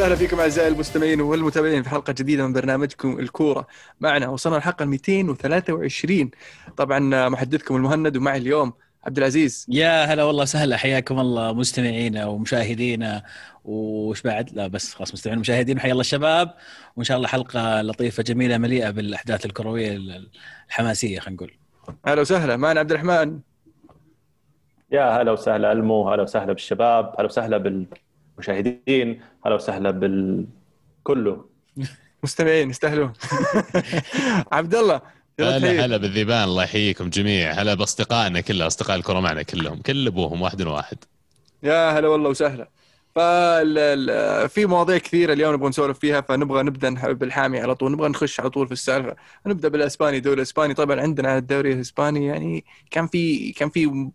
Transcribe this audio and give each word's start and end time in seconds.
وسهلا 0.00 0.16
فيكم 0.16 0.40
أعزائي 0.40 0.68
المستمعين 0.68 1.20
والمتابعين 1.20 1.82
في 1.82 1.90
حلقة 1.90 2.12
جديدة 2.12 2.46
من 2.46 2.52
برنامجكم 2.52 3.18
الكورة 3.18 3.66
معنا. 4.00 4.28
وصلنا 4.28 4.56
الحلقة 4.56 4.84
223 4.84 6.30
طبعا 6.76 7.28
محدثكم 7.28 7.76
المهند 7.76 8.16
ومعي 8.16 8.38
اليوم 8.38 8.72
عبد 9.04 9.18
العزيز. 9.18 9.66
يا 9.68 10.04
هلا 10.04 10.24
والله 10.24 10.44
سهلا. 10.44 10.76
حياكم 10.76 11.20
الله 11.20 11.52
مستمعينا 11.52 12.26
ومشاهدينا 12.26 13.22
وش 13.64 14.22
بعد؟ 14.22 14.50
لا 14.52 14.66
بس 14.66 14.94
خلاص 14.94 15.12
مستمعين 15.12 15.38
ومشاهدين. 15.38 15.80
حيا 15.80 15.92
الله 15.92 16.00
الشباب. 16.00 16.54
وإن 16.96 17.04
شاء 17.04 17.16
الله 17.16 17.28
حلقة 17.28 17.82
لطيفة 17.82 18.22
جميلة 18.22 18.58
مليئة 18.58 18.90
بالأحداث 18.90 19.46
الكروية 19.46 19.98
الحماسية 20.68 21.20
خلينا 21.20 21.36
نقول. 21.36 21.52
أهلا 22.06 22.20
وسهلا. 22.20 22.56
معنا 22.56 22.80
عبد 22.80 22.92
الرحمن. 22.92 23.40
يا 24.92 25.22
هلا 25.22 25.32
وسهلا 25.32 25.72
ألمو. 25.72 26.10
هلا 26.10 26.22
وسهلا 26.22 26.52
بالشباب. 26.52 27.14
هلا 27.18 27.26
وسهلا 27.26 27.86
بالمشاهدين 28.40 29.20
هلا 29.46 29.54
وسهلا 29.54 29.90
بالكله 29.90 31.44
مستمعين 32.24 32.70
يستاهلون. 32.70 33.12
عبد 34.52 34.74
الله 34.74 35.00
هلا. 35.40 35.84
هلا 35.84 35.96
بالذيبان 35.96 36.44
الله 36.44 36.62
يحييكم 36.62 37.10
جميع. 37.10 37.52
هلا 37.52 37.74
بأصدقائنا 37.74 38.40
كلها 38.40 38.66
أصدقاء 38.66 38.96
الكره 38.96 39.20
معنا 39.20 39.42
كلهم 39.42 39.80
كل 39.82 40.06
أبوهم 40.06 40.42
واحد 40.42 40.62
واحد 40.62 40.98
يا 41.62 41.90
هلا 41.98 42.08
والله 42.08 42.30
وسهلا. 42.30 42.68
فال 43.14 44.48
في 44.48 44.66
مواضيع 44.66 44.98
كثيرة 44.98 45.32
اليوم 45.32 45.54
نبغى 45.54 45.68
نسولف 45.68 45.98
فيها 45.98 46.20
فنبغى 46.20 46.62
نبدأ 46.62 47.12
بالحامي 47.12 47.60
على 47.60 47.74
طول 47.74 47.92
نبغى 47.92 48.08
نخش 48.08 48.40
على 48.40 48.50
طول 48.50 48.66
في 48.66 48.72
السالفة. 48.72 49.16
نبدأ 49.46 49.68
بالإسباني 49.68 50.16
الدوري 50.16 50.36
الاسباني 50.36 50.74
طبعا 50.74 51.00
عندنا 51.00 51.38
الدوري 51.38 51.72
الإسباني 51.72 52.26
يعني 52.26 52.64
كان 52.90 53.06
في 53.06 53.52
كان 53.52 53.70
في 53.70 54.10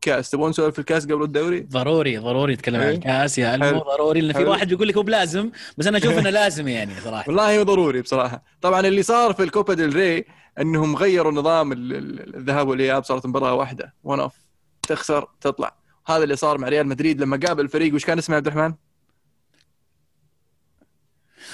كاس. 0.00 0.30
تبغون 0.30 0.50
نسولف 0.50 0.72
في 0.74 0.78
الكاس 0.78 1.04
قبل 1.04 1.22
الدوري؟ 1.22 1.60
ضروري 1.60 2.18
ضروري 2.18 2.54
نتكلم 2.54 2.80
عن 2.80 2.86
إيه. 2.86 2.94
الكاس 2.94 3.38
يا 3.38 3.54
ألمو 3.54 3.66
حلو. 3.66 3.78
ضروري. 3.78 4.20
لأن 4.20 4.32
في. 4.32 4.44
واحد 4.44 4.72
يقول 4.72 4.88
لك 4.88 4.96
هو 4.96 5.02
بلازم 5.02 5.50
بس 5.78 5.86
أنا 5.86 5.98
أشوف 5.98 6.18
إنه 6.18 6.30
لازم 6.30 6.68
يعني 6.68 6.94
صراحة. 7.04 7.24
والله 7.28 7.58
هو 7.58 7.62
ضروري 7.62 8.02
بصراحة. 8.02 8.42
طبعا 8.60 8.80
اللي 8.86 9.02
صار 9.02 9.32
في 9.32 9.42
الكوبا 9.42 9.74
ديل 9.74 9.96
ري 9.96 10.24
إنهم 10.60 10.96
غيروا 10.96 11.32
نظام 11.32 11.72
ال- 11.72 11.92
ال- 11.96 12.36
الذهاب 12.36 12.68
والإياب 12.68 13.04
صارت 13.04 13.26
مباراة 13.26 13.54
واحدة. 13.54 13.94
ون 14.04 14.20
اوف 14.20 14.34
تخسر 14.82 15.28
تطلع. 15.40 15.76
هذا 16.06 16.24
اللي 16.24 16.36
صار 16.36 16.58
مع 16.58 16.68
ريال 16.68 16.86
مدريد 16.86 17.20
لما 17.20 17.40
قابل 17.46 17.64
الفريق 17.64 17.94
وش 17.94 18.04
كان 18.04 18.18
اسمه 18.18 18.34
يا 18.34 18.36
عبد 18.36 18.46
الرحمن؟ 18.46 18.74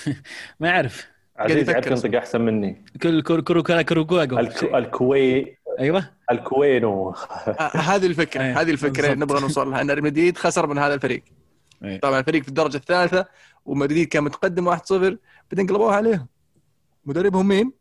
ما 0.60 0.70
أعرف. 0.70 1.06
عزيز 1.36 1.70
يعرف 1.70 1.86
ينطق 1.86 2.18
أحسن 2.18 2.40
مني. 2.40 2.84
كل 3.02 3.22
كرو 3.22 3.42
كرو 3.42 3.62
كرو 3.62 3.84
كرو 3.84 4.02
الكو 4.20 4.76
الكوي 4.76 5.56
أيوه. 5.78 6.10
الكوينو. 6.30 7.10
آه، 7.10 7.76
هذه 7.76 8.06
الفكرة 8.06 8.42
أيه، 8.42 8.60
هذه 8.60 8.70
الفكرة. 8.70 9.14
نبغى 9.14 9.40
نوصل 9.40 9.70
لها 9.70 9.80
أن 9.80 9.90
ريال 9.90 10.04
مدريد 10.04 10.38
خسر 10.38 10.66
من 10.66 10.78
هذا 10.78 10.94
الفريق. 10.94 11.22
أيه. 11.84 12.00
طبعا 12.00 12.20
الفريق 12.20 12.42
في 12.42 12.48
الدرجة 12.48 12.76
الثالثة 12.76 13.26
ومدريد 13.66 14.08
كان 14.08 14.24
متقدم 14.24 14.76
1-0 14.76 15.18
بعدين 15.50 15.66
قلبوها 15.66 15.96
عليهم. 15.96 16.26
مدربهم 17.04 17.48
مين؟ 17.48 17.72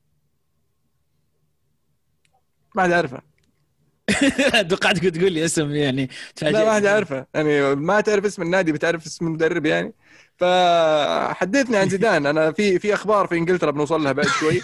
ما 2.76 2.84
حد 2.84 2.90
يعرفه. 2.90 3.22
توقعتك 4.70 5.04
تقول 5.04 5.32
لي 5.32 5.46
اسم 5.46 5.72
يعني 5.72 6.10
لا 6.42 6.66
ما 6.66 6.74
حد 6.74 6.84
يعرفه. 6.84 7.26
يعني 7.34 7.76
ما 7.76 8.02
تعرف 8.02 8.26
اسم 8.26 8.42
النادي 8.42 8.72
بتعرف 8.72 9.06
اسم 9.06 9.28
المدرب 9.28 9.66
يعني. 9.66 9.94
فحدثني 10.38 11.78
عن 11.78 11.90
زيدان. 11.90 12.26
أنا 12.26 12.52
في 12.52 12.80
في 12.80 12.94
أخبار 12.94 13.28
في 13.28 13.38
إنجلترا 13.38 13.72
بنوصل 13.72 14.04
لها 14.04 14.12
بعد 14.12 14.26
شوي. 14.26 14.62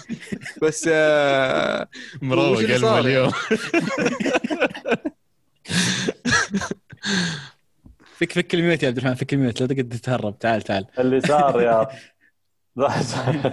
بس 0.62 0.88
آه 0.92 1.88
مروق 2.22 2.56
قلبه 2.56 2.78
صار 2.78 2.98
اليوم. 2.98 3.30
فك 8.16 8.32
فك 8.32 8.54
الميوت 8.54 8.82
يا 8.82 8.88
عبد 8.88 8.98
الرحمن 8.98 9.14
فك 9.14 9.32
الميوت 9.32 9.60
لا 9.60 9.66
تقعد 9.66 9.88
تتهرب. 9.88 10.38
تعال 10.38 10.62
تعال. 10.62 10.86
اللي 10.98 11.20
صار 11.20 11.62
يا 11.62 11.88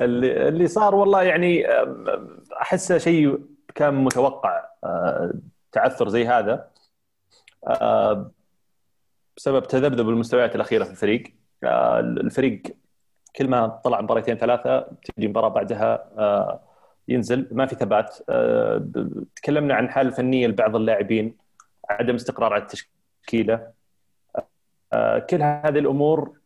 اللي 0.00 0.48
اللي 0.48 0.68
صار 0.68 0.94
والله 0.94 1.22
يعني 1.22 1.66
أحسه 2.62 2.98
شيء 2.98 3.38
كان 3.74 3.94
متوقع 3.94 4.64
أه، 4.84 5.32
تعثر 5.72 6.08
زي 6.08 6.26
هذا. 6.26 6.70
أه، 7.66 8.30
بسبب 9.38 9.62
تذبذب 9.66 10.08
المستويات 10.08 10.54
الأخيرة 10.54 10.84
في 10.84 10.90
الفريق. 10.90 11.34
الفريق 11.64 12.62
كل 13.36 13.48
ما 13.48 13.66
طلع 13.66 14.00
مباراتين 14.00 14.36
ثلاثة 14.36 14.80
تجي 15.16 15.28
مباراة 15.28 15.48
بعدها 15.48 16.08
أه، 16.18 16.60
ينزل. 17.08 17.48
ما 17.52 17.66
في 17.66 17.74
ثبات. 17.74 18.16
ب- 18.78 19.24
تكلمنا 19.36 19.74
عن 19.74 19.88
حالة 19.90 20.10
فنية 20.10 20.46
لبعض 20.46 20.76
اللاعبين 20.76 21.36
عدم 21.90 22.14
استقرار 22.14 22.52
على 22.52 22.62
التشكيلة. 22.62 23.70
أه، 24.92 25.18
كل 25.18 25.42
هذه 25.42 25.78
الأمور 25.78 26.38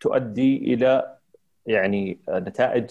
تؤدي 0.00 0.74
إلى 0.74 1.16
يعني 1.66 2.18
آه، 2.28 2.38
نتائج 2.38 2.90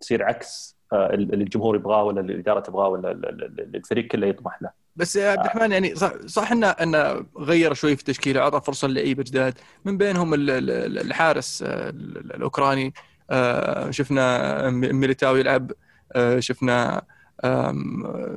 تصير 0.00 0.22
عكس 0.24 0.76
آه، 0.92 1.14
اللي 1.14 1.34
الجمهور 1.34 1.76
يبغاه 1.76 2.04
ولا 2.04 2.20
الإدارة 2.20 2.60
تبغاه 2.60 2.88
ولا 2.88 3.10
ال- 3.10 3.28
ال- 3.28 3.44
ال- 3.60 3.76
الفريق 3.76 4.06
كله 4.06 4.26
يطمح 4.26 4.62
له. 4.62 4.83
بس 4.96 5.16
يا 5.16 5.30
عبد 5.30 5.40
الرحمن 5.40 5.72
يعني 5.72 5.94
صح, 5.94 6.12
صح 6.26 6.52
انه 6.52 6.66
انه 6.66 7.26
غير 7.38 7.74
شوي 7.74 7.96
في 7.96 8.02
التشكيله 8.02 8.40
أعطى 8.40 8.60
فرصة 8.60 8.88
للعيبه 8.88 9.22
جداد 9.22 9.58
من 9.84 9.98
بينهم 9.98 10.34
ال- 10.34 10.50
ال- 10.50 10.98
الحارس 10.98 11.62
آه، 11.62 11.88
ال- 11.90 12.18
ال- 12.18 12.34
الأوكراني 12.34 12.94
آه، 13.30 13.90
شفنا 13.90 14.70
ميليتاو 14.70 15.36
يلعب 15.36 15.72
آه، 16.12 16.40
شفنا 16.40 17.02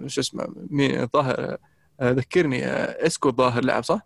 شو 0.07 0.21
اسمه 0.21 0.47
مين 0.69 0.99
الظاهر 0.99 1.57
ذكرني 2.03 2.65
إسكو 3.05 3.29
الظاهر 3.29 3.63
لعب 3.65 3.83
صح؟ 3.83 4.01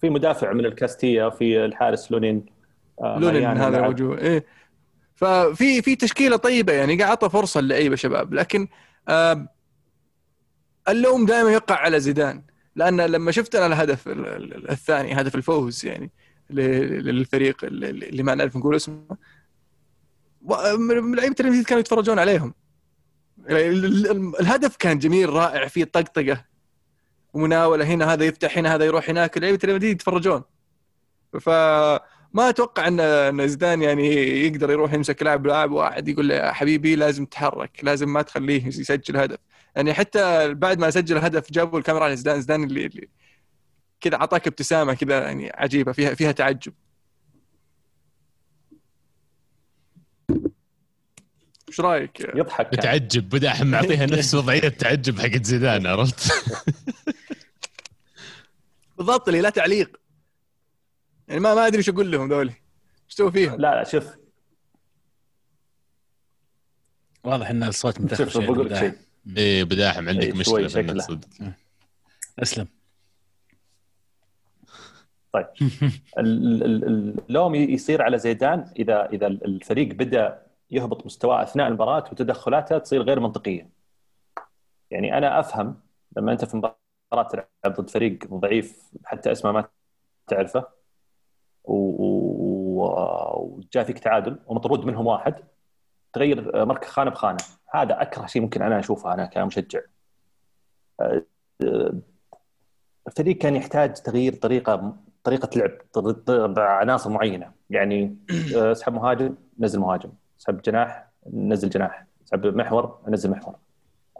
في 0.00 0.10
مدافع 0.10 0.52
من 0.52 0.66
الكاستيا 0.66 1.30
في 1.30 1.64
الحارس 1.64 2.12
لونين 2.12 2.46
لونين 3.02 3.44
هذا. 3.46 3.80
موجود 3.82 4.18
إيه 4.18 4.44
ففي 5.14 5.82
في 5.82 5.96
تشكيلة 5.96 6.36
طيبة 6.36 6.72
يعني 6.72 6.96
قاعد 6.96 7.08
أعطى 7.08 7.28
فرصة 7.30 7.60
للعيبة 7.60 7.96
شباب 7.96 8.34
لكن 8.34 8.68
اللوم 10.88 11.26
دائما 11.26 11.52
يقع 11.52 11.74
على 11.74 12.00
زيدان 12.00 12.42
لأن 12.76 13.00
لما 13.00 13.32
شفت 13.32 13.54
أنا 13.54 13.66
الهدف 13.66 14.08
ال- 14.08 14.26
ال- 14.26 14.70
الثاني 14.70 15.20
هدف 15.20 15.34
الفوز 15.34 15.86
يعني 15.86 16.10
للفريق 16.50 17.64
اللي 17.64 18.22
ما 18.22 18.34
نعرف 18.34 18.56
نقول 18.56 18.76
اسمه 18.76 19.16
لعيبة 20.42 21.34
مدريد 21.40 21.64
كانوا 21.64 21.80
يتفرجون 21.80 22.18
عليهم. 22.18 22.54
يعني 23.46 23.68
ال- 23.68 24.10
ال- 24.10 24.40
الهدف 24.40 24.76
كان 24.76 24.98
جميل 24.98 25.28
رائع 25.30 25.66
فيه 25.68 25.84
طقطقة 25.84 26.44
ومناولة 27.34 27.84
هنا 27.84 28.12
هذا 28.12 28.24
يفتح 28.24 28.58
هنا 28.58 28.74
هذا 28.74 28.84
يروح 28.84 29.10
هناك 29.10 29.38
لعيبة 29.38 29.58
ريال 29.64 29.84
يتفرجون. 29.84 30.42
فما 32.34 32.48
أتوقع 32.48 32.88
ان 32.88 33.00
إن 33.00 33.48
زيدان 33.48 33.82
يعني 33.82 34.08
يقدر 34.46 34.70
يروح 34.70 34.92
يمسك 34.92 35.22
لاعب 35.22 35.46
لاعب 35.46 35.70
واحد 35.70 36.08
يقول 36.08 36.28
له 36.28 36.34
يا 36.34 36.52
حبيبي 36.52 36.96
لازم 36.96 37.24
تتحرك 37.26 37.70
لازم 37.82 38.12
ما 38.12 38.22
تخليه 38.22 38.66
يسجل 38.66 39.16
هدف 39.16 39.38
يعني 39.76 39.94
حتى 39.94 40.54
بعد 40.54 40.78
ما 40.78 40.90
سجل 40.90 41.18
هدف 41.18 41.52
جابوا 41.52 41.78
الكاميرا 41.78 42.04
على 42.04 42.16
زيدان 42.16 42.40
زيدان 42.40 42.64
اللي, 42.64 42.86
اللي 42.86 43.08
كذا 44.00 44.14
أعطاك 44.14 44.46
ابتسامة 44.46 44.94
كذا 44.94 45.20
يعني 45.20 45.50
عجيبة 45.54 45.92
فيها 45.92 46.14
فيها 46.14 46.32
تعجب 46.32 46.72
إيش 51.68 51.80
رأيك؟ 51.80 52.20
يضحك 52.34 52.70
كان. 52.70 52.80
بتعجب 52.80 53.28
بدأ 53.28 53.52
الحين 53.52 53.66
معطيها 53.66 54.06
نفس 54.16 54.34
وضعية 54.34 54.68
تعجب 54.68 55.18
حقت 55.18 55.44
زيدان 55.44 55.86
عرفت؟ 55.86 56.32
بالضبط 58.98 59.28
اللي 59.28 59.40
لا 59.40 59.50
تعليق 59.50 59.99
يعني 61.30 61.40
ما 61.42 61.54
ما 61.54 61.66
أدري 61.66 61.78
إيش 61.78 61.88
أقول 61.88 62.10
لهم 62.12 62.28
ذولي. 62.28 62.50
إيش 63.06 63.14
تسوي 63.14 63.32
فيهم؟ 63.32 63.60
لا 63.60 63.74
لا 63.74 63.84
شوف. 63.84 64.16
واضح 67.24 67.50
إن 67.50 67.62
الصوت 67.62 68.00
متأخر 68.00 68.24
شوف 68.24 68.32
شوي 68.32 68.46
بقول 68.46 68.70
لك 68.70 68.78
شيء. 68.78 68.92
إيه 69.36 69.64
بداحم 69.64 70.08
عندك 70.08 70.22
إيه، 70.24 70.32
مشكلة 70.32 70.68
شوي 70.68 70.82
بالنت 70.82 71.02
شكله. 71.02 71.20
صدق 71.20 71.52
أسلم. 72.38 72.66
طيب. 75.32 75.46
ال- 76.18 76.62
ال- 76.62 76.84
ال- 76.84 77.14
اللوم 77.28 77.54
يصير 77.54 78.02
على 78.02 78.18
زيدان 78.18 78.72
اذا 78.78 79.06
إذا 79.06 79.26
الفريق 79.26 79.88
بدأ 79.88 80.42
يهبط 80.70 81.06
مستواه 81.06 81.42
أثناء 81.42 81.68
المباراة 81.68 82.04
وتدخلاته 82.12 82.78
تصير 82.78 83.02
غير 83.02 83.20
منطقية. 83.20 83.70
يعني 84.90 85.18
أنا 85.18 85.40
أفهم 85.40 85.80
لما 86.16 86.32
أنت 86.32 86.44
في 86.44 86.56
مباراة 86.56 87.28
تلعب 87.30 87.46
ضد 87.68 87.90
فريق 87.90 88.34
ضعيف 88.34 88.82
حتى 89.04 89.32
اسمه 89.32 89.52
ما 89.52 89.68
تعرفه 90.26 90.79
وجاء 93.40 93.84
فيك 93.84 93.98
تعادل 93.98 94.38
ومطرود 94.46 94.84
منهم 94.84 95.06
واحد 95.06 95.34
تغير 96.12 96.66
مركز 96.66 96.88
خانة 96.88 97.10
بخانة. 97.10 97.38
هذا 97.74 98.02
أكره 98.02 98.26
شيء 98.26 98.42
ممكن 98.42 98.62
أنا 98.62 98.78
أشوفه 98.78 99.14
أنا 99.14 99.26
كمشجع. 99.26 99.80
أه، 101.00 101.22
أه، 101.62 101.92
الفريق 103.06 103.38
كان 103.38 103.56
يحتاج 103.56 103.92
تغيير 103.94 104.34
طريقة 104.34 104.96
طريقة 105.24 105.50
لعب 105.58 106.54
بعناصر 106.54 107.10
معينة. 107.10 107.52
يعني 107.70 108.16
أه، 108.56 108.72
اسحب 108.72 108.92
مهاجم 108.92 109.34
نزل 109.58 109.80
مهاجم. 109.80 110.10
اسحب 110.40 110.62
جناح 110.62 111.08
نزل 111.32 111.68
جناح. 111.68 112.06
اسحب 112.26 112.46
محور 112.46 112.98
نزل 113.08 113.30
محور. 113.30 113.54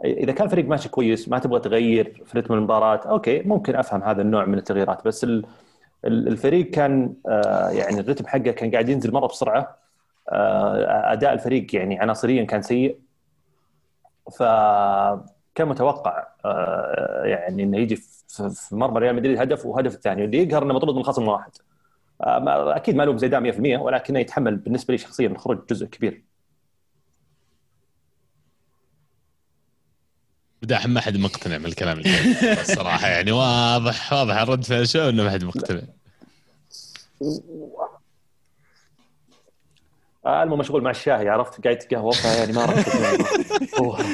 إذا 0.03 0.31
كان 0.31 0.47
فريق 0.47 0.65
ماشي 0.65 0.89
كويس 0.89 1.29
ما 1.29 1.39
تبغى 1.39 1.59
تغير 1.59 2.23
في 2.25 2.39
رتم 2.39 2.53
المباراة 2.53 2.97
أوكي 2.97 3.41
ممكن 3.41 3.75
أفهم 3.75 4.03
هذا 4.03 4.21
النوع 4.21 4.45
من 4.45 4.57
التغييرات. 4.57 5.07
بس 5.07 5.23
ال- 5.23 5.45
الفريق 6.05 6.69
كان 6.69 7.13
آه، 7.27 7.69
يعني 7.69 7.99
الرتم 7.99 8.27
حقه 8.27 8.51
كان 8.51 8.71
قاعد 8.71 8.89
ينزل 8.89 9.13
مرة 9.13 9.27
بسرعة. 9.27 9.77
آه، 10.29 11.13
أداء 11.13 11.33
الفريق 11.33 11.75
يعني 11.75 11.99
عناصريا 11.99 12.43
كان 12.43 12.61
سيء. 12.61 12.99
فكان 14.37 15.67
متوقع 15.67 16.27
آه، 16.45 17.23
يعني 17.25 17.63
إنه 17.63 17.77
يجي 17.77 17.95
في 17.95 18.75
مرمى 18.75 18.99
ريال 18.99 19.15
مدريد 19.15 19.39
هدف 19.39 19.65
وهدف 19.65 19.95
الثاني 19.95 20.25
اللي 20.25 20.37
يقهر 20.37 20.63
إنه 20.63 20.73
مطرود 20.73 20.95
من 20.95 21.01
الخصم 21.01 21.27
واحد. 21.27 21.51
أكيد 22.21 22.95
ما 22.95 23.03
لوم 23.03 23.17
زيدان 23.17 23.43
100% 23.43 23.77
ولكنه 23.77 24.19
يتحمل 24.19 24.55
بالنسبة 24.55 24.91
لي 24.91 24.97
شخصيا 24.97 25.33
خروج 25.37 25.59
جزء 25.69 25.85
كبير. 25.85 26.23
بداح 30.61 30.87
ما 30.87 31.01
حد 31.01 31.17
مقتنع 31.17 31.57
من 31.57 31.65
الكلام 31.65 31.97
اللي 31.99 32.35
الصراحة 32.61 33.07
يعني 33.07 33.31
واضح 33.31 34.13
واضح. 34.13 34.37
الرد 34.37 34.63
فعل 34.63 34.87
شو 34.87 35.09
إنه 35.09 35.23
ما 35.23 35.29
حد 35.31 35.43
مقتنع؟ 35.43 35.81
آه، 40.25 40.43
المهم 40.43 40.59
مشغول 40.59 40.83
مع 40.83 40.89
الشاهي. 40.91 41.29
عرفت؟ 41.29 41.63
قاعد 41.63 41.75
يتقهوى. 41.75 42.13
فيعني 42.13 42.53
ما 42.53 42.65
ركز. 42.65 42.91
هو- 43.79 43.97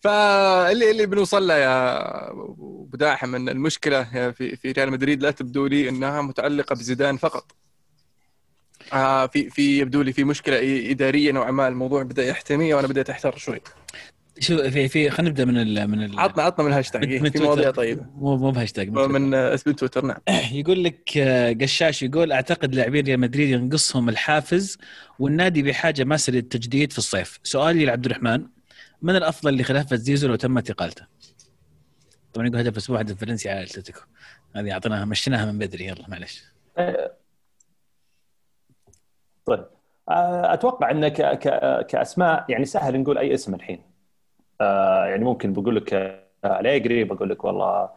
فاللي 0.00 0.90
اللي 0.90 1.06
بنوصل 1.06 1.46
له 1.48 1.54
يا 1.54 2.30
أبو 2.30 2.88
داحم 2.94 3.34
إن 3.34 3.48
المشكلة 3.48 4.30
في 4.30 4.56
في 4.56 4.72
ريال 4.72 4.90
مدريد 4.90 5.22
لا 5.22 5.30
تبدو 5.30 5.66
لي 5.66 5.88
إنها 5.88 6.22
متعلقة 6.22 6.74
بزيدان 6.74 7.16
فقط. 7.16 7.52
آه 8.92 9.26
في 9.26 9.50
في 9.50 9.78
يبدو 9.78 10.02
لي 10.02 10.12
في 10.12 10.24
مشكلة 10.24 10.90
إدارية 10.90 11.32
نوعا 11.32 11.50
ما 11.50 11.68
الموضوع 11.68 12.02
بدأ 12.02 12.24
يحتمي 12.26 12.74
وأنا 12.74 12.86
بديت 12.88 13.10
أحتار 13.10 13.36
شوي. 13.36 13.60
شوف 14.40 14.60
في 14.60 14.88
في 14.88 15.10
خلينا 15.10 15.30
نبدأ 15.30 15.44
من 15.44 15.56
ال 15.58 15.90
من 15.90 16.02
ال 16.04 16.18
عطنا 16.20 16.42
عطنا 16.42 16.64
من 16.64 16.70
الهاشتاج 16.70 17.04
من- 17.04 17.10
إيه، 17.10 17.18
في 17.18 17.30
تويتر. 17.30 17.44
مواضيع 17.44 17.70
طيبة 17.70 18.02
مو 18.14 18.36
مو 18.36 18.50
بهاشتاج 18.50 18.88
من. 18.90 19.08
من 19.10 19.34
آه، 19.34 19.54
اسم 19.54 19.72
تويتر 19.72 20.04
نعم. 20.04 20.16
يقول 20.60 20.84
لك 20.84 21.16
آه، 21.18 21.52
قشاش 21.60 22.02
يقول 22.02 22.32
أعتقد 22.32 22.74
لاعبين 22.74 23.06
ريال 23.06 23.20
مدريد 23.20 23.48
ينقصهم 23.48 24.08
الحافز 24.08 24.78
والنادي 25.18 25.62
بحاجة 25.62 26.04
ماسه 26.04 26.32
للتجديد 26.32 26.92
في 26.92 26.98
الصيف 26.98 27.38
سؤالي 27.42 27.84
لعبد 27.84 28.06
الرحمن 28.06 28.46
من 29.02 29.16
الأفضل 29.16 29.60
لخلافه 29.60 29.96
زيزو 29.96 30.28
لو 30.28 30.34
تمت 30.34 30.70
إقالته 30.70 31.06
طبعا 32.34 32.46
يقول 32.46 32.58
هدف 32.58 32.76
أسبوع 32.76 33.00
هدف 33.00 33.20
فرنسي 33.20 33.50
على 33.50 33.62
أتلتيكو 33.62 34.00
هذه 34.56 34.72
أعطيناها 34.72 35.04
مشيناها 35.04 35.52
من 35.52 35.58
بدري 35.58 35.84
يلا 35.86 36.04
معلش 36.08 36.42
طيب. 39.46 39.66
آه، 40.08 40.54
أتوقع 40.54 40.90
إن 40.90 41.08
ك... 41.08 41.22
ك... 41.22 41.86
كأسماء 41.86 42.44
يعني 42.48 42.64
سهل 42.64 43.00
نقول 43.00 43.18
أي 43.18 43.34
اسم 43.34 43.54
الحين. 43.54 43.82
آه، 44.60 45.04
يعني 45.04 45.24
ممكن 45.24 45.52
بقول 45.52 45.76
لك 45.76 45.94
آه، 45.94 46.60
اليجري 46.60 47.04
بقول 47.04 47.30
لك 47.30 47.44
والله 47.44 47.90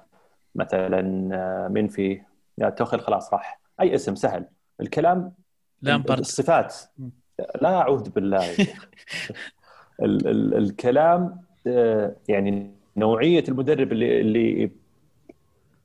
مثلا 0.55 1.29
آه، 1.35 1.67
مين 1.67 1.87
في 1.87 2.21
يا 2.57 2.69
توخل 2.69 2.99
خلاص 2.99 3.33
راح. 3.33 3.59
أي 3.81 3.95
اسم 3.95 4.15
سهل. 4.15 4.45
الكلام 4.81 5.33
لامبارد 5.81 6.19
الصفات. 6.19 6.75
لا 7.61 7.75
أعوذ 7.75 8.09
بالله. 8.09 8.51
ال... 10.03 10.27
ال... 10.27 10.57
الكلام 10.57 11.41
آه، 11.67 12.15
يعني 12.27 12.71
نوعية 12.97 13.43
المدرب 13.49 13.91
اللي 13.91 14.21
اللي 14.21 14.71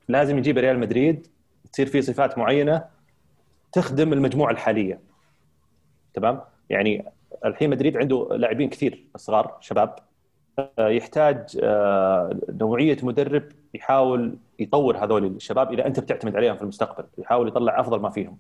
لازم 0.09 0.39
يجيب 0.39 0.59
ريال 0.59 0.79
مدريد 0.79 1.27
تصير 1.73 1.87
فيه 1.87 2.01
صفات 2.01 2.39
معينة 2.39 2.85
تخدم 3.73 4.13
المجموعة 4.13 4.51
الحالية. 4.51 5.01
تمام؟ 6.15 6.41
يعني 6.71 7.05
الحين 7.45 7.71
مدريد 7.71 7.97
عنده 7.97 8.29
لاعبين 8.31 8.69
كثير 8.69 9.05
صغار 9.17 9.57
شباب. 9.61 9.97
آه، 10.59 10.89
يحتاج 10.89 11.59
آه، 11.63 12.41
نوعية 12.49 12.97
مدرب 13.03 13.43
يحاول 13.75 14.39
يطور 14.59 14.97
هذول 14.97 15.27
الشباب 15.27 15.73
اذا 15.73 15.87
أنت 15.87 16.01
بتعتمد 16.01 16.37
عليهم 16.37 16.57
في 16.57 16.63
المستقبل 16.63 17.05
يحاول 17.19 17.49
يطلع 17.49 17.81
أفضل 17.81 18.01
ما 18.01 18.11
فيهم. 18.11 18.39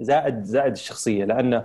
زائد 0.00 0.44
زائد 0.44 0.72
الشخصية 0.72 1.24
لأن 1.24 1.64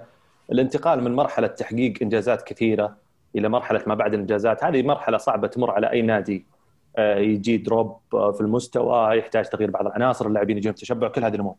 الانتقال 0.51 1.03
من 1.03 1.15
مرحلة 1.15 1.47
تحقيق 1.47 1.94
إنجازات 2.01 2.41
كثيرة 2.41 2.95
إلى 3.35 3.50
مرحلة 3.50 3.83
ما 3.88 3.95
بعد 3.95 4.13
الإنجازات 4.13 4.63
هذه 4.63 4.83
مرحلة 4.83 5.18
صعبة 5.18 5.47
تمر 5.47 5.71
على 5.71 5.91
أي 5.91 6.01
نادي. 6.01 6.45
آه، 6.97 7.18
يجي 7.18 7.57
دروب 7.57 7.97
في 8.12 8.41
المستوى 8.41 9.18
يحتاج 9.18 9.45
تغيير 9.45 9.71
بعض 9.71 9.85
العناصر 9.85 10.27
اللاعبين 10.27 10.57
يجيهم 10.57 10.74
تشبع 10.74 11.07
كل 11.07 11.24
هذه 11.24 11.35
الأمور. 11.35 11.56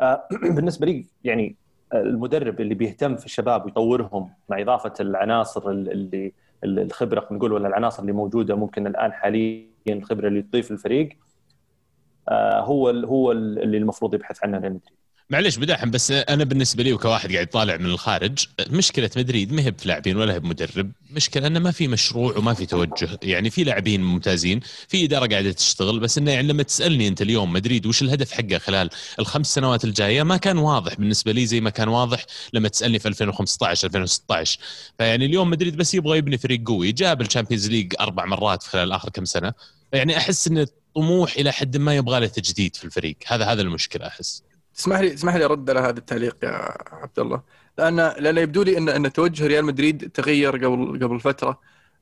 بالنسبة 0.56 0.86
لي 0.86 1.06
يعني 1.24 1.56
المدرب 1.94 2.60
اللي 2.60 2.74
بيهتم 2.74 3.16
في 3.16 3.26
الشباب 3.26 3.64
ويطورهم 3.64 4.30
مع 4.48 4.60
إضافة 4.60 4.92
العناصر 5.00 5.70
اللي 5.70 6.32
الخبرة 6.64 7.20
خلينا 7.20 7.36
نقول 7.36 7.52
ولا 7.52 7.68
العناصر 7.68 8.02
اللي 8.02 8.12
موجودة 8.12 8.54
ممكن 8.54 8.86
الآن 8.86 9.12
حاليا 9.12 9.66
الخبرة 9.88 10.28
اللي 10.28 10.42
تضيف 10.42 10.70
الفريق 10.70 11.08
آه، 12.28 12.60
هو 12.60 12.88
هو 12.88 13.32
ال- 13.32 13.58
اللي 13.62 13.76
المفروض 13.78 14.14
يبحث 14.14 14.44
عنه 14.44 14.58
ريال 14.58 14.72
مدريد. 14.74 14.96
معلش 15.30 15.56
بداحم 15.56 15.90
بس 15.90 16.10
أنا 16.10 16.44
بالنسبة 16.44 16.82
لي 16.82 16.92
وكواحد 16.92 17.32
قاعد 17.32 17.46
طالع 17.46 17.76
من 17.76 17.86
الخارج 17.86 18.46
مشكلة 18.70 19.10
مدريد 19.16 19.52
ما 19.52 19.62
هي 19.62 19.70
بلاعبين 19.70 20.16
ولا 20.16 20.34
هي 20.34 20.40
بمدرب 20.40 20.92
مشكلة 21.10 21.46
إنه 21.46 21.58
ما 21.58 21.70
في 21.70 21.88
مشروع 21.88 22.36
وما 22.36 22.54
في 22.54 22.66
توجه. 22.66 23.18
يعني 23.22 23.50
في 23.50 23.64
لاعبين 23.64 24.02
ممتازين 24.02 24.60
في 24.88 25.04
إدارة 25.04 25.26
قاعدة 25.26 25.52
تشتغل 25.52 26.00
بس 26.00 26.18
إنه 26.18 26.30
يعني 26.30 26.48
لما 26.48 26.62
تسألني 26.62 27.08
أنت 27.08 27.22
اليوم 27.22 27.52
مدريد 27.52 27.86
وش 27.86 28.02
الهدف 28.02 28.32
حقه 28.32 28.58
خلال 28.58 28.90
الخمس 29.18 29.54
سنوات 29.54 29.84
الجاية 29.84 30.22
ما 30.22 30.36
كان 30.36 30.58
واضح 30.58 30.94
بالنسبة 30.94 31.32
لي 31.32 31.46
زي 31.46 31.60
ما 31.60 31.70
كان 31.70 31.88
واضح 31.88 32.26
لما 32.52 32.68
تسألني 32.68 32.98
في 32.98 33.08
2015 33.08 33.86
2016 33.88 34.58
فيعني 34.98 35.26
اليوم 35.26 35.50
مدريد 35.50 35.76
بس 35.76 35.94
يبغى 35.94 36.18
يبني 36.18 36.38
فريق 36.38 36.62
قوي 36.66 36.92
جاب 36.92 37.20
ال 37.20 37.25
Champions 37.25 37.68
League 37.70 37.92
أربع 38.00 38.24
مرات 38.24 38.62
في 38.62 38.70
خلال 38.70 38.92
آخر 38.92 39.08
كم 39.10 39.24
سنة. 39.24 39.52
يعني 39.92 40.16
أحس 40.16 40.48
إن 40.48 40.66
طموح 40.94 41.36
إلى 41.36 41.52
حد 41.52 41.76
ما 41.76 41.96
يبغى 41.96 42.20
له 42.20 42.26
تجديد 42.26 42.76
في 42.76 42.84
الفريق. 42.84 43.16
هذا 43.26 43.44
هذا 43.44 43.62
المشكلة 43.62 44.06
أحس. 44.06 44.45
تسمح 44.76 45.00
لي 45.00 45.10
تسمح 45.10 45.34
لي 45.34 45.44
أرد 45.44 45.70
على 45.70 45.80
هذا 45.80 45.98
التعليق 45.98 46.36
يا 46.42 46.74
عبد 46.94 47.18
الله. 47.18 47.42
لأن 47.78 47.96
لأن 47.96 48.38
يبدو 48.38 48.62
لي 48.62 48.78
إن 48.78 48.88
إن 48.88 49.12
توجه 49.12 49.46
ريال 49.46 49.64
مدريد 49.64 50.10
تغير 50.10 50.56
قبل 50.56 50.98
قبل 51.04 51.20
فترة. 51.20 51.60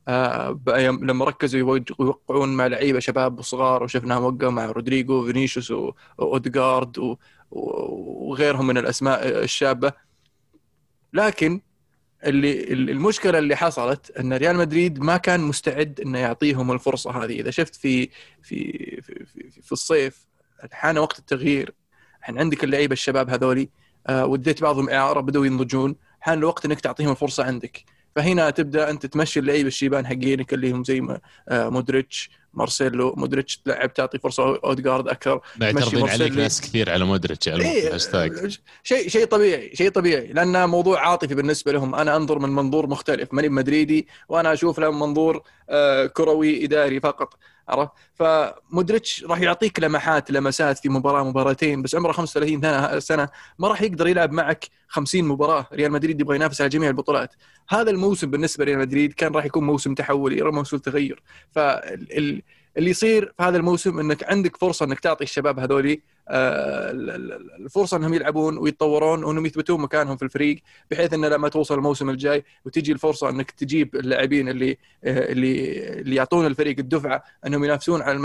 آه، 0.08 0.60
لما 1.02 1.24
ركزوا 1.24 1.78
يوقعون 2.00 2.56
مع 2.56 2.66
لعيبة 2.66 2.98
شباب 2.98 3.38
وصغار 3.38 3.82
وشفناهم 3.82 4.22
وقعوا 4.24 4.52
مع 4.52 4.66
رودريجو 4.66 5.26
فينيسيوس 5.26 5.70
و- 5.70 5.92
واوديجارد 6.18 6.98
و- 6.98 7.16
و- 7.50 8.30
وغيرهم 8.30 8.66
من 8.66 8.78
الأسماء 8.78 9.28
الشابة. 9.44 9.92
لكن 11.12 11.60
اللي 12.24 12.72
المشكلة 12.72 13.38
اللي 13.38 13.56
حصلت 13.56 14.10
إن 14.10 14.32
ريال 14.32 14.56
مدريد 14.56 14.98
ما 14.98 15.16
كان 15.16 15.40
مستعد 15.40 16.00
إنه 16.00 16.18
يعطيهم 16.18 16.72
الفرصة 16.72 17.24
هذه. 17.24 17.40
إذا 17.40 17.50
شفت 17.50 17.74
في 17.74 18.06
في 18.42 18.72
في, 19.02 19.24
في, 19.26 19.60
في 19.62 19.72
الصيف 19.72 20.26
حان 20.72 20.98
وقت 20.98 21.18
التغيير 21.18 21.74
الحين 22.24 22.38
عندك 22.38 22.64
اللعيبة 22.64 22.92
الشباب 22.92 23.30
هذولي 23.30 23.68
آه 24.06 24.26
وديت 24.26 24.62
بعضهم 24.62 24.90
إعارة 24.90 25.20
بدوا 25.20 25.46
ينضجون. 25.46 25.96
حان 26.20 26.38
الوقت 26.38 26.64
إنك 26.64 26.80
تعطيهم 26.80 27.10
الفرصة 27.10 27.44
عندك. 27.44 27.84
فهنا 28.16 28.50
تبدأ 28.50 28.90
أنت 28.90 29.06
تمشي 29.06 29.40
اللعيبة 29.40 29.68
الشيبان 29.68 30.06
حقينك 30.06 30.54
اللي 30.54 30.70
هم 30.72 30.84
زي 30.84 31.18
آه 31.48 31.68
مودريتش 31.68 32.30
مارسيلو. 32.54 33.14
مودريتش 33.16 33.56
تلعب 33.56 33.94
تعطي 33.94 34.18
فرصة 34.18 34.56
اودجارد 34.64 35.08
أكثر. 35.08 35.40
معترضين 35.60 36.08
عليك. 36.08 36.32
ناس 36.32 36.60
كثير 36.60 36.90
على 36.90 37.04
مودريتش 37.04 37.48
على 37.48 37.64
إيه، 37.64 37.88
الهاشتاج. 37.88 38.58
شيء 38.82 39.08
شيء 39.08 39.24
طبيعي 39.24 39.70
شيء 39.74 39.90
طبيعي. 39.90 40.26
لأن 40.26 40.68
موضوع 40.68 41.00
عاطفي 41.08 41.34
بالنسبة 41.34 41.72
لهم. 41.72 41.94
أنا 41.94 42.16
أنظر 42.16 42.38
من 42.38 42.48
منظور 42.48 42.86
مختلف. 42.86 43.34
ماني 43.34 43.48
مدريدي 43.48 44.08
وأنا 44.28 44.52
أشوف 44.52 44.78
له 44.78 44.90
من 44.90 44.98
منظور 44.98 45.42
آه، 45.70 46.06
كروي 46.06 46.64
إداري 46.64 47.00
فقط. 47.00 47.34
عرفت؟ 47.68 47.90
فمودريتش 48.14 49.24
راح 49.24 49.40
يعطيك 49.40 49.80
لمحات 49.80 50.30
لمسات 50.30 50.78
في 50.78 50.88
مباراة 50.88 51.24
مباراتين 51.24 51.82
بس 51.82 51.94
عمره 51.94 52.12
35 52.12 53.00
سنة 53.00 53.28
ما 53.58 53.68
راح 53.68 53.82
يقدر 53.82 54.06
يلعب 54.06 54.32
معك 54.32 54.64
50 54.88 55.24
مباراة. 55.24 55.66
ريال 55.72 55.92
مدريد 55.92 56.20
يبغى 56.20 56.36
ينافس 56.36 56.60
على 56.60 56.70
جميع 56.70 56.88
البطولات. 56.88 57.34
هذا 57.68 57.90
الموسم 57.90 58.30
بالنسبة 58.30 58.64
لريال 58.64 58.78
مدريد 58.78 59.12
كان 59.12 59.32
راح 59.32 59.44
يكون 59.44 59.64
موسم 59.64 59.94
تحولي 59.94 60.42
موسم 60.42 60.78
تغير. 60.78 61.22
فال 61.50 62.42
اللي 62.76 62.90
يصير 62.90 63.34
في 63.36 63.42
هذا 63.42 63.56
الموسم 63.56 63.98
إنك 63.98 64.24
عندك 64.24 64.56
فرصة 64.56 64.86
إنك 64.86 65.00
تعطي 65.00 65.24
الشباب 65.24 65.58
هذولي 65.58 66.02
الفرصة 66.28 67.96
إنهم 67.96 68.14
يلعبون 68.14 68.58
ويتطورون 68.58 69.24
وإنهم 69.24 69.46
يثبتون 69.46 69.80
مكانهم 69.80 70.16
في 70.16 70.22
الفريق 70.22 70.58
بحيث 70.90 71.12
إنه 71.12 71.28
لما 71.28 71.48
توصل 71.48 71.74
الموسم 71.74 72.10
الجاي 72.10 72.44
وتجي 72.64 72.92
الفرصة 72.92 73.28
إنك 73.30 73.50
تجيب 73.50 73.96
اللاعبين 73.96 74.48
اللي 74.48 74.70
آه، 75.04 75.32
اللي 75.32 75.78
اللي 76.00 76.16
يعطون 76.16 76.46
الفريق 76.46 76.78
الدفعة 76.78 77.24
إنهم 77.46 77.64
ينافسون 77.64 78.02
على 78.02 78.18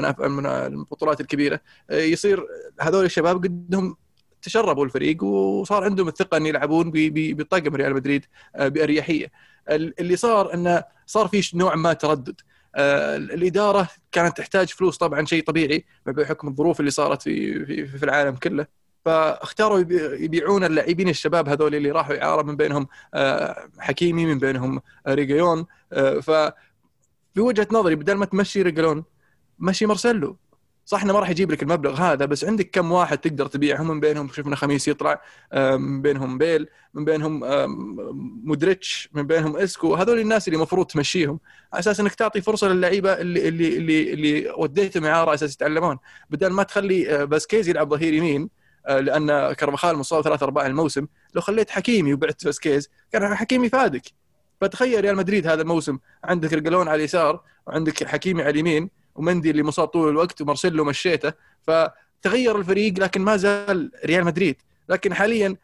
البطولات 0.67 1.21
الكبيرة 1.21 1.59
آه، 1.89 1.95
يصير 2.01 2.45
هذول 2.81 3.05
الشباب 3.05 3.43
قدهم 3.43 3.95
تشربوا 4.41 4.85
الفريق 4.85 5.23
وصار 5.23 5.83
عندهم 5.83 6.07
الثقة 6.07 6.37
إن 6.37 6.45
يلعبون 6.45 6.91
بطاقم 7.13 7.75
ريال 7.75 7.93
مدريد 7.93 8.25
آه، 8.55 8.67
بأريحية. 8.67 9.31
ال- 9.69 9.99
اللي 9.99 10.15
صار 10.15 10.53
إنه 10.53 10.83
صار 11.05 11.27
في 11.27 11.49
نوع 11.53 11.75
ما 11.75 11.93
تردد. 11.93 12.41
آه، 12.75 13.15
الإدارة 13.17 13.87
كانت 14.11 14.37
تحتاج 14.37 14.67
فلوس 14.69 14.97
طبعا 14.97 15.25
شيء 15.25 15.43
طبيعي 15.43 15.85
بحكم 16.05 16.47
الظروف 16.47 16.79
اللي 16.79 16.91
صارت 16.91 17.21
في 17.21 17.65
في, 17.65 17.87
في 17.87 18.03
العالم 18.03 18.35
كله. 18.35 18.65
فاختاروا 19.05 19.79
يبي- 19.79 20.23
يبيعون 20.23 20.63
اللاعبين 20.63 21.09
الشباب 21.09 21.49
هذول 21.49 21.75
اللي 21.75 21.91
راحوا 21.91 22.23
اعاره 22.23 22.41
من 22.41 22.55
بينهم 22.55 22.87
آه، 23.13 23.69
حكيمي 23.79 24.25
من 24.25 24.39
بينهم 24.39 24.81
ريجيون. 25.07 25.65
آه، 25.93 26.19
ف 26.19 26.31
في 27.33 27.41
وجهه 27.41 27.67
نظري 27.71 27.95
بدل 27.95 28.13
ما 28.13 28.25
تمشي 28.25 28.61
ريجلون 28.61 29.03
مشي 29.59 29.85
مارسيلو. 29.85 30.37
صح 30.89 31.03
إنه 31.03 31.13
ما 31.13 31.19
راح 31.19 31.29
يجيب 31.29 31.51
لك 31.51 31.63
المبلغ 31.63 32.01
هذا 32.01 32.25
بس 32.25 32.45
عندك 32.45 32.69
كم 32.69 32.91
واحد 32.91 33.17
تقدر 33.17 33.45
تبيعهم 33.45 33.87
من 33.87 33.99
بينهم؟ 33.99 34.29
شفنا 34.29 34.55
خاميس 34.55 34.87
يطلع 34.87 35.21
آه، 35.53 35.75
من 35.77 36.01
بينهم 36.01 36.37
بيل 36.37 36.67
من 36.93 37.05
بينهم 37.05 37.43
آه، 37.43 37.65
مودريتش 38.43 39.09
من 39.13 39.27
بينهم 39.27 39.57
إسكو 39.57 39.95
هذول 39.95 40.19
الناس 40.19 40.47
اللي 40.47 40.57
المفروض 40.57 40.85
تمشيهم 40.85 41.39
على 41.73 41.79
أساس 41.79 41.99
إنك 41.99 42.15
تعطي 42.15 42.41
فرصة 42.41 42.67
للعيبة 42.67 43.13
اللي 43.13 43.47
اللي 43.47 43.77
اللي, 43.77 44.13
اللي 44.13 44.53
وديتهم 44.57 45.05
اعاره 45.05 45.33
أساس 45.33 45.53
يتعلمون. 45.53 45.97
بدل 46.29 46.47
ما 46.47 46.63
تخلي 46.63 47.25
باسكيز 47.25 47.69
يلعب 47.69 47.89
ظهير 47.89 48.13
يمين 48.13 48.49
لأن 48.87 49.53
كرفخال 49.53 49.95
مصاب 49.95 50.23
ثلاث 50.23 50.43
أرباع 50.43 50.65
الموسم 50.65 51.07
لو 51.35 51.41
خليت 51.41 51.69
حكيمي 51.69 52.13
وبعت 52.13 52.45
باسكيز 52.45 52.89
كان 53.11 53.35
حكيمي 53.35 53.69
فادك 53.69 54.03
فتخيل 54.61 55.01
ريال 55.01 55.15
مدريد 55.15 55.47
هذا 55.47 55.61
الموسم 55.61 55.99
عندك 56.23 56.53
ريجلون 56.53 56.87
على 56.87 56.95
اليسار 56.99 57.43
وعندك 57.67 58.03
حكيمي 58.07 58.41
على 58.41 58.49
اليمين 58.49 58.98
ومندي 59.19 59.51
اللي 59.51 59.63
مصاب 59.63 59.87
طول 59.87 60.09
الوقت 60.09 60.41
ومارسيلو 60.41 60.83
مشيته 60.83 61.33
فتغير 61.61 62.57
الفريق 62.57 62.99
لكن 62.99 63.21
ما 63.21 63.37
زال 63.37 63.91
ريال 64.05 64.25
مدريد. 64.25 64.55
لكن 64.89 65.13
حاليا. 65.13 65.55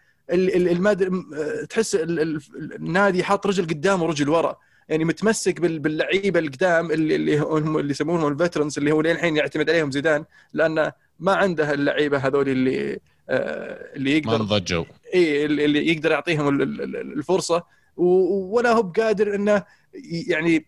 تحس 1.70 1.96
النادي 1.96 3.24
حاط 3.24 3.48
رجل 3.48 3.64
قدام 3.64 4.02
ورجل 4.02 4.30
ورا. 4.30 4.58
يعني 4.90 5.06
متمسك 5.06 5.62
باللعيبة 5.62 6.40
القدام 6.40 6.92
اللي 6.92 7.16
اللي 7.16 7.40
هم 7.40 7.78
اللي 7.78 7.92
يسمونهم 7.92 8.32
ال 8.32 8.37
veterans 8.37 8.78
اللي 8.78 8.92
هو 8.92 9.02
للحين 9.02 9.38
يعتمد 9.38 9.70
عليهم 9.70 9.92
زيدان 9.92 10.26
لأنه 10.54 10.92
ما 11.20 11.36
عنده 11.36 11.74
اللعيبة 11.74 12.18
هذول 12.18 12.50
اللي 12.50 13.00
آه، 13.30 13.96
اللي 13.96 14.18
يقدر 14.18 14.44
ما 14.44 14.86
إي 15.14 15.46
اللي 15.46 15.92
يقدر 15.92 16.12
يعطيهم 16.12 16.62
الفرصة. 16.62 17.64
ولا 17.98 18.72
هو 18.72 18.82
بقادر 18.82 19.36
إنه 19.36 19.64
يعني 20.28 20.66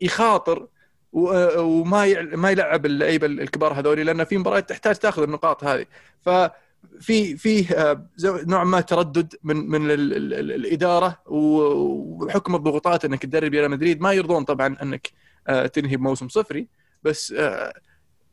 يخاطر 0.00 0.68
وما 1.12 2.22
ما 2.22 2.50
يلعب 2.50 2.86
اللعيبة 2.86 3.26
الكبار 3.26 3.72
هذول 3.72 4.06
لأن 4.06 4.24
في 4.24 4.38
مباريات 4.38 4.68
تحتاج 4.68 4.96
تاخذ 4.96 5.22
النقاط 5.22 5.64
هذه. 5.64 5.86
ففي 6.20 7.36
في 7.36 7.74
آه، 7.76 8.06
نوع 8.24 8.64
ما 8.64 8.80
تردد 8.80 9.34
من 9.42 9.56
من 9.56 9.90
الإدارة 9.90 11.18
وحكم 11.26 12.54
الضغوطات 12.54 13.04
إنك 13.04 13.22
تدرب 13.22 13.52
ريال 13.52 13.70
مدريد. 13.70 14.00
ما 14.00 14.12
يرضون 14.12 14.44
طبعا 14.44 14.76
إنك 14.82 15.10
آه، 15.48 15.66
تنهي 15.66 15.96
بموسم 15.96 16.28
صفري 16.28 16.68
بس 17.02 17.34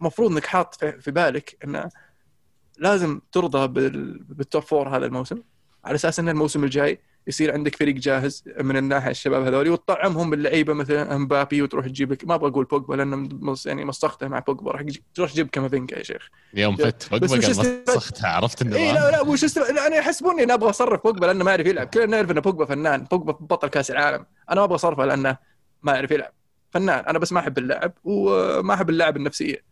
المفروض 0.02 0.32
إنك 0.32 0.46
حاط 0.46 0.76
في 0.76 1.12
بالك 1.12 1.58
انه 1.64 1.90
لازم 2.80 3.22
ترضى 3.32 3.68
بال 4.30 4.43
top 4.43 4.64
four 4.64 4.90
هذا 4.98 5.06
الموسم 5.06 5.42
على 5.86 5.96
أساس 5.96 6.20
إن 6.20 6.30
الموسم 6.30 6.64
الجاي 6.64 7.00
يصير 7.28 7.54
عندك 7.54 7.76
فريق 7.76 7.96
جاهز 7.96 8.44
من 8.62 8.78
الناحية 8.78 9.12
الشباب 9.12 9.46
هذول 9.46 9.70
وتطعمهم 9.70 10.30
باللعيبة 10.30 10.74
مثلا 10.74 11.16
أمبابي 11.16 11.62
وتروح 11.62 11.88
تجيب 11.88 12.12
لك 12.12 12.26
ما 12.26 12.36
أبغى 12.36 12.50
أقول 12.50 12.66
بوجبا 12.66 12.96
لأن 12.96 13.30
يعني 13.66 13.86
مسخته 13.86 14.28
مع 14.28 14.40
بوجبا 14.40 14.72
راح 14.72 14.84
تروح 15.16 15.32
تجيب 15.32 15.48
كامافينجا 15.48 15.98
يا 15.98 16.04
شيخ. 16.04 16.30
يوم 16.54 16.76
فت 16.76 17.10
بوجبا 17.12 17.28
قال 17.28 17.84
مسختها 17.88 18.30
عرفت 18.30 18.62
النظام 18.62 18.82
اي 18.82 18.94
لا 18.94 19.12
لا 19.12 19.22
وش. 19.22 19.58
أنا 19.58 19.96
يحسبوني 19.96 20.44
اني 20.44 20.54
أبغى 20.54 20.70
أصرف 20.70 21.04
بوجبا 21.04 21.26
لأنه 21.26 21.44
ما 21.44 21.52
يعرف 21.52 21.68
يلعب. 21.68 21.88
كلنا 21.88 22.06
نعرف 22.06 22.32
إن 22.32 22.40
بوجبا 22.40 22.66
فنان 22.66 23.04
بوجبا 23.04 23.32
بطل 23.32 23.68
كأس 23.68 23.92
العالم. 23.92 24.26
أنا 24.50 24.60
ما 24.60 24.64
أبغى 24.64 24.76
أصرفه 24.76 25.06
لأنه 25.06 25.38
ما 25.84 25.94
يعرف 25.94 26.12
يلعب. 26.12 26.32
فنان 26.72 27.06
أنا 27.06 27.20
بس 27.20 27.34
ما 27.34 27.40
أحب 27.40 27.58
اللعب 27.58 27.94
وما 28.04 28.74
أحب 28.74 28.90
اللعب 28.90 29.18
النفسية. 29.18 29.64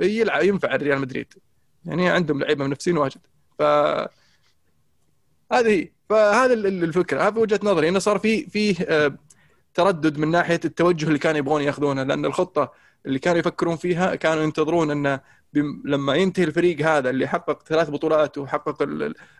يلعب 0.00 0.42
ينفع 0.42 0.76
ريال 0.76 1.00
مدريد. 1.00 1.34
يعني 1.84 2.08
عندهم 2.08 2.40
لعيبة 2.40 2.64
منافسين 2.64 2.96
واجد. 2.96 3.20
ف 3.58 3.62
هذه 5.52 5.88
فهذا 6.10 6.54
الفكرة. 6.54 7.28
هذه 7.28 7.38
وجهة 7.38 7.60
نظري 7.62 7.88
إنه 7.88 7.98
صار 7.98 8.18
في 8.18 8.46
في 8.50 8.84
آه، 8.88 9.18
تردد 9.74 10.18
من 10.18 10.30
ناحية 10.30 10.60
التوجه 10.64 11.06
اللي 11.08 11.18
كانوا 11.18 11.38
يبغون 11.38 11.62
ياخذونه 11.62 12.02
لأن 12.02 12.24
الخطة 12.24 12.72
اللي 13.06 13.18
كانوا 13.18 13.38
يفكرون 13.38 13.76
فيها 13.76 14.14
كانوا 14.14 14.42
ينتظرون 14.42 14.90
انه 14.90 15.20
لما 15.84 16.14
ينتهي 16.14 16.44
الفريق 16.44 16.80
هذا 16.80 17.10
اللي 17.10 17.26
حقق 17.28 17.62
ثلاث 17.62 17.90
بطولات 17.90 18.38
وحقق 18.38 18.84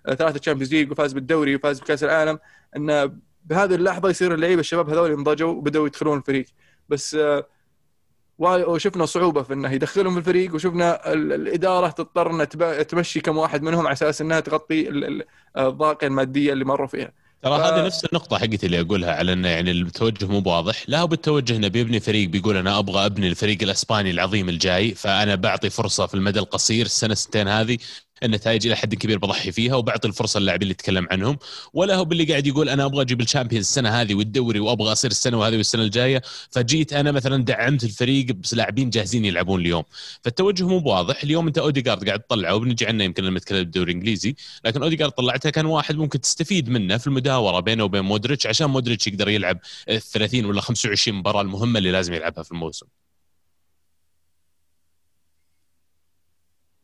ثلاثة 0.07 0.39
Champions 0.39 0.75
League 0.75 0.91
وفاز 0.93 1.13
بالدوري 1.13 1.57
وفاز 1.57 1.81
بكأس 1.81 2.05
العالم 2.05 2.39
انه 2.77 3.13
بهذه 3.45 3.75
اللحظة 3.75 4.09
يصير 4.09 4.35
اللعيبة 4.35 4.61
الشباب 4.61 4.91
هذول 4.91 5.11
ينضجوا 5.11 5.53
وبدأوا 5.53 5.87
يدخلون 5.87 6.19
الفريق. 6.19 6.47
بس 6.89 7.15
آه، 7.15 7.47
وشفنا 8.41 9.07
صعوبة 9.07 9.43
في 9.43 9.53
إنه 9.53 9.73
يدخلهم 9.73 10.13
في 10.13 10.19
الفريق 10.19 10.55
وشفنا 10.55 11.13
الإدارة 11.13 11.89
تضطر 11.89 12.31
إنها 12.31 12.45
تمشي 12.83 13.21
كم 13.21 13.37
واحد 13.37 13.63
منهم 13.63 13.87
على 13.87 13.93
أساس 13.93 14.21
إنها 14.21 14.41
تغطي 14.41 14.89
الضائقه 15.59 16.07
المادية 16.07 16.53
اللي 16.53 16.65
مروا 16.65 16.87
فيها. 16.87 17.13
ترى 17.43 17.59
ف... 17.59 17.61
هذه 17.61 17.87
نفس 17.87 18.05
النقطة 18.05 18.39
حقتي 18.39 18.67
اللي 18.67 18.81
أقولها 18.81 19.15
على 19.15 19.33
إنه 19.33 19.49
يعني 19.49 19.71
التوجه 19.71 20.27
مو 20.27 20.41
بواضح، 20.41 20.85
لا 20.89 21.01
هو 21.01 21.07
بالتوجه 21.07 21.57
إنه 21.57 21.69
بيبني 21.69 22.01
فريق 22.01 22.29
بيقول 22.29 22.57
أنا 22.57 22.79
أبغى 22.79 23.07
أبني 23.07 23.29
الفريق 23.29 23.59
الأسباني 23.63 24.11
العظيم 24.11 24.49
الجاي 24.49 24.95
فأنا 24.95 25.35
بعطي 25.35 25.71
فرصة 25.71 26.07
في 26.07 26.15
المدى 26.15 26.39
القصير 26.39 26.87
السنة 26.87 27.15
سنتين 27.15 27.49
هذه 27.49 27.79
النتائج 28.23 28.67
إلى 28.67 28.77
حد 28.77 28.95
كبير 28.95 29.19
بضحي 29.19 29.53
فيها 29.53 29.75
وبعطي 29.75 30.09
الفرصة 30.09 30.41
للاعبين 30.41 30.63
اللي 30.63 30.75
تكلم 30.75 31.07
عنهم. 31.11 31.39
ولا 31.73 31.95
هو 31.97 32.05
باللي 32.05 32.25
قاعد 32.25 32.47
يقول 32.47 32.69
أنا 32.69 32.85
أبغى 32.85 33.03
أجيب 33.03 33.21
ال 33.21 33.25
Champions 33.25 33.65
السنة 33.67 33.89
هذه 33.89 34.15
والدوري 34.15 34.61
وأبغى 34.61 34.93
أصير 34.93 35.11
السنة 35.11 35.39
وهذه 35.39 35.57
والسنة 35.57 35.83
الجاية. 35.83 36.23
فجيت 36.51 36.93
أنا 36.93 37.13
مثلا 37.13 37.45
دعمت 37.45 37.85
الفريق 37.85 38.27
بس 38.27 38.55
لاعبين 38.55 38.91
جاهزين 38.91 39.25
يلعبون 39.25 39.61
اليوم. 39.61 39.85
فالتوجه 40.25 40.69
مو 40.69 40.79
بواضح. 40.79 41.23
اليوم 41.23 41.47
أنت 41.47 41.59
اوديجارد 41.59 42.07
قاعد 42.07 42.21
تطلعه 42.21 42.55
وبنجي 42.55 42.87
عنه 42.87 43.05
يمكن 43.05 43.25
لما 43.25 43.39
نتكلم 43.39 43.59
بالدوري 43.59 43.93
الإنجليزي. 43.93 44.35
لكن 44.65 44.83
اوديجارد 44.83 45.13
طلعته 45.13 45.51
كان 45.51 45.67
واحد 45.67 45.97
ممكن 45.97 46.21
تستفيد 46.21 46.69
منه 46.69 46.97
في 46.97 47.07
المداورة 47.07 47.61
بينه 47.61 47.85
وبين 47.85 48.01
مودريتش 48.03 48.47
عشان 48.47 48.67
مودريتش 48.71 49.07
يقدر 49.07 49.29
يلعب 49.29 49.59
30 50.13 50.45
ولا 50.45 50.61
25 50.61 51.19
مباراة 51.19 51.43
المهمة 51.43 51.79
اللي 51.79 51.91
لازم 51.91 52.15
يلعبها 52.15 52.43
في 52.43 52.53
الموسم. 52.53 52.87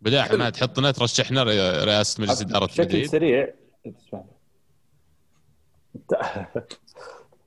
بداح 0.01 0.33
ما 0.33 0.51
تحطنا 0.51 0.91
ترشحنا 0.91 1.43
رئاسة 1.85 2.23
مجلس 2.23 2.43
إدارة 2.43 2.67
بشكل 2.67 3.09
سريع. 3.09 3.49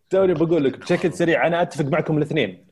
توني 0.10 0.34
بقول 0.34 0.64
لك 0.64 0.80
بشكل 0.80 1.14
سريع 1.14 1.48
أنا 1.48 1.62
أتفق 1.62 1.86
معكم 1.86 2.18
الاثنين. 2.18 2.66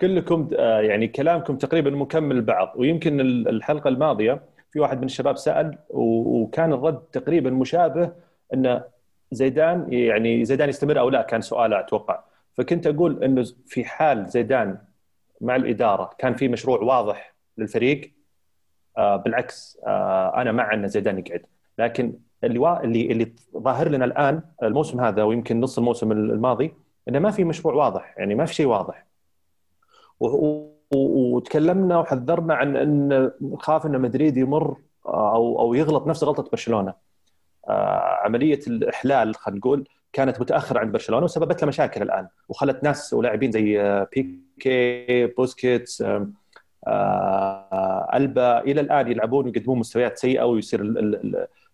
كلكم 0.00 0.50
آه، 0.58 0.80
يعني 0.80 1.08
كلامكم 1.08 1.56
تقريبا 1.56 1.90
مكمل 1.90 2.42
بعض. 2.42 2.72
ويمكن 2.76 3.20
الحلقة 3.20 3.88
الماضية 3.88 4.42
في 4.72 4.80
واحد 4.80 4.98
من 4.98 5.04
الشباب 5.04 5.36
سأل 5.36 5.78
وكان 5.90 6.72
الرد 6.72 7.02
تقريبا 7.12 7.50
مشابه 7.50 8.12
انه 8.54 8.84
زيدان 9.32 9.92
يعني 9.92 10.44
زيدان 10.44 10.68
يستمر 10.68 10.98
أو 10.98 11.08
لا 11.08 11.22
كان 11.22 11.40
سؤاله 11.40 11.80
أتوقع. 11.80 12.24
فكنت 12.54 12.86
أقول 12.86 13.24
إنه 13.24 13.44
في 13.66 13.84
حال 13.84 14.28
زيدان 14.28 14.78
مع 15.40 15.56
الإدارة 15.56 16.10
كان 16.18 16.34
في 16.34 16.48
مشروع 16.48 16.80
واضح 16.80 17.34
للفريق 17.58 18.12
بالعكس 18.96 19.78
آه 19.86 20.40
أنا 20.40 20.52
مع 20.52 20.74
أن 20.74 20.88
زيدان 20.88 21.18
يقعد 21.18 21.42
لكن 21.78 22.14
اللي. 22.44 22.80
اللي 22.84 23.12
اللي 23.12 23.32
ظاهر 23.56 23.88
لنا 23.88 24.04
الآن 24.04 24.42
الموسم 24.62 25.00
هذا 25.00 25.22
ويمكن 25.22 25.60
نص 25.60 25.78
الموسم 25.78 26.12
الماضي 26.12 26.74
إنه 27.08 27.18
ما 27.18 27.30
في 27.30 27.44
مشروع 27.44 27.74
واضح 27.74 28.14
يعني 28.18 28.34
ما 28.34 28.44
في 28.44 28.54
شيء 28.54 28.66
واضح. 28.66 29.06
وتكلمنا 30.94 31.98
وحذرنا 31.98 32.54
عن 32.54 32.76
أن 32.76 33.30
نخاف 33.40 33.86
أن 33.86 34.00
مدريد 34.00 34.36
يمر 34.36 34.76
آه، 35.06 35.34
أو 35.34 35.60
أو 35.60 35.74
يغلط 35.74 36.06
نفس 36.06 36.24
غلطة 36.24 36.50
برشلونة 36.50 36.94
آه 37.68 38.18
عملية 38.24 38.60
الإحلال 38.66 39.34
خلينا 39.34 39.58
نقول 39.58 39.88
كانت 40.12 40.40
متأخرة 40.40 40.78
عند 40.78 40.92
برشلونة 40.92 41.24
وسببت 41.24 41.62
له 41.62 41.68
مشاكل 41.68 42.02
الآن 42.02 42.28
وخلت 42.48 42.84
ناس 42.84 43.14
ولاعبين 43.14 43.52
زي 43.52 43.80
آه، 43.80 44.08
بيكي 44.12 45.26
بوسكيتس 45.26 46.02
آه، 46.02 46.28
ألبا 48.14 48.60
إلى 48.60 48.80
الآن 48.80 49.10
يلعبون 49.10 49.44
ويقدمون 49.44 49.78
مستويات 49.78 50.18
سيئة 50.18 50.44
ويصير 50.44 50.80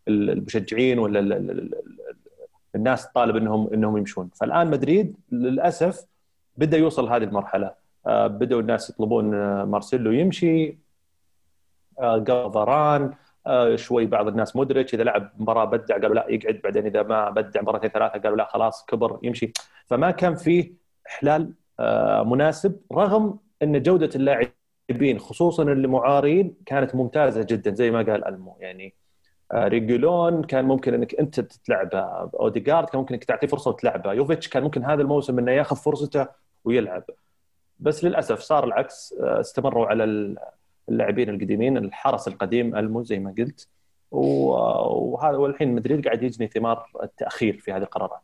المشجعين 0.09 0.99
ولا 0.99 1.21
الناس 2.75 3.09
تطالب 3.09 3.37
انهم 3.37 3.73
إنهم 3.73 3.97
يمشون. 3.97 4.31
فالآن 4.41 4.71
مدريد 4.71 5.17
للأسف 5.33 6.05
بدأ 6.57 6.77
يوصل 6.77 7.09
هذه 7.09 7.25
المرحلة. 7.25 7.75
آه، 8.07 8.27
بدأوا 8.27 8.61
الناس 8.61 8.91
يطلبون 8.91 9.35
آه، 9.35 9.65
مارسيلو 9.65 10.11
يمشي 10.11 10.79
قال 11.99 12.53
فاران 12.53 13.15
شوي 13.75 14.07
بعض 14.07 14.29
الناس 14.29 14.57
مودريتش. 14.57 14.95
إذا 14.95 15.03
لعب 15.03 15.31
مباراة 15.39 15.65
بدع 15.65 15.95
قالوا 15.95 16.15
لا 16.15 16.27
يقعد 16.29 16.61
بعدين. 16.65 16.87
إذا 16.87 17.03
ما 17.03 17.31
بدع 17.31 17.61
مباراتين 17.61 17.91
ثلاثة 17.91 18.19
قالوا 18.19 18.37
لا 18.37 18.45
خلاص 18.45 18.85
كبر 18.85 19.19
يمشي. 19.23 19.53
فما 19.87 20.11
كان 20.11 20.35
فيه 20.35 20.73
إحلال 21.07 21.53
مناسب 22.27 22.81
رغم 22.93 23.39
إن 23.63 23.83
جودة 23.83 24.11
اللاعب 24.15 24.49
اللاعبين 24.91 25.19
خصوصا 25.19 25.63
اللي 25.63 25.89
معارين 25.89 26.55
كانت 26.67 26.95
ممتازة 26.95 27.43
جدا 27.43 27.75
زي 27.75 27.91
ما 27.91 27.99
قال 28.03 28.25
ألمو. 28.25 28.57
يعني 28.61 28.95
آه، 29.53 29.69
ريجولون 29.69 30.45
كان 30.45 30.65
ممكن 30.65 30.95
إنك 30.95 31.15
أنت 31.15 31.41
تلعبه 31.41 31.99
اوديجارد 32.41 32.89
كان 32.89 33.01
ممكن 33.01 33.15
إنك 33.15 33.25
تعطيه 33.25 33.47
فرصة 33.47 33.71
وتلعبه 33.71 34.13
يوفيتش 34.13 34.49
كان 34.49 34.63
ممكن 34.63 34.85
هذا 34.85 35.03
الموسم 35.03 35.39
إنه 35.39 35.53
ياخذ 35.53 35.77
فرصته 35.77 36.27
ويلعب. 36.65 37.05
بس 37.79 38.05
للأسف 38.05 38.41
صار 38.41 38.65
العكس 38.65 39.15
آه، 39.21 39.41
استمروا 39.41 39.87
على 39.87 40.05
اللاعبين 40.89 41.29
القديمين 41.31 41.77
الحرس 41.77 42.29
القديم 42.29 42.77
ألمو 42.77 43.03
زي 43.03 43.19
ما 43.19 43.35
قلت. 43.39 43.69
وهذا 44.11 45.37
والحين 45.37 45.75
مدريد 45.75 46.05
قاعد 46.05 46.23
يجني 46.23 46.49
ثمار 46.49 46.91
التأخير 47.03 47.59
في 47.59 47.73
هذه 47.73 47.83
القرارات. 47.83 48.23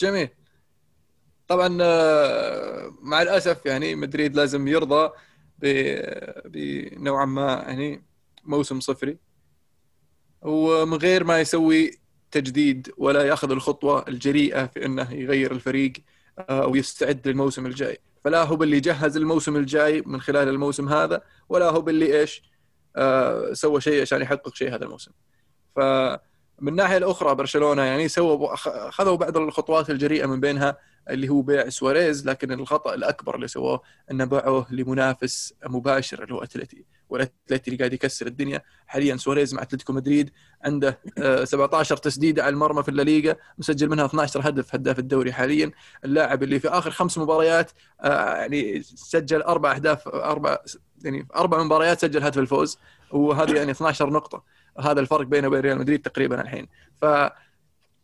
جميل. 0.00 0.37
طبعا 1.48 1.78
آه، 1.82 2.94
مع 3.02 3.22
الأسف 3.22 3.66
يعني 3.66 3.94
مدريد 3.94 4.36
لازم 4.36 4.68
يرضى 4.68 5.10
بنوعا 6.44 7.24
ما 7.24 7.64
يعني 7.68 8.04
موسم 8.44 8.80
صفري. 8.80 9.18
ومن 10.42 10.98
غير 10.98 11.24
ما 11.24 11.40
يسوي 11.40 11.98
تجديد 12.30 12.92
ولا 12.98 13.22
يأخذ 13.22 13.50
الخطوة 13.50 14.04
الجريئة 14.08 14.66
في 14.66 14.86
إنه 14.86 15.12
يغير 15.12 15.52
الفريق 15.52 15.92
آه، 16.38 16.62
أو 16.62 16.76
يستعد 16.76 17.28
للموسم 17.28 17.66
الجاي. 17.66 17.98
فلا 18.24 18.44
هو 18.44 18.56
باللي 18.56 18.80
جهز 18.80 19.16
الموسم 19.16 19.56
الجاي 19.56 20.02
من 20.06 20.20
خلال 20.20 20.48
الموسم 20.48 20.88
هذا 20.88 21.22
ولا 21.48 21.70
هو 21.70 21.80
باللي 21.80 22.20
إيش 22.20 22.42
آه، 22.96 23.52
سوى 23.52 23.80
شيء 23.80 24.02
عشان 24.02 24.22
يحقق 24.22 24.54
شيء 24.54 24.74
هذا 24.74 24.84
الموسم. 24.84 25.12
فمن 26.58 26.68
الناحيه 26.68 26.96
الأخرى 26.96 27.34
برشلونة 27.34 27.82
يعني 27.82 28.08
سووا 28.08 28.54
اخذوا 28.88 29.16
بعض 29.16 29.36
الخطوات 29.36 29.90
الجريئة 29.90 30.26
من 30.26 30.40
بينها 30.40 30.76
اللي 31.10 31.28
هو 31.28 31.40
بيع 31.42 31.68
سواريز 31.68 32.28
لكن 32.28 32.52
الخطأ 32.52 32.94
الأكبر 32.94 33.34
اللي 33.34 33.48
سووه 33.48 33.80
إنه 34.10 34.24
باعوه 34.24 34.66
لمنافس 34.70 35.54
مباشر 35.66 36.22
اللي 36.22 36.34
هو 36.34 36.42
أتلتي. 36.42 36.84
والاتلتي 37.08 37.70
اللي 37.70 37.78
قاعد 37.78 37.92
يكسر 37.92 38.26
الدنيا. 38.26 38.62
حاليا 38.86 39.16
سواريز 39.16 39.54
مع 39.54 39.62
أتلتيكو 39.62 39.92
مدريد 39.92 40.30
عنده 40.64 40.98
17 41.44 41.94
آه، 41.94 41.98
تسديدة 41.98 42.42
على 42.42 42.52
المرمى 42.52 42.82
في 42.82 42.88
الليغا 42.88 43.36
مسجل 43.58 43.88
منها 43.88 44.06
12 44.06 44.48
هدف 44.48 44.74
هداف 44.74 44.98
الدوري 44.98 45.32
حاليا. 45.32 45.70
اللاعب 46.04 46.42
اللي 46.42 46.60
في 46.60 46.68
آخر 46.68 46.90
خمس 46.90 47.18
مباريات 47.18 47.70
آه، 48.00 48.34
يعني 48.36 48.82
سجل 48.82 49.42
أربع 49.42 49.74
أهداف 49.74 50.08
أربع 50.08 50.58
يعني 51.04 51.28
أربع 51.36 51.62
مباريات 51.62 52.00
سجل 52.00 52.22
هدف 52.22 52.38
الفوز. 52.38 52.78
وهذه 53.12 53.54
يعني 53.54 53.70
12 53.70 54.10
نقطة. 54.10 54.42
هذا 54.80 55.00
الفرق 55.00 55.26
بينه 55.26 55.46
وبين 55.48 55.60
ريال 55.60 55.78
مدريد 55.78 56.02
تقريبا 56.02 56.40
الحين. 56.40 56.68
ف 57.02 57.04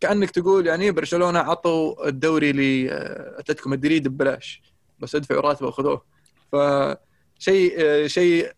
كانك 0.01 0.31
تقول 0.31 0.67
يعني 0.67 0.91
برشلونة 0.91 1.39
عطوا 1.39 2.09
الدوري 2.09 2.53
لاتلتيكو 2.53 3.69
مدريد 3.69 4.09
ببلاش 4.09 4.63
بس 4.99 5.15
ادفعوا 5.15 5.41
راتبه 5.41 5.69
وخذوه. 5.69 6.05
فشيء 6.53 8.07
شيء 8.07 8.53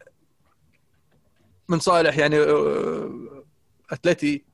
من 1.68 1.78
صالح 1.78 2.18
يعني 2.18 2.36
أتلتي 3.90 4.44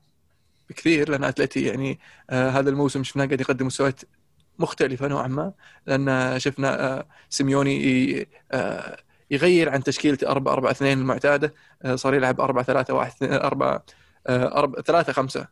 بكثير 0.69 1.09
لأن 1.09 1.23
أتلتي 1.23 1.65
يعني 1.65 1.99
هذا 2.29 2.69
الموسم 2.69 3.03
شفناه 3.03 3.25
قاعد 3.25 3.41
يقدم 3.41 3.65
مستويات 3.65 4.01
مختلفة 4.59 5.07
نوعا 5.07 5.27
ما 5.27 5.53
لأن 5.87 6.39
شفنا 6.39 7.05
سيميوني 7.29 8.27
يغير 9.31 9.69
عن 9.69 9.83
تشكيلة 9.83 10.17
4 10.23 10.53
4 10.53 10.71
2 10.71 10.99
المعتادة 10.99 11.53
صار 11.95 12.13
يلعب 12.13 12.41
4 12.41 12.63
3 12.63 12.93
1 12.93 13.11
4 13.23 13.83
4 14.29 14.81
3 14.81 15.13
5 15.13 15.47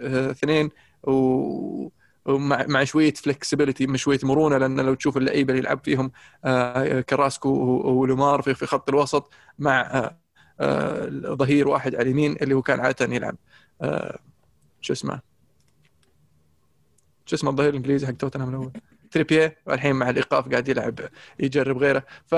2 0.00 0.70
و 1.02 1.90
ومع 2.26 2.64
مع 2.68 2.84
شوية 2.84 3.14
فلكسبيتي 3.14 3.86
مع 3.86 3.96
شوية 3.96 4.18
مرونة 4.22 4.58
لأن 4.58 4.80
لو 4.80 4.94
تشوف 4.94 5.16
اللعيبة 5.16 5.50
اللي 5.50 5.62
يلعب 5.62 5.80
فيهم 5.84 6.12
آه، 6.44 7.00
كراسكو 7.00 7.48
ولومار 8.00 8.42
في 8.42 8.66
خط 8.66 8.88
الوسط 8.88 9.32
مع 9.58 9.80
آه، 9.80 10.18
آه، 10.60 11.06
ظهير 11.34 11.68
واحد 11.68 11.94
على 11.94 12.02
اليمين 12.02 12.36
اللي 12.42 12.54
هو 12.54 12.62
كان 12.62 12.80
عادة 12.80 13.14
يلعب. 13.14 13.36
شو 14.80 14.92
اسمه؟ 14.92 15.20
شو 17.26 17.36
اسمه 17.36 17.50
الظهير 17.50 17.70
الإنجليزي 17.70 18.06
حق 18.06 18.12
توتنهام 18.12 18.48
الأول؟ 18.48 18.72
تريبيه 19.10 19.56
والحين 19.66 19.96
مع 19.96 20.10
الإيقاف 20.10 20.48
قاعد 20.48 20.68
يلعب 20.68 21.00
يجرب 21.40 21.78
غيره. 21.78 22.02
ف 22.26 22.34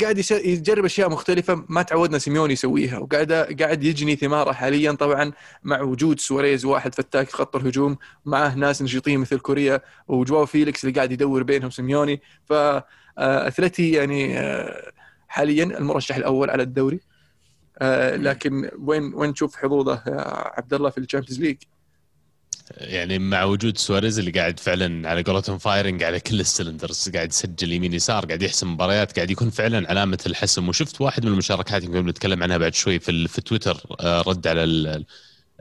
قاعد 0.00 0.18
يجرب 0.30 0.84
أشياء 0.84 1.10
مختلفة 1.10 1.64
ما 1.68 1.82
تعودنا 1.82 2.18
سيميوني 2.18 2.52
يسويها 2.52 2.98
وقاعد 2.98 3.32
قاعد 3.32 3.84
يجني 3.84 4.16
ثماره 4.16 4.52
حاليا. 4.52 4.92
طبعا 4.92 5.32
مع 5.62 5.80
وجود 5.80 6.20
سواريز 6.20 6.64
واحد 6.64 6.94
فتاك 6.94 7.28
في 7.28 7.36
خط 7.36 7.56
الهجوم 7.56 7.96
معه 8.24 8.54
ناس 8.54 8.82
نشيطين 8.82 9.20
مثل 9.20 9.38
كوريا 9.38 9.80
وجواو 10.08 10.46
فيليكس 10.46 10.84
اللي 10.84 10.94
قاعد 10.94 11.12
يدور 11.12 11.42
بينهم 11.42 11.70
سيميوني. 11.70 12.20
فاثلتي 12.44 13.90
يعني 13.92 14.38
آه، 14.38 14.92
حاليا 15.28 15.64
المرشح 15.64 16.16
الأول 16.16 16.50
على 16.50 16.62
الدوري. 16.62 17.00
آه، 17.78 18.16
لكن 18.16 18.70
وين 18.78 19.14
وين 19.14 19.34
تشوف 19.34 19.56
حظوظه 19.56 20.02
عبد 20.56 20.74
الله 20.74 20.90
في 20.90 20.98
الشامبيونز 20.98 21.40
ليج؟ 21.40 21.56
يعني 22.76 23.18
مع 23.18 23.44
وجود 23.44 23.78
سواريز 23.78 24.18
اللي 24.18 24.30
قاعد 24.30 24.60
فعلا 24.60 25.08
على 25.08 25.22
قولتهم 25.22 25.58
firing 25.58 26.02
على 26.02 26.20
كل 26.20 26.40
ال 26.40 26.47
cylinders 26.47 27.08
قاعد 27.14 27.28
يسجل 27.28 27.72
يمين 27.72 27.94
يسار 27.94 28.26
قاعد 28.26 28.42
يحسم 28.42 28.72
مباريات 28.72 29.16
قاعد 29.16 29.30
يكون 29.30 29.50
فعلا 29.50 29.88
علامة 29.88 30.18
الحسم. 30.26 30.68
وشفت 30.68 31.00
واحد 31.00 31.24
من 31.24 31.32
المشاركات 31.32 31.84
يمكن 31.84 32.02
بنتكلم 32.02 32.42
عنها 32.42 32.58
بعد 32.58 32.74
شوي 32.74 32.98
في 32.98 33.28
في 33.28 33.40
تويتر 33.40 33.96
آه، 34.00 34.22
رد 34.22 34.46
على 34.46 34.64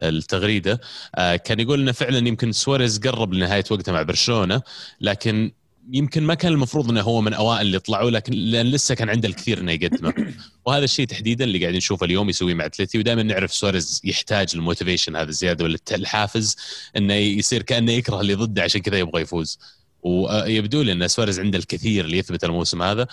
التغريدة. 0.04 0.82
آه، 1.16 1.36
كان 1.36 1.60
يقول 1.60 1.82
إنه 1.82 1.92
فعلا 1.92 2.28
يمكن 2.28 2.52
سواريز 2.52 3.00
قرب 3.00 3.34
لنهاية 3.34 3.64
وقته 3.72 3.92
مع 3.92 4.02
برشلونة 4.02 4.62
لكن 5.02 5.52
يمكن 5.92 6.24
ما 6.24 6.34
كان 6.34 6.52
المفروض 6.54 6.90
إنه 6.90 7.02
هو 7.02 7.22
من 7.22 7.34
أوائل 7.34 7.62
اللي 7.62 7.80
طلعوا 7.80 8.10
لكن 8.10 8.34
لأن 8.34 8.66
لسه 8.66 8.96
كان 8.96 9.10
عنده 9.10 9.28
الكثير 9.28 9.60
إنه 9.60 9.72
يقدمه. 9.72 10.14
وهذا 10.66 10.84
الشيء 10.84 11.06
تحديدا 11.08 11.46
اللي 11.46 11.60
قاعدين 11.60 11.78
نشوفه 11.78 12.06
اليوم 12.06 12.30
يسويه 12.30 12.54
مع 12.54 12.66
أتلتي 12.66 13.00
ودائما 13.00 13.24
نعرف 13.24 13.54
سواريز 13.54 14.02
يحتاج 14.04 14.52
ال 14.56 14.61
motivation 14.61 15.16
هذا 15.16 15.30
الزياده 15.30 15.64
ولا 15.66 15.78
الحافز 15.92 16.56
إنه 16.98 17.14
يصير 17.14 17.62
كأنه 17.62 17.92
يكره 17.92 18.22
اللي 18.22 18.34
ضده 18.34 18.64
عشان 18.64 18.82
كذا 18.82 19.00
يبغى 19.00 19.22
يفوز. 19.22 19.60
ويبدو 20.04 20.82
لي 20.82 20.92
إن 20.92 21.08
سواريز 21.08 21.40
عنده 21.40 21.58
الكثير 21.58 22.06
اللي 22.06 22.18
يثبت 22.18 22.44
الموسم 22.44 22.82
هذا. 22.82 23.08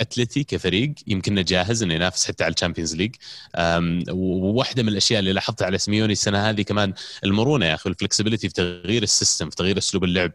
اتلتي 0.00 0.44
كفريق 0.44 0.92
يمكننا 1.06 1.42
جاهز 1.42 1.82
إنه 1.82 1.94
ينافس 1.94 2.26
حتى 2.26 2.44
على 2.44 2.54
الشامبيونز 2.54 2.96
ليج. 2.96 3.14
وواحدة 4.10 4.82
من 4.82 4.88
الأشياء 4.88 5.20
اللي 5.20 5.32
لاحظتها 5.32 5.66
على 5.66 5.78
سيميوني 5.78 6.12
السنة 6.12 6.50
هذه 6.50 6.62
كمان 6.62 6.92
المرونة 7.24 7.66
يا 7.66 7.74
أخي 7.74 7.90
ال 7.90 7.95
flexibility 7.95 8.48
في 8.48 8.54
تغيير 8.54 9.02
ال 9.02 9.09
system 9.09 9.50
في 9.50 9.56
تغيير 9.56 9.78
أسلوب 9.78 10.04
اللعب. 10.04 10.32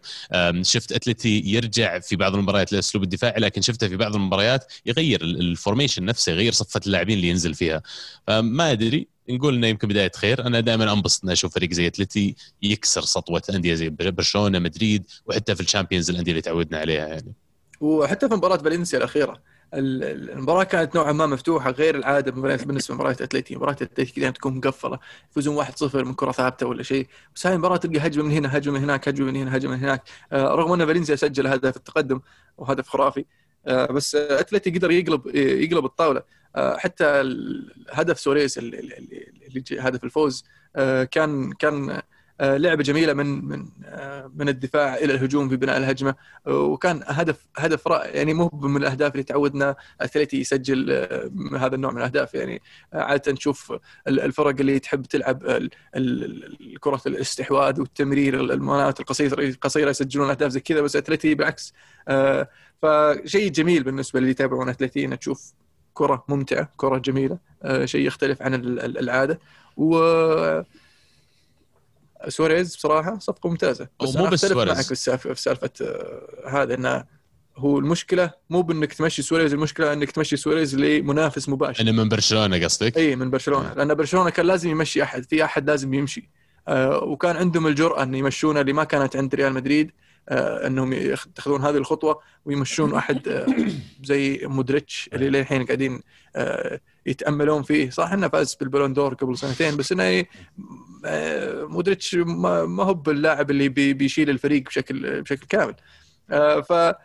شفت 0.62 0.92
أتلتي 0.92 1.42
يرجع 1.46 2.00
في 2.00 2.16
بعض 2.16 2.36
المباريات 2.36 2.74
للاسلوب 2.74 3.04
الدفاعي 3.04 3.40
لكن 3.40 3.62
شفته 3.62 3.88
في 3.88 3.98
بعض 3.98 4.16
المباريات 4.16 4.74
يغير 4.86 5.22
ال 5.22 5.30
formation 5.30 6.06
نفسه 6.06 6.32
يغير 6.32 6.52
صفة 6.52 6.82
اللاعبين 6.86 7.18
اللي 7.18 7.28
ينزل 7.28 7.54
فيها. 7.54 7.82
فما 8.28 8.72
أدري 8.72 9.08
نقول 9.30 9.56
إنه 9.56 9.68
يمكن 9.68 9.88
بداية 9.88 10.12
خير. 10.16 10.48
أنا 10.48 10.60
دائما 10.60 10.94
أنبسط 10.94 11.24
إني 11.24 11.34
أشوف 11.34 11.54
فريق 11.54 11.72
زي 11.72 11.88
أتلتي 11.88 12.36
يكسر 12.62 13.02
سطوة 13.02 13.42
أندية 13.50 13.74
زي 13.74 13.90
برشلونة 13.90 14.60
مدريد 14.60 15.04
وحتى 15.26 15.56
في 15.56 15.62
الشامبيونز 15.62 16.10
الأندية 16.10 16.32
اللي 16.32 16.42
تعودنا 16.42 16.78
عليها 16.78 17.08
يعني. 17.08 17.34
وحتى 17.82 18.30
في 18.30 18.36
مباراة 18.36 18.58
فالنسيا 18.58 18.98
الأخيرة. 18.98 19.51
المباراة 19.74 20.64
كانت 20.64 20.96
نوعا 20.96 21.12
ما 21.12 21.26
مفتوحة 21.26 21.72
غير 21.72 21.96
العادة 21.96 22.32
بالنسبة 22.32 22.94
لمباراة 22.94 23.12
اتلتي 23.12 23.56
مباراة 23.56 23.72
اتلتي 23.72 24.06
كذا 24.06 24.30
تكون 24.30 24.58
مقفلة 24.58 25.00
يفوزون 25.32 25.66
1-0 25.66 25.96
من 25.96 26.14
كرة 26.14 26.32
ثابتة 26.32 26.66
ولا 26.66 26.84
شيء. 26.84 27.08
بس 27.36 27.48
هاي 27.48 27.54
المباراة 27.54 27.78
تلقى 27.78 28.08
هجمة 28.08 28.24
من 28.24 28.32
هنا 28.32 28.58
هجمة 28.58 28.74
من 28.74 28.84
هناك 28.84 29.08
هجمة 29.08 29.32
من 29.32 29.36
هنا 29.36 29.58
هجمة 29.58 29.72
من 29.72 29.84
هناك. 29.84 30.04
آه، 30.32 30.56
رغم 30.56 30.82
أن 30.82 30.86
فالنسيا 30.88 31.16
سجل 31.16 31.48
هدف 31.48 31.78
التقدم 31.78 32.22
وهدف 32.58 32.90
خرافي 32.90 33.26
آه، 33.68 33.86
بس 33.86 34.16
اتلتي 34.16 34.70
قدر 34.70 34.92
يقلب 34.92 35.36
يقلب 35.36 35.86
الطاولة. 35.86 36.24
آه، 36.56 36.78
حتى 36.78 37.06
هدف 37.92 38.20
سوريس 38.20 38.58
اللي 38.58 38.96
هدف 39.80 40.04
الفوز 40.04 40.46
كان 41.12 41.52
كان 41.54 42.02
لعبة 42.42 42.84
جميلة 42.84 43.14
من 43.14 43.46
من 43.46 43.66
آه، 43.86 44.32
من 44.36 44.50
الدفاع 44.50 44.96
إلى 44.96 45.14
الهجوم 45.14 45.50
في 45.50 45.56
بناء 45.56 45.78
الهجمة. 45.78 46.16
وكان 46.48 47.04
هدف 47.06 47.48
هدف 47.58 47.88
رائع. 47.88 48.16
يعني 48.16 48.34
مو 48.34 48.50
من 48.54 48.78
الأهداف 48.78 49.12
اللي 49.12 49.24
تعودنا 49.24 49.76
اثليتي 50.02 50.40
يسجل 50.40 50.92
آه، 50.92 51.32
هذا 51.58 51.76
النوع 51.76 51.92
من 51.92 51.98
الأهداف. 51.98 52.34
يعني 52.34 52.62
عادة 52.94 53.32
نشوف 53.32 53.74
الفرق 54.08 54.60
اللي 54.60 54.80
تحب 54.80 55.06
تلعب 55.06 55.70
كرة 56.80 57.02
الاستحواذ 57.08 57.80
والتمرير 57.80 58.40
المناطق 58.40 59.02
القصيرة 59.02 59.40
القصيره 59.40 59.90
يسجلون 59.90 60.30
أهداف 60.30 60.52
زي 60.52 60.60
كذا 60.60 60.82
بس 60.82 60.96
اتلتي 60.96 61.36
بالعكس. 61.36 61.74
فشيء 62.82 63.52
جميل 63.52 63.84
بالنسبة 63.84 64.20
للي 64.20 64.30
يتابعون 64.30 64.70
اتلتي 64.70 65.06
انك 65.06 65.20
تشوف 65.20 65.54
كرة 65.94 66.26
ممتعة 66.28 66.70
كرة 66.78 66.98
جميلة. 66.98 67.38
شيء 67.86 68.08
يختلف 68.08 68.42
عن 68.42 68.54
العادة. 68.56 69.40
و 69.78 69.96
سواريز 72.28 72.76
بصراحة 72.76 73.20
صفقة 73.20 73.50
ممتازة. 73.50 73.88
بس 74.04 74.16
مو 74.16 74.26
بس 74.26 74.46
سواريز. 74.46 74.74
معك 74.76 74.86
في 75.18 75.42
سالفة 75.42 75.70
آه، 75.82 76.50
هذا 76.50 76.74
إنه 76.74 77.06
هو 77.58 77.80
المشكلة 77.80 78.32
مو 78.50 78.62
بإنك 78.62 78.94
تمشي 78.94 79.22
سواريز 79.22 79.54
المشكلة 79.54 79.94
إنك 79.94 80.12
تمشي 80.12 80.38
سواريز 80.38 80.76
لمنافس 80.76 81.50
مباشر. 81.50 81.82
إنه 81.82 81.92
من 81.92 82.10
برشلونة 82.10 82.64
قصدك؟ 82.64 82.98
اي 82.98 83.16
من 83.16 83.30
برشلونة. 83.30 83.74
لأن 83.74 83.94
برشلونة 83.94 84.30
كان 84.30 84.46
لازم 84.46 84.70
يمشي 84.70 85.04
أحد 85.04 85.26
في 85.26 85.44
أحد 85.44 85.70
لازم 85.70 85.94
يمشي. 85.94 86.30
آه 86.68 87.04
وكان 87.04 87.36
عندهم 87.36 87.68
الجرأة 87.68 88.04
ان 88.04 88.16
يمشونه 88.16 88.62
اللي 88.62 88.74
ما 88.74 88.84
كانت 88.84 89.16
عند 89.16 89.36
ريال 89.36 89.54
مدريد. 89.54 89.88
آه 89.88 89.92
إنهم 90.30 90.94
ياخذون 90.94 91.62
هذه 91.62 91.78
الخطوة 91.78 92.22
ويمشون 92.46 92.94
احد 92.94 93.28
آه 93.28 93.46
زي 94.04 94.42
مودريتش 94.44 95.10
اللي 95.14 95.30
للحين 95.30 95.66
قاعدين 95.66 96.02
آه 96.36 96.80
يتأملون 97.06 97.64
فيه. 97.64 97.90
صح 97.90 98.12
إنه 98.12 98.28
فاز 98.28 98.56
بالبلون 98.56 98.94
دور 98.94 99.14
قبل 99.14 99.38
سنتين 99.38 99.78
بس 99.78 99.92
إنه 99.92 100.26
آه، 101.06 101.64
مودريتش 101.64 102.16
ما 102.16 102.84
هو 102.84 102.94
باللاعب 102.94 103.52
اللي 103.52 103.70
بيشيل 103.70 104.30
الفريق 104.30 104.64
بشكل 104.64 105.22
بشكل 105.22 105.48
كامل. 105.48 105.76
آه، 106.32 106.62
ف 106.62 106.96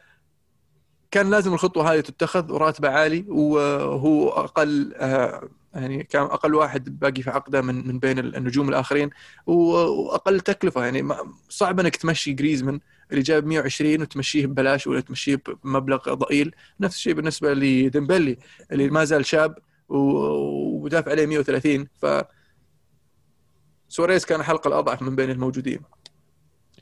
كان 1.10 1.30
لازم 1.30 1.54
الخطوة 1.54 1.92
هذه 1.92 2.00
تتخذ 2.00 2.52
وراتبه 2.52 2.88
عالي 2.88 3.24
وهو 3.28 4.28
أقل 4.28 4.94
آه، 4.96 5.48
يعني 5.74 6.04
كان 6.04 6.22
أقل 6.22 6.54
واحد 6.54 6.98
باقي 6.98 7.22
في 7.22 7.30
عقده 7.30 7.62
من 7.62 7.88
من 7.88 7.98
بين 7.98 8.18
النجوم 8.18 8.68
الآخرين 8.68 9.10
وأقل 9.46 10.40
تكلفة. 10.40 10.84
يعني 10.84 11.08
صعب 11.48 11.80
إنك 11.80 11.96
تمشي 11.96 12.32
جريزمان 12.32 12.80
اللي 13.10 13.22
جاب 13.22 13.46
120 13.46 14.02
وتمشيه 14.02 14.46
ببلاش 14.46 14.86
ولا 14.86 15.00
تمشيه 15.00 15.42
بمبلغ 15.64 16.14
ضئيل. 16.14 16.54
نفس 16.80 16.96
الشيء 16.96 17.12
بالنسبة 17.14 17.54
لديمبلي 17.54 18.36
اللي 18.72 18.88
ما 18.88 19.04
زال 19.04 19.26
شاب 19.26 19.58
ودافع 19.88 21.10
عليه 21.10 21.26
130 21.26 21.88
ف 22.02 22.06
سواريز 23.88 24.24
كان 24.24 24.40
الحلقة 24.40 24.68
الأضعف 24.68 25.02
من 25.02 25.16
بين 25.16 25.30
الموجودين. 25.30 25.80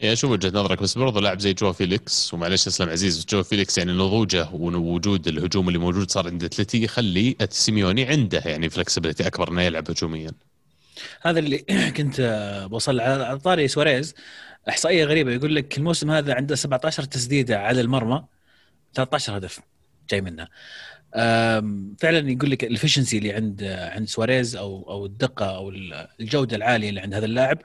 يا 0.02 0.12
أشوف 0.12 0.30
وجهة 0.30 0.48
نظرك 0.48 0.82
بس 0.82 0.98
برضه 0.98 1.20
لاعب 1.20 1.40
زي 1.40 1.52
جو 1.52 1.72
فيليكس 1.72 2.34
ومعلش 2.34 2.66
اسلم 2.66 2.88
عزيز 2.88 3.26
جو 3.28 3.42
فيليكس 3.42 3.78
يعني 3.78 3.92
نضوجه 3.92 4.48
ووجود 4.52 5.28
الهجوم 5.28 5.68
اللي 5.68 5.78
موجود 5.78 6.10
صار 6.10 6.26
عند 6.26 6.44
أتلتي 6.44 6.82
يخلي 6.82 7.36
سيميوني 7.50 8.04
عنده 8.04 8.42
يعني 8.46 8.70
flexibility 8.70 9.26
أكبر 9.26 9.48
إنه 9.52 9.62
يلعب 9.62 9.90
هجوميا. 9.90 10.30
هذا 11.22 11.38
اللي 11.38 11.58
كنت 11.96 12.20
بوصل 12.70 13.00
على 13.00 13.38
طاري 13.38 13.68
سواريز. 13.68 14.14
إحصائية 14.68 15.04
غريبة 15.04 15.32
يقول 15.32 15.54
لك 15.54 15.78
الموسم 15.78 16.10
هذا 16.10 16.34
عنده 16.34 16.54
17 16.54 17.04
تسديدة 17.04 17.60
على 17.60 17.80
المرمى 17.80 18.24
13 18.94 19.36
هدف 19.36 19.60
جاي 20.10 20.20
منها 20.20 20.48
فعلا 21.98 22.30
يقول 22.30 22.50
لك 22.50 22.64
ال 22.64 22.69
efficiency 22.69 23.18
اللي 23.18 23.32
عند 23.32 23.62
عند 23.64 24.08
سواريز 24.08 24.56
أو 24.56 24.90
أو 24.90 25.06
الدقة 25.06 25.56
أو 25.56 25.70
الجودة 26.20 26.56
العالية 26.56 26.88
اللي 26.88 27.00
عند 27.00 27.14
هذا 27.14 27.24
اللاعب. 27.24 27.58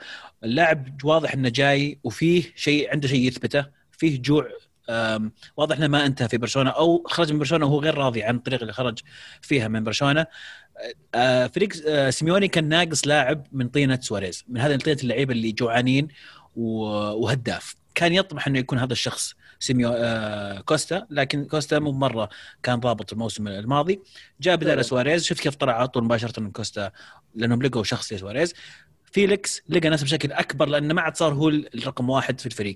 اللاعب 0.43 1.03
واضح 1.03 1.33
إنه 1.33 1.49
جاي 1.49 1.99
وفيه 2.03 2.43
شيء 2.55 2.91
عنده 2.91 3.07
شيء 3.07 3.27
يثبته 3.27 3.65
فيه 3.91 4.21
جوع. 4.21 4.47
واضح 5.57 5.77
إنه 5.77 5.87
ما 5.87 6.05
انتهى 6.05 6.29
في 6.29 6.37
برشلونة 6.37 6.69
أو 6.69 7.03
خرج 7.07 7.33
من 7.33 7.39
برشلونة 7.39 7.65
وهو 7.65 7.79
غير 7.79 7.95
راضي 7.95 8.23
عن 8.23 8.35
الطريقة 8.35 8.61
اللي 8.61 8.73
خرج 8.73 8.99
فيها 9.41 9.67
من 9.67 9.83
برشلونة. 9.83 10.25
أه، 11.15 11.47
فريق 11.47 11.69
أه، 11.87 12.09
سيميوني 12.09 12.47
كان 12.47 12.69
ناقص 12.69 13.07
لاعب 13.07 13.47
من 13.51 13.69
طينة 13.69 13.99
سواريز 14.01 14.45
من 14.47 14.61
هذه 14.61 14.75
طينة 14.75 14.97
اللعيبة 15.03 15.33
اللي 15.33 15.51
جوعانين 15.51 16.07
وهداف. 16.55 17.75
كان 17.95 18.13
يطمح 18.13 18.47
إنه 18.47 18.59
يكون 18.59 18.79
هذا 18.79 18.93
الشخص 18.93 19.33
سيميو 19.59 19.89
آه 19.95 20.61
كوستا 20.61 21.07
لكن 21.09 21.45
كوستا 21.45 21.79
مو 21.79 21.91
مره 21.91 22.29
كان 22.63 22.79
ضابط 22.79 23.13
الموسم 23.13 23.47
الماضي. 23.47 24.01
جاء 24.41 24.55
بدال 24.55 24.85
سواريز 24.85 25.25
شفت 25.25 25.39
كيف 25.39 25.55
طلع 25.55 25.73
على 25.73 25.87
طول 25.87 26.03
مباشرة 26.03 26.39
من 26.39 26.51
كوستا 26.51 26.91
لأنهم 27.35 27.61
لقوا 27.61 27.83
شخص 27.83 28.13
سواريز. 28.13 28.53
فيليكس 29.11 29.61
لقى 29.69 29.89
نفسه 29.89 30.03
بشكل 30.03 30.31
أكبر 30.31 30.69
لأنه 30.69 30.93
ما 30.93 31.01
عاد 31.01 31.17
صار 31.17 31.33
هو 31.33 31.49
الرقم 31.49 32.09
واحد 32.09 32.39
في 32.39 32.45
الفريق. 32.45 32.75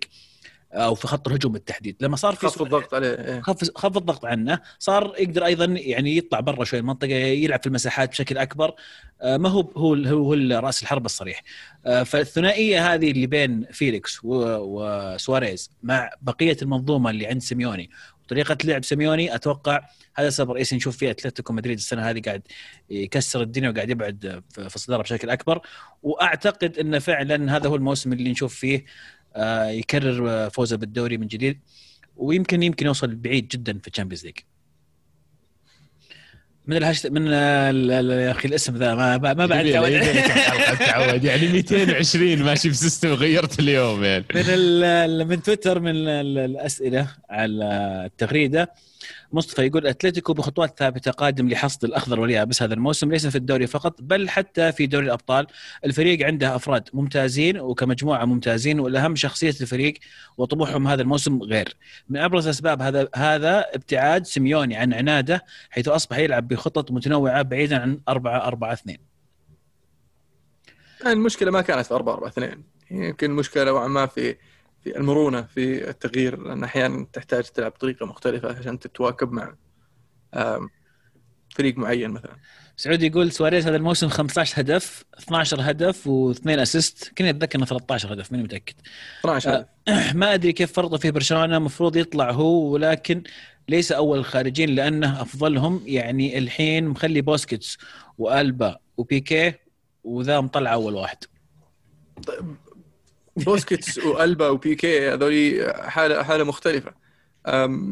أو 0.73 0.95
في 0.95 1.07
خط 1.07 1.27
الهجوم 1.27 1.51
بالتحديد 1.51 1.95
لما 1.99 2.15
صار 2.15 2.35
في 2.35 2.47
خف 2.47 2.61
الضغط 2.61 2.93
عليه 2.93 3.07
إيه. 3.07 3.41
خف 3.41 3.69
خف 3.75 3.97
الضغط 3.97 4.25
عنه 4.25 4.59
صار 4.79 5.13
يقدر 5.19 5.45
أيضا 5.45 5.65
يعني 5.65 6.17
يطلع 6.17 6.39
برا 6.39 6.63
شوي 6.63 6.79
المنطقة 6.79 7.13
يلعب 7.13 7.59
في 7.59 7.67
المساحات 7.67 8.09
بشكل 8.09 8.37
أكبر. 8.37 8.73
آه، 9.21 9.37
ما 9.37 9.49
هو 9.49 9.61
هو 9.61 9.93
هو 9.93 10.33
رأس 10.33 10.81
الحربة 10.83 11.05
الصريح. 11.05 11.43
آه، 11.85 12.03
فالثنائية 12.03 12.93
هذه 12.93 13.11
اللي 13.11 13.27
بين 13.27 13.65
فيليكس 13.71 14.19
وسواريز 14.23 15.71
مع 15.83 16.09
بقية 16.21 16.57
المنظومة 16.61 17.09
اللي 17.09 17.27
عند 17.27 17.41
سيميوني 17.41 17.89
وطريقة 18.23 18.57
لعب 18.63 18.83
سيميوني 18.83 19.35
أتوقع 19.35 19.81
هذا 20.15 20.27
السبب 20.27 20.49
الرئيسي 20.49 20.75
نشوف 20.75 20.97
فيه 20.97 21.11
أتلتيكو 21.11 21.53
مدريد 21.53 21.77
السنة 21.77 22.09
هذه 22.09 22.21
قاعد 22.21 22.41
يكسر 22.89 23.41
الدنيا 23.41 23.69
وقاعد 23.69 23.89
يبعد 23.89 24.43
في 24.49 24.75
الصدارة 24.75 25.01
بشكل 25.01 25.29
أكبر. 25.29 25.61
وأعتقد 26.03 26.77
انه 26.77 26.99
فعلا 26.99 27.57
هذا 27.57 27.69
هو 27.69 27.75
الموسم 27.75 28.13
اللي 28.13 28.31
نشوف 28.31 28.55
فيه 28.55 28.77
آه، 28.77 28.85
يكرر 29.67 30.49
فوزه 30.49 30.75
بالدوري 30.75 31.17
من 31.17 31.27
جديد 31.27 31.59
ويمكن 32.15 32.63
يمكن 32.63 32.85
يوصل 32.85 33.15
بعيد 33.15 33.47
جدا 33.47 33.79
في 33.79 33.87
الشامبيونز 33.87 34.25
ليج 34.25 34.37
من 36.67 36.77
الهاشت 36.77 37.07
من 37.07 37.27
يا 37.27 38.31
أخي 38.31 38.47
الاسم 38.47 38.77
ذا 38.77 38.95
ما 38.95 39.17
ما 39.17 39.45
بعد 39.45 39.71
تعود. 40.79 41.23
يعني 41.29 41.47
220 41.47 42.43
ماشي 42.43 42.69
في 42.69 42.75
سيستم 42.75 43.13
غيرت 43.13 43.59
اليوم 43.59 44.03
يعني. 44.03 44.25
من 44.35 45.27
من 45.27 45.41
تويتر 45.41 45.79
من 45.79 46.07
الأسئلة 46.07 47.07
على 47.29 47.65
التغريدة 48.05 48.71
مصطفى 49.31 49.65
يقول 49.65 49.87
أتلتيكو 49.87 50.33
بخطوات 50.33 50.79
ثابتة 50.79 51.11
قادم 51.11 51.49
لحصد 51.49 51.83
الأخضر 51.83 52.19
واليابس 52.19 52.63
هذا 52.63 52.73
الموسم 52.73 53.11
ليس 53.11 53.27
في 53.27 53.35
الدوري 53.35 53.67
فقط 53.67 54.01
بل 54.01 54.29
حتى 54.29 54.71
في 54.71 54.87
دوري 54.87 55.05
الأبطال. 55.05 55.47
الفريق 55.85 56.25
عنده 56.25 56.55
أفراد 56.55 56.89
ممتازين 56.93 57.59
وكمجموعة 57.59 58.25
ممتازين 58.25 58.79
والأهم 58.79 59.15
شخصية 59.15 59.55
الفريق 59.61 59.93
وطموحهم 60.37 60.87
هذا 60.87 61.01
الموسم 61.01 61.43
غير. 61.43 61.77
من 62.09 62.19
أبرز 62.19 62.47
أسباب 62.47 62.81
هذا 62.81 63.09
هذا 63.15 63.65
ابتعاد 63.75 64.25
سيميوني 64.25 64.75
عن 64.75 64.93
عناده 64.93 65.43
حيث 65.69 65.87
أصبح 65.87 66.17
يلعب 66.17 66.47
بخطط 66.47 66.91
متنوعة 66.91 67.41
بعيدا 67.41 67.81
عن 67.81 67.99
4 68.09 68.47
4 68.47 68.73
2 68.73 68.97
المشكلة 71.05 71.51
ما 71.51 71.61
كانت 71.61 71.85
في 71.85 71.93
4 71.93 72.13
4 72.13 72.29
2 72.29 72.63
يمكن 72.91 73.31
المشكلة 73.31 73.63
نوعا 73.63 73.87
ما 73.87 74.05
في 74.05 74.35
في 74.83 74.97
المرونة 74.97 75.41
في 75.41 75.89
التغيير 75.89 76.39
لأن 76.39 76.63
أحيانا 76.63 77.07
تحتاج 77.13 77.43
تلعب 77.43 77.71
بطريقه 77.71 78.05
مختلفة 78.05 78.59
عشان 78.59 78.79
تتواكب 78.79 79.31
مع 79.31 79.55
فريق 81.55 81.77
معين 81.77 82.09
مثلا. 82.09 82.35
سعود 82.77 83.03
يقول 83.03 83.31
سواريز 83.31 83.67
هذا 83.67 83.75
الموسم 83.75 84.09
15 84.09 84.61
هدف 84.61 85.03
12 85.19 85.57
هدف 85.61 86.07
واثنين 86.07 86.59
assist 86.59 87.07
كنت 87.17 87.27
أتذكر 87.27 87.57
إنه 87.57 87.65
13 87.65 88.13
هدف 88.13 88.31
ماني 88.31 88.43
متأكد. 88.43 88.75
12 89.19 89.55
هدف 89.55 89.65
آه، 89.87 90.13
ما 90.19 90.33
أدري 90.33 90.53
كيف 90.53 90.73
فرضه 90.73 90.97
في 90.97 91.11
برشلونة 91.11 91.57
المفروض 91.57 91.95
يطلع 91.95 92.31
هو 92.31 92.71
ولكن 92.71 93.23
ليس 93.69 93.91
أول 93.91 94.19
الخارجين 94.19 94.75
لأنه 94.75 95.21
أفضلهم 95.21 95.83
يعني 95.85 96.37
الحين 96.37 96.87
مخلي 96.87 97.21
بوسكيتس 97.21 97.77
وألبا 98.17 98.77
وبيكي 98.97 99.53
وذا 100.03 100.39
مطلع 100.39 100.73
أول 100.73 100.95
واحد. 100.95 101.17
طيب 102.27 102.55
بوسكيتس 103.35 103.97
وألبا 103.97 104.49
وبيكي 104.49 105.09
هذول 105.09 105.67
حاله 105.75 106.23
حالة 106.23 106.43
مختلفة. 106.43 106.93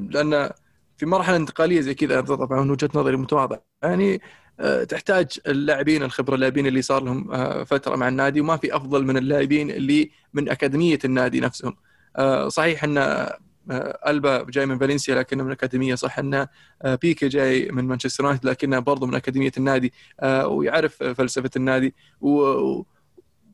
لأن 0.09 0.49
في 0.97 1.05
مرحلة 1.05 1.35
انتقالية 1.35 1.81
زي 1.81 1.93
كذا 1.93 2.21
طبعا 2.21 2.61
من 2.61 2.71
وجهة 2.71 2.89
نظري 2.95 3.17
متواضعة. 3.17 3.63
يعني 3.83 4.21
أه، 4.59 4.83
تحتاج 4.83 5.39
اللاعبين 5.47 6.03
الخبرة 6.03 6.35
اللاعبين 6.35 6.67
اللي 6.67 6.81
صار 6.81 7.03
لهم 7.03 7.31
أه، 7.31 7.63
فترة 7.63 7.95
مع 7.95 8.07
النادي 8.07 8.41
وما 8.41 8.57
في 8.57 8.75
أفضل 8.75 9.05
من 9.05 9.17
اللاعبين 9.17 9.71
اللي 9.71 10.11
من 10.33 10.49
أكاديمية 10.49 10.99
النادي 11.05 11.39
نفسهم. 11.39 11.75
أه، 12.17 12.47
صحيح 12.47 12.83
أن 12.83 13.27
ألبا 14.07 14.43
جاي 14.49 14.65
من 14.65 14.79
فالنسيا 14.79 15.15
لكنه 15.15 15.43
من 15.43 15.51
اكاديميه 15.51 15.95
صح 15.95 16.19
أن 16.19 16.47
بيكي 16.85 17.27
جاي 17.27 17.69
من 17.71 17.87
مانشستر 17.87 18.23
يونايتد 18.23 18.45
لكنه 18.45 18.79
برضه 18.79 19.07
من 19.07 19.15
أكاديمية 19.15 19.51
النادي. 19.57 19.93
ويعرف 20.45 21.03
فلسفة 21.03 21.49
النادي. 21.55 21.93
و 22.21 22.83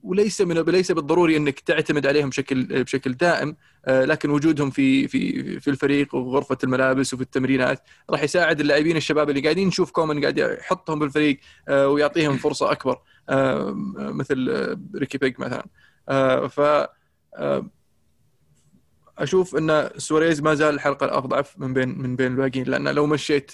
وليس 0.04 0.42
من 0.42 0.60
ليس 0.60 0.92
بالضروري 0.92 1.38
إنك 1.38 1.60
تعتمد 1.60 2.06
عليهم 2.06 2.30
بشكل 2.30 2.84
بشكل 2.84 3.14
دائم 3.14 3.56
آه، 3.86 4.06
لكن 4.06 4.30
وجودهم 4.30 4.70
في 4.70 5.08
في 5.08 5.60
في 5.60 5.70
الفريق 5.70 6.16
وغرفة 6.16 6.58
الملابس 6.64 7.14
وفي 7.14 7.24
التمرينات 7.24 7.84
راح 8.10 8.24
يساعد 8.24 8.60
اللاعبين 8.60 8.98
الشباب 8.98 9.30
اللي 9.30 9.42
قاعدين 9.42 9.68
نشوف 9.68 9.92
كومان 9.92 10.22
قاعد 10.22 10.38
يحطهم 10.38 11.00
بالفريق 11.00 11.40
آه، 11.68 11.88
ويعطيهم 11.88 12.38
فرصة 12.48 12.72
أكبر 12.72 13.00
آه، 13.30 13.72
مثل 13.98 14.50
ريكي 14.96 15.18
بويج 15.18 15.36
مثلا. 15.40 15.68
ف 16.48 16.62
أشوف 19.18 19.56
إن 19.56 19.90
سواريز 19.98 20.42
ما 20.42 20.54
زال 20.54 20.76
الحلقة 20.76 21.06
الأضعف 21.06 21.60
من 21.60 21.74
بين 21.74 22.02
من 22.02 22.16
بين 22.16 22.32
الباقيين 22.32 22.66
لأن 22.66 22.88
لو 22.88 23.06
مشيت 23.06 23.52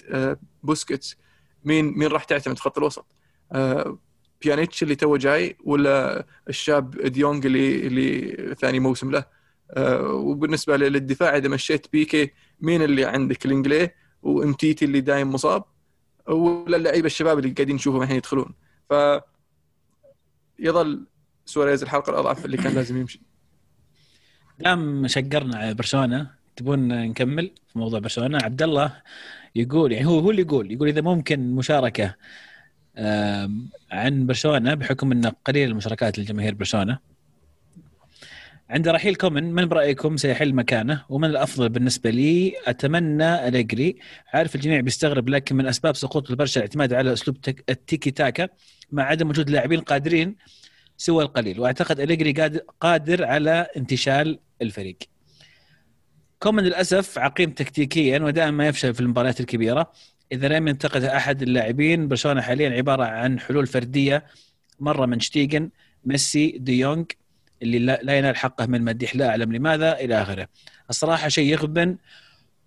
بوسكيتس 0.62 1.16
مين 1.64 1.98
مين 1.98 2.08
راح 2.08 2.24
تعتمد 2.24 2.58
خط 2.58 2.78
الوسط؟ 2.78 3.06
بيانيتش 4.42 4.82
اللي 4.82 4.94
تو 4.94 5.16
جاي 5.16 5.56
ولا 5.64 6.26
الشاب 6.48 6.90
ديونج 7.00 7.46
اللي 7.46 7.86
اللي 7.86 8.54
ثاني 8.54 8.80
موسم 8.80 9.10
له. 9.10 9.24
آه 9.70 10.02
وبالنسبة 10.02 10.76
للدفاع 10.76 11.36
إذا 11.36 11.48
مشيت 11.48 11.86
بيكي 11.92 12.30
مين 12.60 12.82
اللي 12.82 13.04
عندك؟ 13.04 13.46
لانجليه 13.46 13.90
وأومتيتي 14.22 14.84
اللي 14.84 15.00
دايم 15.00 15.32
مصاب 15.32 15.64
ولا 16.26 16.76
اللعيبة 16.76 17.06
الشباب 17.06 17.38
اللي 17.38 17.50
قاعدين 17.50 17.74
نشوفهم 17.74 18.02
الحين 18.02 18.16
يدخلون. 18.16 18.54
ف 18.90 18.94
يظل 20.58 21.06
سواريز 21.46 21.82
الحلقة 21.82 22.10
الأضعف 22.10 22.44
اللي 22.44 22.56
كان 22.56 22.74
لازم 22.74 22.96
يمشي. 22.96 23.20
دام 24.58 25.06
شقرنا 25.06 25.56
على 25.56 25.74
برشلونة 25.74 26.30
تبون 26.56 26.88
نكمل 26.88 27.50
في 27.72 27.78
موضوع 27.78 27.98
برشلونة؟ 27.98 28.38
عبد 28.42 28.62
الله 28.62 29.02
يقول 29.54 29.92
يعني 29.92 30.06
هو 30.06 30.18
هو 30.18 30.30
اللي 30.30 30.42
يقول 30.42 30.72
يقول 30.72 30.88
إذا 30.88 31.00
ممكن 31.00 31.54
مشاركة 31.54 32.14
عن 33.90 34.26
برشلونة 34.26 34.74
بحكم 34.74 35.12
انه 35.12 35.32
قليل 35.44 35.68
المشاركات 35.70 36.18
لجماهير 36.18 36.54
برشلونة. 36.54 36.98
عند 38.70 38.88
رحيل 38.88 39.14
كومن 39.14 39.52
من 39.52 39.64
برأيكم 39.64 40.16
سيحل 40.16 40.54
مكانه؟ 40.54 41.04
ومن 41.08 41.28
الأفضل 41.28 41.68
بالنسبة 41.68 42.10
لي؟ 42.10 42.54
أتمنى 42.66 43.48
أليجري. 43.48 43.96
عارف 44.34 44.54
الجميع 44.54 44.80
بيستغرب 44.80 45.28
لكن 45.28 45.56
من 45.56 45.66
أسباب 45.66 45.96
سقوط 45.96 46.30
البرشا 46.30 46.60
الاعتماد 46.60 46.92
على 46.92 47.12
أسلوب 47.12 47.36
التيكي 47.68 48.10
تاكا 48.10 48.48
مع 48.92 49.02
عدم 49.02 49.28
وجود 49.28 49.50
لاعبين 49.50 49.80
قادرين 49.80 50.36
سوى 50.96 51.24
القليل. 51.24 51.60
وأعتقد 51.60 52.00
أليجري 52.00 52.32
قادر 52.80 53.24
على 53.24 53.66
انتشال 53.76 54.38
الفريق. 54.62 54.98
كومان 56.40 56.64
للأسف 56.64 57.18
عقيم 57.18 57.50
تكتيكيا 57.50 58.18
ودائما 58.18 58.50
ما 58.50 58.66
يفشل 58.66 58.94
في 58.94 59.00
المباريات 59.00 59.40
الكبيرة. 59.40 59.92
إذا 60.34 60.48
لم 60.48 60.68
ينتقد 60.68 61.04
أحد 61.04 61.42
اللاعبين 61.42 62.08
برشلونة 62.08 62.40
حاليا 62.40 62.70
عبارة 62.70 63.04
عن 63.04 63.40
حلول 63.40 63.66
فردية. 63.66 64.24
مرة 64.80 65.06
من 65.06 65.20
شتيجن 65.20 65.70
ميسي 66.04 66.58
دي 66.58 66.78
يونغ 66.78 67.04
اللي 67.62 67.78
لا 67.78 68.00
لا 68.02 68.18
ينال 68.18 68.36
حقه 68.36 68.66
من 68.66 68.74
المديح 68.74 69.16
لا 69.16 69.28
أعلم 69.28 69.52
لماذا 69.52 70.00
إلى 70.00 70.22
آخره. 70.22 70.48
الصراحة 70.90 71.28
شيء 71.28 71.52
يغبن 71.52 71.96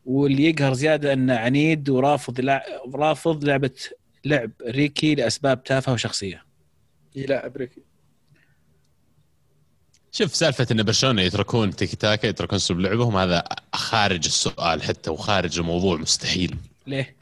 واللي 0.05 0.49
يقهر 0.49 0.73
زيادة 0.73 1.13
انه 1.13 1.35
عنيد 1.35 1.89
ورافض 1.89 2.39
لع... 2.39 2.63
رافض 2.95 3.43
لعبه 3.43 3.79
لعب 4.25 4.51
ريكي 4.67 5.15
لأسباب 5.15 5.63
تافهة 5.63 5.93
وشخصية. 5.93 6.43
يلعب 7.15 7.57
ريكي 7.57 7.81
شوف 10.11 10.35
سالفة 10.35 10.67
إن 10.71 10.83
برشلونة 10.83 11.21
يتركون 11.21 11.75
تيكي 11.75 11.95
تاكا 11.95 12.27
يتركون 12.27 12.55
أسلوب 12.55 12.79
لعبهم 12.79 13.17
هذا 13.17 13.43
خارج 13.73 14.25
السؤال 14.25 14.83
حتى 14.83 15.09
وخارج 15.09 15.59
الموضوع 15.59 15.97
مستحيل. 15.97 16.55
ليه؟ 16.87 17.16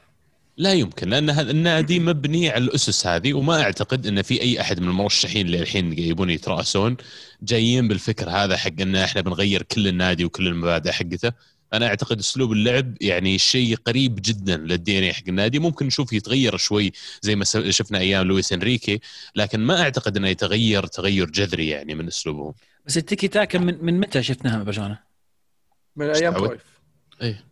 لا 0.58 0.72
يمكن 0.72 1.08
لأن 1.08 1.30
هذا 1.30 1.50
النادي 1.50 2.00
مبني 2.00 2.50
على 2.50 2.64
الأسس 2.64 3.06
هذه 3.06 3.34
وما 3.34 3.62
أعتقد 3.62 4.06
إن 4.06 4.22
في 4.22 4.40
أي 4.40 4.60
أحد 4.60 4.80
من 4.80 4.88
المرشحين 4.88 5.46
اللي 5.46 5.58
الحين 5.58 5.98
يبون 5.98 6.30
يترأسون 6.30 6.96
جايين 7.42 7.88
بالفكر 7.88 8.30
هذا 8.30 8.56
حق 8.56 8.80
إن 8.80 8.96
إحنا 8.96 9.20
بنغير 9.20 9.62
كل 9.62 9.88
النادي 9.88 10.24
وكل 10.24 10.46
المبادئ 10.48 10.90
حقته. 10.92 11.32
أنا 11.72 11.86
أعتقد 11.86 12.18
أسلوب 12.18 12.52
اللعب 12.52 12.94
يعني 13.02 13.38
شيء 13.38 13.76
قريب 13.76 14.18
جدا 14.22 14.56
لل 14.56 15.08
DNA 15.08 15.12
حق 15.12 15.22
النادي 15.28 15.58
ممكن 15.58 15.86
نشوف 15.86 16.12
يتغير 16.12 16.56
شوي 16.56 16.92
زي 17.22 17.36
ما 17.36 17.44
س- 17.44 17.56
شفنا 17.56 17.98
أيام 17.98 18.26
لويس 18.26 18.52
إنريكي 18.52 19.00
لكن 19.36 19.60
ما 19.60 19.80
أعتقد 19.82 20.16
إنه 20.16 20.28
يتغير 20.28 20.86
تغير 20.86 21.30
جذري 21.30 21.68
يعني 21.68 21.94
من 21.94 22.06
أسلوبهم. 22.06 22.54
بس 22.86 22.96
التيكي 22.96 23.28
تاكا 23.28 23.58
من, 23.58 23.84
من 23.84 24.00
متى 24.00 24.22
شفناها 24.22 24.56
مع 24.56 24.62
برشلونه؟ 24.62 24.98
من 25.96 26.06
أيام؟ 26.10 26.34
كرويف 26.34 26.60
إيه. 27.22 27.44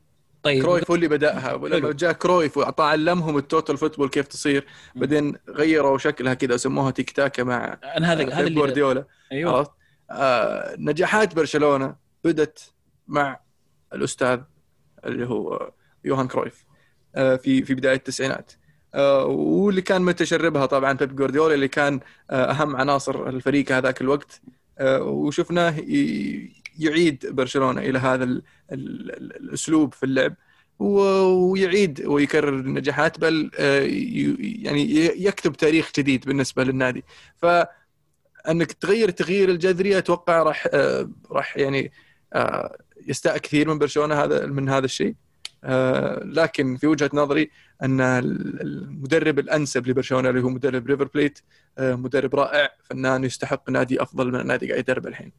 طيب. 0.44 0.62
كرويف 0.62 0.90
هو 0.90 0.94
اللي 0.94 1.08
بدأها. 1.08 1.54
ولما 1.54 1.92
جاء 1.92 2.12
كرويف 2.12 2.56
واعطى 2.56 2.84
علمهم 2.84 3.38
ال 3.38 3.45
total 3.45 3.76
football 3.76 4.08
كيف 4.08 4.26
تصير. 4.26 4.66
بعدين 4.94 5.36
غيروا 5.48 5.98
شكلها 5.98 6.34
كذا 6.34 6.54
وسموها 6.54 6.90
تيك 6.90 7.10
تاكا 7.10 7.42
مع 7.42 7.78
أنا 7.84 8.12
هذا 8.12 8.24
هذا 8.34 8.40
اللي 8.40 8.54
جوارديولا 8.54 9.04
أيوه. 9.32 9.56
عرفت؟ 9.56 9.70
آه 10.10 10.76
نجاحات 10.78 11.34
برشلونة 11.34 11.96
بدت 12.24 12.72
مع 13.08 13.40
الأستاذ 13.92 14.40
اللي 15.04 15.26
هو 15.26 15.70
يوهان 16.04 16.28
كرويف 16.28 16.64
آه 17.14 17.36
في 17.36 17.62
في 17.62 17.74
بداية 17.74 17.96
التسعينات. 17.96 18.52
آه 18.94 19.24
واللي 19.26 19.82
كان 19.82 20.02
متشربها 20.02 20.66
طبعا 20.66 20.92
بيب 20.92 21.16
جوارديولا 21.16 21.54
اللي 21.54 21.68
كان 21.68 22.00
آه 22.30 22.50
أهم 22.50 22.76
عناصر 22.76 23.28
الفريق 23.28 23.72
هذاك 23.72 24.00
الوقت. 24.00 24.40
آه 24.78 25.02
وشفناه 25.02 25.74
يعيد 26.78 27.26
برشلونة 27.30 27.80
إلى 27.80 27.98
هذا 27.98 28.24
ال 28.24 28.42
ال 28.72 29.10
ال 29.10 29.36
الأسلوب 29.36 29.94
في 29.94 30.02
اللعب 30.06 30.34
ويعيد 30.78 32.06
ويكرر 32.06 32.48
النجاحات 32.48 33.20
بل 33.20 33.50
آه، 33.58 33.80
يعني 34.40 34.94
يكتب 35.24 35.52
تاريخ 35.52 35.90
جديد 35.98 36.24
بالنسبة 36.24 36.64
للنادي. 36.64 37.04
ف 37.36 37.46
انك 38.48 38.72
تغير 38.72 39.08
التغيير 39.08 39.48
الجذري 39.48 39.98
أتوقع 39.98 40.42
راح 40.42 40.68
آه، 40.72 41.10
راح 41.30 41.56
يعني 41.56 41.92
آه، 42.32 42.78
يستاء 43.06 43.38
كثير 43.38 43.68
من 43.68 43.78
برشلونة 43.78 44.14
هذا 44.14 44.46
من 44.46 44.68
هذا 44.68 44.84
الشيء. 44.84 45.14
لكن 46.24 46.76
في 46.76 46.86
وجهة 46.86 47.10
نظري 47.14 47.50
أن 47.82 48.00
ال- 48.00 48.60
المدرب 48.62 49.38
الأنسب 49.38 49.86
لبرشلونة 49.88 50.28
اللي 50.30 50.40
هو 50.42 50.48
مدرب 50.48 50.86
ريفر 50.86 51.08
بليت 51.14 51.38
مدرب 51.78 52.34
رائع 52.34 52.70
فنان 52.84 53.24
يستحق 53.24 53.70
نادي 53.70 54.02
أفضل 54.02 54.32
من 54.32 54.40
النادي 54.40 54.66
قاعد 54.68 54.78
يدرب 54.78 55.06
الحين. 55.06 55.32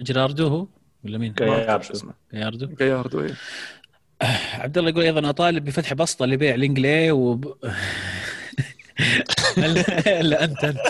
جيراردو 0.00 0.46
هو 0.48 0.66
ولا 1.04 1.18
مين؟ 1.18 1.32
جاياردو. 1.32 1.92
اسمه؟ 1.92 2.14
جيراردو 2.34 2.66
جاياردو 2.66 3.20
إيه. 3.20 3.34
عبد 4.62 4.78
الله 4.78 4.90
يقول 4.90 5.04
أيضا 5.04 5.30
اطالب 5.30 5.64
بفتح 5.64 5.94
بسطة 5.94 6.26
لبيع 6.26 6.54
لينجلي 6.54 7.10
وب... 7.10 7.54
الا 9.58 10.40
أنت 10.44 10.64
أنت. 10.64 10.80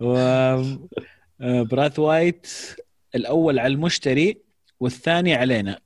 وبرايثوايت 0.00 2.46
الأول 3.14 3.58
على 3.58 3.72
المشتري 3.72 4.38
والثاني 4.80 5.34
علينا. 5.34 5.78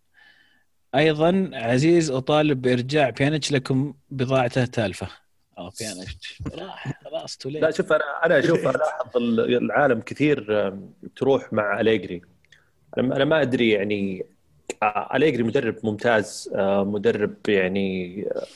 أيضا 0.95 1.51
عزيز 1.53 2.11
أطالب 2.11 2.63
بإرجاع 2.63 3.11
بيانيتش 3.11 3.53
لكم 3.53 3.95
بضاعته 4.11 4.65
تالفة. 4.65 5.09
آه 5.59 5.73
بيانيتش 5.81 6.43
راح 6.55 6.93
خلاص 7.05 7.39
لا 7.47 7.71
شوف 7.71 7.93
أنا 7.93 8.05
أنا 8.25 8.39
أشوف 8.39 8.67
الاحظ 8.67 9.17
العالم 9.17 10.01
كثير 10.01 10.73
تروح 11.17 11.53
مع 11.53 11.81
أليجري. 11.81 12.23
أنا 12.99 13.17
أنا 13.17 13.25
ما 13.25 13.43
أدري 13.43 13.71
يعني 13.71 14.27
آه، 14.83 15.11
اليجري 15.17 15.43
مدرب 15.43 15.77
ممتاز 15.85 16.51
آه، 16.55 16.85
مدرب 16.85 17.35
يعني 17.49 18.25
آه، 18.37 18.47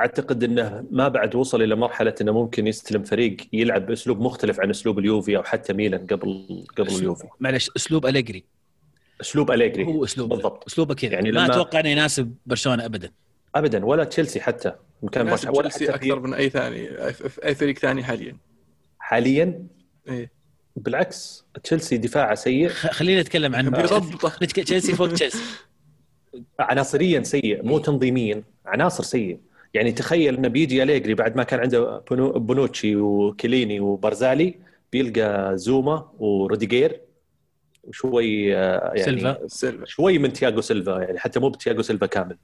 أعتقد 0.00 0.44
إنه 0.44 0.84
ما 0.90 1.08
بعد 1.08 1.34
وصل 1.34 1.62
إلى 1.62 1.74
مرحلة 1.74 2.14
إنه 2.20 2.32
ممكن 2.32 2.66
يستلم 2.66 3.02
فريق 3.02 3.36
يلعب 3.52 3.86
بأسلوب 3.86 4.20
مختلف 4.20 4.60
عن 4.60 4.70
أسلوب 4.70 4.98
اليوفي 4.98 5.36
أو 5.36 5.42
حتى 5.42 5.72
ميلان 5.72 6.06
قبل 6.06 6.64
قبل 6.76 6.88
اليوفي. 6.94 7.28
معلش 7.40 7.70
أسلوب 7.76 8.06
أليجري. 8.06 8.44
أسلوب 9.20 9.50
أليجري. 9.50 9.84
هو 9.84 10.04
أسلوب. 10.04 10.28
بالضبط. 10.28 10.64
أسلوبه 10.66 10.94
كذا. 10.94 11.12
يعني 11.12 11.32
ما 11.32 11.38
لما- 11.38 11.46
أتوقع 11.54 11.80
إنه 11.80 11.88
يناسب 11.88 12.34
برشلونة 12.46 12.84
ابدا. 12.84 13.10
ابدا 13.54 13.84
ولا 13.86 14.04
تشيلسي 14.04 14.40
حتى. 14.40 14.72
كان 15.12 15.26
يناسب 15.26 15.56
ولا 15.56 15.68
تشيلسي 15.68 15.94
أكثر 15.94 16.20
من 16.20 16.34
أي 16.34 16.48
ثاني 16.50 16.88
أي- 16.88 17.44
أي 17.44 17.54
فريق 17.54 17.78
ثاني 17.78 18.04
حاليا. 18.04 18.36
حاليا؟ 18.98 19.66
إيه. 20.08 20.30
بالعكس 20.76 21.44
تشيلسي 21.64 21.96
دفاعه 21.96 22.34
سيء. 22.34 22.68
خلينا 22.68 23.20
نتكلم 23.20 23.54
عن 23.54 23.70
تشيلسي 24.64 24.92
فوق 24.94 25.08
تشيلسي. 25.12 25.38
عناصريا 26.60 27.22
سيء 27.22 27.62
مو 27.62 27.78
تنظيميا 27.78 28.42
عناصر 28.66 29.04
سيء. 29.04 29.38
يعني 29.74 29.92
تخيل 29.92 30.36
إنه 30.36 30.48
بيجي 30.48 30.82
أليجري 30.82 31.14
بعد 31.14 31.36
ما 31.36 31.42
كان 31.42 31.60
عنده 31.60 31.98
بونو- 32.10 32.38
بونوتشي 32.38 32.96
وكيليني 32.96 33.80
وبرزالي 33.80 34.54
بيلقى 34.92 35.52
زوما 35.58 36.10
وروديجير 36.18 37.00
وشوي 37.84 38.56
آه، 38.56 38.86
يعني 38.94 39.02
سيلفا. 39.04 39.46
سيلفا. 39.48 39.84
شوي 39.86 40.18
من 40.18 40.32
تياغو 40.32 40.60
سيلفا 40.60 40.98
يعني 41.02 41.18
حتى 41.18 41.40
مو 41.40 41.48
بتياغو 41.48 41.82
سيلفا 41.82 42.06
كامل. 42.06 42.36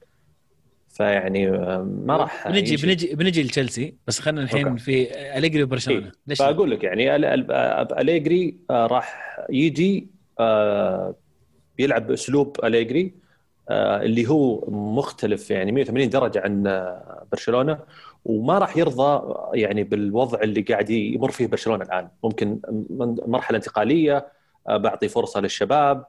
فيعني 0.93 1.49
آه، 1.49 1.87
ما 2.05 2.17
راح 2.17 2.47
بنجي. 2.47 2.75
بنجي 2.87 3.15
بنجي 3.15 3.43
لتشيلسي 3.43 3.95
بس 4.07 4.19
خلينا 4.19 4.41
الحين 4.41 4.67
أوكي. 4.67 4.79
في 4.83 5.07
أليجري 5.37 5.63
وبرشلونة 5.63 6.05
إيه. 6.05 6.11
ليش؟ 6.27 6.37
فأقول 6.39 6.71
لك 6.71 6.83
يعني 6.83 7.17
أل- 7.17 7.21
أل- 7.21 7.51
آه، 7.51 7.87
أليجري 8.01 8.57
آه، 8.69 8.85
راح 8.87 9.37
يجي 9.49 10.07
آه، 10.39 11.15
بيلعب 11.77 12.07
بأسلوب 12.07 12.57
أليجري 12.65 13.13
آه، 13.69 14.01
اللي 14.01 14.29
هو 14.29 14.65
مختلف 14.69 15.51
يعني 15.51 15.71
180 15.71 16.09
درجة 16.09 16.41
عن 16.45 16.67
آه، 16.67 17.25
برشلونة 17.31 17.79
وما 18.25 18.57
راح 18.59 18.77
يرضى 18.77 19.33
يعني 19.53 19.83
بالوضع 19.83 20.39
اللي 20.41 20.61
قاعد 20.61 20.89
يمر 20.89 21.31
فيه 21.31 21.47
برشلونة 21.47 21.83
الآن 21.85 22.07
ممكن 22.23 22.59
مرحلة 23.27 23.57
انتقالية 23.57 24.27
آه، 24.67 24.77
بعطي 24.77 25.07
فرصة 25.07 25.39
للشباب 25.39 25.97
آه، 25.97 26.05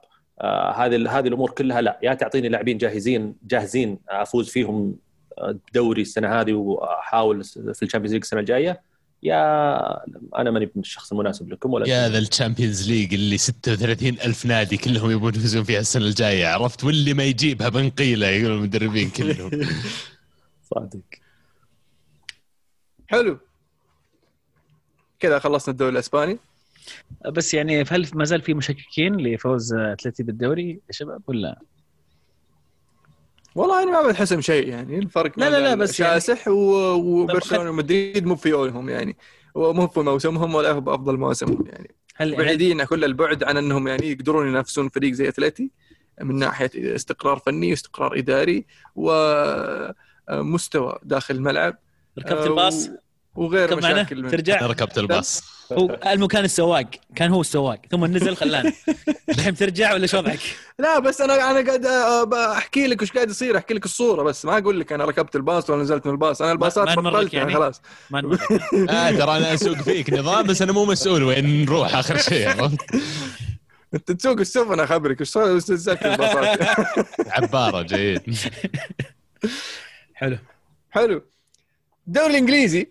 هذه 0.75 1.19
هذه 1.19 1.27
الأمور 1.27 1.51
كلها 1.51 1.81
لا 1.81 1.99
يا 2.03 2.13
تعطيني 2.13 2.49
لاعبين 2.49 2.77
جاهزين 2.77 3.35
جاهزين 3.43 3.99
أفوز 4.09 4.49
فيهم 4.49 4.95
آه، 5.37 5.59
بدوري 5.71 6.01
السنة 6.01 6.41
هذه 6.41 6.53
وأحاول 6.53 7.43
في 7.43 7.83
ال 7.83 7.86
Champions 7.86 8.13
League 8.13 8.21
السنة 8.23 8.39
الجاية 8.39 8.81
يا 9.23 10.39
أنا 10.39 10.51
ماني 10.51 10.71
الشخص 10.77 11.11
المناسب 11.11 11.49
لكم 11.49 11.73
ولا 11.73 11.89
يا 11.89 12.09
ذا 12.09 12.17
ال 12.17 12.24
Champions 12.24 12.89
League 12.89 13.13
اللي 13.13 13.37
36 13.37 14.09
ألف 14.09 14.45
نادي 14.45 14.77
كلهم 14.77 15.11
يبون 15.11 15.35
يفوزون 15.35 15.63
فيها 15.63 15.79
السنة 15.79 16.05
الجاية 16.05 16.47
عرفت؟ 16.47 16.83
واللي 16.83 17.13
ما 17.13 17.23
يجيبها 17.23 17.69
بنقيلة 17.69 18.27
يقولوا 18.27 18.57
المدربين 18.57 19.09
كلهم. 19.09 19.51
صادق. 20.71 20.99
حلو. 23.07 23.37
كذا 25.19 25.39
خلصنا 25.39 25.71
الدوري 25.71 25.91
الإسباني. 25.91 26.39
بس 27.31 27.53
يعني 27.53 27.83
هل 27.89 28.07
ما 28.13 28.25
زال 28.25 28.41
في 28.41 28.53
مشككين 28.53 29.15
لفوز 29.15 29.73
أتلتي 29.73 30.23
بالدوري 30.23 30.69
يا 30.71 30.91
شباب 30.91 31.21
ولا؟ 31.27 31.59
والله 33.55 33.79
يعني 33.79 33.91
ما 33.91 34.07
بتحسم 34.07 34.41
شيء 34.41 34.67
يعني 34.67 34.97
الفرق 34.99 35.39
لا، 35.39 35.49
لا، 35.49 35.59
لا، 35.59 35.69
زال 35.69 35.79
بس 35.79 35.99
يعني- 35.99 36.13
شاسح 36.13 36.47
و... 36.47 36.53
وبرشلونة 36.93 37.69
ومدريد 37.69 38.25
مو 38.25 38.35
في 38.35 38.49
يومهم 38.49 38.89
يعني 38.89 39.15
ومو 39.55 39.87
في 39.87 39.99
موسمهم 39.99 40.55
ولا 40.55 40.79
بافضل 40.79 41.17
مواسمهم 41.17 41.65
يعني. 41.67 41.95
هل, 42.15 42.31
هل 42.35 42.37
بعيدين 42.37 42.83
كل 42.83 43.03
البعد 43.03 43.43
عن 43.43 43.57
أنهم 43.57 43.87
يعني 43.87 44.11
يقدرون 44.11 44.47
ينافسون 44.47 44.89
فريق 44.89 45.13
زي 45.13 45.29
أتلتي 45.29 45.71
من 46.21 46.35
ناحية 46.35 46.95
استقرار 46.95 47.39
فني 47.39 47.69
واستقرار 47.71 48.17
إداري 48.19 48.65
ومستوى 48.95 50.99
داخل 51.03 51.35
الملعب. 51.35 51.77
ركبت 52.19 52.47
الباص 52.47 52.87
و- 52.89 52.91
وغير 53.35 53.75
مشاكل 53.75 54.23
من- 54.23 54.31
ترجع. 54.31 54.65
ركبت 54.65 54.97
الباص. 54.97 55.43
هو 55.71 55.99
المكان 56.07 56.45
السواق 56.45 56.89
كان 57.15 57.31
هو 57.31 57.41
السواق 57.41 57.81
ثم 57.91 58.05
نزل 58.05 58.35
خلانا. 58.35 58.73
الحين 59.29 59.55
ترجع 59.55 59.93
ولا 59.93 60.07
شو 60.07 60.17
وضعك؟ 60.17 60.39
لا 60.79 60.99
بس 60.99 61.21
أنا 61.21 61.33
أنا 61.51 61.65
قاعد 61.67 61.85
أ- 61.87 62.35
أحكي 62.57 62.87
لك 62.87 63.01
وش 63.01 63.11
قاعد 63.11 63.29
يصير 63.29 63.57
أحكي 63.57 63.73
لك 63.73 63.85
الصورة 63.85 64.23
بس. 64.23 64.45
ما 64.45 64.57
أقول 64.57 64.79
لك 64.79 64.93
أنا 64.93 65.05
ركبت 65.05 65.35
الباص 65.35 65.69
ولا 65.69 65.81
نزلت 65.83 66.05
من 66.05 66.11
الباص. 66.11 66.41
أنا 66.41 66.51
الباصات 66.51 66.87
ما 66.87 66.95
نمرك 66.95 67.13
بطلتها 67.13 67.37
يعني؟ 67.37 67.53
خلاص. 67.53 67.81
ما 68.09 68.21
نمرك. 68.21 68.39
آه 68.89 69.11
ترى 69.11 69.37
أنا 69.37 69.53
أسوق 69.53 69.77
فيك 69.77 70.13
نظام 70.13 70.47
بس 70.47 70.61
أنا 70.61 70.71
مو 70.71 70.85
مسؤول. 70.85 71.23
وين 71.23 71.65
نروح 71.65 71.95
آخر 71.95 72.17
شيء؟ 72.17 72.49
أنت 73.93 74.11
تسوق 74.11 74.39
السفن 74.39 74.79
أخبرك. 74.79 75.19
إيش 75.19 75.29
صار 75.29 75.53
نزلت 75.55 76.05
الباصات؟ 76.05 76.59
عبارة 77.37 77.81
جيد. 77.81 78.35
حلو. 80.13 80.37
حلو. 80.91 81.21
الدوري 82.07 82.27
الإنجليزي. 82.29 82.89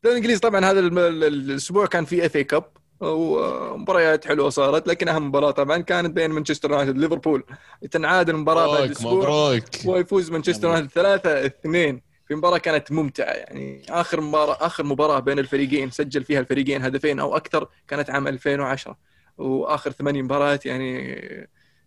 الدوري 0.00 0.12
الانجليزي 0.18 0.40
طبعا 0.40 0.64
هذا 0.64 0.80
الم- 0.80 0.98
ال- 0.98 1.24
ال- 1.24 1.50
الأسبوع 1.50 1.86
كان 1.86 2.04
في 2.04 2.26
FA 2.26 2.36
Cup 2.36 2.64
ومباريات 3.00 4.24
حلوة 4.26 4.50
صارت 4.50 4.88
لكن 4.88 5.08
أهم 5.08 5.28
مباراة 5.28 5.50
طبعا 5.50 5.78
كانت 5.78 6.10
بين 6.16 6.30
مانشستر 6.30 6.70
يونايتد 6.70 6.98
ليفربول. 6.98 7.44
تنعادل 7.90 8.34
المباراة 8.34 8.66
بعد 8.66 8.80
مبروك 8.82 8.96
أسبوع 8.96 9.12
مبروك. 9.52 9.64
ويفوز 9.86 10.30
مانشستر 10.30 10.68
يونايتد 10.68 10.88
3 10.88 11.46
2 11.46 12.00
في 12.28 12.34
مباراة 12.34 12.58
كانت 12.58 12.92
ممتعة 12.92 13.32
يعني 13.32 13.82
آخر 13.90 14.20
مباراة 14.20 14.66
آخر 14.66 14.84
مباراة 14.84 15.18
بين 15.20 15.38
الفريقين 15.38 15.90
سجل 15.90 16.24
فيها 16.24 16.40
الفريقين 16.40 16.82
هدفين 16.84 17.20
أو 17.20 17.36
أكثر 17.36 17.68
كانت 17.88 18.10
عام 18.10 18.28
2010 18.28 18.96
وآخر 19.38 19.90
ثمانية 19.92 20.22
مباريات 20.22 20.66
يعني 20.66 21.16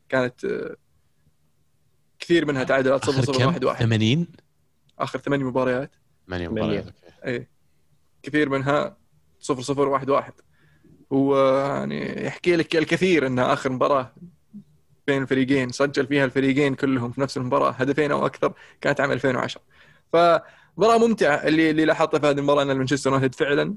كانت 0.09 0.67
كثير 2.19 2.45
منها 2.45 2.63
تعادلات 2.63 3.05
0 3.05 3.11
آخر 3.13 3.21
0 3.23 3.37
كم؟ 3.39 3.45
1 3.47 3.63
1 3.63 3.85
80 3.85 4.27
آخر 4.99 5.19
ثمانية 5.19 5.45
مباريات. 5.45 5.91
ثمانية. 6.27 6.47
مباريات 6.47 6.85
أوكي. 6.85 6.97
اي 7.25 7.47
كثير 8.23 8.49
منها 8.49 8.97
0 9.39 9.61
0 9.61 9.89
1 9.89 10.09
1 10.09 10.33
هو 11.13 11.57
يعني 11.57 12.25
يحكي 12.25 12.55
لك 12.55 12.75
الكثير 12.75 13.27
إن 13.27 13.39
آخر 13.39 13.71
مباراة 13.71 14.13
بين 15.07 15.21
الفريقين 15.21 15.69
سجل 15.69 16.07
فيها 16.07 16.25
الفريقين 16.25 16.75
كلهم 16.75 17.11
في 17.11 17.21
نفس 17.21 17.37
المباراة 17.37 17.71
هدفين 17.71 18.11
أو 18.11 18.25
أكثر 18.25 18.53
كانت 18.81 19.01
عام 19.01 19.11
2010 19.11 19.61
فمباراة 20.13 20.97
ممتعة 20.97 21.35
اللي 21.35 21.69
اللي 21.69 21.85
لاحظته 21.85 22.19
في 22.19 22.27
هذه 22.27 22.37
المباراة 22.37 22.63
إن 22.63 22.77
مانشستر 22.77 23.11
يونايتد 23.11 23.35
فعلا 23.35 23.75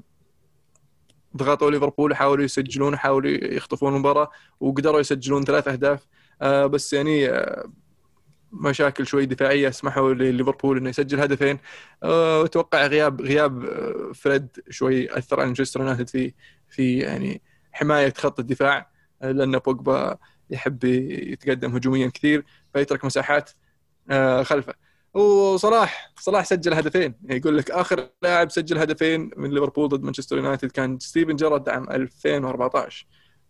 ضغطوا 1.37 1.71
ليفربول 1.71 2.15
حاولوا 2.15 2.45
يسجلون 2.45 2.93
وحاولوا 2.93 3.31
يخطفون 3.31 3.93
المباراة 3.95 4.29
وقدروا 4.59 4.99
يسجلون 4.99 5.43
ثلاث 5.43 5.67
أهداف. 5.67 6.07
آه 6.41 6.65
بس 6.65 6.93
يعني 6.93 7.29
آه 7.29 7.65
مشاكل 8.51 9.07
شوي 9.07 9.25
دفاعية 9.25 9.69
سمحوا 9.69 10.13
لليفربول 10.13 10.77
إنه 10.77 10.89
يسجل 10.89 11.19
هدفين. 11.19 11.59
آه، 12.03 12.41
واتوقع 12.41 12.85
غياب 12.87 13.21
غياب 13.21 13.65
آه، 13.65 14.11
فريد 14.15 14.47
شوي 14.69 15.17
أثر 15.17 15.39
على 15.39 15.45
مانشستر 15.45 15.79
يونايتد 15.79 16.09
في 16.09 16.33
في 16.69 16.97
يعني 16.99 17.41
حماية 17.71 18.13
خط 18.17 18.39
الدفاع 18.39 18.91
آه، 19.21 19.31
لأن 19.31 19.57
بوجبا 19.57 20.17
يحب 20.49 20.83
يتقدم 20.83 21.75
هجوميا 21.75 22.07
كثير 22.07 22.45
فيترك 22.73 23.05
مساحات 23.05 23.49
آه، 24.11 24.43
خلفه. 24.43 24.73
وصلاح 25.13 26.13
صلاح 26.19 26.45
سجل 26.45 26.73
هدفين. 26.73 27.13
يقول 27.29 27.57
لك 27.57 27.71
آخر 27.71 28.09
لاعب 28.21 28.51
سجل 28.51 28.77
هدفين 28.77 29.31
من 29.37 29.49
ليفربول 29.51 29.89
ضد 29.89 30.03
مانشستر 30.03 30.37
يونايتد 30.37 30.71
كان 30.71 30.99
ستيفن 30.99 31.35
جيرارد 31.35 31.69
عام 31.69 31.89
2014 31.89 33.07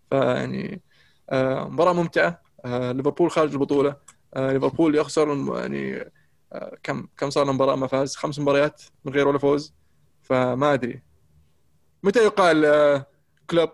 فيعني 0.10 0.82
آه، 1.30 1.68
مباراة 1.70 1.94
ممتعة 1.94 2.42
آه، 2.66 2.92
ليفربول 2.92 3.32
خارج 3.32 3.52
البطولة. 3.54 3.90
آه، 3.90 3.98
ليفربول 4.36 4.96
يخسر 4.96 5.46
يعني 5.58 6.12
آه، 6.54 6.78
كم 6.84 7.08
كم 7.18 7.30
صار 7.30 7.46
له 7.46 7.52
مباراة 7.52 7.76
ما 7.76 7.88
فاز؟ 7.88 8.16
خمس 8.16 8.40
مباريات 8.40 8.82
من 9.06 9.14
غير 9.14 9.28
ولا 9.28 9.38
فوز. 9.38 9.74
فما 10.24 10.74
أدري. 10.74 11.02
متى 12.04 12.20
يقال 12.20 12.66
آه، 12.66 13.06
كلوب؟ 13.50 13.70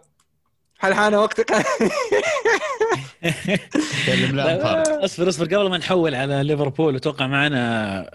هل 0.80 0.94
حان 0.94 1.16
وقت؟ 1.16 1.42
كلم 4.06 4.36
لامبارد 4.36 4.88
اصبر 4.88 5.30
اصبر. 5.30 5.46
قبل 5.46 5.70
ما 5.70 5.78
نحول 5.78 6.16
على 6.16 6.44
ليفربول 6.44 6.96
أتوقع 6.96 7.28
معنا 7.28 8.12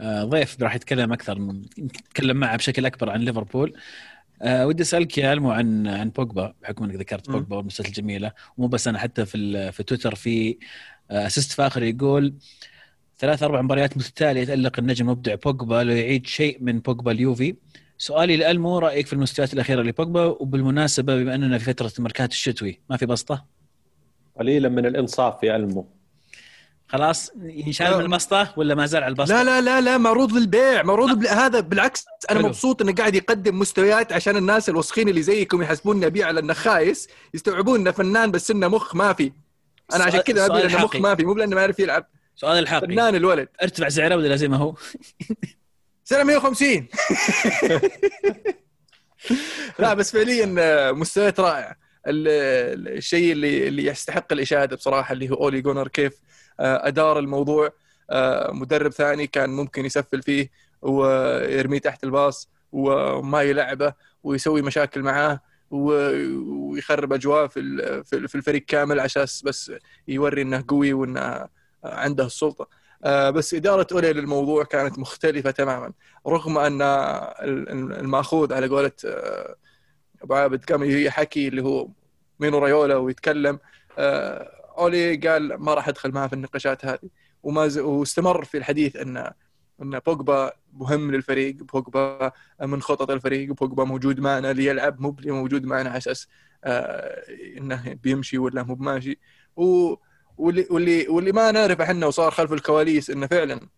آه، 0.00 0.24
ضيف 0.24 0.62
راح 0.62 0.74
يتكلم 0.74 1.12
أكثر 1.12 1.38
نتكلم 1.78 2.36
معه 2.36 2.56
بشكل 2.56 2.86
أكبر 2.86 3.10
عن 3.10 3.20
ليفربول. 3.20 3.74
أه 4.42 4.66
ودي 4.66 4.82
أسألك 4.82 5.18
يا 5.18 5.32
ألمو 5.32 5.50
عن 5.50 5.86
عن 5.86 6.10
بوجبا 6.10 6.54
بحكم 6.62 6.84
إنك 6.84 6.94
ذكرت. 6.94 7.30
بوجبا 7.30 7.56
واللمسات 7.56 7.86
الجميله 7.86 8.32
ومو 8.56 8.68
بس 8.68 8.88
أنا 8.88 8.98
حتى 8.98 9.26
في 9.26 9.72
في 9.72 9.82
تويتر 9.82 10.14
في 10.14 10.50
آه، 10.50 10.56
assist 11.10 11.52
فاخر 11.52 11.82
يقول 11.82 12.34
ثلاث 13.18 13.42
أربع 13.42 13.62
مباريات 13.62 13.96
متتالية 13.96 14.40
يتألق 14.40 14.78
النجم 14.78 15.06
المبدع 15.06 15.34
بوجبا 15.34 15.82
لو 15.82 15.94
يعيد 15.94 16.26
شيء 16.26 16.58
من 16.60 16.80
بوجبا 16.80 17.12
اليوفي. 17.12 17.54
سؤالي 17.98 18.36
لألمو 18.36 18.78
رأيك 18.78 19.06
في 19.06 19.12
المستويات 19.12 19.54
الأخيرة 19.54 19.82
لبوجبا؟ 19.82 20.24
وبالمناسبة 20.24 21.16
بما 21.16 21.34
أننا 21.34 21.58
في 21.58 21.64
فترة 21.64 21.92
الميركاتو 21.98 22.30
الشتوي 22.32 22.80
ما 22.90 22.96
في 22.96 23.06
بسطة؟ 23.06 23.44
قليلا 24.38 24.68
من 24.68 24.86
الإنصاف 24.86 25.42
يا 25.42 25.56
ألمو. 25.56 25.88
خلاص 26.88 27.32
ينشال 27.42 27.94
من 27.94 28.00
البسطة 28.00 28.54
ولا 28.56 28.74
ما 28.74 28.86
زال 28.86 29.02
على 29.02 29.10
البسطة؟ 29.10 29.42
لا 29.42 29.44
لا 29.44 29.60
لا 29.60 29.80
لا 29.80 29.98
معروض 29.98 30.32
للبيع 30.32 30.82
معروض 30.82 31.18
بل... 31.18 31.26
هذا 31.26 31.60
بالعكس 31.60 32.04
أنا 32.30 32.38
حلو. 32.38 32.48
مبسوط 32.48 32.82
إنه 32.82 32.92
قاعد 32.92 33.14
يقدم 33.14 33.58
مستويات 33.58 34.12
عشان 34.12 34.36
الناس 34.36 34.68
الوسخين 34.68 35.08
اللي 35.08 35.22
زيكم 35.22 35.62
يحسبون 35.62 36.04
ابيع 36.04 36.26
على 36.26 36.40
انه 36.40 36.52
خايس 36.52 37.08
يستوعبون 37.34 37.80
إنه 37.80 37.90
فنان 37.90 38.30
بس 38.30 38.50
إنه 38.50 38.68
مخ 38.68 38.96
ما 38.96 39.12
في. 39.12 39.32
أنا 39.94 40.04
عشان 40.04 40.20
كذا 40.20 40.46
ابيع 40.46 40.58
لأنه 40.58 40.84
مخ. 40.84 40.96
ما 40.96 41.14
في 41.14 41.24
مو 41.24 41.34
لأنه 41.34 41.54
ما 41.54 41.60
يعرف 41.60 41.78
يلعب. 41.78 42.06
سؤال 42.36 42.58
الحقي 42.58 42.80
فنان 42.86 43.14
الولد. 43.14 43.48
ارتفع 43.62 43.88
سعره 43.88 44.16
ولا 44.16 44.36
زي 44.36 44.48
ما 44.48 44.56
هو؟ 44.56 44.74
سنه 46.04 46.22
150 46.24 46.86
لا 49.78 49.94
بس 49.94 50.12
فعليا 50.12 50.54
آه، 50.58 50.92
مستويات 50.92 51.40
رائعة. 51.40 51.76
ال- 52.06 52.28
ال- 52.78 52.96
الشيء 52.96 53.32
اللي 53.32 53.68
اللي 53.68 53.84
يستحق 53.86 54.32
الاشاده 54.32 54.76
بصراحة 54.76 55.12
اللي 55.12 55.30
هو 55.30 55.34
أولي 55.34 55.60
جونر 55.60 55.88
كيف 55.88 56.12
آه، 56.60 56.86
أدار 56.88 57.18
الموضوع 57.18 57.72
آه، 58.10 58.50
مدرب 58.52 58.92
ثاني 58.92 59.26
كان 59.26 59.50
ممكن 59.50 59.84
يسفل 59.84 60.22
فيه 60.22 60.50
ويرميه 60.82 61.78
تحت 61.78 62.04
الباص 62.04 62.48
وما 62.72 63.42
يلعبه 63.42 63.92
ويسوي 64.22 64.62
مشاكل 64.62 65.02
معاه. 65.02 65.40
ويخرب 65.70 67.12
اجواء 67.12 67.46
في 67.46 67.60
في 68.04 68.34
الفريق 68.34 68.64
كامل 68.64 69.00
عشان 69.00 69.22
بس 69.22 69.72
يوري 70.08 70.42
إنه 70.42 70.64
قوي 70.68 70.92
وإنه 70.92 71.48
عنده 71.84 72.26
السلطة 72.26 72.68
آه، 73.04 73.30
بس 73.30 73.54
إدارة 73.54 73.86
أولي 73.92 74.12
للموضوع 74.12 74.64
كانت 74.64 74.98
مختلفة 74.98 75.50
تماما 75.50 75.92
رغم 76.26 76.58
أن 76.58 76.82
ال- 76.82 77.68
ال- 77.68 77.92
المأخوذ 77.92 78.52
على 78.52 78.66
قولة 78.68 78.92
آه، 79.04 79.56
أبو 80.22 80.34
عابد 80.34 80.64
قام 80.64 80.84
يحكي 80.84 81.48
اللي 81.48 81.62
هو 81.62 81.88
مينو 82.40 82.58
رايولا 82.58 82.96
ويتكلم 82.96 83.58
آه، 83.98 84.50
أولي 84.78 85.16
قال 85.16 85.54
ما 85.54 85.74
راح 85.74 85.88
أدخل 85.88 86.10
معه 86.12 86.26
في 86.28 86.32
النقاشات 86.32 86.84
هذه 86.84 87.08
وما. 87.42 87.68
واستمر 87.80 88.44
في 88.44 88.58
الحديث 88.58 88.96
أن 88.96 89.30
إن 89.82 89.98
بوجبا 89.98 90.52
مهم 90.72 91.10
للفريق 91.10 91.54
بوجبا 91.56 92.32
من 92.62 92.82
خطط 92.82 93.10
الفريق 93.10 93.52
بوجبا 93.52 93.84
موجود 93.84 94.20
معنا 94.20 94.52
ليلعب 94.52 95.00
مو 95.00 95.16
موجود 95.24 95.64
معنا 95.64 95.90
على 95.90 95.98
أساس 95.98 96.28
آه، 96.64 97.24
إنه 97.58 97.92
بيمشي 98.02 98.38
ولا 98.38 98.62
مو 98.62 98.74
بماشي. 98.74 99.18
واللي 99.56 100.66
واللي 100.70 101.08
واللي 101.08 101.32
ما 101.32 101.50
نعرف 101.50 101.80
إحنا 101.80 102.06
وصار 102.06 102.30
خلف 102.30 102.52
الكواليس 102.52 103.10
إنه 103.10 103.26
فعلا 103.26 103.68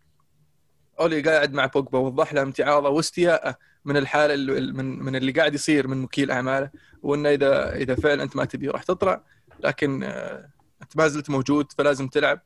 أولي 1.01 1.21
قاعد 1.21 1.53
مع 1.53 1.67
بوجبا 1.67 1.99
ووضح 1.99 2.35
له 2.35 2.43
امتعاضه 2.43 2.89
واستياءه 2.89 3.57
من 3.85 3.97
الحالة 3.97 4.35
اللي 4.35 4.73
من 4.73 4.99
من 4.99 5.17
اللي 5.17 5.33
قاعد 5.33 5.55
يصير 5.55 5.89
من 5.89 6.05
وكيل 6.05 6.31
أعماله 6.31 6.71
وإنه 7.03 7.29
اذا 7.29 7.75
إذا 7.75 7.95
فعلا 7.95 8.23
أنت 8.23 8.37
ما 8.37 8.45
تبي 8.45 8.69
راح 8.69 8.83
تطلع 8.83 9.25
لكن 9.61 10.03
آه، 10.03 10.51
أنت 10.83 10.97
ما 10.97 11.09
زلت 11.09 11.31
موجود 11.31 11.73
فلازم 11.73 12.09
تلعب 12.09 12.41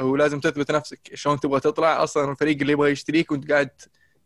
ولازم 0.00 0.40
تثبت 0.40 0.70
نفسك 0.70 1.00
شلون 1.14 1.40
تبغى 1.40 1.60
تطلع. 1.60 2.02
أصلا 2.04 2.30
الفريق 2.30 2.60
اللي 2.60 2.72
يبغى 2.72 2.90
يشتريك 2.90 3.32
وأنت 3.32 3.52
قاعد 3.52 3.70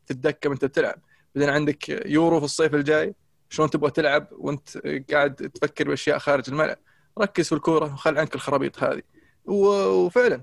تتدكم 0.07 0.53
انت 0.53 0.65
بتلعب 0.65 0.99
بعدين 1.35 1.51
عندك 1.51 1.89
يورو 1.89 2.39
في 2.39 2.45
الصيف 2.45 2.75
الجاي 2.75 3.15
شلون 3.49 3.71
تبغى 3.71 3.91
تلعب 3.91 4.29
وأنت 4.33 4.79
قاعد 5.13 5.35
تفكر 5.35 5.89
بأشياء 5.89 6.19
خارج 6.19 6.45
الملعب. 6.49 6.77
ركز 7.19 7.49
في 7.49 7.55
الكورة 7.55 7.95
وخل 7.95 8.19
عنك 8.19 8.35
الخرابيط 8.35 8.83
هذه. 8.83 9.03
وفعلا 9.45 10.43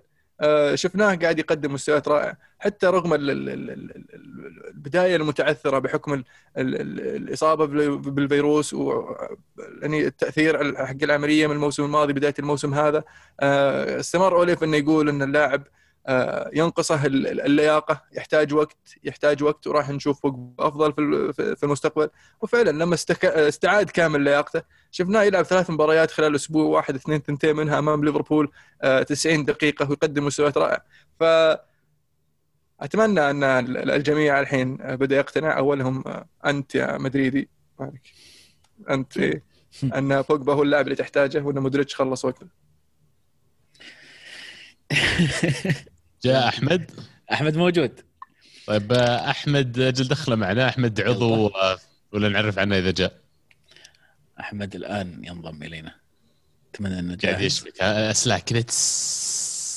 شفناه 0.76 1.16
قاعد 1.16 1.40
يقدم 1.40 1.74
مستويات 1.74 2.08
رائعة. 2.08 2.38
حتى 2.60 2.88
رغم 2.88 3.14
ال- 3.14 3.30
ال- 3.30 3.50
ال- 3.50 3.70
ال- 3.72 3.92
ال- 4.16 4.68
البداية 4.68 5.16
المتعثرة 5.16 5.80
بحكم 5.80 6.14
ال- 6.14 6.24
ال- 6.58 6.82
ال- 6.82 7.16
الإصابة 7.16 7.66
بال- 7.66 7.98
بالفيروس 7.98 8.74
و 8.74 9.04
يعني 9.82 10.08
التأثير 10.08 10.76
حق 10.86 10.96
العملية 11.04 11.48
من 11.48 11.54
الموسم 11.56 11.84
الماضي 11.86 12.14
بداية 12.14 12.34
الموسم 12.40 12.74
هذا 12.74 13.04
آه، 13.40 14.00
استمر 14.00 14.36
أوليف 14.38 14.64
إنه 14.64 14.78
يقول 14.78 15.10
إن 15.10 15.22
اللاعب 15.22 15.64
آه، 15.64 15.68
ينقصه 16.54 17.06
ال- 17.06 17.28
ال- 17.28 17.42
اللياقة 17.42 18.04
يحتاج 18.14 18.54
وقت 18.54 18.78
يحتاج 19.04 19.44
وقت 19.44 19.68
وراح 19.68 19.90
نشوف 19.90 20.26
أفضل 20.60 20.94
في 20.94 21.02
ال- 21.02 21.34
في 21.34 21.56
في 21.56 21.64
المستقبل. 21.64 22.10
وفعلا 22.42 22.70
لما 22.70 22.94
استك... 22.94 23.26
استعاد 23.26 23.90
كامل 23.90 24.22
لياقته 24.22 24.62
شفناه 24.92 25.24
يلعب 25.24 25.46
ثلاث 25.46 25.70
مباريات 25.70 26.12
خلال 26.12 26.36
أسبوع 26.36 26.66
واحد 26.66 26.96
اثنين 26.96 27.20
ثنتين 27.20 27.56
منها 27.56 27.80
أمام 27.80 28.06
ليفربول 28.06 28.52
آه، 28.82 29.04
90 29.04 29.46
دقيقة 29.46 29.90
ويقدم 29.90 30.26
مستويات 30.26 30.58
رائعه 30.58 30.84
ف 31.20 31.24
أتمنى 32.80 33.30
أن 33.30 33.44
ال- 33.44 33.92
الجميع 33.92 34.40
الحين 34.40 34.76
بدأ 34.76 35.16
يقتنع. 35.18 35.58
أولهم 35.58 36.04
آه، 36.08 36.26
أنت 36.46 36.76
يا 36.76 36.98
مدريدي. 36.98 37.50
مالك؟ 37.80 38.02
أنت؟ 38.90 39.18
أن 39.98 40.22
بوجبا 40.22 40.54
هو 40.54 40.64
اللاعب 40.64 40.86
اللي 40.86 40.96
تحتاجه 40.96 41.42
وأن 41.42 41.60
مودريتش 41.60 41.96
خلص 41.96 42.26
وقته. 42.26 42.48
جاء 46.24 46.48
أحمد. 46.48 46.92
أحمد 47.32 47.58
موجود. 47.58 47.92
طيب 48.68 48.94
أحمد 48.94 49.80
أجل 49.80 50.08
دخله 50.08 50.36
معنا. 50.36 50.70
أحمد 50.70 51.02
عضو 51.02 51.52
ولا 52.12 52.30
نعرف 52.30 52.60
عنه 52.60 52.78
إذا 52.78 52.92
جاء؟ 52.92 53.14
أحمد 54.40 54.76
الآن 54.76 55.26
ينضم 55.26 55.64
إلينا. 55.64 55.96
أتمنى 56.74 57.00
أنه 57.00 57.18
قاعد 57.24 57.36
جاهز. 57.36 57.44
يشبك. 57.44 57.82
اسلاك 57.82 58.44
كذا 58.44 58.60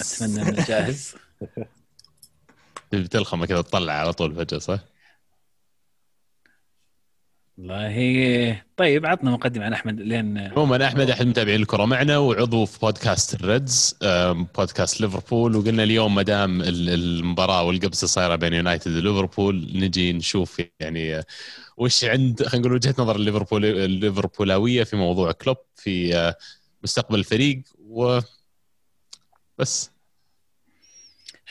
أتمنى 0.01 0.43
أنه 0.43 0.65
جاهز. 0.65 1.15
بتلخمه 2.93 3.47
كذا 3.47 3.63
تطلع 3.63 3.93
على 3.93 4.13
طول 4.13 4.35
فجأة 4.35 4.59
صح؟ 4.59 4.79
والله 7.65 8.63
طيب 8.77 9.07
عطنا 9.07 9.31
مقدمة 9.31 9.65
عن 9.65 9.73
أحمد 9.73 10.01
لين 10.01 10.39
عموما 10.39 10.87
أحمد 10.87 11.11
احد 11.11 11.27
متابعين 11.27 11.61
الكرة 11.61 11.85
معنا 11.85 12.19
وعضو 12.19 12.65
في 12.67 12.79
بودكاست 12.79 13.35
الريدز 13.35 13.97
بودكاست 14.59 15.01
ليفربول 15.01 15.57
وقلنا 15.57 15.83
اليوم 15.83 16.15
ما 16.15 16.23
دام 16.23 16.63
ال- 16.63 16.89
المباراة 16.91 17.63
والقبسه 17.63 18.07
صايره 18.07 18.37
بين 18.37 18.53
يونايتد 18.53 18.91
وليفربول 18.97 19.71
نجي 19.75 20.13
نشوف 20.13 20.63
يعني 20.81 21.17
آه، 21.19 21.25
وش 21.77 22.05
عند 22.05 22.43
خلينا 22.43 22.67
نقول 22.67 22.73
وجهة 22.77 22.95
نظر 22.99 23.17
الليفربول 23.17 23.65
الليفربولاويه 23.65 24.85
في 24.85 24.97
موضوع 24.97 25.33
كلوب 25.33 25.57
في 25.77 26.17
آه، 26.17 26.37
مستقبل 26.85 27.19
الفريق 27.19 27.63
و 27.79 28.21
بس. 29.59 29.91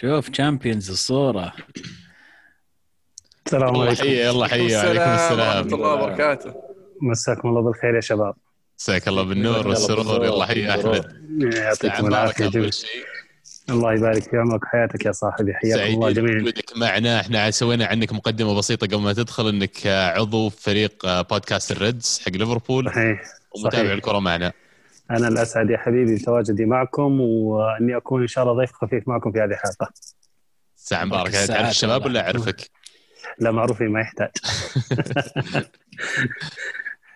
شوف 0.02 0.30
Champions 0.30 0.90
الصورة. 0.92 1.54
السلام 3.46 3.78
عليكم. 3.78 4.02
حي 4.02 4.30
الله 4.30 4.48
حي 4.48 4.76
عليكم 4.76 5.00
ورحمه 5.00 5.16
السلام 5.16 5.74
الله 5.74 5.94
وبركاته. 5.94 6.54
مساكم 7.02 7.50
الله 7.50 7.62
بالخير 7.62 7.96
يا 7.96 8.02
شباب. 8.02 8.36
مساك 8.80 9.08
الله 9.08 9.24
بالنور 9.24 9.68
والسرور. 9.68 10.26
يلا 10.26 10.46
حي 10.46 10.70
أحمد. 10.70 11.06
يعطيكم 11.54 11.96
ساعة 11.96 12.08
العافية 12.08 12.70
الله 13.70 13.94
يبارك 13.94 14.24
في 14.24 14.38
عمرك 14.38 14.64
وحياتك 14.64 15.06
يا 15.06 15.12
صاحبي. 15.12 15.54
حياكم 15.54 15.94
الله 15.94 16.12
جميعا 16.12 16.38
بوجودك 16.38 16.78
معنا. 16.78 17.20
إحنا 17.20 17.52
سوينا 17.52 17.86
عنك 17.86 18.14
مقدمة 18.14 18.58
بسيطة 18.58 18.88
قبل 18.88 19.02
ما 19.02 19.14
تدخل 19.14 19.50
إنك 19.50 19.88
عضو 19.88 20.50
في 20.50 20.62
فريق 20.62 21.22
بودكاست 21.22 21.72
الريدز 21.72 22.22
حق 22.26 22.32
ليفربول. 22.32 22.86
صحيح 22.86 23.22
ومتابع 23.56 23.84
صحيح. 23.84 23.92
الكرة 23.92 24.20
معنا. 24.20 24.52
أنا 25.12 25.28
الأسعد 25.28 25.70
يا 25.70 25.78
حبيبي. 25.78 26.16
بتواجدي 26.16 26.66
معكم 26.66 27.22
وإني 27.22 27.98
أكون 27.98 28.22
إن 28.22 28.28
شاء 28.28 28.44
الله 28.44 28.56
ضيف 28.64 28.72
خفيف 28.72 29.08
معكم 29.08 29.32
في 29.32 29.40
هذه 29.40 29.52
الحلقة. 29.52 29.92
مباركه 31.06 31.28
الساعات 31.28 31.50
تعرف 31.50 31.70
الشباب. 31.70 32.06
ولا 32.06 32.26
أعرفك؟ 32.26 32.70
لا 33.40 33.52
معروفي 33.52 33.84
ما 33.84 34.02
يحتاج. 34.02 34.30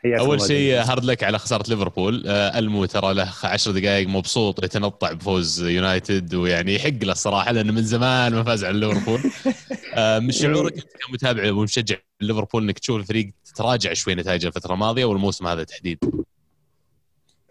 أول 0.05 0.41
شيء. 0.41 0.81
هارد 0.81 1.05
لك 1.05 1.23
على 1.23 1.39
خسارة 1.39 1.69
ليفربول. 1.69 2.23
آه، 2.27 2.59
ألمو 2.59 2.85
ترى 2.85 3.13
له 3.13 3.33
10 3.43 3.71
دقائق 3.71 4.07
مبسوط 4.07 4.63
يتنطع 4.63 5.11
بفوز 5.11 5.63
يونايتد 5.63 6.35
ويعني 6.35 6.75
يحق 6.75 7.03
له 7.03 7.11
الصراحة 7.11 7.51
لأنه 7.51 7.73
من 7.73 7.83
زمان 7.83 8.33
ما 8.33 8.43
فاز 8.43 8.63
على 8.63 8.79
ليفربول. 8.79 9.19
آه، 9.95 10.19
من 10.19 10.31
شعورك 10.31 10.73
أنت 10.73 10.91
كمتابع 11.07 11.51
ومشجع 11.51 11.95
ليفربول 12.21 12.63
إنك 12.63 12.79
تشوف 12.79 12.99
الفريق 12.99 13.31
تراجع 13.55 13.93
شوي 13.93 14.15
نتائج 14.15 14.45
الفترة 14.45 14.73
الماضية 14.73 15.05
والموسم 15.05 15.47
هذا 15.47 15.63
تحديدا؟ 15.63 16.11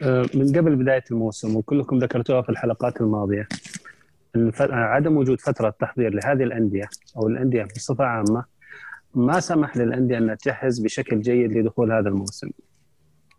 آه، 0.02 0.26
من 0.34 0.52
قبل 0.56 0.76
بداية 0.76 1.04
الموسم 1.10 1.56
وكلكم 1.56 1.98
ذكرتوها 1.98 2.42
في 2.42 2.48
الحلقات 2.48 3.00
الماضية. 3.00 3.48
عدم 4.70 5.16
وجود 5.16 5.40
فترة 5.40 5.74
تحضير 5.80 6.14
لهذه 6.14 6.42
الأندية 6.42 6.88
أو 7.16 7.28
الأندية 7.28 7.64
بصفة 7.64 8.04
عامة 8.04 8.44
ما 9.14 9.40
سمح 9.40 9.76
للأندية 9.76 10.18
انها 10.18 10.34
تجهز 10.34 10.80
بشكل 10.80 11.20
جيد 11.20 11.52
لدخول 11.52 11.92
هذا 11.92 12.08
الموسم. 12.08 12.50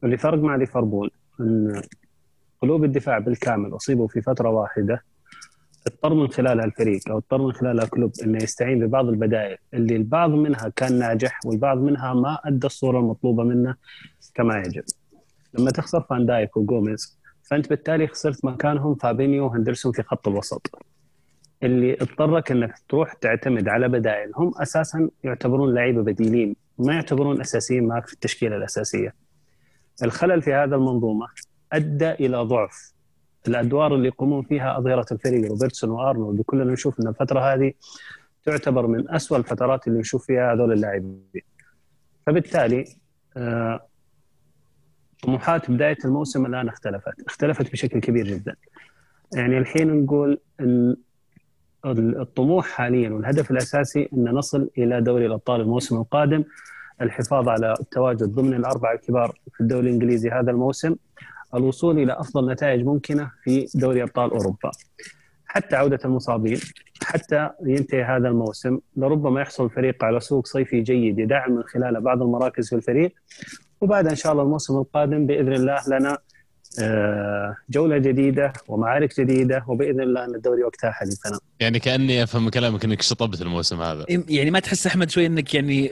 اللي 0.03 0.17
فرق 0.17 0.39
مع 0.39 0.55
ليفربول 0.55 1.11
إن 1.39 1.81
قلوب 2.61 2.83
الدفاع 2.83 3.19
بالكامل 3.19 3.75
أصيبوا 3.75 4.07
في 4.07 4.21
فترة 4.21 4.49
واحدة 4.49 5.03
اضطر 5.87 6.13
من 6.13 6.27
خلالها 6.27 6.65
الفريق 6.65 7.09
أو 7.09 7.17
اضطر 7.17 7.37
من 7.41 7.51
خلالها 7.51 7.85
كلوب 7.85 8.11
إنه 8.23 8.43
يستعين 8.43 8.87
ببعض 8.87 9.07
البدائل 9.07 9.57
اللي 9.73 9.95
البعض 9.95 10.29
منها 10.29 10.69
كان 10.75 10.99
ناجح 10.99 11.39
والبعض 11.45 11.77
منها 11.77 12.13
ما 12.13 12.39
أدى 12.45 12.67
الصورة 12.67 12.99
المطلوبة 12.99 13.43
منه 13.43 13.75
كما 14.33 14.57
يجب. 14.57 14.83
لما 15.53 15.71
تخسر 15.71 16.01
فان 16.01 16.25
دايك 16.25 16.57
وجوميز 16.57 17.22
فأنت 17.43 17.69
بالتالي 17.69 18.07
خسرت 18.07 18.45
مكانهم 18.45 18.95
فابينيو 18.95 19.45
وهندرسون 19.45 19.91
في 19.91 20.03
خط 20.03 20.27
الوسط 20.27 20.75
اللي 21.63 21.93
اضطرك 21.93 22.51
إنك 22.51 22.75
تروح 22.89 23.13
تعتمد 23.13 23.67
على 23.67 23.87
بدائل 23.87 24.31
هم 24.35 24.51
أساسا 24.57 25.09
يعتبرون 25.23 25.73
لعيبة 25.73 26.01
بديلين 26.01 26.55
ما 26.77 26.93
يعتبرون 26.93 27.41
أساسيين 27.41 27.87
معك 27.87 28.07
في 28.07 28.13
التشكيلة 28.13 28.55
الأساسية. 28.55 29.13
الخلل 30.03 30.41
في 30.41 30.53
هذا 30.53 30.75
المنظومة 30.75 31.27
أدى 31.73 32.11
إلى 32.11 32.37
ضعف 32.37 32.93
الأدوار 33.47 33.95
اللي 33.95 34.07
يقومون 34.07 34.43
فيها 34.43 34.77
أظهرة 34.77 35.05
الفريق 35.11 35.49
روبرتسون 35.49 35.89
وأرنولد 35.89 36.39
وكلنا 36.39 36.63
نشوف 36.63 36.99
إن 36.99 37.07
الفترة 37.07 37.39
هذه 37.39 37.73
تعتبر 38.45 38.87
من 38.87 39.09
أسوأ 39.11 39.37
الفترات 39.37 39.87
اللي 39.87 39.99
نشوف 39.99 40.25
فيها 40.25 40.53
هذول 40.53 40.71
اللاعبين. 40.73 41.23
فبالتالي 42.25 42.85
آه، 43.37 43.87
طموحات 45.23 45.71
بداية 45.71 45.97
الموسم 46.05 46.45
الآن 46.45 46.67
اختلفت، 46.67 47.21
اختلفت 47.27 47.71
بشكل 47.71 47.99
كبير 47.99 48.27
جدا. 48.27 48.55
يعني 49.35 49.57
الحين 49.57 50.03
نقول 50.03 50.39
الطموح 51.85 52.67
حاليا 52.67 53.09
والهدف 53.09 53.51
الأساسي 53.51 54.09
إن 54.13 54.23
نصل 54.23 54.69
إلى 54.77 55.01
دوري 55.01 55.25
الأبطال 55.25 55.61
الموسم 55.61 55.97
القادم. 55.97 56.43
الحفاظ 57.01 57.49
على 57.49 57.73
التواجد 57.79 58.23
ضمن 58.23 58.53
الأربعة 58.53 58.93
الكبار 58.93 59.39
في 59.53 59.61
الدوري 59.61 59.87
الإنجليزي 59.87 60.29
هذا 60.29 60.51
الموسم. 60.51 60.95
الوصول 61.55 61.99
إلى 61.99 62.13
أفضل 62.13 62.51
نتائج 62.51 62.85
ممكنة 62.85 63.31
في 63.43 63.67
دوري 63.75 64.03
أبطال 64.03 64.31
أوروبا. 64.31 64.71
حتى 65.45 65.75
عودة 65.75 65.99
المصابين 66.05 66.59
حتى 67.03 67.49
ينتهي 67.65 68.03
هذا 68.03 68.27
الموسم 68.27 68.79
لربما 68.97 69.41
يحصل 69.41 69.65
الفريق 69.65 70.03
على 70.03 70.19
سوق 70.19 70.47
صيفي 70.47 70.81
جيد 70.81 71.19
يدعم 71.19 71.51
من 71.51 71.63
خلاله 71.63 71.99
بعض 71.99 72.21
المراكز 72.21 72.69
في 72.69 72.75
الفريق. 72.75 73.13
وبعد 73.83 74.07
إن 74.07 74.15
شاء 74.15 74.31
الله 74.31 74.43
الموسم 74.43 74.77
القادم 74.77 75.25
بإذن 75.25 75.53
الله 75.53 75.81
لنا 75.87 76.17
آه، 76.81 77.55
جولة 77.69 77.97
جديدة 77.97 78.53
ومعارك 78.67 79.19
جديدة 79.19 79.65
وبإذن 79.67 80.01
الله 80.01 80.25
إن 80.25 80.35
الدوري 80.35 80.63
وقتها 80.63 80.91
حليفنا. 80.91 81.39
يعني 81.59 81.79
كأني 81.79 82.23
أفهم 82.23 82.43
من 82.43 82.49
كلامك 82.49 82.85
إنك 82.85 83.01
شطبت 83.01 83.41
الموسم 83.41 83.81
هذا. 83.81 84.05
يعني 84.09 84.51
ما 84.51 84.59
تحس 84.59 84.87
أحمد 84.87 85.09
شوي 85.09 85.25
إنك 85.25 85.53
يعني 85.53 85.91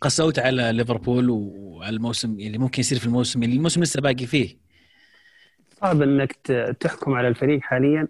قسوت 0.00 0.38
على 0.38 0.72
ليفربول 0.72 1.30
وعلى 1.30 1.96
الموسم 1.96 2.30
اللي 2.30 2.58
ممكن 2.58 2.80
يصير 2.80 2.98
في 2.98 3.06
الموسم 3.06 3.42
اللي 3.42 3.56
الموسم 3.56 3.82
لسه 3.82 4.00
باقي 4.00 4.26
فيه؟ 4.26 4.56
صعب 5.80 6.02
إنك 6.02 6.32
تحكم 6.80 7.14
على 7.14 7.28
الفريق 7.28 7.60
حاليا. 7.60 8.08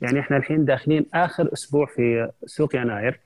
يعني 0.00 0.20
إحنا 0.20 0.36
الحين 0.36 0.64
داخلين 0.64 1.06
آخر 1.14 1.52
أسبوع 1.52 1.86
في 1.86 2.30
سوق 2.46 2.76
يناير. 2.76 3.20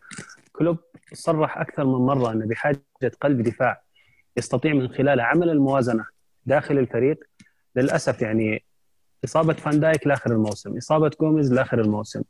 كلوب 0.52 0.78
صرح 1.12 1.58
أكثر 1.58 1.84
من 1.84 2.06
مرة 2.06 2.32
إنه 2.32 2.46
بحاجة 2.46 2.82
قلب 3.20 3.42
دفاع. 3.42 3.82
يستطيع 4.36 4.72
من 4.72 4.88
خلاله 4.88 5.22
عمل 5.22 5.50
الموازنة 5.50 6.04
داخل 6.46 6.78
الفريق 6.78 7.24
للأسف 7.76 8.22
يعني 8.22 8.64
إصابة 9.24 9.52
فان 9.52 9.80
دايك 9.80 10.06
لآخر 10.06 10.32
الموسم، 10.32 10.76
إصابة 10.76 11.10
جوميز 11.20 11.52
لآخر 11.52 11.80
الموسم. 11.80 12.22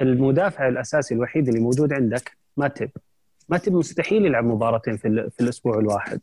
المدافع 0.00 0.68
الأساسي 0.68 1.14
الوحيد 1.14 1.48
اللي 1.48 1.60
موجود 1.60 1.92
عندك 1.92 2.36
ماتب. 2.56 2.90
ماتب 3.48 3.72
مستحيل 3.72 4.26
يلعب 4.26 4.44
مباراتين 4.44 4.96
في, 4.96 5.30
في 5.30 5.40
الأسبوع 5.40 5.78
الواحد. 5.78 6.20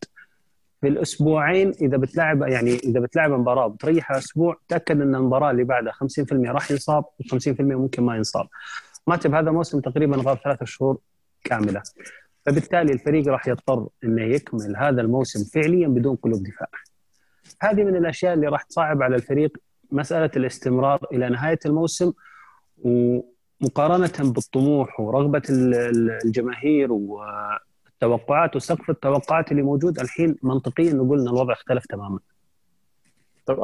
في 0.82 0.88
الأسبوعين 0.88 1.74
إذا 1.82 1.98
بتلعب 1.98 2.42
يعني 2.42 2.76
إذا 2.76 3.00
بتلعب 3.00 3.32
مباراة 3.32 3.68
بتريحها 3.68 4.18
أسبوع 4.18 4.58
تأكد 4.68 5.02
إن 5.02 5.16
المباراة 5.16 5.52
اللي 5.52 5.64
بعدها 5.64 5.94
50% 5.94 5.98
راح 6.32 6.72
ينصاب 6.72 7.04
و50% 7.24 7.62
ممكن 7.62 8.04
ما 8.04 8.16
ينصاب. 8.16 8.48
ماتب 9.08 9.34
هذا 9.34 9.50
الموسم 9.50 9.80
تقريبا 9.80 10.18
غاب 10.18 10.38
ثلاثة 10.38 10.66
شهور 10.66 10.98
كاملة. 11.44 11.82
فبالتالي 12.46 12.94
الفريق 12.94 13.28
راح 13.28 13.48
يضطر 13.48 13.88
إنه 14.04 14.22
يكمل 14.24 14.76
هذا 14.78 15.02
الموسم 15.02 15.44
فعليا 15.62 15.88
بدون 15.88 16.16
قلوب 16.16 16.44
دفاع. 16.44 16.68
هذه 17.62 17.84
من 17.84 17.96
الأشياء 17.96 18.34
اللي 18.34 18.48
راح 18.48 18.64
تصعب 18.64 19.04
على 19.04 19.16
الفريق 19.16 19.58
مسألة 19.92 20.32
الاستمرار 20.36 21.06
إلى 21.14 21.30
نهاية 21.30 21.60
الموسم 21.66 22.12
ومقارنة 22.84 24.12
بالطموح 24.32 25.00
ورغبة 25.00 25.42
ال- 25.50 25.74
ال- 25.76 26.20
الجماهير 26.26 26.92
والتوقعات 26.92 28.56
وسقف 28.56 28.90
التوقعات 28.90 29.52
اللي 29.52 29.62
موجود 29.64 30.00
الحين 30.00 30.36
منطقيا 30.44 30.94
نقول 30.94 31.20
إن 31.22 31.28
الوضع 31.28 31.54
اختلف 31.54 31.86
تماما. 31.86 32.20
طب 33.46 33.60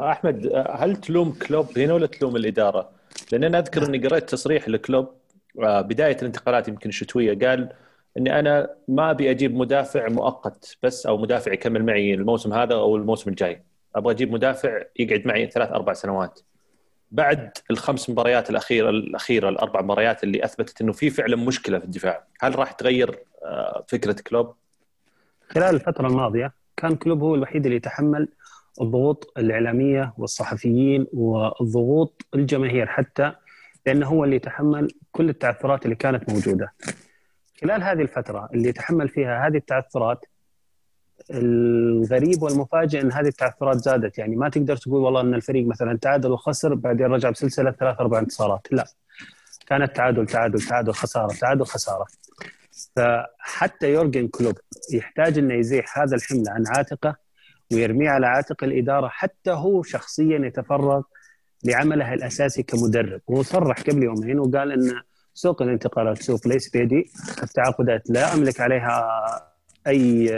أحمد 0.00 0.64
هل 0.70 0.96
تلوم 0.96 1.32
كلوب 1.32 1.78
هنا 1.78 1.94
ولا 1.94 2.06
تلوم 2.06 2.36
الإدارة؟ 2.36 2.90
لأن 3.32 3.44
أنا 3.44 3.58
أذكر 3.58 3.86
إني 3.86 3.98
قريت 4.08 4.30
تصريح 4.30 4.68
لكلوب 4.68 5.08
آه، 5.62 5.80
بداية 5.80 6.16
الانتقالات 6.16 6.68
يمكن 6.68 6.88
الشتويه 6.88 7.38
قال 7.38 7.72
إني 8.16 8.38
أنا 8.38 8.70
ما 8.88 9.10
أبي 9.10 9.30
أجيب 9.30 9.54
مدافع 9.54 10.08
مؤقت 10.08 10.76
بس 10.82 11.06
أو 11.06 11.18
مدافع 11.18 11.52
يكمل 11.52 11.84
معي 11.84 12.14
الموسم 12.14 12.52
هذا 12.52 12.74
أو 12.74 12.96
الموسم 12.96 13.30
الجاي 13.30 13.62
أبغى 13.94 14.14
أجيب 14.14 14.32
مدافع 14.32 14.82
يقعد 14.98 15.26
معي 15.26 15.50
ثلاث 15.50 15.70
أربع 15.70 15.92
سنوات 15.92 16.40
بعد 17.10 17.50
الخمس 17.70 18.10
مباريات 18.10 18.50
الأخيرة 18.50 18.90
الأخيرة 18.90 19.48
الأربع 19.48 19.82
مباريات 19.82 20.24
اللي 20.24 20.44
أثبتت 20.44 20.80
إنه 20.80 20.92
في 20.92 21.10
فعلا 21.10 21.36
مشكلة 21.36 21.78
في 21.78 21.84
الدفاع 21.84 22.24
هل 22.40 22.58
راح 22.58 22.72
تغير 22.72 23.18
آه، 23.44 23.84
فكرة 23.88 24.16
كلوب؟ 24.26 24.54
خلال 25.48 25.74
الفترة 25.74 26.06
الماضية 26.06 26.52
كان 26.76 26.96
كلوب 26.96 27.22
هو 27.22 27.34
الوحيد 27.34 27.64
اللي 27.64 27.76
يتحمل 27.76 28.28
الضغوط 28.80 29.32
الإعلامية 29.38 30.14
والصحفيين 30.18 31.06
والضغوط 31.12 32.26
الجماهير 32.34 32.86
حتى 32.86 33.32
لأنه 33.86 34.06
هو 34.06 34.24
اللي 34.24 34.36
يتحمل 34.36 34.88
كل 35.12 35.28
التعثرات 35.28 35.84
اللي 35.84 35.96
كانت 35.96 36.30
موجودة. 36.30 36.72
خلال 37.60 37.82
هذه 37.82 38.02
الفترة 38.02 38.48
اللي 38.54 38.68
يتحمل 38.68 39.08
فيها 39.08 39.46
هذه 39.46 39.56
التعثرات 39.56 40.24
الغريب 41.30 42.42
والمفاجئ 42.42 43.00
إن 43.00 43.12
هذه 43.12 43.28
التعثرات 43.28 43.76
زادت. 43.76 44.18
يعني 44.18 44.36
ما 44.36 44.48
تقدر 44.48 44.76
تقول 44.76 45.00
والله 45.00 45.20
إن 45.20 45.34
الفريق 45.34 45.66
مثلا 45.66 45.98
تعادل 45.98 46.30
وخسر 46.30 46.74
بعدين 46.74 47.06
رجع 47.06 47.30
بسلسلة 47.30 47.70
ثلاث 47.70 48.00
أربع 48.00 48.18
انتصارات. 48.18 48.66
لا. 48.70 48.84
كانت 49.66 49.96
تعادل 49.96 50.26
تعادل 50.26 50.60
تعادل 50.60 50.92
خسارة 50.92 51.34
تعادل 51.40 51.64
خسارة. 51.64 52.06
فحتى 52.96 53.92
يورجن 53.92 54.28
كلوب 54.28 54.58
يحتاج 54.92 55.38
إنه 55.38 55.54
يزيح 55.54 55.98
هذا 55.98 56.16
الحمل 56.16 56.44
عن 56.48 56.64
عاتقه 56.66 57.16
ويرميه 57.72 58.10
على 58.10 58.26
عاتق 58.26 58.64
الإدارة 58.64 59.08
حتى 59.08 59.50
هو 59.50 59.82
شخصيا 59.82 60.38
يتفرغ 60.38 61.02
لعمله 61.64 62.14
الأساسي 62.14 62.62
كمدرب. 62.62 63.20
هو 63.30 63.42
صرح 63.42 63.80
قبل 63.80 64.02
يومين 64.02 64.38
وقال 64.38 64.72
إن 64.72 65.02
سوق 65.34 65.62
الانتقالات 65.62 66.22
سوق 66.22 66.48
ليس 66.48 66.70
بيدي. 66.70 67.10
التعاقدات 67.42 68.10
لا 68.10 68.34
أملك 68.34 68.60
عليها 68.60 69.20
أي 69.86 70.28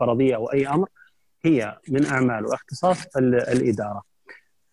فرضية 0.00 0.36
أو 0.36 0.52
أي 0.52 0.68
أمر. 0.68 0.88
هي 1.44 1.78
من 1.88 2.06
أعمال 2.06 2.46
واختصاص 2.46 3.16
الإدارة. 3.16 4.02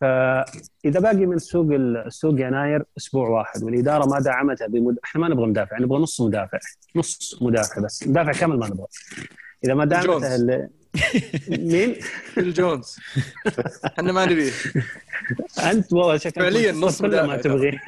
فإذا 0.02 1.00
باقي 1.00 1.26
من 1.26 1.38
سوق 1.38 1.68
السوق 1.72 2.34
يناير 2.34 2.84
أسبوع 2.98 3.30
واحد 3.30 3.64
والإدارة 3.64 4.06
ما 4.06 4.20
دعمتها 4.20 4.68
بمد... 4.68 4.98
إحنا 5.04 5.22
ما 5.22 5.28
نبغى 5.28 5.46
مدافع 5.46 5.80
نبغى 5.80 6.00
نص 6.00 6.22
مدافع 6.22 6.60
نص 6.96 7.40
مدافع 7.42 7.82
بس 7.82 8.08
مدافع 8.08 8.32
كامل 8.32 8.60
ما 8.60 8.68
نبغى. 8.68 8.88
إذا 9.66 9.74
ما 9.74 9.86
دعمتها. 9.86 10.70
مين؟ 11.50 11.96
فيل 12.36 12.54
جونز. 12.54 12.96
إحنا 13.86 14.12
ما 14.12 14.26
نبيه. 14.26 14.52
أنت 15.60 15.94
والله 15.94 16.18
شكلك 16.18 16.40
فعليا 16.40 16.72
نص 16.72 17.02
كل 17.02 17.22
ما 17.24 17.38
تبغيه. 17.38 17.72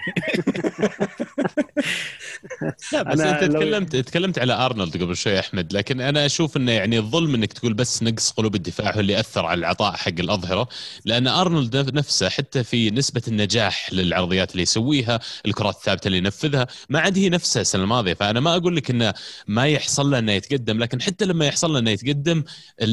لا 2.93 3.03
بس 3.03 3.20
أنت 3.20 3.43
لو- 3.43 3.60
تكلمت 3.60 3.95
تكلمت 3.95 4.39
على 4.39 4.53
أرنولد 4.53 5.03
قبل 5.03 5.16
شوي 5.18 5.39
أحمد 5.39 5.74
لكن 5.74 6.01
أنا 6.01 6.26
أشوف 6.26 6.58
إنه 6.58 6.72
يعني 6.72 6.97
الظلم 6.97 7.36
إنك 7.36 7.53
تقول 7.53 7.74
بس 7.74 8.03
نقص 8.03 8.32
قلوب 8.32 8.56
الدفاع 8.56 8.95
هو 8.95 8.99
اللي 8.99 9.20
اثر 9.20 9.45
على 9.45 9.60
العطاء 9.60 9.93
حق 9.95 10.12
الأظهرة 10.20 10.68
لأن 11.06 11.28
أرنولد 11.28 11.78
نف- 11.78 11.93
نفسه 11.93 12.30
حتى 12.30 12.64
في 12.64 12.91
نسبة 12.91 13.22
النجاح 13.28 13.93
للعرضيات 13.93 14.51
اللي 14.51 14.64
يسويها 14.64 15.20
الكرات 15.45 15.76
الثابتة 15.76 16.08
اللي 16.08 16.18
ينفذها 16.18 16.68
ما 16.89 16.99
عاد 16.99 17.18
هي 17.18 17.30
نفسها 17.30 17.62
السنة 17.62 17.84
الماضية. 17.84 18.14
فأنا 18.14 18.39
ما 18.39 18.56
أقول 18.56 18.76
لك 18.76 18.89
إنه 18.89 19.14
ما 19.47 19.68
يحصل 19.68 20.12
له 20.12 20.20
إنه 20.20 20.32
يتقدم 20.32 20.80
لكن 20.80 21.01
حتى 21.01 21.26
لما 21.26 21.45
يحصل 21.47 21.74
له 21.74 21.80
إنه 21.80 21.91
يتقدم 21.91 22.43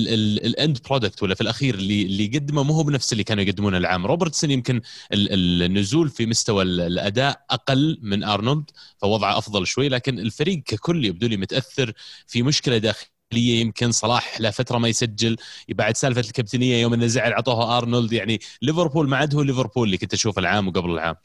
ال 0.08 0.26
end 0.26 0.78
product 0.88 1.22
ولا 1.22 1.34
في 1.34 1.40
الأخير 1.40 1.74
اللي 1.74 2.03
اللي 2.03 2.24
يقدمه 2.24 2.62
مو 2.62 2.72
هو 2.72 2.82
بنفس 2.82 3.12
اللي 3.12 3.24
كانوا 3.24 3.44
يقدمونه 3.44 3.76
العام. 3.78 4.07
روبرتسون 4.07 4.50
يمكن 4.50 4.76
ال- 5.12 5.32
ال- 5.32 5.62
النزول 5.62 6.09
في 6.09 6.26
مستوى 6.26 6.62
ال- 6.62 6.80
الأداء 6.80 7.44
أقل 7.50 7.98
من 8.03 8.24
أرنولد 8.24 8.70
فوضعه 8.98 9.38
أفضل 9.38 9.66
شوي 9.66 9.88
لكن 9.88 10.18
الفريق 10.18 10.62
ككل 10.62 11.05
يبدو 11.05 11.26
لي 11.26 11.36
متأثر 11.36 11.92
في 12.26 12.42
مشكلة 12.42 12.78
داخلية. 12.78 13.12
يمكن 13.34 13.92
صلاح 13.92 14.40
له 14.40 14.50
فترة 14.50 14.78
ما 14.78 14.88
يسجل 14.88 15.36
بعد 15.68 15.96
سالفة 15.96 16.20
الكابتنية 16.20 16.76
يوم 16.82 16.92
انه 16.94 17.07
زعل 17.07 17.32
عطوها 17.32 17.78
أرنولد 17.78 18.12
يعني 18.12 18.40
ليفربول 18.62 19.09
ما 19.09 19.16
عاد 19.16 19.34
هو 19.34 19.42
ليفربول 19.42 19.86
اللي 19.86 19.98
كنت 19.98 20.14
أشوفه 20.14 20.40
العام 20.40 20.68
وقبل 20.68 20.90
العام. 20.90 21.16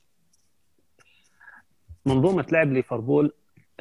منظومة 2.05 2.45
لعب 2.51 2.73
ليفربول 2.73 3.32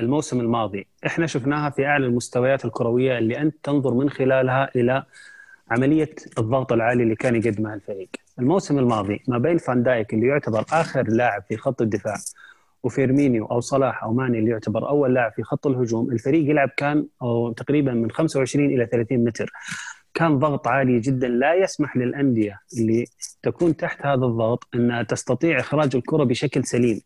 الموسم 0.01 0.41
الماضي 0.41 0.87
إحنا 1.07 1.27
شفناها 1.27 1.71
في 1.71 1.87
أعلى 1.87 2.07
المستويات 2.07 2.65
الكروية 2.65 3.19
اللي 3.19 3.39
أنت 3.39 3.55
تنظر 3.63 3.95
من 3.95 4.11
خلالها 4.11 4.71
إلى 4.77 5.05
عملية 5.71 6.15
الضغط 6.39 6.73
العالي 6.73 7.03
اللي 7.03 7.15
كان 7.15 7.35
يقدمها 7.35 7.75
الفريق. 7.75 8.09
الموسم 8.39 8.79
الماضي 8.79 9.23
ما 9.29 9.39
بين 9.39 9.59
فان 9.59 9.83
دايك 9.83 10.15
اللي 10.15 10.27
يعتبر 10.27 10.65
آخر 10.73 11.03
لاعب 11.03 11.43
في 11.49 11.57
خط 11.57 11.83
الدفاع 11.83 12.17
وفيرمينيو 12.83 13.47
أو 13.47 13.61
صلاح 13.61 14.05
أو 14.05 14.13
ماني 14.13 14.39
اللي 14.39 14.51
يعتبر 14.51 14.89
أول 14.89 15.15
لاعب 15.15 15.33
في 15.33 15.43
خط 15.43 15.67
الهجوم، 15.67 16.13
الفريق 16.13 16.51
يلعب 16.51 16.69
كان 16.77 17.07
أو 17.23 17.53
تقريبا 17.53 17.93
من 17.93 18.11
25 18.11 18.67
إلى 18.67 18.87
30 18.87 19.25
متر. 19.25 19.51
كان 20.15 20.39
ضغط 20.39 20.69
عالي 20.69 21.01
جدا 21.01 21.29
لا 21.29 21.55
يسمح 21.55 21.97
للأندية 21.97 22.61
اللي 22.79 23.05
تكون 23.43 23.77
تحت 23.77 24.07
هذا 24.07 24.25
الضغط 24.27 24.69
إنها 24.75 25.03
تستطيع 25.03 25.61
إخراج 25.61 25.97
الكرة 25.97 26.25
بشكل 26.25 26.65
سليم. 26.65 27.01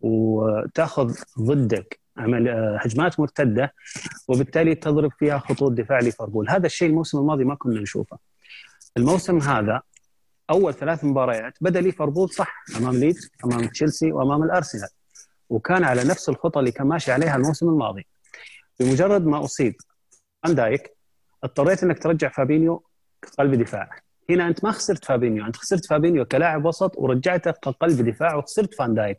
وتأخذ 0.00 1.14
ضدك 1.40 2.03
عمل 2.16 2.48
آه، 2.48 2.78
هجمات 2.80 3.20
مرتدة 3.20 3.74
وبالتالي 4.28 4.74
تضرب 4.74 5.10
فيها 5.18 5.38
خطوط 5.38 5.72
دفاع 5.72 5.98
ليفربول، 5.98 6.50
هذا 6.50 6.66
الشيء 6.66 6.88
الموسم 6.88 7.18
الماضي 7.18 7.44
ما 7.44 7.54
كنا 7.54 7.80
نشوفه. 7.80 8.18
الموسم 8.96 9.38
هذا 9.38 9.82
أول 10.50 10.74
ثلاث 10.74 11.04
مباريات 11.04 11.54
بدأ 11.60 11.80
ليفربول 11.80 12.30
صح 12.30 12.64
أمام 12.76 12.94
ليدز 12.94 13.30
أمام 13.44 13.66
تشيلسي 13.66 14.12
وأمام 14.12 14.42
الأرسنال 14.42 14.88
وكان 15.50 15.84
على 15.84 16.04
نفس 16.04 16.28
الخطة 16.28 16.58
اللي 16.58 16.72
كان 16.72 16.86
ماشي 16.86 17.12
عليها 17.12 17.36
الموسم 17.36 17.68
الماضي. 17.68 18.06
بمجرد 18.80 19.26
ما 19.26 19.44
أصيب 19.44 19.74
فان 20.42 20.54
دايك 20.54 20.96
اضطريت 21.44 21.82
إنك 21.82 22.02
ترجع 22.02 22.28
فابينيو 22.28 22.84
قلب 23.38 23.54
دفاع. 23.54 23.90
هنا 24.30 24.48
أنت 24.48 24.64
ما 24.64 24.70
خسرت 24.70 25.04
فابينيو، 25.04 25.46
أنت 25.46 25.56
خسرت 25.56 25.86
فابينيو 25.86 26.24
كلاعب 26.24 26.64
وسط 26.64 26.92
ورجعته 26.96 27.50
كقلب 27.50 28.08
دفاع 28.08 28.34
وخسرت 28.34 28.74
فان 28.74 28.94
دايك. 28.94 29.16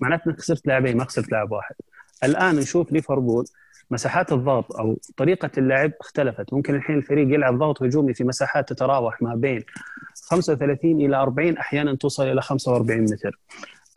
معناته 0.00 0.28
إنك 0.28 0.40
خسرت 0.40 0.66
لاعبين 0.66 0.96
ما 0.96 1.04
خسرت 1.04 1.32
لاعب 1.32 1.52
واحد. 1.52 1.74
الآن 2.24 2.56
نشوف 2.56 2.92
ليفربول 2.92 3.44
مساحات 3.90 4.32
الضغط 4.32 4.76
أو 4.76 4.98
طريقة 5.16 5.50
اللعب 5.58 5.92
اختلفت، 6.00 6.52
ممكن 6.52 6.74
الحين 6.74 6.96
الفريق 6.96 7.34
يلعب 7.34 7.58
ضغط 7.58 7.82
هجومي 7.82 8.14
في 8.14 8.24
مساحات 8.24 8.68
تتراوح 8.68 9.22
ما 9.22 9.34
بين 9.34 9.64
35 10.30 11.00
إلى 11.00 11.16
40 11.16 11.58
أحيانا 11.58 11.96
توصل 11.96 12.22
إلى 12.26 12.42
45 12.42 13.00
متر. 13.02 13.38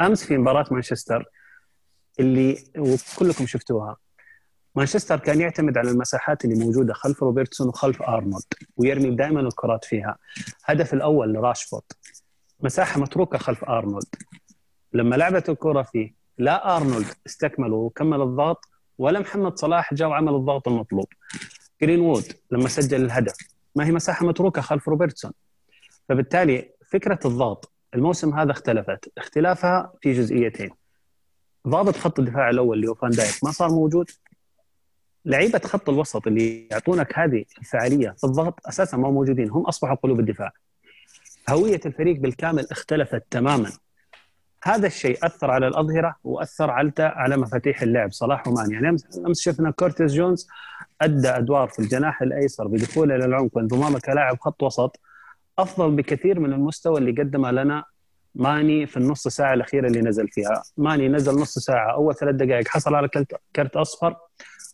أمس 0.02 0.24
في 0.26 0.38
مباراة 0.38 0.66
مانشستر 0.72 1.26
اللي 2.20 2.64
وكلكم 2.78 3.46
شفتوها 3.48 3.98
مانشستر 4.76 5.20
كان 5.20 5.42
يعتمد 5.42 5.78
على 5.78 5.92
المساحات 5.92 6.46
اللي 6.46 6.66
موجودة 6.66 6.94
خلف 6.94 7.24
روبرتسون 7.24 7.68
وخلف 7.68 8.02
أرنولد 8.02 8.44
ويرمي 8.78 9.10
دائما 9.10 9.40
الكرات 9.40 9.86
فيها. 9.86 10.18
هدف 10.66 10.94
الأول 10.94 11.34
لراشفورد 11.34 11.84
مساحة 12.60 13.02
متروكة 13.02 13.38
خلف 13.38 13.64
أرنولد. 13.64 14.16
لما 14.94 15.16
لعبت 15.16 15.50
الكرة 15.50 15.82
فيه 15.82 16.21
لا 16.38 16.78
أرنولد 16.78 17.08
استكمل 17.28 17.74
وكمل 17.74 18.22
الضغط 18.22 18.66
ولا 18.98 19.20
محمد 19.20 19.58
صلاح 19.58 19.94
جاء 19.94 20.08
وعمل 20.08 20.36
الضغط 20.36 20.68
المطلوب. 20.68 21.06
جرينوود 21.82 22.24
لما 22.52 22.68
سجل 22.68 23.06
الهدف 23.06 23.36
ما 23.76 23.86
هي 23.86 23.92
مساحة 23.92 24.26
متروكة 24.26 24.62
خلف 24.62 24.90
روبرتسون. 24.90 25.32
فبالتالي 26.10 26.70
فكرة 26.92 27.20
الضغط 27.26 27.72
الموسم 27.96 28.34
هذا 28.34 28.52
اختلفت، 28.52 29.12
اختلافها 29.18 29.94
في 30.02 30.14
جزئيتين. 30.14 30.70
ضابط 31.68 31.96
خط 31.96 32.20
الدفاع 32.20 32.50
الأول 32.50 32.78
اللي 32.78 32.88
هو 32.88 32.94
فان 32.94 33.10
دايك 33.10 33.44
ما 33.44 33.52
صار 33.52 33.70
موجود 33.70 34.12
لعيبة 35.26 35.60
خط 35.60 35.90
الوسط 35.90 36.28
اللي 36.28 36.68
يعطونك 36.72 37.20
هذه 37.20 37.46
الفعالية 37.60 38.10
في 38.18 38.24
الضغط 38.24 38.68
أساسا 38.68 38.98
ما 38.98 39.10
موجودين 39.10 39.50
هم 39.50 39.66
أصبحوا 39.66 39.96
قلوب 39.96 40.20
الدفاع 40.20 40.52
هوية 41.50 41.80
الفريق 41.86 42.20
بالكامل 42.20 42.68
اختلفت 42.72 43.24
تماما 43.30 43.72
هذا 44.64 44.88
الشيء 44.88 45.18
أثر 45.26 45.52
على 45.52 45.68
الأظهرة 45.68 46.16
وأثر 46.24 46.70
على 46.72 46.92
على 47.00 47.38
مفاتيح 47.38 47.82
اللعب. 47.82 48.12
صلاح 48.12 48.48
وماني 48.48 48.72
يعني 48.72 48.90
امس 48.90 49.42
شفنا 49.42 49.72
كورتيس 49.72 50.14
جونز 50.14 50.48
أدى 51.02 51.30
أدوار 51.30 51.68
في 51.68 51.80
الجناح 51.80 52.22
الأيسر 52.22 52.68
بدخوله 52.68 53.16
إلى 53.16 53.26
العمق 53.26 53.58
وانضمامه 53.58 54.00
كلاعب 54.00 54.38
خط 54.40 54.64
وسط 54.64 55.00
أفضل 55.60 55.92
بكثير 55.96 56.40
من 56.40 56.54
المستوى 56.54 56.98
اللي 57.00 57.12
قدمه 57.12 57.52
لنا 57.52 57.84
ماني 58.36 58.88
في 58.88 58.98
النص 58.98 59.28
ساعة 59.28 59.54
الأخيرة 59.54 59.88
اللي 59.88 60.02
نزل 60.02 60.28
فيها. 60.28 60.64
ماني 60.78 61.10
نزل 61.10 61.34
نص 61.42 61.60
ساعة 61.60 61.94
أول 61.94 62.16
ثلاث 62.16 62.36
دقائق 62.36 62.68
حصل 62.68 62.96
على 62.96 63.08
كرت- 63.56 63.76
أصفر 63.78 64.16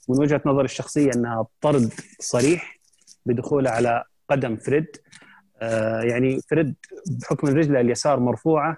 من 0.09 0.19
وجهة 0.19 0.41
نظري 0.45 0.65
الشخصية 0.65 1.11
إنها 1.15 1.45
طرد 1.61 1.93
صريح 2.19 2.79
بدخوله 3.25 3.69
على 3.69 4.03
قدم 4.29 4.55
فريد. 4.55 4.85
آه 5.61 6.01
يعني 6.01 6.39
فريد 6.49 6.75
بحكم 7.21 7.47
رجله 7.47 7.79
اليسار 7.81 8.19
مرفوعة 8.19 8.77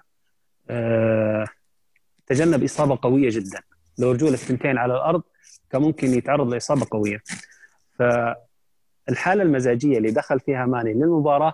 تجنب 2.28 2.64
إصابة 2.64 3.00
قوية 3.02 3.30
جدا. 3.30 3.60
لو 3.98 4.12
رجوله 4.12 4.34
الثنتين 4.34 4.78
على 4.78 4.94
الأرض 4.94 5.24
كان 5.70 5.82
ممكن 5.82 6.08
يتعرض 6.08 6.54
لإصابة 6.54 6.88
قوية. 6.92 7.20
فالحالة 7.98 9.44
المزاجية 9.44 9.98
اللي 9.98 10.12
دخل 10.12 10.40
فيها 10.40 10.66
ماني 10.66 10.94
للمباراه 10.94 11.54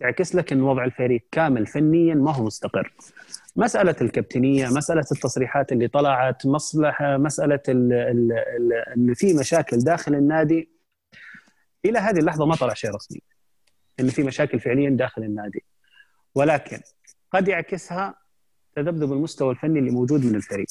تعكس 0.00 0.34
لك 0.34 0.52
إن 0.52 0.62
وضع 0.62 0.84
الفريق 0.84 1.26
كامل 1.32 1.66
فنيا 1.66 2.14
ما 2.14 2.34
هو 2.34 2.44
مستقر. 2.44 2.92
مسألة 3.56 3.96
الكابتنية 4.00 4.68
مسألة 4.68 5.04
التصريحات 5.12 5.72
اللي 5.72 5.88
طلعت 5.88 6.44
ال 7.68 7.92
ال 7.92 8.72
إن 8.96 9.14
في 9.14 9.34
مشاكل 9.34 9.78
داخل 9.78 10.14
النادي. 10.14 10.70
إلى 11.84 11.98
هذه 11.98 12.18
اللحظة 12.18 12.46
ما 12.46 12.56
طلع 12.56 12.74
شيء 12.74 12.94
رسمي 12.94 13.20
إن 14.00 14.08
في 14.08 14.22
مشاكل 14.22 14.60
فعليا 14.60 14.90
داخل 14.90 15.22
النادي. 15.22 15.64
ولكن 16.34 16.80
قد 17.32 17.48
يعكسها 17.48 18.23
تذبذب 18.76 19.12
المستوى 19.12 19.50
الفني 19.50 19.78
اللي 19.78 19.90
موجود 19.90 20.24
من 20.24 20.34
الفريق. 20.34 20.66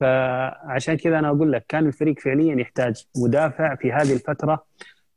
فعشان 0.00 0.94
كذا 0.94 1.18
أنا 1.18 1.28
أقول 1.28 1.52
لك 1.52 1.64
كان 1.68 1.86
الفريق 1.86 2.20
فعليا 2.20 2.60
يحتاج 2.60 3.06
مدافع 3.16 3.74
في 3.74 3.92
هذه 3.92 4.12
الفترة. 4.12 4.64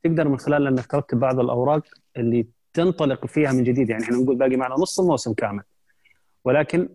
تقدر 0.03 0.27
من 0.27 0.39
خلال 0.39 0.67
أنك 0.67 0.85
ترتب 0.85 1.19
بعض 1.19 1.39
الأوراق 1.39 1.83
اللي 2.17 2.47
تنطلق 2.73 3.25
فيها 3.25 3.51
من 3.51 3.63
جديد. 3.63 3.89
يعني 3.89 4.03
إحنا 4.03 4.17
نقول 4.17 4.35
باقي 4.35 4.55
معنا 4.55 4.75
نص 4.75 4.99
الموسم 4.99 5.33
كامل. 5.33 5.63
ولكن 6.45 6.89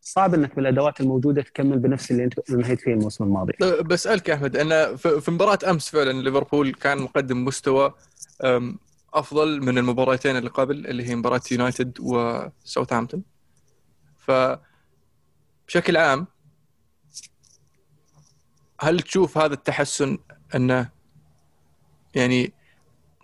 صعب 0.00 0.34
إنك 0.34 0.56
بالأدوات 0.56 1.00
الموجودة 1.00 1.42
تكمل 1.42 1.78
بنفس 1.78 2.10
اللي 2.10 2.24
أنت 2.24 2.50
انهيت 2.50 2.80
فيه 2.80 2.92
الموسم 2.92 3.24
الماضي. 3.24 3.52
بسألك 3.82 4.28
يا 4.28 4.34
أحمد 4.34 4.56
أنا 4.56 4.96
في 4.96 5.30
مباراة 5.30 5.58
أمس 5.70 5.88
فعلا 5.88 6.22
ليفربول 6.22 6.72
كان 6.72 6.98
مقدم 6.98 7.44
مستوى 7.44 7.94
أفضل 9.14 9.60
من 9.60 9.78
المباراتين 9.78 10.36
اللي 10.36 10.50
قبل 10.50 10.86
اللي 10.86 11.08
هي 11.08 11.14
مباراة 11.14 11.40
يونايتد 11.52 11.98
وساوثهامبتون 12.00 13.22
ف 14.26 14.30
بشكل 15.68 15.96
عام 15.96 16.26
هل 18.80 19.00
تشوف 19.00 19.38
هذا 19.38 19.54
التحسن 19.54 20.18
أنه 20.54 20.88
يعني 22.14 22.52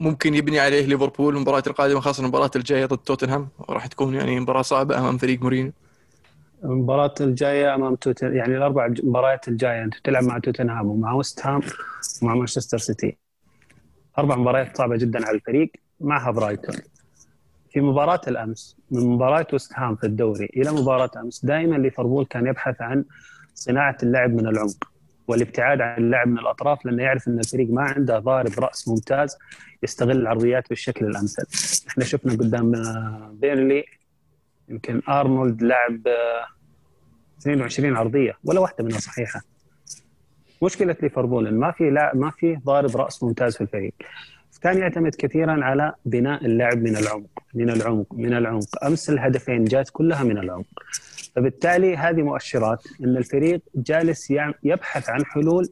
ممكن 0.01 0.35
يبني 0.35 0.61
عليه 0.61 0.87
ليفربول 0.87 1.37
المباراة 1.37 1.63
القادمة 1.67 2.01
خاصة 2.01 2.23
المباراة 2.23 2.51
الجاية 2.57 2.87
ضد 2.87 2.99
توتنهام؟ 2.99 3.49
راح 3.69 3.87
تكون 3.87 4.15
يعني 4.15 4.41
مباراة 4.41 4.63
صعبة 4.63 4.99
أمام 4.99 5.19
فريق 5.19 5.43
مورينيو. 5.43 5.73
المباراة 6.65 7.15
الجاية 7.21 7.75
أمام 7.75 7.95
توتن 7.95 8.37
يعني 8.37 8.57
الأربع 8.57 8.87
ج- 8.89 9.05
مباريات 9.05 9.49
الجاية 9.49 9.83
أنت 9.85 9.95
تلعب 10.05 10.25
مع 10.25 10.39
توتنهام 10.39 10.87
ومع 10.87 11.13
وست 11.13 11.47
هام 11.47 11.61
ومع 12.23 12.35
مانشستر 12.35 12.79
سيتي. 12.79 13.17
أربع 14.19 14.37
مباريات 14.37 14.77
صعبة 14.79 14.97
جدا 14.97 15.27
على 15.27 15.37
الفريق 15.37 15.73
معها 16.01 16.31
برايتون. 16.31 16.77
في 17.73 17.81
مباراة 17.81 18.21
الأمس 18.29 18.77
من 18.91 19.07
مباراة 19.07 19.47
وست 19.53 19.73
هام 19.77 19.97
في 19.97 20.05
الدوري 20.07 20.49
إلى 20.57 20.71
مباراة 20.73 21.11
أمس 21.17 21.45
دائما 21.45 21.77
ليفربول 21.77 22.25
كان 22.25 22.47
يبحث 22.47 22.83
عن 22.83 23.05
صناعة 23.55 23.97
اللعب 24.03 24.31
من 24.31 24.47
العمق 24.47 24.93
والابتعاد 25.29 25.81
عن 25.81 26.03
اللعب 26.05 26.29
من 26.29 26.39
الأطراف 26.39 26.87
لأنه 26.87 27.03
يعرف 27.03 27.29
أن 27.29 27.39
الفريق 27.39 27.71
ما 27.71 27.83
عنده 27.83 28.19
ضارب 28.19 28.53
رأس 28.59 28.89
ممتاز 28.89 29.37
يستغل 29.83 30.11
العرضيات 30.17 30.69
بالشكل 30.69 31.07
الأمثل. 31.07 31.47
إحنا 31.89 32.05
شفنا 32.05 32.33
قدام 32.33 32.75
آه، 32.75 33.31
بيرلي 33.35 33.85
يمكن 34.69 35.03
أرنولد 35.09 35.63
لعب 35.63 36.07
آه، 36.07 36.47
22 37.41 37.97
عرضية 37.97 38.33
ولا 38.45 38.61
واحدة 38.61 38.85
منها 38.85 38.99
صحيحة. 38.99 39.41
مشكلة 40.63 40.97
ليفربول 41.03 41.55
ما 41.55 41.71
في 41.71 41.91
لا 41.91 42.13
ما 42.15 42.31
في 42.31 42.57
ضارب 42.65 42.97
رأس 42.97 43.23
ممتاز 43.23 43.57
في 43.57 43.61
الفريق. 43.61 43.95
كان 44.63 44.79
يعتمد 44.79 45.15
كثيرا 45.15 45.65
على 45.65 45.93
بناء 46.05 46.47
اللعب 46.47 46.83
من 46.83 46.97
العمق 46.97 47.43
من 47.55 47.71
العمق 47.71 48.15
من 48.15 48.35
العمق. 48.35 48.85
أمس 48.85 49.11
الهدفين 49.11 49.65
جات 49.65 49.91
كلها 49.91 50.25
من 50.25 50.39
العمق. 50.39 50.67
فبالتالي 51.37 51.97
هذه 51.97 52.23
مؤشرات 52.23 52.85
إن 53.05 53.17
الفريق 53.17 53.61
جالس 53.75 54.33
يبحث 54.63 55.11
عن 55.11 55.25
حلول 55.25 55.69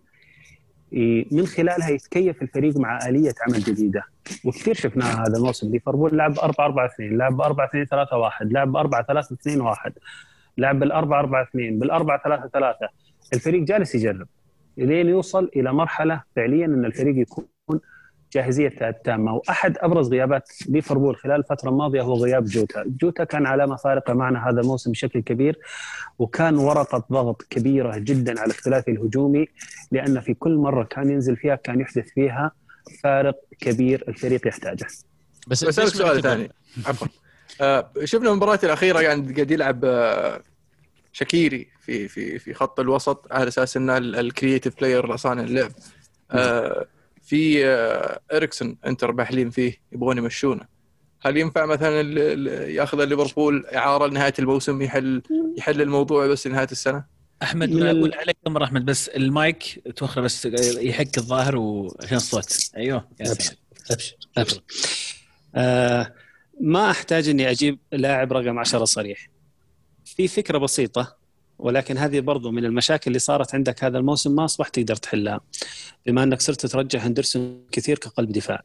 من 1.32 1.46
خلالها 1.46 1.90
يتكيف 1.90 2.42
الفريق 2.42 2.76
مع 2.76 3.08
آلية 3.08 3.34
عمل 3.48 3.60
جديدة. 3.60 4.02
وكثير 4.44 4.74
شفناها 4.74 5.22
هذا 5.22 5.36
الموسم. 5.36 5.72
ليفربول 5.72 6.16
لعب 6.16 6.38
4 6.38 6.66
4 6.66 6.86
2 6.86 7.18
لعب 7.18 7.40
4 7.40 7.66
2 7.66 7.84
3 7.84 8.16
1 8.16 8.52
لعب 8.52 8.76
4 8.76 9.02
3 9.02 9.34
2 9.34 9.60
1 9.60 9.92
لعب 10.58 10.78
بال 10.78 10.92
4 10.92 11.20
4 11.20 11.42
2 11.42 11.78
بال 11.78 11.90
4 11.90 12.22
3 12.24 12.48
3 12.48 12.88
الفريق 13.34 13.62
جالس 13.62 13.94
يجرب. 13.94 14.26
لين 14.76 15.08
يوصل 15.08 15.50
إلى 15.56 15.72
مرحلة 15.72 16.22
فعليا 16.36 16.66
إن 16.66 16.84
الفريق 16.84 17.16
يكون 17.18 17.44
جاهزيته 18.32 18.88
التامة. 18.88 19.34
وأحد 19.34 19.78
أبرز 19.80 20.08
غيابات 20.08 20.48
ليفربول 20.68 21.16
خلال 21.16 21.36
الفترة 21.36 21.68
الماضية 21.68 22.02
هو 22.02 22.14
غياب 22.14 22.44
جوتا، 22.44 22.84
جوتا 23.00 23.24
كان 23.24 23.46
علامه 23.46 23.76
فارقه 23.76 24.14
معنا 24.14 24.48
هذا 24.48 24.60
الموسم 24.60 24.90
بشكل 24.90 25.20
كبير 25.20 25.58
وكان 26.18 26.56
ورقه 26.58 27.04
ضغط 27.12 27.42
كبيرة 27.50 27.98
جدا 27.98 28.40
على 28.40 28.50
الثلاثي 28.50 28.90
الهجومي 28.90 29.48
لأن 29.92 30.20
في 30.20 30.34
كل 30.34 30.56
مرة 30.56 30.84
كان 30.84 31.10
ينزل 31.10 31.36
فيها 31.36 31.54
كان 31.54 31.80
يحدث 31.80 32.08
فيها 32.14 32.52
فارق 33.02 33.36
كبير 33.60 34.04
الفريق 34.08 34.46
يحتاجه. 34.46 34.86
بس 35.48 35.64
بسألك 35.64 35.86
ما 35.86 35.92
سؤال 35.92 36.22
ثاني. 36.22 36.50
عفوا. 36.86 37.08
آه، 37.60 37.90
شفنا 38.04 38.30
المباراة 38.30 38.58
الأخيرة 38.64 38.98
قاعد 38.98 39.32
قاعد 39.34 39.50
يلعب 39.50 39.84
آه، 39.84 40.40
شاكيري 41.12 41.68
في 41.80 42.08
في 42.08 42.38
في 42.38 42.54
خط 42.54 42.80
الوسط 42.80 43.32
على 43.32 43.48
أساس 43.48 43.76
إنه 43.76 43.96
ال 43.96 44.05
creative 44.05 44.78
player 44.78 45.16
صانع 45.16 45.42
اللعب. 45.42 45.70
آه، 46.30 46.86
في 47.30 47.66
آه، 47.66 48.20
إريكسون 48.32 48.76
إنتر 48.86 49.10
باحلين 49.10 49.50
فيه 49.50 49.76
يبغون 49.92 50.18
يمشونه 50.18 50.64
هل 51.20 51.36
ينفع 51.36 51.66
مثلا 51.66 52.00
ال- 52.00 52.18
ال- 52.18 52.70
ياخذ 52.70 53.04
ليفربول 53.04 53.66
إعارة 53.66 54.06
لنهاية 54.06 54.32
الموسم 54.38 54.82
يحل 54.82 55.22
يحل 55.58 55.82
الموضوع 55.82 56.26
بس 56.26 56.46
لنهاية 56.46 56.68
السنة؟ 56.72 57.04
أحمد 57.42 57.70
من 57.70 57.82
ال- 57.82 58.00
قول 58.00 58.14
عليك 58.14 58.36
أمر 58.46 58.64
أحمد 58.64 58.84
بس 58.84 59.08
المايك 59.08 59.82
توخره 59.96 60.22
بس 60.22 60.44
يحك 60.80 61.18
الظاهر 61.18 61.56
وعشان 61.56 62.16
الصوت 62.16 62.70
أيوه 62.76 63.08
أبشر. 63.20 63.54
أبشر 63.90 64.16
أبشر. 64.38 64.60
آه 65.54 66.14
ما 66.60 66.90
أحتاج 66.90 67.28
إني 67.28 67.50
أجيب 67.50 67.78
لاعب 67.92 68.32
رقم 68.32 68.58
10 68.58 68.84
صريح. 68.84 69.28
في 70.04 70.28
فكرة 70.28 70.58
بسيطة 70.58 71.16
ولكن 71.60 71.98
هذه 71.98 72.20
برضو 72.20 72.50
من 72.50 72.64
المشاكل 72.64 73.10
اللي 73.10 73.18
صارت 73.18 73.54
عندك 73.54 73.84
هذا 73.84 73.98
الموسم 73.98 74.34
ما 74.34 74.44
أصبحت 74.44 74.74
تقدر 74.74 74.96
تحلها. 74.96 75.40
بما 76.06 76.22
أنك 76.22 76.40
صرت 76.40 76.66
ترجع 76.66 76.98
هندرسون 76.98 77.66
كثير 77.72 77.98
كقلب 77.98 78.32
دفاع. 78.32 78.62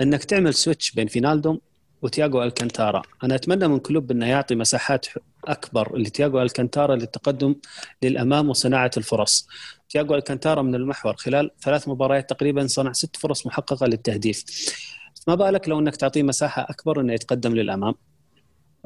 إنك 0.00 0.24
تعمل 0.24 0.54
switch 0.54 0.90
بين 0.90 1.06
فينالدوم 1.06 1.60
وتياغو 2.02 2.42
ألكانتارا، 2.42 3.02
أنا 3.24 3.34
أتمنى 3.34 3.68
من 3.68 3.78
كلوب 3.78 4.10
إنه 4.10 4.26
يعطي 4.26 4.54
مساحات 4.54 5.06
أكبر 5.44 5.98
لتياغو 5.98 6.42
ألكانتارا 6.42 6.96
للتقدم 6.96 7.54
للأمام 8.02 8.48
وصناعة 8.48 8.90
الفرص. 8.96 9.48
تياغو 9.88 10.14
ألكانتارا 10.14 10.62
من 10.62 10.74
المحور 10.74 11.16
خلال 11.16 11.50
ثلاث 11.60 11.88
مباريات 11.88 12.30
تقريبا 12.30 12.66
صنع 12.66 12.92
ست 12.92 13.16
فرص 13.16 13.46
محققة 13.46 13.86
للتهديف. 13.86 14.44
ما 15.28 15.34
بالك 15.34 15.68
لو 15.68 15.78
إنك 15.78 15.96
تعطيه 15.96 16.22
مساحة 16.22 16.66
أكبر 16.70 17.00
إنه 17.00 17.12
يتقدم 17.12 17.54
للأمام. 17.54 17.94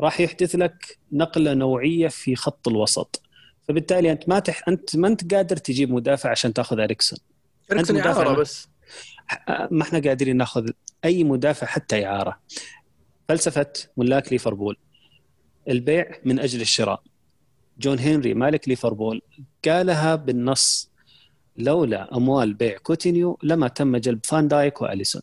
راح 0.00 0.20
يحدث 0.20 0.54
لك 0.54 0.98
نقلة 1.12 1.54
نوعية 1.54 2.08
في 2.08 2.36
خط 2.36 2.68
الوسط. 2.68 3.22
فبالتالي 3.68 4.12
أنت 4.12 4.28
ما 4.28 4.38
تح... 4.38 4.68
أنت 4.68 4.96
ما 4.96 5.08
أنت 5.08 5.34
قادر 5.34 5.56
تجيب 5.56 5.90
مدافع 5.90 6.30
عشان 6.30 6.52
تاخذ 6.52 6.80
أريكسون. 6.80 7.18
إعارة 8.16 8.30
أنا. 8.30 8.38
بس 8.38 8.68
ما 9.70 9.82
إحنا 9.82 9.98
قادرين 9.98 10.36
ناخذ 10.36 10.70
أي 11.04 11.24
مدافع 11.24 11.66
حتى 11.66 12.06
اعاره. 12.06 12.40
فلسفة 13.28 13.72
ملاك 13.96 14.32
ليفربول 14.32 14.76
البيع 15.68 16.10
من 16.24 16.40
أجل 16.40 16.60
الشراء. 16.60 17.02
جون 17.78 17.98
هنري 17.98 18.34
مالك 18.34 18.68
ليفربول 18.68 19.22
قالها 19.64 20.14
بالنص 20.14 20.90
لولا 21.56 22.16
أموال 22.16 22.54
بيع 22.54 22.78
كوتينيو 22.78 23.38
لما 23.42 23.68
تم 23.68 23.96
جلب 23.96 24.20
فان 24.24 24.48
دايك 24.48 24.82
وأليسون. 24.82 25.22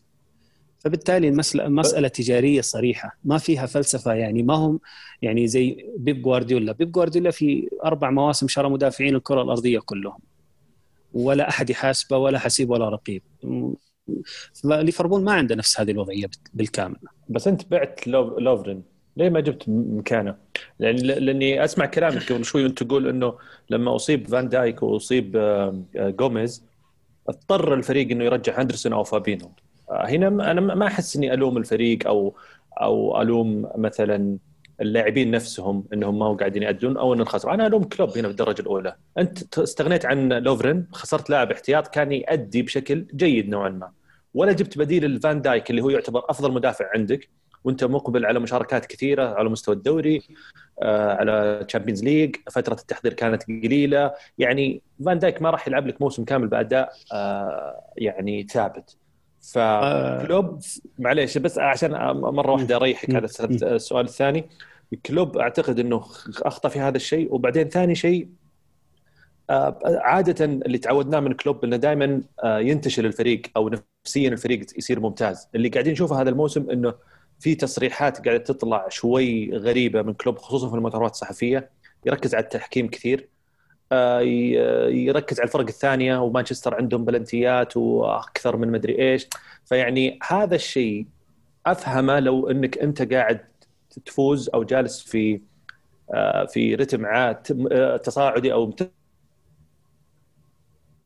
فبالتالي 0.88 1.28
المسألة 1.28 1.68
مسألة 1.68 2.08
تجارية 2.08 2.60
صريحة 2.60 3.16
ما 3.24 3.38
فيها 3.38 3.66
فلسفة 3.66 4.12
يعني 4.14 4.42
ما 4.42 4.54
هم 4.54 4.80
يعني 5.22 5.46
زي 5.46 5.86
بيب 5.96 6.22
جوارديولا. 6.22 6.72
بيب 6.72 6.92
جوارديولا 6.92 7.30
في 7.30 7.68
أربع 7.84 8.10
مواسم 8.10 8.48
شرى 8.48 8.68
مدافعين 8.70 9.14
الكرة 9.16 9.42
الأرضية 9.42 9.78
كلهم. 9.78 10.18
ولا 11.14 11.48
أحد 11.48 11.70
يحاسبه 11.70 12.16
ولا 12.16 12.38
حسيب 12.38 12.70
ولا 12.70 12.88
رقيب. 12.88 13.22
ليفربول 14.64 15.22
ما 15.22 15.32
عنده 15.32 15.54
نفس 15.54 15.80
هذه 15.80 15.90
الوضعية 15.90 16.26
بالكامل. 16.54 16.96
بس 17.28 17.48
أنت 17.48 17.70
بعت 17.70 18.06
لو- 18.06 18.38
لوفرين. 18.38 18.82
ليه 19.16 19.28
ما 19.28 19.40
جبت 19.40 19.64
مكانه؟ 19.68 20.36
لأن 20.78 20.96
لأني 20.96 21.64
أسمع 21.64 21.86
كلامك 21.86 22.32
قبل 22.32 22.44
شوي 22.44 22.62
وأنت 22.64 22.82
تقول 22.82 23.08
إنه 23.08 23.34
لما 23.70 23.96
أصيب 23.96 24.28
فان 24.28 24.48
دايك 24.48 24.82
وأصيب 24.82 25.36
آه، 25.36 25.82
جوميز 25.96 26.64
اضطر 27.28 27.74
الفريق 27.74 28.10
إنه 28.10 28.24
يرجع 28.24 28.62
هندرسون 28.62 28.92
أو 28.92 29.04
فابينيو. 29.04 29.52
هنا 29.90 30.30
م- 30.30 30.40
أنا 30.40 30.60
ما 30.60 30.86
أحس 30.86 31.16
إني 31.16 31.34
ألوم 31.34 31.56
الفريق 31.56 32.06
أو 32.06 32.34
أو 32.80 33.22
ألوم 33.22 33.68
مثلا 33.76 34.36
اللاعبين 34.80 35.30
نفسهم 35.30 35.84
إنهم 35.92 36.18
ما 36.18 36.26
هو 36.26 36.34
قاعدين 36.36 36.62
يأدون 36.62 36.96
أو 36.96 37.14
ان 37.14 37.20
الخسر 37.20 37.54
أنا 37.54 37.66
ألوم 37.66 37.84
كلوب 37.84 38.08
هنا 38.18 38.28
في 38.28 38.32
الدرجه 38.32 38.60
الأولى. 38.62 38.96
أنت 39.18 39.58
استغنيت 39.58 40.06
عن 40.06 40.32
لوفرين 40.32 40.86
خسرت 40.92 41.30
لاعب 41.30 41.50
احتياط 41.52 41.88
كان 41.88 42.12
يؤدي 42.12 42.62
بشكل 42.62 43.06
جيد 43.14 43.48
نوعا 43.48 43.68
ما. 43.68 43.90
ولا 44.34 44.52
جبت 44.52 44.78
بديل 44.78 45.04
لفان 45.04 45.42
دايك 45.42 45.70
اللي 45.70 45.82
هو 45.82 45.90
يعتبر 45.90 46.22
أفضل 46.30 46.52
مدافع 46.52 46.90
عندك 46.94 47.28
وأنت 47.64 47.84
مقبل 47.84 48.26
على 48.26 48.38
مشاركات 48.40 48.86
كثيرة 48.86 49.34
على 49.34 49.48
مستوى 49.48 49.74
الدوري 49.74 50.22
آه، 50.82 51.12
على 51.14 51.64
Champions 51.68 52.04
League 52.04 52.36
فترة 52.50 52.74
التحضير 52.74 53.12
كانت 53.12 53.42
قليلة. 53.44 54.12
يعني 54.38 54.82
فان 55.06 55.18
دايك 55.18 55.42
ما 55.42 55.50
راح 55.50 55.68
يلعب 55.68 55.86
لك 55.86 56.02
موسم 56.02 56.24
كامل 56.24 56.48
بأداء 56.48 56.92
آه، 57.12 57.80
يعني 57.96 58.42
ثابت. 58.42 58.96
فكلوب 59.42 60.60
معليش 60.98 61.38
بس 61.38 61.58
عشان 61.58 61.90
مرة 62.16 62.52
واحدة 62.52 62.76
أريحك 62.76 63.14
على 63.14 63.28
السؤال 63.62 64.04
الثاني. 64.06 64.48
كلوب 65.06 65.38
أعتقد 65.38 65.78
إنه 65.78 65.96
أخطأ 66.42 66.68
في 66.68 66.80
هذا 66.80 66.96
الشيء 66.96 67.34
وبعدين 67.34 67.68
ثاني 67.68 67.94
شيء 67.94 68.28
آه، 69.50 69.78
عادة 69.84 70.44
اللي 70.44 70.78
تعودناه 70.78 71.20
من 71.20 71.32
كلوب 71.32 71.64
إنه 71.64 71.76
دائما 71.76 72.22
ينتشل 72.44 73.06
الفريق 73.06 73.42
أو 73.56 73.70
نفسيا 74.04 74.28
الفريق 74.28 74.66
يصير 74.78 75.00
ممتاز. 75.00 75.48
اللي 75.54 75.68
قاعدين 75.68 75.92
نشوفه 75.92 76.20
هذا 76.20 76.30
الموسم 76.30 76.70
إنه 76.70 76.94
في 77.40 77.54
تصريحات 77.54 78.28
قاعدة 78.28 78.42
تطلع 78.44 78.88
شوي 78.88 79.56
غريبة 79.56 80.02
من 80.02 80.14
كلوب 80.14 80.38
خصوصا 80.38 80.68
في 80.70 80.74
المؤتمرات 80.74 81.10
الصحفية 81.10 81.70
يركز 82.06 82.34
على 82.34 82.44
التحكيم 82.44 82.88
كثير. 82.88 83.20
آه، 83.20 83.37
يركز 83.92 85.40
على 85.40 85.46
الفرق 85.46 85.66
الثانية 85.66 86.22
ومانشستر 86.22 86.74
عندهم 86.74 87.04
بلنتيات 87.04 87.76
وأكثر 87.76 88.56
من 88.56 88.72
مدري 88.72 88.98
إيش. 88.98 89.28
فيعني 89.64 90.18
هذا 90.28 90.54
الشيء 90.54 91.06
أفهمه 91.66 92.18
لو 92.20 92.50
إنك 92.50 92.78
أنت 92.78 93.12
قاعد 93.12 93.40
تفوز 94.06 94.48
أو 94.48 94.64
جالس 94.64 95.00
في 95.02 95.40
آه، 96.14 96.44
في 96.44 96.74
رتم 96.74 97.06
آه، 97.06 97.96
تصاعدي 97.96 98.52
أو 98.52 98.76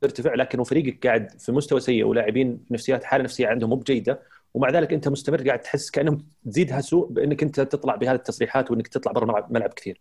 ترتفع 0.01 0.35
لكن 0.35 0.62
فريقك 0.62 1.07
قاعد 1.07 1.30
في 1.41 1.53
مستوى 1.53 1.80
سيء 1.80 2.05
ولاعبين 2.05 2.64
نفسيات 2.70 3.05
حالة 3.05 3.24
نفسية 3.24 3.47
عندهم 3.47 3.70
مو 3.70 3.76
بجيدة 3.76 4.22
ومع 4.55 4.70
ذلك 4.70 4.93
أنت 4.93 5.09
مستمر 5.09 5.47
قاعد 5.47 5.61
تحس 5.61 5.91
كأنهم 5.91 6.26
تزيدها 6.47 6.80
سوء 6.80 7.09
بإنك 7.09 7.43
أنت 7.43 7.61
تطلع 7.61 7.97
بهذه 7.97 8.14
التصريحات 8.14 8.70
وإنك 8.70 8.89
تطلع 8.89 9.12
برا 9.12 9.47
الملعب 9.47 9.72
كثير. 9.72 10.01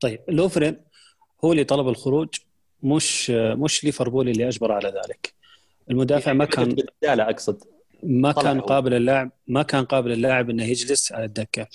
طيب 0.00 0.20
لوفرين 0.28 0.80
هو 1.44 1.52
اللي 1.52 1.64
طلب 1.64 1.88
الخروج 1.88 2.28
مش 2.82 3.30
مش 3.30 3.84
ليفربول 3.84 4.28
اللي 4.28 4.48
أجبر 4.48 4.72
على 4.72 4.88
ذلك. 4.88 5.34
المدافع 5.90 6.32
ما 6.32 6.44
كان 6.44 6.76
لا 7.02 7.30
أقصد. 7.30 7.62
ما 8.02 8.32
كان. 8.32 8.60
قابل 8.60 8.94
اللاعب 8.94 9.30
ما 9.48 9.62
كان 9.62 9.84
قابل 9.84 10.12
اللاعب 10.12 10.50
إنه 10.50 10.64
يجلس 10.64 11.12
على 11.12 11.24
الدكة. 11.24 11.66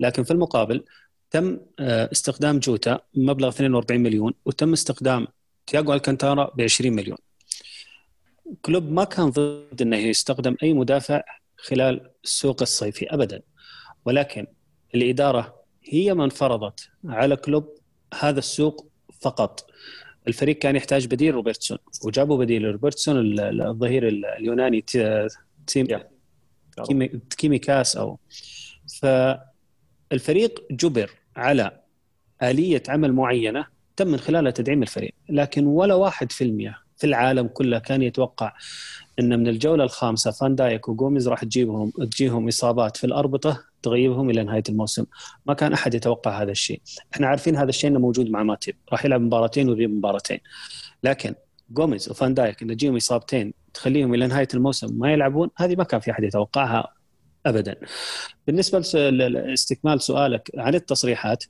لكن 0.00 0.22
في 0.22 0.30
المقابل 0.30 0.84
تم 1.30 1.60
آه، 1.78 2.08
استقدام 2.12 2.58
جوتا 2.58 3.00
مبلغ 3.14 3.48
42 3.48 4.00
مليون 4.00 4.32
وتم 4.44 4.72
استقدام 4.72 5.26
تياغو 5.66 5.94
ألكانتارا 5.94 6.50
ب 6.54 6.60
20 6.60 6.92
مليون. 6.92 7.18
كلوب 8.62 8.92
ما 8.92 9.04
كان 9.04 9.30
ضد 9.30 9.82
إنه 9.82 9.96
يستقدم 9.96 10.56
أي 10.62 10.72
مدافع 10.72 11.22
خلال 11.56 12.10
السوق 12.24 12.62
الصيفي 12.62 13.14
ابدا. 13.14 13.42
ولكن 14.04 14.46
الإدارة 14.94 15.62
هي 15.84 16.14
من 16.14 16.28
فرضت 16.28 16.88
على 17.04 17.36
كلوب 17.36 17.74
هذا 18.20 18.38
السوق 18.38 18.91
فقط. 19.22 19.70
الفريق 20.28 20.58
كان 20.58 20.76
يحتاج 20.76 21.06
بديل 21.06 21.34
روبرتسون 21.34 21.78
وجابوا 22.04 22.38
بديل 22.38 22.64
روبرتسون 22.72 23.18
ال- 23.18 23.40
ال- 23.40 23.62
الظهير 23.62 24.08
ال- 24.08 24.24
اليوناني 24.26 24.80
تي- 24.80 25.28
تسيميكاس 25.66 27.96
أو. 27.96 28.18
فالفريق 30.10 30.66
جبر 30.70 31.10
على 31.36 31.80
آلية 32.42 32.82
عمل 32.88 33.12
معينة 33.12 33.66
تم 33.96 34.06
من 34.08 34.18
خلالها 34.18 34.50
تدعيم 34.50 34.82
الفريق. 34.82 35.14
لكن 35.28 35.66
ولا 35.66 35.94
واحد 35.94 36.32
في 36.32 36.44
المية 36.44 36.78
في 36.96 37.06
العالم 37.06 37.46
كله 37.46 37.78
كان 37.78 38.02
يتوقع 38.02 38.52
إن 39.18 39.38
من 39.38 39.48
الجولة 39.48 39.84
الخامسة 39.84 40.30
فان 40.30 40.54
دايك 40.54 40.88
وجوميز 40.88 41.28
راح 41.28 41.44
تجيبهم 41.44 41.90
تجيهم 41.90 42.48
إصابات 42.48 42.96
في 42.96 43.04
الأربطة 43.04 43.64
تغيبهم 43.82 44.30
إلى 44.30 44.44
نهاية 44.44 44.62
الموسم. 44.68 45.04
ما 45.46 45.54
كان 45.54 45.72
أحد 45.72 45.94
يتوقع 45.94 46.42
هذا 46.42 46.50
الشيء. 46.50 46.82
إحنا 47.14 47.26
عارفين 47.26 47.56
هذا 47.56 47.68
الشيء 47.68 47.90
إنه 47.90 47.98
موجود 47.98 48.30
مع 48.30 48.42
ماتيب. 48.42 48.76
راح 48.92 49.04
يلعب 49.04 49.20
مباراتين 49.20 49.68
ويغيب 49.68 49.90
مباراتين. 49.90 50.38
لكن 51.02 51.34
جوميز 51.70 52.08
وفان 52.10 52.34
دايك 52.34 52.62
إن 52.62 52.68
تجيهم 52.68 52.96
إصابتين 52.96 53.54
تخليهم 53.74 54.14
إلى 54.14 54.26
نهاية 54.26 54.48
الموسم 54.54 54.98
ما 54.98 55.12
يلعبون 55.12 55.50
هذه 55.56 55.76
ما 55.76 55.84
كان 55.84 56.00
في 56.00 56.10
أحد 56.10 56.24
يتوقعها 56.24 56.92
ابدا. 57.46 57.76
بالنسبة 58.46 58.78
لاستكمال 59.10 60.02
سؤالك 60.02 60.50
عن 60.56 60.74
التصريحات 60.74 61.44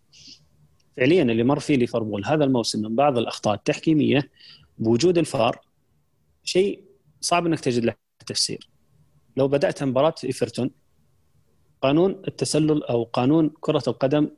فعليا 0.96 1.22
اللي 1.22 1.44
مر 1.44 1.58
فيه 1.58 1.76
ليفربول 1.76 2.24
هذا 2.24 2.44
الموسم 2.44 2.82
من 2.82 2.96
بعض 2.96 3.18
الأخطاء 3.18 3.54
التحكيمية 3.54 4.30
بوجود 4.78 5.18
الفار 5.18 5.60
شيء 6.44 6.84
صعب 7.20 7.46
إنك 7.46 7.60
تجد 7.60 7.84
له 7.84 7.94
تفسير. 8.26 8.68
لو 9.36 9.48
بدأت 9.48 9.82
مباراة 9.82 10.14
إيفرتون 10.24 10.70
قانون 11.82 12.22
التسلل 12.28 12.84
أو 12.84 13.02
قانون 13.04 13.50
كرة 13.60 13.82
القدم 13.88 14.30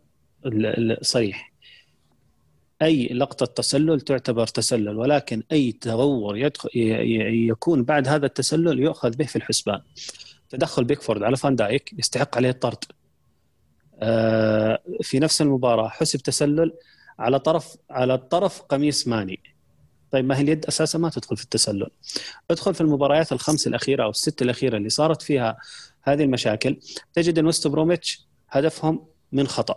ال- 0.47 0.67
ال- 0.67 1.01
الصريح 1.01 1.53
أي 2.83 3.07
لقطة 3.07 3.47
تسلل 3.47 4.01
تعتبر 4.01 4.47
تسلل 4.47 4.97
ولكن 4.97 5.43
أي 5.53 5.73
تغور 5.73 6.37
يدخل 6.37 6.71
يكون 7.51 7.83
بعد 7.85 8.09
هذا 8.09 8.27
التسلل 8.27 8.79
يؤخذ 8.79 9.17
به 9.17 9.25
في 9.25 9.37
الحسبان. 9.37 9.81
تدخل 10.51 10.85
بيكفورد 10.85 11.23
على 11.23 11.37
فان 11.37 11.57
دايك 11.57 11.95
يستحق 11.99 12.37
عليه 12.37 12.51
الطرد. 12.51 12.85
آه، 13.99 14.79
في 15.03 15.19
نفس 15.19 15.43
المباراة 15.43 15.89
حسب 15.89 16.21
تسلل 16.21 16.73
على 17.19 17.39
طرف 17.39 17.77
على 17.91 18.19
طرف 18.19 18.63
قميص 18.63 19.09
ماني. 19.09 19.41
طيب 20.11 20.25
ما 20.25 20.39
هي 20.39 20.43
اليد 20.43 20.67
أساسا؟ 20.67 20.99
ما 20.99 21.09
تدخل 21.11 21.37
في 21.37 21.45
التسلل. 21.45 21.91
ادخل 22.51 22.75
في 22.75 22.81
المباريات 22.81 23.33
الخمس 23.33 23.67
الأخيرة 23.67 24.05
أو 24.05 24.11
الست 24.11 24.43
الأخيرة 24.43 24.77
اللي 24.77 24.89
صارت 24.89 25.23
فيها 25.23 25.57
هذه 26.05 26.23
المشاكل. 26.23 26.81
تجد 27.13 27.39
أن 27.39 27.47
وست 27.47 27.67
بروميتش 27.67 28.27
هدفهم 28.51 29.07
من 29.33 29.47
خطأ. 29.47 29.77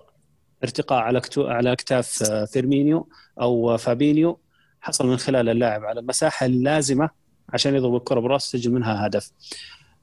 ارتقاء 0.64 1.00
على. 1.00 1.22
على 1.38 1.72
اكتاف 1.72 2.24
آه، 2.24 2.46
فيرمينيو 2.46 3.10
أو 3.42 3.78
فابينيو 3.78 4.40
حصل 4.82 5.08
من 5.08 5.18
خلال 5.18 5.50
اللاعب 5.50 5.86
على 5.86 6.00
المساحة 6.00 6.46
اللازمة 6.46 7.10
عشان 7.50 7.76
يضرب 7.76 7.96
الكرة 7.96 8.20
براس 8.20 8.52
تسجل 8.52 8.72
منها 8.72 9.08
هدف. 9.08 9.32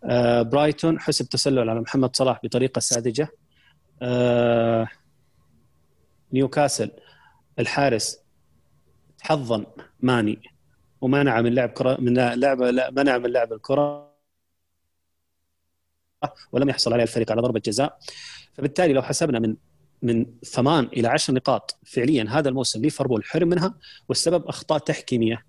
آه، 0.05 0.43
برايتون 0.43 1.01
حسب 1.01 1.29
تسلل 1.29 1.70
على 1.70 1.81
محمد 1.81 2.16
صلاح 2.16 2.41
بطريقة 2.45 2.79
ساذجة. 2.79 3.29
آه، 4.03 4.89
نيوكاسل 6.33 6.91
الحارس 7.59 8.18
تحضن 9.18 9.66
ماني 10.01 10.43
ومنع 11.01 11.41
من 11.41 11.55
لعب 11.55 11.68
كره 11.68 11.97
من 12.01 12.14
لعب 12.14 12.62
منع 12.99 13.18
من 13.18 13.31
لعب 13.31 13.53
الكرة. 13.53 14.14
ولم 16.53 16.68
يحصل 16.68 16.93
عليها 16.93 17.05
الفريق 17.05 17.31
على 17.33 17.43
ضربة 17.43 17.61
جزاء. 17.64 17.99
فبالتالي 18.53 18.93
لو 18.93 19.03
حسبنا 19.03 19.39
من 19.39 19.57
من 20.03 20.27
ثمان 20.45 20.85
إلى 20.85 21.09
عشر 21.09 21.33
نقاط 21.33 21.79
فعليا 21.87 22.27
هذا 22.29 22.49
الموسم 22.49 22.83
ليفربول 22.83 23.25
حرم 23.25 23.49
منها 23.49 23.75
والسبب 24.09 24.47
أخطاء 24.47 24.79
تحكيمية. 24.79 25.45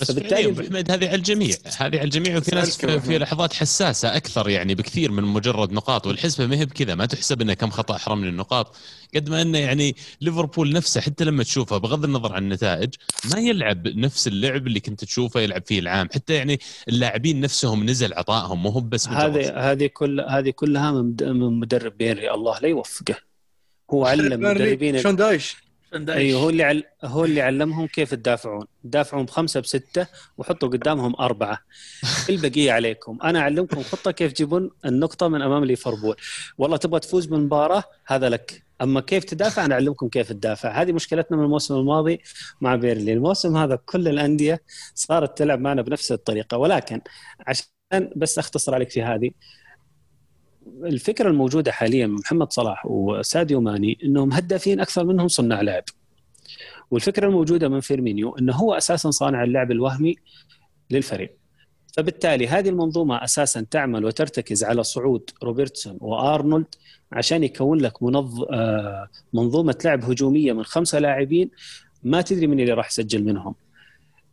بس 0.00 0.10
فبالتالي 0.10 0.30
فعليا 0.30 0.48
ابو 0.48 0.62
حميد 0.62 0.90
هذه 0.90 1.06
على 1.06 1.14
الجميع. 1.14 1.56
هذه 1.66 1.98
على 1.98 2.02
الجميع 2.04 2.36
وفي 2.36 2.54
ناس 2.54 2.86
في, 2.86 3.18
لحظات 3.18 3.52
حساسة 3.52 4.16
أكثر 4.16 4.48
يعني 4.48 4.74
بكثير 4.74 5.10
من 5.10 5.22
مجرد 5.22 5.72
نقاط 5.72 6.06
والحسبة 6.06 6.46
ما 6.46 6.56
هي 6.56 6.66
بكذا 6.66 6.94
ما 6.94 7.06
تحسب 7.06 7.40
إنه 7.40 7.54
كم 7.54 7.70
خطأ 7.70 7.98
حرمني 7.98 8.28
النقاط. 8.28 8.76
قد 9.14 9.28
ما 9.28 9.42
إنه 9.42 9.58
يعني 9.58 9.96
ليفربول 10.20 10.72
نفسه 10.72 11.00
حتى 11.00 11.24
لما 11.24 11.42
تشوفه 11.42 11.78
بغض 11.78 12.04
النظر 12.04 12.32
عن 12.32 12.42
النتائج 12.42 12.94
ما 13.34 13.40
يلعب 13.40 13.88
نفس 13.88 14.28
اللعب 14.28 14.66
اللي 14.66 14.80
كنت 14.80 15.04
تشوفه 15.04 15.40
يلعب 15.40 15.62
فيه 15.66 15.78
العام. 15.78 16.08
حتى 16.14 16.34
يعني 16.34 16.60
اللاعبين 16.88 17.40
نفسهم 17.40 17.84
نزل 17.84 18.14
عطائهم 18.14 18.62
مو 18.62 18.68
هو 18.68 18.80
بس 18.80 19.08
هذه 19.08 19.72
هذه 19.72 19.86
كل 19.86 20.20
هذه 20.20 20.50
كلها 20.50 20.92
من 20.92 21.14
من 21.20 21.60
مدرب 21.60 21.96
بيري 21.98 22.30
الله 22.30 22.58
لا 22.58 22.68
يوفقه. 22.68 23.14
هو 23.90 24.06
علم 24.06 24.40
مدربين 24.40 25.02
شون 25.02 25.16
دايش. 25.16 25.56
أيوه 25.94 26.40
هو 26.40 26.50
اللي 26.50 26.62
عل... 26.62 26.84
هو 27.04 27.24
اللي 27.24 27.40
علمهم 27.40 27.86
كيف 27.86 28.10
تدافعون، 28.10 28.66
تدافعون 28.84 29.24
بخمسة 29.24 29.60
بستة 29.60 30.06
وحطوا 30.38 30.68
قدامهم 30.68 31.14
أربعة. 31.20 31.58
البقيه 32.30 32.72
عليكم، 32.72 33.18
أنا 33.24 33.38
أعلمكم 33.40 33.82
خطة 33.82 34.10
كيف 34.10 34.32
تجيبون 34.32 34.70
النقطة 34.84 35.28
من 35.28 35.42
أمام 35.42 35.64
ليفربول. 35.64 36.16
والله 36.58 36.76
تبغى 36.76 37.00
تفوز 37.00 37.26
بالمباراة؟ 37.26 37.84
هذا 38.06 38.28
لك، 38.28 38.64
أما 38.82 39.00
كيف 39.00 39.24
تدافع؟ 39.24 39.64
أنا 39.64 39.74
أعلمكم 39.74 40.08
كيف 40.08 40.28
تدافع، 40.28 40.82
هذه 40.82 40.92
مشكلتنا 40.92 41.36
من 41.36 41.44
الموسم 41.44 41.74
الماضي 41.76 42.20
مع 42.60 42.76
بيرلي، 42.76 43.12
الموسم 43.12 43.56
هذا 43.56 43.76
كل 43.86 44.08
الأندية 44.08 44.62
صارت 44.94 45.38
تلعب 45.38 45.60
معنا 45.60 45.82
بنفس 45.82 46.12
الطريقة، 46.12 46.56
ولكن 46.58 47.00
عشان 47.46 47.66
بس 48.16 48.38
أختصر 48.38 48.74
عليك 48.74 48.90
في 48.90 49.02
هذه 49.02 49.30
الفكرة 50.84 51.28
الموجودة 51.28 51.72
حاليا 51.72 52.06
من 52.06 52.14
محمد 52.14 52.52
صلاح 52.52 52.86
وساديو 52.86 53.60
ماني 53.60 53.98
إنهم 54.04 54.32
هدافين 54.32 54.80
أكثر 54.80 55.04
منهم 55.04 55.28
صناع 55.28 55.60
لعب. 55.60 55.84
والفكرة 56.90 57.26
الموجودة 57.26 57.68
من 57.68 57.80
فيرمينيو 57.80 58.36
إنه 58.38 58.52
هو 58.52 58.74
أساسا 58.74 59.10
صانع 59.10 59.44
اللعب 59.44 59.70
الوهمي 59.70 60.16
للفريق. 60.90 61.36
فبالتالي 61.96 62.48
هذه 62.48 62.68
المنظومة 62.68 63.24
أساسا 63.24 63.66
تعمل 63.70 64.04
وترتكز 64.04 64.64
على 64.64 64.82
صعود 64.82 65.30
روبرتسون 65.42 65.98
وأرنولد 66.00 66.66
عشان 67.12 67.44
يكون 67.44 67.80
لك 67.80 68.02
منظ... 68.02 68.44
آه، 68.50 69.08
منظومة 69.32 69.78
لعب 69.84 70.04
هجومية 70.04 70.52
من 70.52 70.64
خمسة 70.64 70.98
لاعبين 70.98 71.50
ما 72.02 72.22
تدري 72.22 72.46
من 72.46 72.60
اللي 72.60 72.72
راح 72.72 72.86
يسجل 72.86 73.24
منهم. 73.24 73.54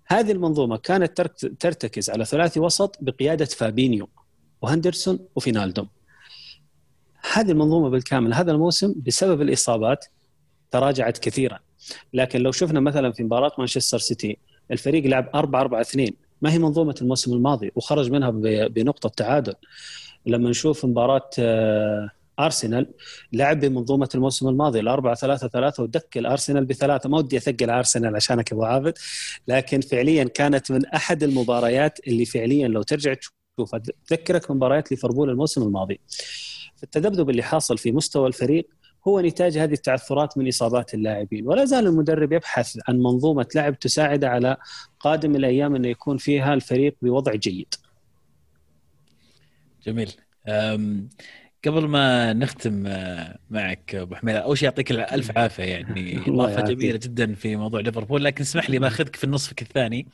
هذه 0.05 0.31
المنظومة 0.31 0.77
كانت 0.77 1.21
ترتكز 1.59 2.09
على 2.09 2.25
ثلاثي 2.25 2.59
وسط 2.59 2.97
بقيادة 3.01 3.45
فابينيو 3.45 4.09
وهندرسون 4.61 5.19
وفينالدوم. 5.35 5.87
هذه 7.33 7.51
المنظومة 7.51 7.89
بالكامل 7.89 8.33
هذا 8.33 8.51
الموسم 8.51 8.95
بسبب 9.05 9.41
الإصابات 9.41 10.05
تراجعت 10.71 11.17
كثيرا. 11.17 11.59
لكن 12.13 12.39
لو 12.39 12.51
شفنا 12.51 12.79
مثلا 12.79 13.11
في 13.11 13.23
مباراة 13.23 13.51
مانشستر 13.57 13.97
سيتي 13.97 14.37
الفريق 14.71 15.05
لعب 15.05 15.29
4 15.35 15.61
4 15.61 15.81
2 15.81 16.11
ما 16.41 16.53
هي 16.53 16.59
منظومة 16.59 16.95
الموسم 17.01 17.33
الماضي 17.33 17.71
وخرج 17.75 18.11
منها 18.11 18.29
بنقطة 18.67 19.09
تعادل. 19.09 19.53
لما 20.25 20.49
نشوف 20.49 20.85
مباراة 20.85 21.29
آه، 21.39 22.09
أرسنال 22.39 22.87
لعب 23.33 23.59
بمنظومة 23.59 24.09
الموسم 24.15 24.47
الماضي 24.47 24.79
الأربعة 24.79 25.15
ثلاثة 25.15 25.47
ثلاثة 25.47 25.83
ودك 25.83 26.17
الأرسنال 26.17 26.65
بثلاثة. 26.65 27.09
ما 27.09 27.17
ودي 27.17 27.37
أثقل 27.37 27.69
أرسنال 27.69 28.15
عشانك 28.15 28.51
أبو 28.51 28.63
عابد 28.63 28.97
لكن 29.47 29.81
فعليا 29.81 30.23
كانت 30.23 30.71
من 30.71 30.85
أحد 30.85 31.23
المباريات 31.23 31.99
اللي 32.07 32.25
فعليا 32.25 32.67
لو 32.67 32.81
ترجع 32.81 33.13
تشوفها 33.13 33.81
تذكرك 34.07 34.51
مباريات 34.51 34.91
ليفربول 34.91 35.29
الموسم 35.29 35.63
الماضي. 35.63 35.99
فالتذبذب 36.81 37.29
اللي 37.29 37.43
حاصل 37.43 37.77
في 37.77 37.91
مستوى 37.91 38.27
الفريق 38.27 38.69
هو 39.07 39.19
نتاج 39.19 39.57
هذه 39.57 39.73
التعثرات 39.73 40.37
من 40.37 40.47
إصابات 40.47 40.93
اللاعبين 40.93 41.47
ولا 41.47 41.65
زال 41.65 41.87
المدرب 41.87 42.33
يبحث 42.33 42.77
عن 42.87 42.97
منظومة 42.99 43.47
لعب 43.55 43.79
تساعده 43.79 44.29
على 44.29 44.57
قادم 44.99 45.35
الأيام 45.35 45.75
انه 45.75 45.87
يكون 45.87 46.17
فيها 46.17 46.53
الفريق 46.53 46.95
بوضع 47.01 47.35
جيد. 47.35 47.73
جميل 49.85 50.11
قبل 51.65 51.87
ما 51.87 52.33
نختم 52.33 52.87
آه، 52.87 53.39
معك 53.49 53.95
أبو 53.95 54.15
حميد 54.15 54.35
أول 54.35 54.57
شيء 54.57 54.65
يعطيك 54.69 54.91
ألف 54.91 55.37
عافية 55.37 55.63
يعني. 55.63 56.17
إضافة. 56.27 56.61
جميلة 56.61 56.97
جدا 57.03 57.33
في 57.35 57.55
موضوع 57.55 57.79
ليفربول 57.79 58.23
لكن 58.23 58.41
اسمح 58.41 58.69
لي 58.69 58.79
باخذك 58.79 59.15
في 59.15 59.27
نصفك 59.27 59.61
الثاني. 59.61 60.07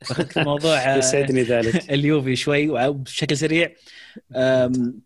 باخذك 0.00 0.32
في 0.32 0.40
موضوع 0.40 0.76
آه، 0.94 0.96
يسعدني 0.96 1.42
ذلك. 1.42 1.90
اليوفي 1.94 2.36
شوي 2.36 2.68
وبشكل 2.88 3.36
سريع. 3.36 3.74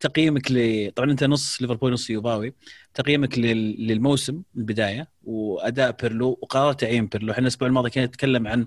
تقييمك 0.00 0.50
ل 0.52 0.90
طبعا 0.96 1.10
أنت 1.10 1.24
نص 1.24 1.62
ليفربول 1.62 1.92
نص 1.92 2.10
يوفاوي. 2.10 2.54
تقييمك 2.94 3.38
لل- 3.38 3.86
للموسم 3.86 4.42
البداية 4.56 5.08
وأداء 5.24 5.90
بيرلو 6.02 6.38
وقرارات 6.42 6.80
تعيين 6.80 7.06
بيرلو. 7.06 7.32
إحنا 7.32 7.42
الأسبوع 7.42 7.68
الماضي 7.68 7.90
كنا 7.90 8.06
نتكلم 8.06 8.46
عن 8.46 8.66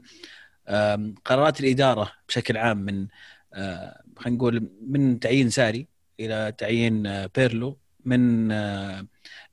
قرارات 1.25 1.59
الإدارة 1.59 2.11
بشكل 2.28 2.57
عام 2.57 2.78
من 2.78 3.07
أه، 3.53 4.03
خلينا 4.17 4.38
نقول 4.38 4.69
من 4.88 5.19
تعيين 5.19 5.49
ساري. 5.49 5.88
إلى 6.20 6.53
تعيين 6.57 7.07
أه، 7.07 7.30
بيرلو 7.36 7.78
من 8.05 8.51
أه، 8.51 9.07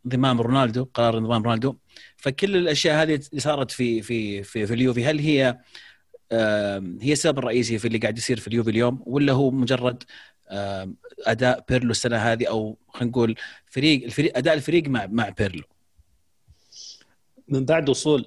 انضمام 0.06 0.40
رونالدو 0.40 0.84
قرار 0.94 1.18
انضمام 1.18 1.42
رونالدو. 1.42 1.76
فكل 2.16 2.56
الأشياء 2.56 3.02
هذه 3.02 3.14
اللي 3.14 3.40
صارت 3.40 3.70
في 3.70 4.02
في 4.02 4.42
في, 4.42 4.66
في 4.66 4.74
اليوفي. 4.74 5.04
هل 5.04 5.18
هي 5.18 5.58
آم، 6.32 6.98
هي 7.02 7.12
السبب 7.12 7.38
الرئيسي 7.38 7.78
في 7.78 7.88
اللي 7.88 7.98
قاعد 7.98 8.18
يصير 8.18 8.40
في 8.40 8.48
اليوفي 8.48 8.70
اليوم 8.70 9.02
ولا 9.06 9.32
هو 9.32 9.50
مجرد 9.50 10.02
أداء 11.26 11.64
بيرلو 11.68 11.90
السنة 11.90 12.16
هذه 12.16 12.46
أو 12.48 12.78
خلينا 12.88 13.10
نقول 13.10 13.34
فريق 13.66 14.04
الفريق 14.04 14.36
أداء 14.36 14.54
الفريق 14.54 14.88
مع 14.88 15.06
مع 15.06 15.28
بيرلو؟ 15.28 15.62
من 17.48 17.64
بعد 17.64 17.88
وصول 17.88 18.26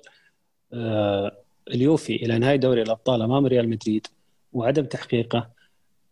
آه، 0.74 1.44
اليوفي 1.68 2.16
إلى 2.16 2.40
نهائي 2.40 2.58
دوري 2.58 2.82
الأبطال 2.82 3.22
أمام 3.22 3.46
ريال 3.46 3.70
مدريد 3.70 4.08
وعدم 4.54 4.86
تحقيقه 4.86 5.50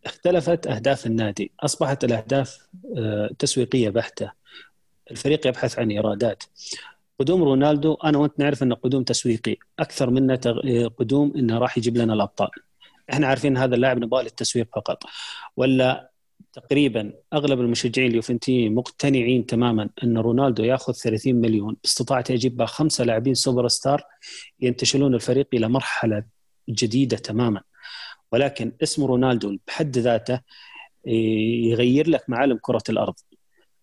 اختلفت 0.06 0.66
أهداف 0.66 1.06
النادي. 1.06 1.52
أصبحت 1.60 2.04
الأهداف 2.04 2.68
آه، 2.98 3.30
تسويقية 3.38 3.90
بحتة. 3.90 4.32
الفريق 5.10 5.46
يبحث 5.46 5.78
عن 5.78 5.90
إيرادات. 5.90 6.42
قدوم 7.20 7.42
رونالدو 7.42 7.94
أنا 7.94 8.18
وأنت 8.18 8.38
نعرف 8.38 8.62
انه 8.62 8.74
قدوم 8.74 9.02
تسويقي. 9.02 9.56
أكثر 9.78 10.10
منه 10.10 10.40
آه، 10.46 10.86
قدوم 10.86 11.32
إنه 11.36 11.58
راح 11.58 11.78
يجيب 11.78 11.96
لنا 11.96 12.12
الأبطال. 12.12 12.48
إحنا 13.12 13.26
عارفين 13.26 13.56
هذا 13.56 13.74
اللاعب 13.74 13.98
نبغاه 13.98 14.22
للتسويق 14.22 14.68
فقط. 14.74 15.04
ولا 15.56 16.10
تقريبا 16.52 17.12
أغلب 17.32 17.60
المشجعين 17.60 18.10
اليوفنتيين 18.10 18.74
مقتنعين 18.74 19.46
تماما 19.46 19.88
أن 20.04 20.18
رونالدو 20.18 20.64
يأخذ 20.64 20.92
30 20.92 21.34
مليون. 21.34 21.76
باستطاعته 21.82 22.32
يجيب 22.32 22.64
خمسة 22.64 23.04
لاعبين 23.04 23.34
super 23.34 23.68
star 23.68 24.04
ينتشلون 24.60 25.14
الفريق 25.14 25.48
إلى 25.54 25.68
مرحلة 25.68 26.24
جديدة 26.68 27.16
تماما. 27.16 27.60
ولكن 28.32 28.72
اسم 28.82 29.04
رونالدو 29.04 29.58
بحد 29.66 29.98
ذاته 29.98 30.40
يغير 31.04 32.08
لك 32.08 32.30
معالم 32.30 32.58
كرة 32.62 32.82
الأرض. 32.88 33.14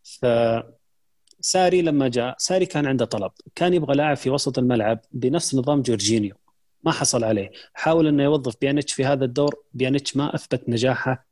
فساري 0.04 1.82
لما 1.82 2.08
جاء 2.08 2.36
ساري 2.38 2.66
كان 2.66 2.86
عنده 2.86 3.06
طلب. 3.06 3.32
كان 3.56 3.74
يبغى 3.74 3.96
لاعب 3.96 4.18
في 4.18 4.30
وسط 4.30 4.58
الملعب 4.58 5.00
بنفس 5.12 5.56
نظام 5.56 5.82
جورجينيو. 5.82 6.36
ما 6.84 6.92
حصل 6.92 7.24
عليه. 7.24 7.52
حاول 7.74 8.08
إنه 8.08 8.24
يوظف 8.24 8.56
بيانيتش 8.62 8.94
في 8.94 9.06
هذا 9.06 9.26
الدور. 9.26 9.64
بيانيتش 9.74 10.18
ما 10.18 10.36
أثبت 10.36 10.70
نجاحه 10.70 11.28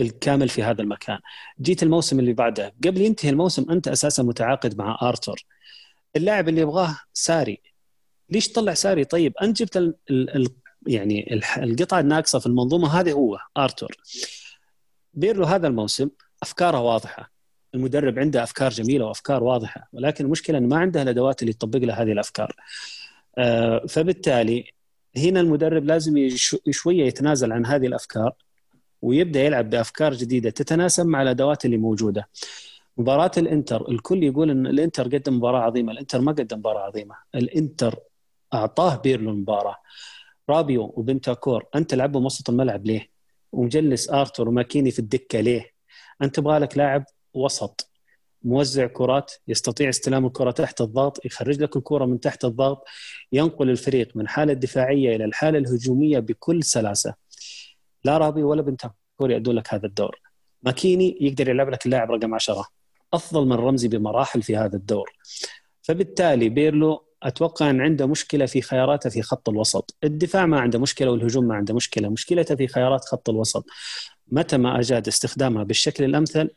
الكامل 0.00 0.48
في 0.48 0.62
هذا 0.62 0.82
المكان. 0.82 1.18
جيت 1.60 1.82
الموسم 1.82 2.18
اللي 2.18 2.32
بعده. 2.32 2.74
قبل 2.84 3.00
ينتهي 3.00 3.30
الموسم 3.30 3.70
أنت 3.70 3.88
أساسا 3.88 4.22
متعاقد 4.22 4.78
مع 4.78 4.98
ارثر 5.02 5.46
اللاعب 6.16 6.48
اللي 6.48 6.60
يبغاه 6.60 6.98
ساري. 7.12 7.62
ليش 8.30 8.52
طلع 8.52 8.74
ساري؟ 8.74 9.04
طيب 9.04 9.32
أنت 9.42 9.62
جبت 9.62 9.96
يعني 10.86 11.34
القطعه 11.56 12.00
الناقصة 12.00 12.38
في 12.38 12.46
المنظومة 12.46 13.00
هذه 13.00 13.12
هو 13.12 13.38
ارثر 13.56 13.96
بيرلو 15.14 15.44
هذا 15.44 15.66
الموسم 15.66 16.10
أفكاره 16.42 16.80
واضحة 16.80 17.32
المدرب 17.74 18.18
عنده 18.18 18.42
أفكار 18.42 18.70
جميلة 18.70 19.04
وأفكار 19.04 19.44
واضحة 19.44 19.88
ولكن 19.92 20.24
المشكلة 20.24 20.58
إنه 20.58 20.66
ما 20.66 20.76
عنده 20.76 21.02
الأدوات 21.02 21.42
اللي 21.42 21.50
يطبق 21.50 21.78
له 21.78 21.94
هذه 22.02 22.12
الأفكار 22.12 22.56
آه، 23.38 23.86
فبالتالي 23.88 24.72
هنا 25.16 25.40
المدرب 25.40 25.84
لازم 25.84 26.28
شوية 26.70 27.04
يتنازل 27.04 27.52
عن 27.52 27.66
هذه 27.66 27.86
الأفكار 27.86 28.32
ويبدأ 29.02 29.42
يلعب 29.42 29.70
بأفكار 29.70 30.14
جديدة 30.14 30.50
تتناسب 30.50 31.06
مع 31.06 31.22
الأدوات 31.22 31.64
اللي 31.64 31.76
موجودة. 31.76 32.28
مباراة 32.96 33.30
الإنتر 33.36 33.90
الكل 33.90 34.22
يقول 34.22 34.50
إن 34.50 34.66
الإنتر 34.66 35.04
قدم 35.04 35.36
مباراة 35.36 35.60
عظيمة، 35.60 35.92
الإنتر 35.92 36.20
ما 36.20 36.32
قدم 36.32 36.58
مباراة 36.58 36.80
عظيمة، 36.80 37.14
الإنتر 37.34 37.98
أعطاه 38.54 38.96
بيرلو 38.96 39.30
المباراه. 39.30 39.76
رابيو 40.50 40.94
وبنتاكور 40.96 41.64
أنت 41.74 41.90
تلعبهم 41.90 42.24
وسط 42.24 42.50
الملعب 42.50 42.86
ليه؟ 42.86 43.10
ومجلس 43.52 44.10
ارثر 44.10 44.48
وماكيني 44.48 44.90
في 44.90 44.98
الدكة 44.98 45.40
ليه؟ 45.40 45.70
أنت 46.22 46.36
تبغى 46.36 46.58
لك 46.58 46.78
لاعب 46.78 47.04
وسط 47.34 47.92
موزع 48.44 48.86
كرات 48.86 49.32
يستطيع 49.48 49.88
استلام 49.88 50.26
الكرة 50.26 50.50
تحت 50.50 50.80
الضغط 50.80 51.26
يخرج 51.26 51.62
لك 51.62 51.76
الكرة 51.76 52.04
من 52.04 52.20
تحت 52.20 52.44
الضغط 52.44 52.84
ينقل 53.32 53.70
الفريق 53.70 54.16
من 54.16 54.28
حالة 54.28 54.52
دفاعية 54.52 55.16
إلى 55.16 55.24
الحالة 55.24 55.58
الهجومية 55.58 56.18
بكل 56.18 56.64
سلاسة 56.64 57.14
لا 58.04 58.18
رابي 58.18 58.42
ولا 58.42 58.62
بنتاكور 58.62 59.30
يأدون 59.30 59.54
لك 59.54 59.74
هذا 59.74 59.86
الدور 59.86 60.20
ماكيني 60.62 61.18
يقدر 61.20 61.48
يلعب 61.48 61.68
لك 61.68 61.86
اللاعب 61.86 62.10
رقم 62.10 62.34
عشرة 62.34 62.66
أفضل 63.12 63.46
من 63.46 63.52
رمزي 63.52 63.88
بمراحل 63.88 64.42
في 64.42 64.56
هذا 64.56 64.76
الدور 64.76 65.12
فبالتالي 65.82 66.48
بيرلو 66.48 67.04
أتوقع 67.22 67.70
أن 67.70 67.80
عنده 67.80 68.06
مشكلة 68.06 68.46
في 68.46 68.62
خياراته 68.62 69.10
في 69.10 69.22
خط 69.22 69.48
الوسط، 69.48 69.96
الدفاع 70.04 70.46
ما 70.46 70.60
عنده 70.60 70.78
مشكلة 70.78 71.10
والهجوم 71.10 71.44
ما 71.44 71.54
عنده 71.54 71.74
مشكلة، 71.74 72.08
مشكلته 72.08 72.54
في 72.54 72.66
خيارات 72.66 73.04
خط 73.04 73.28
الوسط. 73.28 73.66
متى 74.28 74.56
ما 74.56 74.80
أجاد 74.80 75.08
استخدامها 75.08 75.62
بالشكل 75.62 76.04
الأمثل 76.04 76.50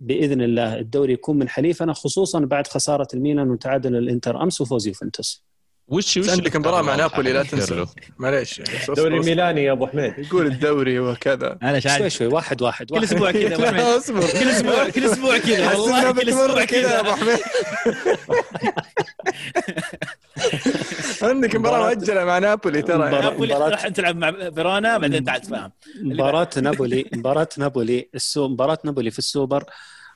بإذن 0.00 0.42
الله 0.42 0.78
الدوري 0.78 1.12
يكون 1.12 1.38
من 1.38 1.48
حليفنا 1.48 1.92
خصوصا 1.92 2.40
بعد 2.40 2.66
خسارة 2.66 3.08
الميلان 3.14 3.50
وتعادل 3.50 3.96
الإنتر. 3.96 4.42
أمس 4.42 4.60
وفوز 4.60 4.86
يوفنتوس. 4.86 5.46
وش 5.88 6.16
وش 6.16 6.30
عندك 6.30 6.56
مباراة 6.56 6.82
مع 6.82 6.96
نابولي 6.96 7.32
لا 7.32 7.42
تنسى؟ 7.42 7.86
معليش. 8.18 8.62
دوري 8.96 9.16
الميلاني 9.16 9.64
يا 9.64 9.72
أبو 9.72 9.86
حميد. 9.86 10.14
يقول 10.18 10.46
الدوري 10.46 10.98
وكذا. 10.98 11.58
أنا 11.62 11.80
شوي 11.80 11.92
شايف 11.92 12.14
شوي 12.14 12.26
واحد 12.26 12.62
واحد, 12.62 12.86
كل 12.86 12.94
واحد. 12.94 13.04
أسبوع 13.04 13.32
كذا 13.32 13.56
كل 13.56 14.48
أسبوع 14.48 14.90
كل 14.90 15.04
أسبوع 15.04 15.38
كذا. 15.38 15.74
والله 15.74 16.12
كل 16.12 16.28
أسبوع 16.28 16.64
كذا 16.64 16.94
يا 16.94 17.00
أبو 17.00 17.10
حميد. 17.10 17.38
عندك 21.22 21.56
مباراة 21.56 21.94
مؤجلة 21.94 22.24
مع 22.24 22.38
نابولي 22.38 22.82
ترى. 22.82 23.10
نابولي 23.10 23.54
راح 23.54 23.88
تلعب 23.88 24.16
مع 24.16 24.50
فيرونا 24.50 24.98
بعدين 24.98 25.24
تعال 25.24 25.40
تفهم 25.40 25.72
مباراة 26.02 26.48
نابولي 26.62 27.04
مباراة 27.14 27.48
نابولي 27.58 28.08
السو 28.14 28.48
مباراة 28.48 28.78
نابولي 28.84 29.10
في 29.10 29.18
السوبر 29.18 29.64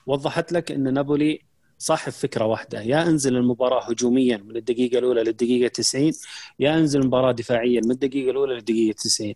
وضحت 0.06 0.52
لك 0.52 0.72
إن 0.72 0.94
نابولي 0.94 1.42
صاحب 1.78 2.12
فكرة 2.12 2.44
واحدة. 2.44 2.80
يا 2.82 3.02
أنزل 3.02 3.36
المباراة 3.36 3.84
هجوميا 3.90 4.36
من 4.36 4.56
الدقيقة 4.56 4.98
الأولى 4.98 5.22
للدقيقة 5.22 5.68
90 5.68 6.12
يا 6.58 6.74
أنزل 6.74 7.00
المباراة 7.00 7.32
دفاعيا 7.32 7.80
من 7.84 7.90
الدقيقة 7.90 8.30
الأولى 8.30 8.54
للدقيقة 8.54 8.94
90 8.96 9.34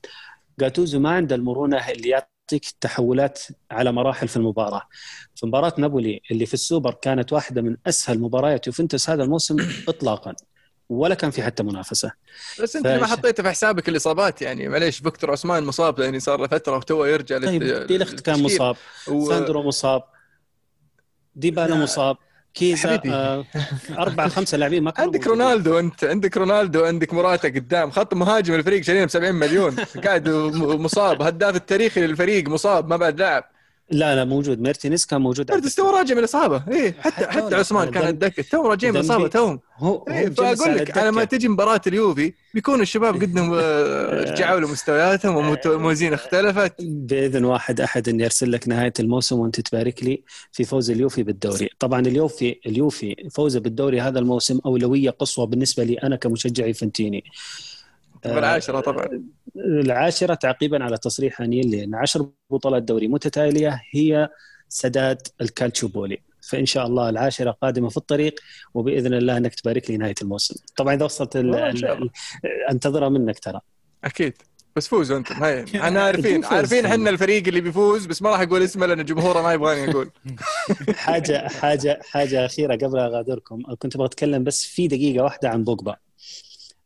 جاتوزو 0.61 0.99
ما 1.01 1.11
عنده 1.11 1.36
المرونة 1.36 1.88
اللي 1.90 2.09
يعطيك 2.45 2.70
تحولات 2.80 3.40
على 3.70 3.92
مراحل 3.92 4.28
في 4.28 4.36
المباراة 4.36 4.82
في 5.34 5.47
مباراة 5.47 5.72
نابولي 5.78 6.20
اللي 6.30 6.47
في 6.47 6.55
السوبر 6.55 6.95
كانت 6.95 7.32
واحدة 7.32 7.62
من 7.62 7.76
أسهل 7.86 8.18
مباريات 8.20 8.66
يوفنتوس 8.66 9.11
هذا 9.11 9.22
الموسم 9.22 9.57
اطلاقا 9.88 10.34
ولا 10.88 11.14
كان 11.14 11.30
في 11.30 11.42
حتى 11.42 11.62
منافسة 11.62 12.12
بس 12.62 12.76
أنت 12.76 12.86
ما 12.86 12.99
فايش- 12.99 13.11
حطيته 13.11 13.42
في 13.42 13.51
حسابك 13.51 13.88
الإصابات 13.88 14.42
يعني 14.42 14.68
معليش 14.68 14.99
فيكتور 14.99 15.30
أوسيمين 15.30 15.64
مصاب 15.64 15.99
يعني 16.01 16.20
صار 16.20 16.40
له 16.40 16.47
فترة 16.47 16.76
وتو 16.76 17.05
يرجع 17.05 17.38
طيب 17.38 17.62
للت- 17.62 17.86
ديليخت 17.88 18.20
كان. 18.20 18.42
مصاب 18.42 18.76
و- 19.09 19.28
ساندرو 19.28 19.62
مصاب 19.62 20.03
ديبالا 21.34 21.74
لا. 21.74 21.82
مصاب 21.82 22.16
كيزا. 22.55 23.02
آه 23.07 23.44
أربعة 23.98 24.28
خمسة 24.36 24.59
لاعبين 24.59 24.82
ما 24.82 24.92
عندك. 24.98 25.26
رونالدو 25.26 25.78
أنت 25.78 26.05
عندك 26.05 26.36
رونالدو 26.36 26.84
عندك 26.84 27.14
موراتا 27.14 27.48
قدام. 27.48 27.90
أخطر 27.91 28.14
مهاجم 28.14 28.55
الفريق 28.55 28.82
شارينه 28.82 29.05
ب 29.05 29.11
70 29.11 29.34
مليون. 29.34 29.76
قاعد 30.05 30.28
مصاب. 30.59 31.22
هداف 31.22 31.57
التاريخي 31.57 32.07
للفريق 32.07 32.48
مصاب. 32.48 32.88
ما 32.88 32.96
بعد 32.96 33.20
لاعب. 33.20 33.44
لا 33.91 34.16
لا 34.16 34.24
موجود. 34.24 34.61
ميرتينز 34.61 35.05
كان 35.05 35.20
موجود 35.20 35.47
ميرتينز 35.47 35.74
تو 35.74 35.91
راجع 35.91 36.14
من 36.14 36.18
الإصابة. 36.18 36.64
إيه 36.68 36.95
حتى 37.01 37.26
حتى 37.26 37.55
أوسيمين 37.55 37.91
كان 37.91 38.05
اتذكر 38.05 38.43
تو 38.43 38.68
راجعين 38.68 38.95
من 38.95 39.01
الإصابة 39.01 39.28
توهم. 39.28 39.61
إيه 40.09 40.28
فأقول 40.28 40.76
لك 40.76 40.99
على 40.99 41.11
ما. 41.11 41.24
تجي 41.24 41.49
مباراة 41.49 41.80
اليوفي 41.87 42.32
بيكون 42.55 42.80
الشباب 42.80 43.14
قدهم 43.22 43.55
آه، 43.55 44.30
رجعوا 44.32 44.61
له 44.61 44.68
مستوياتهم 44.68 45.37
والموازين 45.37 46.12
اختلفت. 46.12 46.74
بإذن 46.80 47.45
الواحد 47.45 47.80
الأحد 47.80 48.09
اني 48.09 48.24
ارسل 48.24 48.53
لك 48.53 48.68
نهاية 48.68 48.93
الموسم 49.01 49.39
وأنت 49.39 49.61
تبارك 49.61 50.05
لي 50.05 50.22
في 50.53 50.64
فوز 50.64 50.91
اليوفي 50.91 51.22
بالدوري، 51.22 51.70
طبعا 51.78 52.01
اليوفي 52.01 52.61
اليوفي 52.66 53.16
فوزه 53.30 53.61
بالدوري 53.61 54.01
هذا 54.01 54.18
الموسم 54.18 54.61
أولوية 54.66 55.11
قصوى 55.11 55.47
بالنسبة 55.47 55.85
لي 55.85 55.95
أنا 55.95 56.16
كمشجع 56.16 56.72
فنتيني. 56.72 57.24
بالعاشره 58.25 58.81
طبعا. 58.81 59.22
العاشرة 59.57 60.35
تعقيبا 60.35 60.85
على 60.85 60.97
تصريح 60.99 61.41
انيلي 61.41 61.85
ان 61.85 61.95
عشر 61.95 62.27
بطولات 62.51 62.83
دوري 62.83 63.09
متتالية 63.09 63.81
هي 63.91 64.29
سداد 64.68 65.18
الكالتشوبولي 65.41 66.18
فإن 66.51 66.66
شاء 66.66 66.87
الله 66.87 67.09
العاشرة 67.09 67.51
قادمة 67.51 67.89
في 67.89 67.97
الطريق 67.97 68.35
وبإذن 68.75 69.14
الله 69.14 69.37
أنك 69.37 69.55
تبارك 69.55 69.91
لي 69.91 69.97
نهاية 69.97 70.14
الموسم. 70.22 70.55
طبعا 70.77 70.95
إذا 70.95 71.05
وصلت 71.05 71.37
أنتظرها 72.70 73.09
منك 73.09 73.39
ترى. 73.39 73.61
أكيد. 74.05 74.35
بس 74.77 74.89
فوزوا 74.89 75.16
أنتم 75.16 75.35
هاي 75.35 75.64
إحنا 75.64 76.03
عارفين. 76.03 76.45
عارفين 76.45 76.87
إحنا 76.87 77.11
الفريق 77.11 77.49
اللي 77.49 77.61
بيفوز 77.61 78.07
بس 78.07 78.22
ما 78.22 78.31
راح 78.31 78.41
أقول 78.41 78.62
اسمه 78.62 78.87
لأن 78.87 79.05
جمهوره 79.05 79.43
ما 79.43 79.53
يبغاني 79.53 79.91
أقول 79.91 80.11
حاجة 80.95 81.49
حاجة 81.49 82.01
حاجة 82.11 82.47
أخيرة 82.47 82.75
قبل 82.75 82.99
أغادركم. 82.99 83.62
كنت 83.79 83.95
أبغى 83.95 84.07
أتكلم 84.07 84.45
بس 84.45 84.64
في 84.64 84.89
دقيقة 84.89 85.25
واحدة 85.25 85.49
عن 85.49 85.64
بوجبا. 85.64 85.97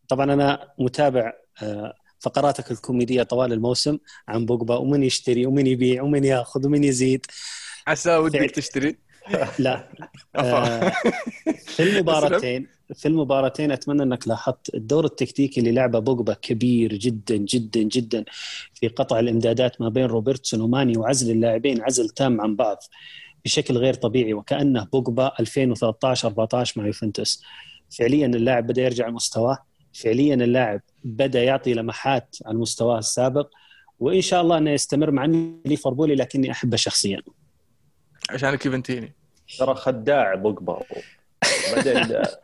طبعا 0.09 0.33
أنا 0.33 0.73
متابع 0.79 1.33
آه، 1.63 1.95
فقراتك 2.21 2.71
الكوميدية 2.71 3.23
طوال 3.23 3.53
الموسم 3.53 3.99
عن 4.29 4.47
بوجبا 4.47 4.77
ومن 4.77 5.03
يشتري 5.03 5.47
ومن 5.47 5.67
يبيع 5.67 6.03
ومن 6.03 6.25
ياخذ 6.25 6.67
ومن 6.67 6.85
يزيد. 6.85 7.27
عسى 7.87 8.17
ودك 8.17 8.39
فعل. 8.39 8.49
تشتري. 8.49 8.97
لا. 9.59 9.89
آه، 10.37 10.93
في 11.67 11.83
المباراتين 11.89 12.67
في 12.95 13.09
المباراتين 13.09 13.73
أتمنى 13.73 14.03
أنك 14.03 14.29
لاحظت 14.29 14.75
الدور 14.75 15.05
التكتيكي 15.05 15.61
اللي 15.61 15.73
لعبه 15.73 15.99
بوجبا 15.99 16.35
كبير 16.35 16.95
جدا 16.95 17.37
جدا 17.37 17.83
جدا 17.83 18.25
في 18.75 18.89
قطع 18.89 19.19
الإمدادات 19.19 19.81
ما 19.81 19.89
بين 19.89 20.05
روبرتسون 20.05 20.61
وماني 20.61 20.99
وعزل 20.99 21.31
اللاعبين 21.31 21.83
عزل 21.83 22.09
تام 22.09 22.41
عن 22.41 22.57
بعض 22.57 22.79
بشكل 23.45 23.77
غير 23.79 23.95
طبيعي 23.95 24.35
وكأنه 24.35 24.85
بوجبا 24.93 25.33
2013 25.41 26.29
14 26.29 26.81
مع 26.81 26.87
يوفنتوس. 26.87 27.43
فعليا 27.99 28.27
اللاعب 28.27 28.67
بدا 28.67 28.83
يرجع 28.83 29.09
لمستواه. 29.09 29.59
فعليا 29.93 30.35
اللاعب 30.35 30.81
بدأ 31.05 31.43
يعطي 31.45 31.75
لمحات 31.75 32.37
عن 32.47 32.57
مستواه 32.57 32.99
السابق 32.99 33.49
وإن 34.01 34.21
شاء 34.21 34.41
الله 34.41 34.59
أنه 34.59 34.71
يستمر 34.71 35.11
مع 35.11 35.25
اني 35.25 35.55
ليفربولي 35.65 36.15
لكني 36.15 36.51
أحبه 36.51 36.77
شخصيا. 36.77 37.23
عشان 38.31 38.55
كيفنتيني. 38.55 39.13
ترى 39.59 39.75
خداع 39.75 40.35
بوجبا. 40.35 40.81
آه، 41.77 42.39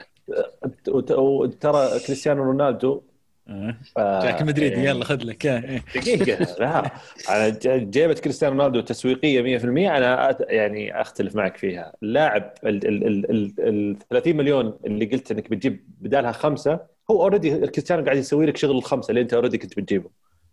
وترى 1.19 2.01
كريستيانو 2.07 2.43
رونالدو 2.43 3.03
آه. 3.49 3.77
آه، 3.99 4.23
جاك 4.25 4.43
مدريدي 4.43 4.75
يعني 4.75 4.87
يلا 4.89 5.05
خذ 5.05 5.23
لك 5.25 5.47
إيه. 5.47 5.83
دقيقة 5.95 6.57
لا. 6.61 6.91
أنا 7.31 7.49
ج- 7.49 7.91
جيبة 7.91 8.15
كريستيانو 8.15 8.55
رونالدو 8.57 8.81
تسويقية 8.81 9.59
100% 9.59 9.65
أنا 9.97 10.33
أت- 10.33 10.45
يعني 10.53 11.01
أختلف 11.01 11.37
معك 11.37 11.57
فيها. 11.57 11.93
اللاعب 12.03 12.53
ال 12.65 12.87
ال 12.89 13.07
ال 13.07 13.31
ال 13.31 13.53
ال 13.61 13.99
30 14.11 14.37
مليون 14.37 14.79
اللي 14.87 15.05
قلت 15.07 15.31
أنك 15.31 15.51
بتجيب 15.51 15.85
بدالها 16.01 16.33
خمسة 16.33 16.94
هو 17.11 17.23
already 17.23 17.67
كريستيانو 17.67 18.05
قاعد 18.05 18.17
يسوي 18.17 18.47
لك 18.47 18.57
شغل 18.57 18.77
الخمسة 18.77 19.11
اللي 19.11 19.21
أنت 19.21 19.35
already 19.35 19.59
كنت 19.59 19.81
بتجيبه. 19.81 20.11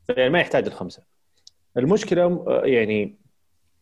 يعني 0.09 0.29
ما 0.29 0.39
يحتاج 0.39 0.65
الخمسة. 0.67 1.03
المشكلة 1.77 2.23
آه، 2.47 2.61
يعني 2.65 3.15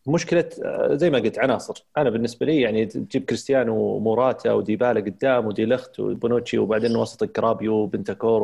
مشكلة 0.06 0.48
آه، 0.64 0.94
زي 0.94 1.10
ما 1.10 1.18
قلت 1.18 1.38
عناصر. 1.38 1.86
أنا 1.96 2.10
بالنسبة 2.10 2.46
لي 2.46 2.60
يعني 2.60 2.86
تجيب 2.86 3.24
كريستيانو 3.24 3.76
وموراتا 3.76 4.52
وديبالا 4.52 5.00
قدام 5.00 5.46
ودي 5.46 5.66
لخت 5.66 6.00
وبونوتشي 6.00 6.58
وبعدين 6.58 6.96
وسط 6.96 7.24
كرابيو 7.24 7.74
وبنتاكور 7.74 8.42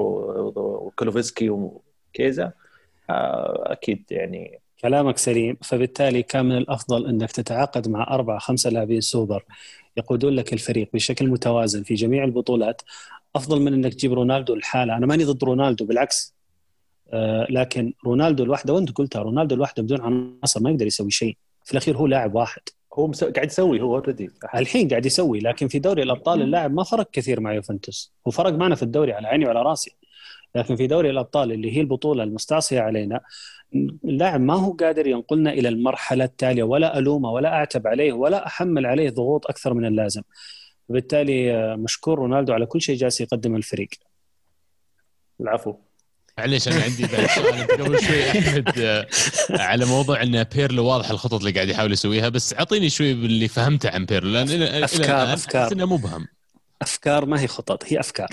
وكولوفسكي 0.56 1.50
وكيزا 1.50 2.52
آه، 3.10 3.72
أكيد 3.72 4.04
يعني. 4.10 4.60
كلامك 4.80 5.18
سليم. 5.18 5.56
فبالتالي 5.62 6.22
كان 6.22 6.46
من 6.46 6.56
الأفضل 6.56 7.06
أنك 7.06 7.32
تتعاقد 7.32 7.88
مع 7.88 8.14
أربعة 8.14 8.38
خمسة 8.38 8.70
لاعبين 8.70 9.00
سوبر 9.00 9.44
يقودون 9.96 10.32
لك 10.32 10.52
الفريق 10.52 10.88
بشكل 10.94 11.28
متوازن 11.28 11.82
في 11.82 11.94
جميع 11.94 12.24
البطولات. 12.24 12.82
أفضل 13.36 13.60
من 13.60 13.74
إنك 13.74 13.94
تجيب 13.94 14.12
رونالدو 14.12 14.54
الحالة 14.54 14.96
أنا 14.96 15.06
ماني 15.06 15.24
ضد 15.24 15.44
رونالدو 15.44 15.84
بالعكس. 15.84 16.34
آه 17.12 17.46
لكن 17.50 17.92
رونالدو 18.06 18.44
لوحده 18.44 18.72
وانت 18.72 18.90
قلتها 18.90 19.22
رونالدو 19.22 19.56
لوحده 19.56 19.82
بدون 19.82 20.00
عناصر 20.00 20.60
ما 20.60 20.70
يقدر 20.70 20.86
يسوي 20.86 21.10
شيء. 21.10 21.36
في 21.64 21.72
الأخير 21.72 21.96
هو 21.96 22.06
لاعب 22.06 22.34
واحد. 22.34 22.62
هو 22.94 23.06
مس... 23.06 23.24
قاعد 23.24 23.46
يسوي 23.46 23.80
هو 23.80 23.96
already 23.96 24.30
الحين 24.54 24.88
قاعد 24.88 25.06
يسوي 25.06 25.38
لكن 25.38 25.68
في 25.68 25.78
دوري 25.78 26.02
الأبطال 26.02 26.42
اللاعب 26.42 26.74
ما 26.74 26.82
فرق 26.82 27.10
كثير 27.10 27.40
مع 27.40 27.52
يوفنتوس. 27.52 28.12
هو 28.26 28.30
فرق 28.30 28.52
معنا 28.52 28.74
في 28.74 28.82
الدوري 28.82 29.12
على 29.12 29.28
عيني 29.28 29.46
وعلى 29.46 29.62
راسي. 29.62 29.96
لكن 30.54 30.76
في 30.76 30.86
دوري 30.86 31.10
الأبطال 31.10 31.52
اللي 31.52 31.76
هي 31.76 31.80
البطولة 31.80 32.22
المستعصية 32.22 32.80
علينا 32.80 33.20
اللاعب 34.04 34.40
ما 34.40 34.54
هو 34.54 34.72
قادر 34.72 35.06
ينقلنا 35.06 35.52
إلى 35.52 35.68
المرحلة 35.68 36.24
التالية 36.24 36.62
ولا 36.62 36.98
ألومه 36.98 37.30
ولا 37.30 37.48
أعتب 37.48 37.86
عليه 37.86 38.12
ولا 38.12 38.46
أحمل 38.46 38.86
عليه 38.86 39.10
ضغوط 39.10 39.46
أكثر 39.46 39.74
من 39.74 39.84
اللازم. 39.84 40.22
وبالتالي 40.88 41.54
آه، 41.54 41.76
مشكور 41.76 42.18
رونالدو 42.18 42.52
على 42.52 42.66
كل 42.66 42.80
شيء 42.82 42.96
جالس 42.96 43.20
يقدمه 43.20 43.56
الفريق. 43.56 43.88
العفو. 45.40 45.74
معليش 46.38 46.68
أنا 46.68 46.82
عندي 46.82 47.02
بعد 47.02 47.26
سؤال. 47.26 47.66
قبل 47.66 48.02
شوي 48.02 48.30
أحمد 48.30 48.78
آه، 48.78 49.06
على 49.50 49.84
موضوع 49.84 50.22
إن 50.22 50.44
بيرلو 50.44 50.84
واضح 50.84 51.10
الخطط 51.10 51.34
اللي 51.38 51.50
قاعد 51.50 51.68
يحاول 51.68 51.92
يسويها 51.92 52.28
بس 52.28 52.54
أعطيني 52.54 52.90
شوي 52.90 53.14
باللي 53.14 53.48
فهمته 53.48 53.90
عن 53.90 54.04
بيرلو 54.04 54.30
لأن 54.30 54.48
إلى 54.48 54.84
أفكار. 54.84 55.34
أحس 55.34 55.72
إنه 55.72 55.86
مبهم 55.86 56.26
أفكار 56.82 57.26
ما 57.26 57.40
هي 57.40 57.46
خطط 57.46 57.84
هي 57.84 58.00
أفكار. 58.00 58.28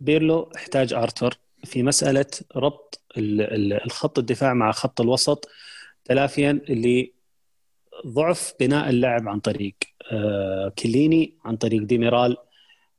بيرلو 0.00 0.52
احتاج 0.56 0.92
ارثر 0.92 1.38
في 1.64 1.82
مسألة 1.82 2.26
ربط 2.56 3.00
ال- 3.16 3.40
ال- 3.40 3.84
الخط 3.84 4.18
الدفاع 4.18 4.54
مع 4.54 4.72
خط 4.72 5.00
الوسط 5.00 5.48
تلافيا 6.04 6.60
لضعف 8.04 8.54
بناء 8.60 8.90
اللعب 8.90 9.28
عن 9.28 9.40
طريق 9.40 9.74
آه، 10.12 10.72
كيليني 10.78 11.34
عن 11.44 11.56
طريق 11.56 11.82
ديميرال 11.82 12.36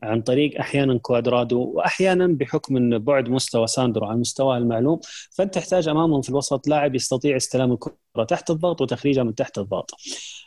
عن 0.03 0.21
طريق 0.21 0.59
أحيانا 0.59 0.97
كوادرادو 0.97 1.61
واحيانا 1.75 2.27
بحكم 2.27 2.77
إن 2.77 2.97
بعد 2.97 3.29
مستوى 3.29 3.67
ساندرو 3.67 4.07
عن 4.07 4.19
مستواه 4.19 4.57
المعلوم 4.57 4.99
فأنت 5.31 5.53
تحتاج 5.53 5.87
أمامهم 5.87 6.21
في 6.21 6.29
الوسط 6.29 6.67
لاعب 6.67 6.95
يستطيع 6.95 7.37
استلام 7.37 7.71
الكرة 7.71 8.23
تحت 8.27 8.49
الضغط 8.49 8.81
وتخريجها 8.81 9.23
من 9.23 9.35
تحت 9.35 9.57
الضغط. 9.57 9.91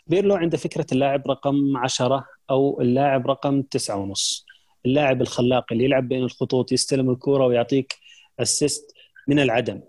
بيرلو 0.07 0.34
عنده 0.34 0.59
فكرة 0.59 0.86
اللاعب 0.92 1.30
رقم 1.30 1.76
10 1.76 2.24
أو 2.50 2.80
اللاعب 2.80 3.26
رقم 3.26 3.62
تسعة 3.62 3.96
ونص 3.96 4.46
اللاعب 4.86 5.22
الخلاق 5.22 5.72
اللي 5.72 5.84
يلعب 5.84 6.09
بين 6.09 6.22
الخطوط 6.22 6.72
يستلم 6.72 7.11
الكرة 7.11 7.46
ويعطيك 7.46 7.94
assist 8.40 8.94
من 9.28 9.38
العدم 9.38 9.80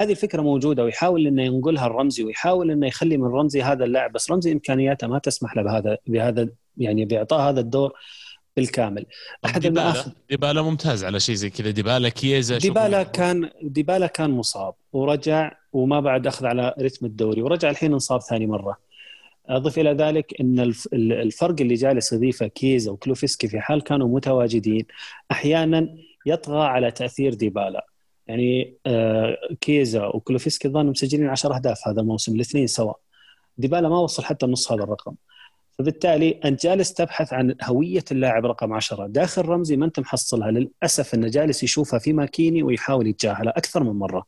هذه 0.00 0.10
الفكرة 0.10 0.42
موجودة 0.42 0.84
ويحاول 0.84 1.26
إنه 1.26 1.42
ينقلها 1.42 1.86
لرمزي 1.86 2.24
ويحاول 2.24 2.70
إنه 2.70 2.86
يخلي 2.86 3.16
من 3.16 3.24
رمزي 3.24 3.62
هذا 3.62 3.84
اللاعب 3.84 4.12
بس 4.12 4.30
رمزي 4.30 4.52
إمكانياته 4.52 5.06
ما 5.06 5.18
تسمح 5.18 5.56
له 5.56 5.62
بهذا 5.62 5.98
بهذا 6.06 6.48
يعني 6.76 7.04
بإعطاء 7.04 7.40
هذا 7.50 7.60
الدور 7.60 7.92
بالكامل. 8.56 9.06
أحد 9.44 9.60
ديبالا 9.60 9.82
المآخذ 9.82 10.10
ديبالا 10.30 10.62
ممتاز 10.62 11.04
على 11.04 11.20
شيء 11.20 11.34
زي 11.34 11.50
كذا. 11.50 11.70
ديبالا 11.70 12.08
كييزا 12.08 12.58
شوف 12.58 12.62
ديبالا 12.62 13.02
كان 13.02 13.50
ديبالا 13.62 14.06
كان 14.06 14.30
مصاب 14.30 14.74
ورجع 14.92 15.52
وما 15.72 16.00
بعد 16.00 16.26
أخذ 16.26 16.46
على 16.46 16.74
رتم 16.80 17.06
الدوري 17.06 17.42
ورجع 17.42 17.70
الحين 17.70 17.92
انصاب 17.92 18.20
ثاني 18.20 18.46
مرة. 18.46 18.76
أضف 19.48 19.78
إلى 19.78 19.92
ذلك 19.92 20.40
إن 20.40 20.60
الف- 20.60 20.88
الفرق 20.92 21.56
اللي 21.60 21.74
جالس 21.74 22.12
يضيفه 22.12 22.46
كيزا 22.46 22.90
وكلوفسكي 22.92 23.48
في 23.48 23.60
حال 23.60 23.82
كانوا 23.82 24.08
متواجدين 24.08 24.86
أحيانا 25.30 25.88
يطغى 26.26 26.62
على 26.62 26.90
تأثير 26.90 27.34
ديبالا. 27.34 27.86
يعني 28.30 28.74
آه، 28.86 29.36
كيزا 29.60 30.06
وكلوفسكي 30.06 30.68
ظن 30.68 30.86
مسجلين 30.86 31.28
10 31.28 31.54
أهداف 31.54 31.88
هذا 31.88 32.00
الموسم 32.00 32.34
الاثنين 32.34 32.66
سوا. 32.66 32.94
ديبالا 33.58 33.88
ما 33.88 33.98
وصل 33.98 34.24
حتى 34.24 34.46
نص 34.46 34.72
هذا 34.72 34.82
الرقم. 34.82 35.14
فبالتالي 35.78 36.40
انت 36.44 36.62
جالس 36.66 36.94
تبحث 36.94 37.32
عن 37.32 37.54
هوية 37.62 38.04
اللاعب 38.12 38.46
رقم 38.46 38.72
10 38.72 39.06
داخل 39.06 39.42
رمزي 39.42 39.76
ما 39.76 39.86
انت 39.86 40.00
محصلها 40.00 40.50
للأسف 40.50 41.14
انه 41.14 41.28
جالس 41.28 41.62
يشوفها 41.62 41.98
في 41.98 42.12
ماكيني 42.12 42.62
ويحاول 42.62 43.06
يتجاهلها 43.06 43.58
أكثر 43.58 43.84
من 43.84 43.92
مرة. 43.98 44.26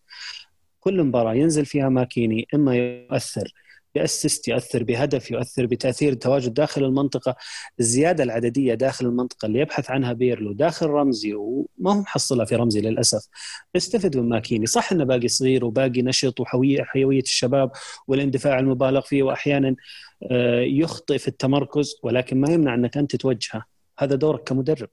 كل 0.80 1.02
مباراة 1.02 1.34
ينزل 1.34 1.66
فيها 1.66 1.88
ماكيني 1.88 2.46
إما 2.54 2.76
يؤثر 2.76 3.54
ب 3.94 4.02
assist 4.02 4.48
يؤثر 4.48 4.82
بهدف 4.82 5.30
يؤثر 5.30 5.66
بتأثير 5.66 6.14
تواجد 6.14 6.54
داخل 6.54 6.84
المنطقة 6.84 7.36
الزيادة 7.80 8.24
العددية 8.24 8.74
داخل 8.74 9.06
المنطقة 9.06 9.46
اللي 9.46 9.58
يبحث 9.58 9.90
عنها 9.90 10.12
بيرلو 10.12 10.52
داخل 10.52 10.86
رمزي 10.86 11.34
وما 11.34 11.92
هو 11.92 12.00
محصلها 12.00 12.44
في 12.44 12.56
رمزي 12.56 12.80
للأسف. 12.80 13.26
يستفيد 13.74 14.16
من 14.16 14.28
ماكيني. 14.28 14.66
صح 14.66 14.92
إنه 14.92 15.04
باقي 15.04 15.28
صغير 15.28 15.64
وباقي 15.64 16.02
نشط 16.02 16.40
وحيوية 16.40 16.82
حيوية 16.82 17.22
الشباب 17.22 17.70
والاندفاع 18.06 18.58
المبالغ 18.58 19.00
فيه 19.00 19.22
وأحيانا 19.22 19.76
آه، 20.30 20.60
يخطئ 20.60 21.18
في 21.18 21.28
التمركز 21.28 21.94
ولكن 22.02 22.40
ما 22.40 22.52
يمنع 22.52 22.74
إنك 22.74 22.96
أنت 22.96 23.16
توجهه. 23.16 23.64
هذا 23.98 24.14
دورك 24.14 24.42
كمدرب. 24.42 24.88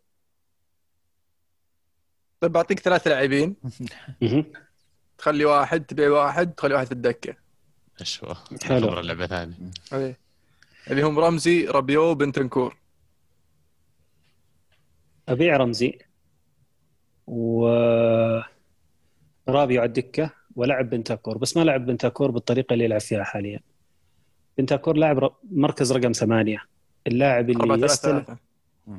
طيب 2.39 2.51
بعطيك 2.51 2.79
ثلاث 2.79 3.07
لاعبين. 3.07 3.55
تخلي 5.17 5.45
واحد 5.45 5.85
تبيع 5.85 6.09
واحد 6.09 6.53
تخلي 6.53 6.73
واحد 6.73 6.85
في 6.85 6.91
الدكة. 6.91 7.48
اشوى 8.01 8.35
حلو. 8.63 8.87
خبر 8.87 8.99
اللعبه 8.99 9.27
ثانية. 9.27 9.55
إيه. 9.93 10.17
اللي 10.91 11.01
هم 11.03 11.19
رمزي 11.19 11.65
رابيو 11.65 12.15
بنتاكور. 12.15 12.77
أبيع 15.29 15.57
رمزي. 15.57 15.99
و 17.27 17.67
رابيو 19.49 19.81
على 19.81 19.87
الدكة 19.87 20.29
والعب 20.55 20.89
بنتاكور. 20.89 21.37
بس 21.37 21.57
ما 21.57 21.61
لعب 21.63 21.85
بنتاكور 21.85 22.31
بالطريقة 22.31 22.73
اللي 22.73 22.85
يلعب 22.85 22.99
فيها 23.01 23.23
حاليا. 23.23 23.59
بنتاكور 24.57 24.97
لاعب 24.97 25.19
ر- 25.19 25.33
مركز 25.51 25.91
رقم 25.93 26.11
ثمانية. 26.11 26.63
اللاعب 27.07 27.49
4 27.49 27.75
اللي 27.75 27.87
3 27.87 27.93
يستلم 27.93 28.19
3 28.23 28.37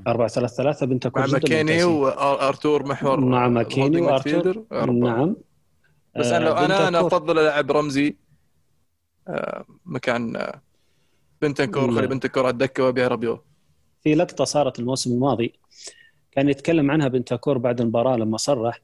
4 0.07 0.29
3 0.29 0.55
3 0.57 0.87
بنتاكور 0.87 1.23
مع 1.23 1.27
ماكيني. 1.33 1.85
وأرتور 1.85 2.87
محور 2.87 3.21
مع 3.21 3.49
ماكيني 3.49 4.01
وأرتور. 4.01 4.65
نعم. 4.93 5.37
بس 6.19 6.27
أنا 6.27 6.45
لو 6.45 6.53
آه، 6.53 6.65
أنا 6.65 6.89
أنا 6.89 7.01
أفضل 7.07 7.39
ألعب 7.39 7.73
رمزي. 7.73 8.17
مكان 9.87 10.37
آه، 10.37 10.63
بنتنكور. 11.43 11.95
خلي 11.95 12.07
بنتنكور 12.07 12.43
على 12.43 12.53
الدكه 12.53 12.85
وابيع 12.85 13.09
رابيو 13.09 13.43
في 14.03 14.15
لقطة 14.15 14.45
صارت 14.45 14.79
الموسم 14.79 15.13
الماضي 15.13 15.53
كان 16.33 16.49
يتكلم 16.49 16.91
عنها 16.91 17.09
بنتاكور 17.09 17.59
بعد 17.59 17.81
المباراة 17.81 18.17
لما 18.17 18.37
صرح 18.37 18.81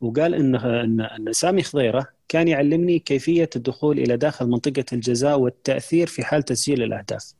وقال 0.00 0.34
ان 0.34 0.54
إن 0.54 1.00
إن 1.00 1.32
سامي 1.32 1.62
خضيرة 1.62 2.06
كان 2.28 2.48
يعلمني 2.48 2.98
كيفية 2.98 3.50
الدخول 3.56 3.98
إلى 3.98 4.16
داخل 4.16 4.46
منطقة 4.46 4.84
الجزاء 4.92 5.38
والتأثير 5.38 6.06
في 6.06 6.24
حال 6.24 6.42
تسجيل 6.42 6.82
الأهداف. 6.82 7.32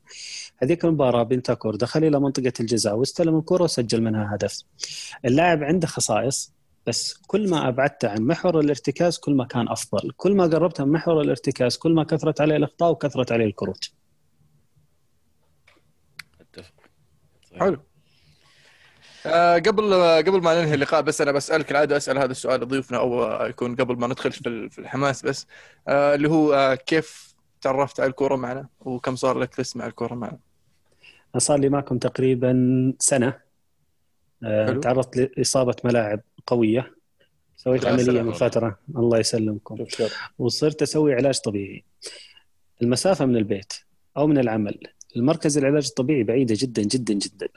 هذيك 0.56 0.84
المباراة 0.84 1.22
بنتاكور 1.22 1.76
دخل 1.76 2.04
إلى 2.04 2.20
منطقة 2.20 2.52
الجزاء 2.60 2.94
واستلم 2.94 3.38
الكرة 3.38 3.64
وسجل 3.64 4.00
منها 4.02 4.34
هدف. 4.34 4.62
اللاعب 5.24 5.62
عنده 5.62 5.86
خصائص 5.86 6.52
بس 6.88 7.14
كل 7.26 7.50
ما 7.50 7.68
ابعدته 7.68 8.08
عن 8.10 8.22
محور 8.22 8.60
الارتكاز 8.60 9.18
كل 9.18 9.34
ما 9.34 9.44
كان 9.44 9.68
أفضل، 9.68 10.10
كل 10.16 10.34
ما 10.34 10.44
قربته 10.44 10.84
من 10.84 10.92
محور 10.92 11.20
الارتكاز 11.20 11.76
كل 11.76 11.94
ما 11.94 12.04
كثرت 12.04 12.40
عليه 12.40 12.56
الإخطاء 12.56 12.90
وكثرت 12.90 13.32
عليه 13.32 13.44
الكروت. 13.44 13.90
حلو. 17.60 17.76
آه 19.26 19.54
قبل 19.54 19.94
قبل 20.26 20.42
ما 20.42 20.60
ننهي 20.62 20.74
اللقاء 20.74 21.00
بس 21.00 21.20
أنا 21.20 21.32
بسألك 21.32 21.70
العادة 21.70 21.96
أسأل 21.96 22.18
هذا 22.18 22.30
السؤال 22.30 22.60
لضيوفنا 22.60 22.98
أو 22.98 23.22
يكون 23.46 23.76
قبل 23.76 23.96
ما 23.96 24.06
ندخل 24.06 24.32
في 24.32 24.48
ال- 24.48 24.70
في 24.70 24.78
الحماس 24.78 25.22
بس. 25.22 25.46
آه 25.88 26.14
اللي 26.14 26.28
هو 26.28 26.54
آه 26.54 26.74
كيف 26.74 27.34
تعرفت 27.60 28.00
على 28.00 28.10
الكورة 28.10 28.36
معنا؟ 28.36 28.68
وكم 28.80 29.16
صار 29.16 29.38
لك 29.38 29.54
تسمع 29.54 29.86
الكورة 29.86 30.14
معنا؟ 30.14 30.38
صار 31.36 31.58
لي 31.58 31.68
معكم 31.68 31.98
تقريبا 31.98 32.54
سنة. 32.98 33.47
تعرضت 34.80 35.16
لإصابة 35.16 35.74
ملاعب 35.84 36.20
قوية. 36.46 36.94
سويت 37.56 37.86
عملية. 37.86 38.22
من 38.22 38.32
فترة. 38.32 38.78
الله 38.96 39.18
يسلمكم. 39.18 39.84
وصرت 40.38 40.82
أسوي 40.82 41.14
علاج 41.14 41.38
طبيعي. 41.38 41.84
المسافة 42.82 43.26
من 43.26 43.36
البيت 43.36 43.72
أو 44.16 44.26
من 44.26 44.38
العمل 44.38 44.78
المركز 45.16 45.58
العلاج 45.58 45.86
الطبيعي 45.86 46.22
بعيدة 46.22 46.54
جدا 46.58 46.82
جدا 46.82 47.14
جدا. 47.14 47.48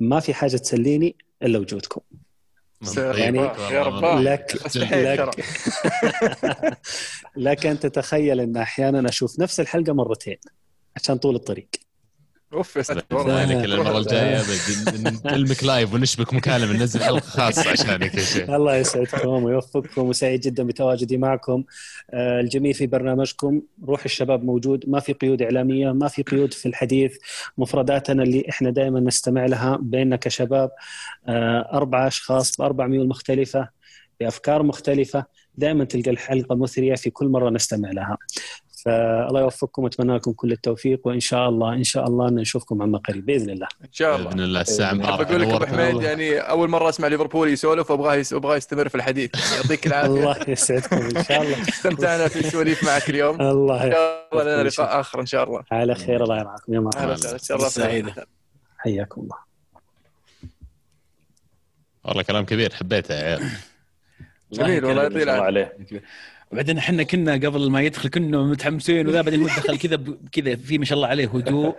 ما 0.00 0.20
في 0.20 0.34
حاجة 0.34 0.56
تسليني 0.56 1.16
إلا 1.42 1.58
وجودكم. 1.58 2.00
يعني-. 2.96 3.40
لك 4.20 4.76
لك 4.76 5.30
لك 7.36 7.66
أن 7.66 7.78
تتخيل 7.78 8.40
أن 8.40 8.56
أحيانا 8.56 9.08
أشوف 9.08 9.40
نفس 9.40 9.60
الحلقة 9.60 9.92
مرتين 9.92 10.36
عشان 10.96 11.16
طول 11.16 11.34
الطريق. 11.34 11.68
أوف 12.54 12.76
يا 12.76 13.02
والله 13.12 13.34
عليك 13.34 13.64
المرة 13.64 13.98
الجاية 13.98 14.42
نكلمك 14.96 15.64
لايف 15.64 15.94
ونشبك 15.94 16.34
مكالمة 16.34 16.72
ننزل 16.72 17.02
حلقة 17.02 17.20
خاصة 17.20 17.70
عشانك 17.70 18.14
يا 18.14 18.22
شيخ 18.22 18.50
الله 18.50 18.76
يسعدكم 18.76 19.28
ويوفقكم 19.28 20.02
وسعيد 20.08 20.40
جدا 20.40 20.62
بتواجدي 20.62 21.16
معكم. 21.16 21.64
آه، 22.10 22.40
الجميل 22.40 22.74
في 22.74 22.86
برنامجكم. 22.86 23.62
روح 23.84 24.04
الشباب 24.04 24.44
موجود. 24.44 24.84
ما 24.88 25.00
في 25.00 25.12
قيود 25.12 25.42
إعلامية 25.42 25.92
ما 25.92 26.08
في 26.08 26.22
قيود 26.22 26.54
في 26.54 26.66
الحديث. 26.66 27.16
مفرداتنا 27.58 28.22
اللي 28.22 28.44
إحنا 28.48 28.70
دائما 28.70 29.00
نستمع 29.00 29.46
لها 29.46 29.78
بيننا 29.82 30.16
كشباب 30.16 30.70
آه، 31.28 31.70
أربعة 31.72 32.06
أشخاص 32.06 32.56
بأربع 32.56 32.86
ميول 32.86 33.08
مختلفة 33.08 33.68
بأفكار 34.20 34.62
مختلفة. 34.62 35.24
دائما 35.54 35.84
تلقى 35.84 36.10
الحلقة 36.10 36.54
مثرية 36.54 36.94
في 36.94 37.10
كل 37.10 37.28
مرة 37.28 37.50
نستمع 37.50 37.90
لها. 37.90 38.16
فالله 38.84 39.40
يوفقكم 39.40 39.82
وأتمنى 39.84 40.14
لكم 40.16 40.32
كل 40.32 40.52
التوفيق 40.52 41.06
وإن 41.06 41.20
شاء 41.20 41.48
الله 41.48 41.72
إن 41.74 41.84
شاء 41.84 42.06
الله 42.06 42.30
نشوفكم 42.30 42.82
عما 42.82 42.98
قريب 42.98 43.26
بإذن 43.26 43.50
الله. 43.50 43.68
إن 43.84 43.92
شاء 43.92 44.16
الله. 44.16 44.28
بإذن 44.30 44.40
الله 44.40 44.60
الساعة 44.60 44.92
مباركة. 44.92 45.22
أقول 45.30 45.42
لك 45.42 45.48
أبو. 45.48 45.66
حميد 45.66 46.02
يعني 46.02 46.38
أول 46.38 46.68
مرة 46.68 46.88
أسمع 46.88 47.08
ليفربول 47.08 47.48
يسولف 47.48 47.90
وأبغاه 47.90 48.14
يس- 48.14 48.32
ابغاه 48.32 48.56
يستمر 48.56 48.88
في 48.88 48.94
الحديث. 48.94 49.30
يعطيك 49.56 49.86
العافية. 49.86 50.08
الله 50.10 50.36
يسعدكم 50.48 50.96
إن 50.96 51.24
شاء 51.24 51.42
الله. 51.42 51.62
استمتعنا 51.68 52.28
في 52.28 52.38
السواليف 52.40 52.84
معك 52.84 53.10
اليوم. 53.10 53.40
إن 53.40 53.48
الله 53.48 53.90
شاء 53.90 54.28
الله 54.32 54.44
لنا 54.44 54.68
لقاء 54.68 55.00
آخر 55.00 55.20
إن 55.20 55.26
شاء 55.26 55.44
الله. 55.44 55.64
على 55.72 55.94
خير 55.94 56.24
الله 56.24 56.38
يرعاكم. 56.38 56.74
يا 56.74 56.80
مرحبا. 56.80 57.16
سعيدة. 57.68 58.26
حياكم 58.78 59.20
الله. 59.20 59.36
والله 62.04 62.22
كلام 62.22 62.44
كبير 62.44 62.74
حبيته 62.74 63.14
يا 63.14 63.22
عيال. 63.24 63.50
جميل 64.52 64.84
والله 64.84 65.06
العافيه 65.06 65.30
عليه 65.42 65.76
وبعدين 66.54 66.78
إحنا 66.78 67.02
كنا 67.02 67.32
قبل 67.32 67.70
ما 67.70 67.82
يدخل 67.82 68.08
كنا 68.08 68.42
متحمسين 68.42 69.08
وذا 69.08 69.22
بعدين 69.22 69.40
هو 69.40 69.46
دخل 69.46 69.78
كذا 69.78 70.00
كذا 70.32 70.56
في 70.56 70.78
ما 70.78 70.84
شاء 70.84 70.96
الله 70.96 71.08
عليه 71.08 71.28
هدوء 71.28 71.74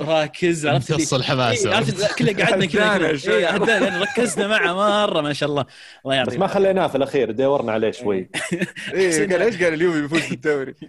وراكز 0.00 0.66
عرفت 0.66 0.90
امتص 0.90 1.14
الحماس. 1.14 1.66
إيه، 1.66 1.74
عرفت 1.74 2.14
كذا 2.14 2.44
قعدنا 2.44 2.66
كذا 2.66 3.56
هدانا 3.56 3.84
لأن 3.84 4.00
ركزنا 4.00 4.48
معه 4.48 4.72
مرة 4.74 5.20
ما 5.20 5.32
شاء 5.32 5.48
الله. 5.48 5.64
الله 6.04 6.22
بس 6.22 6.28
يعطيه 6.28 6.38
ما 6.38 6.46
خليناه 6.46 6.86
في 6.86 6.94
الأخير 6.94 7.30
دورنا 7.30 7.72
عليه 7.72 7.90
شوي. 7.90 8.28
إيه 8.94 9.28
قال 9.28 9.42
إيش 9.42 9.62
قال 9.62 9.74
اليوم 9.74 10.00
بيفوز 10.00 10.28
بالدوري؟ 10.28 10.74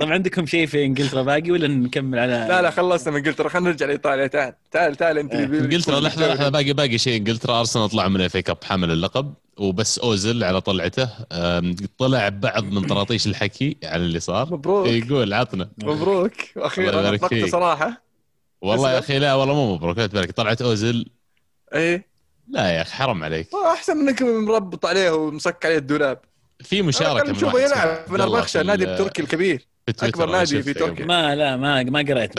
طب 0.00 0.12
عندكم 0.12 0.46
شيء 0.46 0.66
في 0.66 0.84
إنجلترا 0.84 1.22
باقي 1.22 1.50
ولا 1.50 1.68
نكمل 1.68 2.18
على 2.18 2.32
لا 2.48 2.62
لا 2.62 2.70
خلصنا 2.70 3.10
من 3.10 3.16
إنجلترا. 3.16 3.48
خلينا 3.48 3.68
نرجع 3.70 3.86
لايطاليا 3.86 4.26
تعال 4.26 4.54
تعال 4.70 4.96
تعال 4.96 5.18
أنت 5.18 5.36
بيفوز 5.36 5.62
إنجلترا 5.62 6.00
لحظه. 6.00 6.34
لحظه 6.34 6.48
باقي 6.48 6.72
باقي 6.72 6.98
شيء. 6.98 7.16
إنجلترا 7.16 7.60
أرسنال 7.60 7.88
طلع 7.90 8.08
من 8.08 8.20
إف 8.20 8.36
كاب 8.36 8.64
حامل 8.64 8.90
اللقب 8.90 9.34
وبس 9.56 9.98
اوزل 9.98 10.44
على 10.44 10.60
طلعته. 10.60 11.08
طلع 11.98 12.28
بعض 12.28 12.64
من 12.64 12.86
طراطيش 12.86 13.26
الحكي 13.26 13.76
على 13.84 14.02
اللي 14.02 14.20
صار. 14.20 14.52
مبروك. 14.52 14.86
يقول 14.86 15.34
عطنا. 15.34 15.68
مبروك. 15.82 16.32
وأخيرا 16.56 17.14
اطلقت. 17.14 17.44
صراحة. 17.44 18.02
والله 18.62 18.92
يا. 18.92 18.98
أخي 18.98 19.18
لا 19.18 19.34
والله 19.34 19.54
مو 19.54 19.74
مبروك 19.74 19.98
لا 19.98 20.06
تبارك. 20.06 20.30
طلعت 20.30 20.62
اوزل 20.62 21.06
إيه. 21.74 22.06
لا 22.48 22.70
يا 22.70 22.82
أخي 22.82 22.92
حرام 22.92 23.24
عليك. 23.24 23.54
والله 23.54 23.72
أحسن 23.72 23.96
منك 23.96 24.22
مربط 24.22 24.86
عليه 24.86 25.10
ومسك 25.10 25.66
عليه 25.66 25.76
الدولاب. 25.78 26.18
في 26.60 26.82
مشاركة 26.82 27.32
من 27.32 27.44
واحد 27.44 27.58
يلعب 27.58 28.06
في 28.06 28.14
البخشة 28.14 28.52
في 28.52 28.60
النادي 28.60 28.84
ال- 28.84 28.88
التركي 28.88 29.22
الكبير. 29.22 29.69
في 29.92 29.98
تويتر 29.98 30.22
أكبر 30.22 30.28
أنا 30.30 30.38
نادي 30.38 30.62
في. 30.62 30.74
تركيا. 30.74 31.04
ما 31.06 31.34
لا 31.34 31.56
ما 31.56 31.82
ما 31.82 31.98
قريت. 31.98 32.32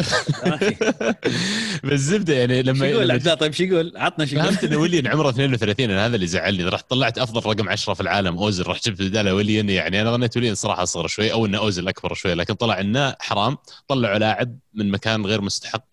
بس 1.88 2.00
زبدة 2.00 2.34
يعني 2.34 2.64
شو 2.64 2.72
لما 2.72 2.88
يقول 2.88 3.12
عبد 3.12 3.22
الله؟ 3.22 3.34
طيب 3.34 3.54
شو 3.54 3.64
يقول؟ 3.64 3.94
عطنا 3.96 4.26
شو 4.26 4.36
يقول. 4.36 4.48
فهمت 4.48 4.64
ان 4.64 4.76
ويليان 4.76 5.08
عمره 5.08 5.30
32 5.30 5.90
أنا 5.90 6.06
هذا 6.06 6.16
اللي 6.16 6.28
زعلني. 6.28 6.64
رحت 6.64 6.90
طلعت 6.90 7.18
أفضل 7.18 7.50
رقم 7.50 7.70
10 7.70 7.94
في 7.94 8.02
العالم 8.02 8.38
اوزل 8.38 8.68
رحت 8.68 8.90
جبت 8.90 9.02
بداله 9.02 9.34
ويليان 9.36 9.70
يعني 9.70 10.02
أنا 10.02 10.12
ظنيت 10.12 10.38
ويليان 10.38 10.56
صراحة 10.56 10.84
أصغر 10.84 11.08
شوي 11.08 11.32
أو 11.34 11.46
إن 11.46 11.56
اوزل 11.56 11.88
أكبر 11.88 12.14
شوي 12.14 12.34
لكن 12.34 12.54
طلع 12.54 12.80
إنه 12.80 13.16
حرام. 13.20 13.58
طلعوا 13.88 14.20
لاعب 14.20 14.58
من 14.74 14.92
مكان 14.92 15.26
غير 15.26 15.42
مستحق. 15.42 15.86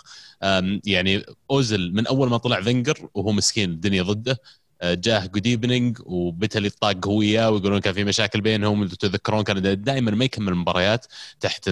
يعني 0.87 1.23
اوزل 1.51 1.93
من 1.93 2.07
أول 2.07 2.29
ما 2.29 2.37
طلع 2.37 2.61
فينجر 2.61 3.09
وهو 3.15 3.33
مسكين 3.33 3.71
الدنيا 3.71 4.03
ضده. 4.03 4.39
جاه 4.83 5.27
جود 5.27 5.47
ايفنينج 5.47 5.99
وبتل 6.07 6.67
يطاق 6.67 7.07
هو 7.07 7.19
وياه 7.19 7.51
ويقولون 7.51 7.81
كان 7.81 7.95
في 7.95 8.05
مشاكل 8.05 8.41
بينهم 8.41 8.87
تذكرون 8.87 9.43
كان 9.43 9.83
دائما 9.83 10.11
ما 10.11 10.25
يكمل 10.25 10.53
المباريات 10.53 11.07
تحت 11.41 11.71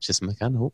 شو 0.00 0.10
اسمه 0.10 0.34
كان 0.34 0.56
هو؟ 0.56 0.70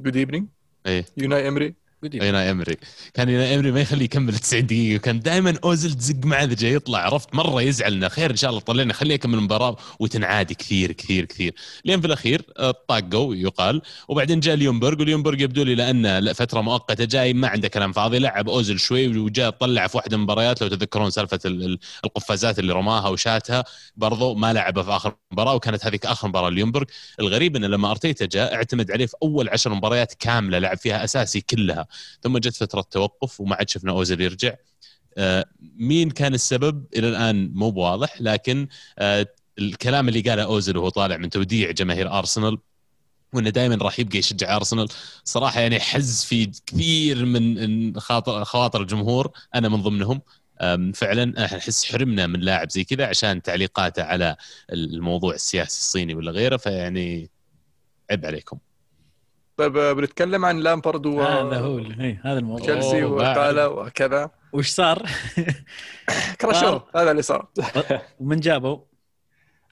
جود 0.00 0.16
ايفنينج 0.16 0.48
إيه. 0.86 1.04
يوناي 1.16 1.48
امري 1.48 1.74
يوناي 2.12 2.50
أمري. 2.50 2.76
كان 3.14 3.28
يوناي 3.28 3.54
أمري 3.54 3.72
ما 3.72 3.80
يخليه 3.80 4.04
يكمل 4.04 4.38
90 4.38 4.66
دقيقة. 4.66 4.96
وكان 4.96 5.20
دائما 5.20 5.54
اوزل 5.64 5.94
تزق 5.94 6.14
معه 6.24 6.44
إذا 6.44 6.54
جاي 6.54 6.74
يطلع. 6.74 6.98
عرفت؟ 6.98 7.34
مرة 7.34 7.62
يزعل 7.62 7.92
إنه 7.92 8.08
خير 8.08 8.30
إن 8.30 8.36
شاء 8.36 8.50
الله 8.50 8.60
طلعنا. 8.60 8.92
خليه 8.92 9.14
يكمل 9.14 9.34
المباراة 9.38 9.76
وتنعادي 10.00 10.54
كثير 10.54 10.92
كثير 10.92 11.24
كثير. 11.24 11.54
لين 11.84 12.00
في 12.00 12.06
الأخير 12.06 12.42
آه، 12.58 12.74
طاقوا 12.88 13.34
يقال. 13.34 13.82
وبعدين 14.08 14.40
جاء 14.40 14.54
ليونبرغ 14.54 15.00
وليونبرغ 15.00 15.40
يبدو 15.40 15.62
لي 15.62 15.74
لأنه 15.74 16.18
لا- 16.18 16.32
فترة 16.32 16.60
مؤقتة 16.60 17.04
جاي 17.04 17.32
ما 17.32 17.48
عنده 17.48 17.68
كلام 17.68 17.92
فاضي. 17.92 18.18
لعب 18.18 18.48
اوزل 18.48 18.78
شوي 18.78 19.18
وجاء 19.18 19.50
طلع 19.50 19.86
في 19.86 19.96
واحدة 19.96 20.16
من 20.16 20.22
المباريات. 20.22 20.62
لو 20.62 20.68
تذكرون 20.68 21.10
سالفة 21.10 21.38
ال- 21.44 21.64
ال- 21.64 21.78
القفازات 22.04 22.58
اللي 22.58 22.72
رماها 22.72 23.08
وشاتها 23.08 23.64
برضو 23.96 24.34
ما 24.34 24.52
لعبه 24.52 24.82
في 24.82 24.90
آخر 24.90 25.14
مباراة 25.32 25.54
وكانت 25.54 25.86
هذيك 25.86 26.06
آخر 26.06 26.28
مباراة 26.28 26.50
ليونبرغ 26.50 26.84
الغريب 27.20 27.56
إنه 27.56 27.66
لما 27.66 27.90
أرتيتا 27.90 28.26
جاء 28.26 28.54
اعتمد 28.54 28.90
عليه 28.90 29.06
في 29.06 29.14
أول 29.22 29.48
عشر 29.48 29.74
مباريات 29.74 30.14
كاملة 30.14 30.58
لعب 30.58 30.76
فيها 30.78 31.04
أساسي 31.04 31.40
كلها. 31.40 31.86
ثم 32.22 32.38
جت 32.38 32.56
فترة 32.56 32.84
توقف 32.90 33.40
وما 33.40 33.56
عاد 33.56 33.68
شفنا 33.68 33.92
أوزيل 33.92 34.20
يرجع. 34.20 34.54
آه، 35.18 35.44
مين 35.76 36.10
كان 36.10 36.34
السبب؟ 36.34 36.86
إلى 36.96 37.08
الآن 37.08 37.52
مو 37.54 37.70
بواضح 37.70 38.20
لكن 38.20 38.68
آه، 38.98 39.26
الكلام 39.58 40.08
اللي 40.08 40.20
قاله 40.20 40.42
أوزيل 40.42 40.76
وهو 40.76 40.88
طالع 40.88 41.16
من 41.16 41.30
توديع 41.30 41.70
جماهير 41.70 42.18
أرسنال 42.18 42.58
وإنه 43.32 43.50
دائما 43.50 43.74
راح 43.76 44.00
يبقى 44.00 44.18
يشجع 44.18 44.56
أرسنال 44.56 44.88
صراحة 45.24 45.60
يعني 45.60 45.80
حز 45.80 46.24
في 46.24 46.46
كثير 46.66 47.24
من 47.24 48.00
خواطر 48.44 48.80
الجمهور 48.80 49.30
أنا 49.54 49.68
من 49.68 49.82
ضمنهم. 49.82 50.20
فعلا 50.94 51.24
نحس 51.24 51.84
حرمنا 51.84 52.26
من 52.26 52.40
لاعب 52.40 52.70
زي 52.70 52.84
كذا 52.84 53.06
عشان 53.06 53.42
تعليقاته 53.42 54.02
على 54.02 54.36
الموضوع 54.72 55.34
السياسي 55.34 55.80
الصيني 55.80 56.14
ولا 56.14 56.30
غيره 56.32 56.56
فيعني 56.56 57.30
عيب 58.10 58.26
عليكم. 58.26 58.58
طيب 59.56 59.76
آه، 59.76 59.92
بنتكلم 59.92 60.44
عن 60.44 60.58
لامبرد 60.58 61.06
و 61.06 61.22
هذا 61.22 61.58
هو 61.58 61.78
إيه، 61.78 62.20
هذا 62.24 62.38
الموضوع. 62.38 62.66
تشيلسي. 62.66 63.04
وقاله 63.04 63.68
وكذا. 63.68 64.30
وش 64.52 64.68
صار؟ 64.68 65.02
كراشوا 66.40 66.80
هذا 66.96 67.10
اللي 67.10 67.22
صار. 67.22 67.48
ومن 68.20 68.40
جابوا؟ 68.40 68.78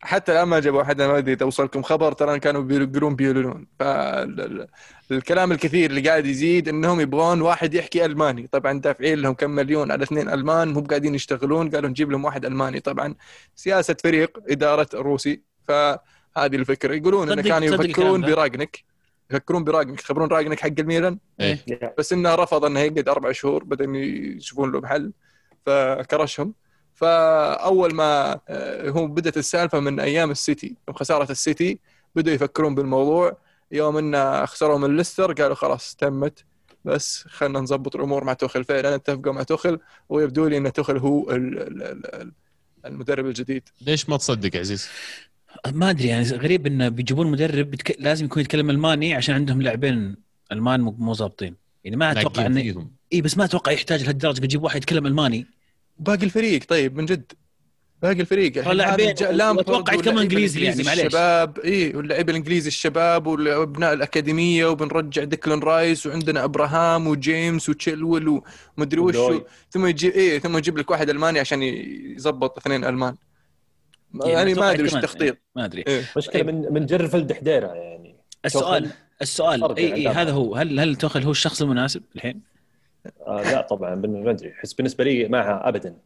حتى 0.01 0.33
الآن 0.33 0.49
ما 0.49 0.61
جابوا 0.61 0.83
أحد 0.83 1.03
ما 1.03 1.19
أدري 1.19 1.37
توصلكم 1.37 1.83
خبر 1.83 2.13
ترى 2.13 2.39
كانوا 2.39 2.63
بيقولون 2.63 3.17
بيقولون. 3.17 3.67
فالكلام 3.79 5.53
الكثير 5.53 5.91
اللي 5.91 6.09
قاعد 6.09 6.27
يزيد 6.27 6.69
إنهم 6.69 7.01
يبغون 7.01 7.41
واحد 7.41 7.75
يحكي 7.75 8.05
ألماني. 8.05 8.47
طبعا 8.53 8.81
دافعين 8.81 9.19
لهم 9.19 9.35
كم 9.35 9.51
مليون 9.51 9.93
على 9.93 10.03
اثنين 10.03 10.29
ألمان 10.29 10.69
مو 10.69 10.81
قاعدين 10.81 11.15
يشتغلون 11.15 11.71
قالوا 11.71 11.91
نجيب 11.91 12.11
لهم 12.11 12.25
واحد 12.25 12.45
ألماني. 12.45 12.81
طبعا 12.81 13.15
سياسة 13.55 13.97
فريق 14.03 14.39
إدارة 14.51 14.89
روسي. 14.95 15.43
فهذه 15.69 16.57
الفكرة. 16.57 16.95
يقولون 16.95 17.33
انه 17.33 17.43
كانوا 17.43 17.75
يفكرون. 17.75 18.21
براجنك 18.21 18.91
يفكرون 19.33 19.65
براجنك 19.65 20.01
يخبرون 20.01 20.29
راجنك 20.29 20.61
حق 20.61 20.71
الميلان. 20.79 21.19
إيه. 21.41 21.65
بس 21.99 22.13
إنه 22.13 22.35
رفض 22.35 22.65
إنه 22.65 22.81
يقعد 22.81 23.09
أربع 23.09 23.33
شهور 23.33 23.65
بعدين 23.65 23.95
يشوفون 23.95 24.73
له 24.73 24.81
محل 24.81 25.13
فكرشهم. 25.67 26.55
فأول 26.95 27.95
ما 27.95 28.41
آه، 28.49 28.91
هو 28.91 29.07
بدأت 29.07 29.37
السالفة 29.37 29.81
من 29.81 30.01
أيام 30.01 30.31
السيتي 30.31 30.77
يوم 30.89 30.97
خسارة 30.97 31.31
السيتي 31.33 31.79
بدوا 32.15 32.33
يفكرون 32.33 32.75
بالموضوع. 32.75 33.37
يوم 33.73 33.97
ان 33.97 34.47
خسروا 34.47 34.79
من 34.79 34.97
ليستر 34.97 35.33
قالوا 35.33 35.55
خلاص 35.55 35.95
تمت 35.97 36.45
بس 36.85 37.25
خلينا 37.29 37.61
نظبط 37.61 37.97
الأمور 37.97 38.25
مع 38.25 38.33
توخل 38.33 38.65
فعلا 38.65 38.95
اتفقوا 38.95 39.33
مع 39.33 39.43
توخل 39.43 39.79
ويبدو 40.09 40.47
لي 40.47 40.57
إن 40.57 40.73
توخل 40.73 40.97
هو 40.99 41.31
ال- 41.31 41.59
ال- 41.59 41.83
ال- 42.23 42.33
المدرب 42.85 43.27
الجديد. 43.27 43.69
ليش 43.81 44.09
ما 44.09 44.17
تصدق 44.17 44.57
عزيز؟ 44.59 44.89
ما 45.73 45.91
أدري 45.91 46.09
يعني 46.09 46.24
غريب 46.24 46.66
إنه 46.66 46.89
بيجيبون 46.89 47.31
مدرب 47.31 47.70
بتك... 47.70 47.97
لازم 47.99 48.24
يكون 48.24 48.43
يتكلم 48.43 48.70
ألماني 48.70 49.15
عشان 49.15 49.35
عندهم 49.35 49.62
لاعبين 49.62 50.16
ألمان 50.53 50.81
مو 50.81 50.97
مو 50.99 51.15
ظابطين. 51.15 51.55
يعني 51.85 51.97
ما 51.97 52.12
أتوقع 52.12 52.47
انه 52.47 52.87
إي 53.12 53.20
بس 53.20 53.39
ما 53.39 53.45
أتوقع 53.45 53.73
يحتاج 53.73 54.03
لهالدرجة 54.03 54.41
بيجيب 54.41 54.62
واحد 54.62 54.77
يتكلم 54.77 55.07
ألماني. 55.07 55.47
باقي 55.99 56.24
الفريق 56.24 56.65
طيب 56.69 56.97
من 56.97 57.07
جد. 57.07 57.33
باقي 58.03 58.20
الفريق 58.20 58.73
لاعبين 58.73 59.09
يتكلم 59.09 59.57
واللعيبة 59.57 60.23
إنجليزي 60.23 60.61
يعني، 60.61 60.73
الإنجليزي 60.73 60.83
معليش. 60.83 61.07
الشباب 61.07 61.59
إي 61.59 61.93
واللعيبة 61.97 62.31
الإنجليزي 62.31 62.69
الشباب 62.69 63.27
وابناء 63.27 63.93
الأكاديمية 63.93 64.66
وبنرجع 64.66 65.24
ديكلان 65.24 65.59
رايس 65.59 66.07
وعندنا 66.07 66.45
أبراهام 66.45 67.07
وجيمس 67.07 67.69
وتشيلول 67.69 68.43
ومدري 68.79 69.01
وش. 69.01 69.43
ثم 69.70 69.87
يجي 69.87 70.09
إيه 70.09 70.39
ثم 70.39 70.57
يجيب 70.57 70.79
لك 70.79 70.91
واحد 70.91 71.11
ألماني 71.11 71.41
عشان 71.41 71.62
يظبط 71.62 72.59
اثنين 72.59 72.85
ألمان. 72.85 73.15
يعني 74.15 74.53
أتوقع 74.53 74.67
ما 74.67 74.73
أدري 74.73 74.83
وش 74.85 74.91
كمان- 74.91 75.05
التخطيط. 75.05 75.37
ما 75.57 75.65
أدري. 75.65 75.85
إيه. 75.87 76.05
مشكلة 76.17 76.43
من 76.43 76.73
من 76.73 76.87
جرفلد 76.87 77.33
حديرة 77.33 77.67
يعني. 77.75 78.17
السؤال 78.45 78.91
السؤال 79.23 79.79
اي 79.79 79.85
يعني 79.89 79.95
اي. 80.01 80.09
هذا 80.09 80.33
هو 80.33 80.55
هل 80.57 80.81
هل 80.81 80.97
توخل 80.97 81.23
هو 81.23 81.31
الشخص 81.31 81.63
المناسب 81.63 82.03
الحين؟ 82.17 82.41
آه 83.27 83.43
لا 83.53 83.61
طبعا 83.61 83.95
بن- 83.95 84.25
ما 84.25 84.31
أدري. 84.31 84.53
احس 84.53 84.73
بالنسبة 84.73 85.05
لي 85.05 85.29
معها 85.29 85.69
ابدا. 85.69 85.97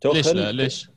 توخل 0.00 0.16
ليش 0.18 0.28
لا؟ 0.28 0.52
ليش؟ 0.52 0.88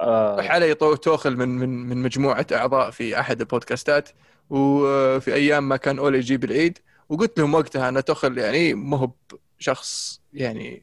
آه. 0.00 0.40
علي 0.42 0.74
تو- 0.74 0.94
توخل 0.94 1.36
من 1.36 1.48
من 1.48 1.68
من 1.68 1.96
مجموعة 1.96 2.46
أعضاء 2.52 2.90
في 2.90 3.20
أحد 3.20 3.40
البودكاستات 3.40 4.08
وفي 4.50 5.34
أيام 5.34 5.68
ما 5.68 5.76
كان 5.76 5.98
أولي 5.98 6.18
يجيب 6.18 6.44
العيد 6.44 6.78
وقلت 7.08 7.38
لهم 7.38 7.54
وقتها 7.54 7.88
أن 7.88 8.04
توخل 8.04 8.38
يعني 8.38 8.74
ما 8.74 8.96
هو 8.98 9.10
بشخص 9.58 10.20
يعني 10.32 10.82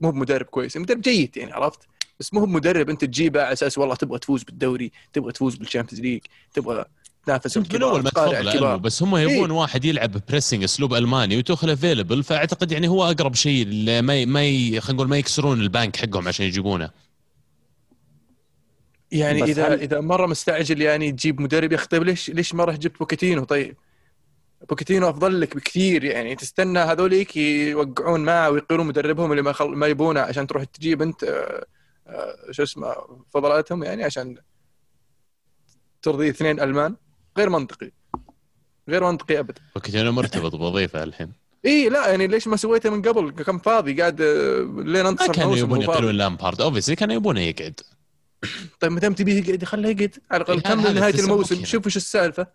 مو 0.00 0.08
هو 0.08 0.12
بمدرب 0.12 0.46
كويس 0.46 0.76
مدرب 0.76 1.00
جيد 1.00 1.36
يعني 1.36 1.52
عرفت؟ 1.52 1.80
بس 2.20 2.34
مو 2.34 2.40
هو 2.40 2.46
بمدرب 2.46 2.90
انت 2.90 3.04
تجيبه 3.04 3.42
على 3.42 3.52
أساس 3.52 3.78
والله 3.78 3.94
تبغى 3.94 4.18
تفوز 4.18 4.42
بالدوري 4.42 4.92
تبغى 5.12 5.32
تفوز 5.32 5.54
بال 5.56 5.64
Champions 5.64 6.00
League 6.00 6.20
تبغى 6.54 6.84
تنافس 7.26 7.56
من 7.56 7.62
الكبار 7.62 7.90
أول 7.90 8.02
ما 8.02 8.10
تفضل 8.10 8.78
بس 8.78 9.02
هم 9.02 9.16
يبون 9.16 9.50
واحد 9.50 9.84
يلعب 9.84 10.12
pressing 10.28 10.62
أسلوب 10.62 10.94
ألماني 10.94 11.36
وتوخل 11.38 11.70
available 11.70 12.22
فأعتقد 12.22 12.72
يعني 12.72 12.88
هو 12.88 13.04
أقرب 13.04 13.34
شيء 13.34 13.62
اللي 13.62 14.02
ما 14.02 14.14
ي- 14.16 14.26
ما 14.26 14.44
ي- 14.44 14.80
خلينا 14.80 14.96
نقول 14.96 15.08
ما 15.08 15.18
يكسرون 15.18 15.60
البنك 15.60 15.96
حقهم 15.96 16.28
عشان 16.28 16.46
يجيبونه. 16.46 16.90
يعني 19.12 19.42
إذا 19.44 19.68
هل- 19.68 19.80
إذا 19.80 20.00
مرة 20.00 20.26
مستعجل 20.26 20.82
يعني 20.82 21.12
تجيب 21.12 21.40
مدرب 21.40 21.72
يا 21.72 21.76
أخي 21.76 21.86
طيب 21.86 22.02
ليش 22.02 22.30
ليش 22.30 22.54
ما 22.54 22.64
رحت 22.64 22.78
جبت 22.78 22.98
بوكيتينو؟ 22.98 23.44
طيب 23.44 23.76
بوكيتينو 24.68 25.10
أفضل 25.10 25.40
لك 25.40 25.56
بكثير 25.56 26.04
يعني 26.04 26.34
تستنى 26.36 26.78
هذوليك 26.78 27.36
يوقعون 27.36 28.20
معه 28.24 28.50
ويقيلون 28.50 28.86
مدربهم 28.86 29.30
اللي 29.30 29.42
ما 29.42 29.52
خل... 29.52 29.66
ما 29.68 29.86
يبونه 29.86 30.20
عشان 30.20 30.46
تروح 30.46 30.64
تجيب 30.64 31.02
أنت 31.02 31.24
آه، 31.24 31.64
شو 32.50 32.62
اسمه 32.62 32.94
فضلاتهم 33.30 33.82
يعني 33.82 34.04
عشان 34.04 34.38
ترضي 36.02 36.30
اثنين 36.30 36.60
ألمان 36.60 36.96
غير 37.38 37.48
منطقي. 37.48 37.90
غير 38.88 39.04
منطقي 39.04 39.38
ابدا 39.38 39.62
وكنت 39.76 39.94
أنا 39.94 40.10
مرتبط 40.10 40.56
بوظيفة 40.56 41.02
الحين. 41.02 41.32
إي 41.66 41.88
لا 41.88 42.08
يعني 42.08 42.26
ليش 42.26 42.48
ما 42.48 42.56
سويته 42.56 42.90
من 42.90 43.02
قبل؟ 43.02 43.30
كم 43.30 43.58
فاضي 43.58 44.00
قاعد 44.00 44.20
آه، 44.20 44.60
لين 44.76 45.02
ما 45.02 45.08
انتصر 45.08 45.32
كانوا 45.32 45.56
يبون 45.56 45.86
فاضي. 45.86 46.12
لامبارد. 46.12 46.60
obviously 46.60 46.96
كانوا 46.96 47.14
يبونه 47.14 47.40
يقعد. 47.40 47.80
طيب 48.80 48.92
ما 48.92 49.00
دام 49.00 49.14
تبيه 49.14 49.42
يقعد؟ 49.42 49.64
خليه 49.64 49.88
يقعد. 49.88 50.18
على 50.30 50.42
الأقل 50.42 50.54
إيه، 50.54 50.74
كمل 50.74 50.94
نهاية 50.94 51.20
الموسم. 51.20 51.64
شوف 51.64 51.86
وش 51.86 51.96
السالفة. 51.96 52.42
آه، 52.42 52.52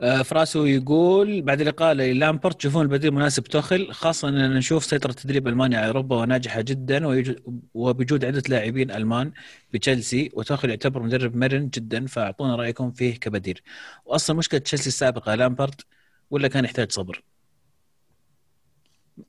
فراسو 0.00 0.64
يقول 0.64 1.42
بعد 1.42 1.60
اللقاء 1.60 1.92
للامبرت 1.92 2.58
تشوفون 2.58 2.82
البديل 2.82 3.10
مناسب 3.10 3.42
توخل 3.42 3.92
خاصة 3.92 4.28
إن 4.28 4.54
نشوف 4.54 4.84
سيطرة 4.84 5.12
تدريب 5.12 5.48
ألمانيا 5.48 5.78
على 5.78 5.86
أوروبا 5.86 6.26
ناجحه 6.26 6.60
جدا 6.60 7.06
وبوجود 7.74 8.24
عدة 8.24 8.42
لاعبين 8.48 8.90
ألمان 8.90 9.32
بتشيلسي 9.72 10.30
وتوخل 10.32 10.70
يعتبر 10.70 11.02
مدرب 11.02 11.36
مرن 11.36 11.68
جدا 11.68 12.06
فأعطونا 12.06 12.56
رأيكم 12.56 12.90
فيه 12.90 13.14
كبديل. 13.14 13.60
واصلا 14.04 14.36
مشكلة 14.36 14.60
تشيلسي 14.60 14.88
السابقة 14.88 15.34
لامبرت 15.34 15.86
ولا 16.30 16.48
كان 16.48 16.64
يحتاج 16.64 16.92
صبر؟ 16.92 17.22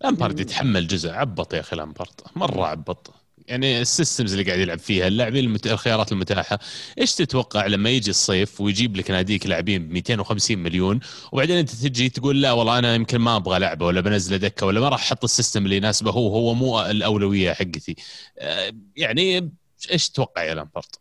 لامبارد 0.01 0.39
يتحمل 0.39 0.87
جزء 0.87 1.09
عبط 1.09 1.53
يا 1.53 1.59
أخي 1.59 1.75
لامبارد 1.75 2.21
مرة 2.35 2.65
عبط. 2.65 3.20
يعني 3.47 3.81
ال 3.81 3.87
systems 3.88 4.31
اللي 4.33 4.43
قاعد 4.43 4.59
يلعب 4.59 4.79
فيها 4.79 5.07
اللاعبين 5.07 5.45
المت... 5.45 5.67
الخيارات 5.67 6.11
المتاحة 6.11 6.59
إيش 6.97 7.15
تتوقع 7.15 7.65
لما 7.67 7.89
يجي 7.89 8.09
الصيف 8.09 8.61
ويجيب 8.61 8.95
لك 8.97 9.11
ناديك 9.11 9.45
لاعبين 9.47 9.87
ب 9.87 9.91
250 9.91 10.57
مليون 10.57 10.99
وبعدين 11.31 11.57
أنت 11.57 11.69
تجي 11.69 12.09
تقول 12.09 12.41
لا 12.41 12.51
والله 12.51 12.79
أنا 12.79 12.95
يمكن 12.95 13.17
ما 13.17 13.35
أبغى 13.35 13.59
لعبه 13.59 13.85
ولا 13.85 14.01
بنزله 14.01 14.37
دكة 14.37 14.65
ولا 14.65 14.79
ما 14.79 14.89
راح 14.89 15.01
أحط 15.01 15.23
ال 15.23 15.29
system 15.29 15.65
اللي 15.65 15.77
يناسبه 15.77 16.11
هو 16.11 16.27
هو 16.29 16.53
مو 16.53 16.81
الأولوية 16.81 17.53
حقتي 17.53 17.95
آه، 18.39 18.73
يعني 18.95 19.51
إيش 19.91 20.09
تتوقع 20.09 20.43
يا 20.43 20.53
لامبارد؟ 20.55 21.00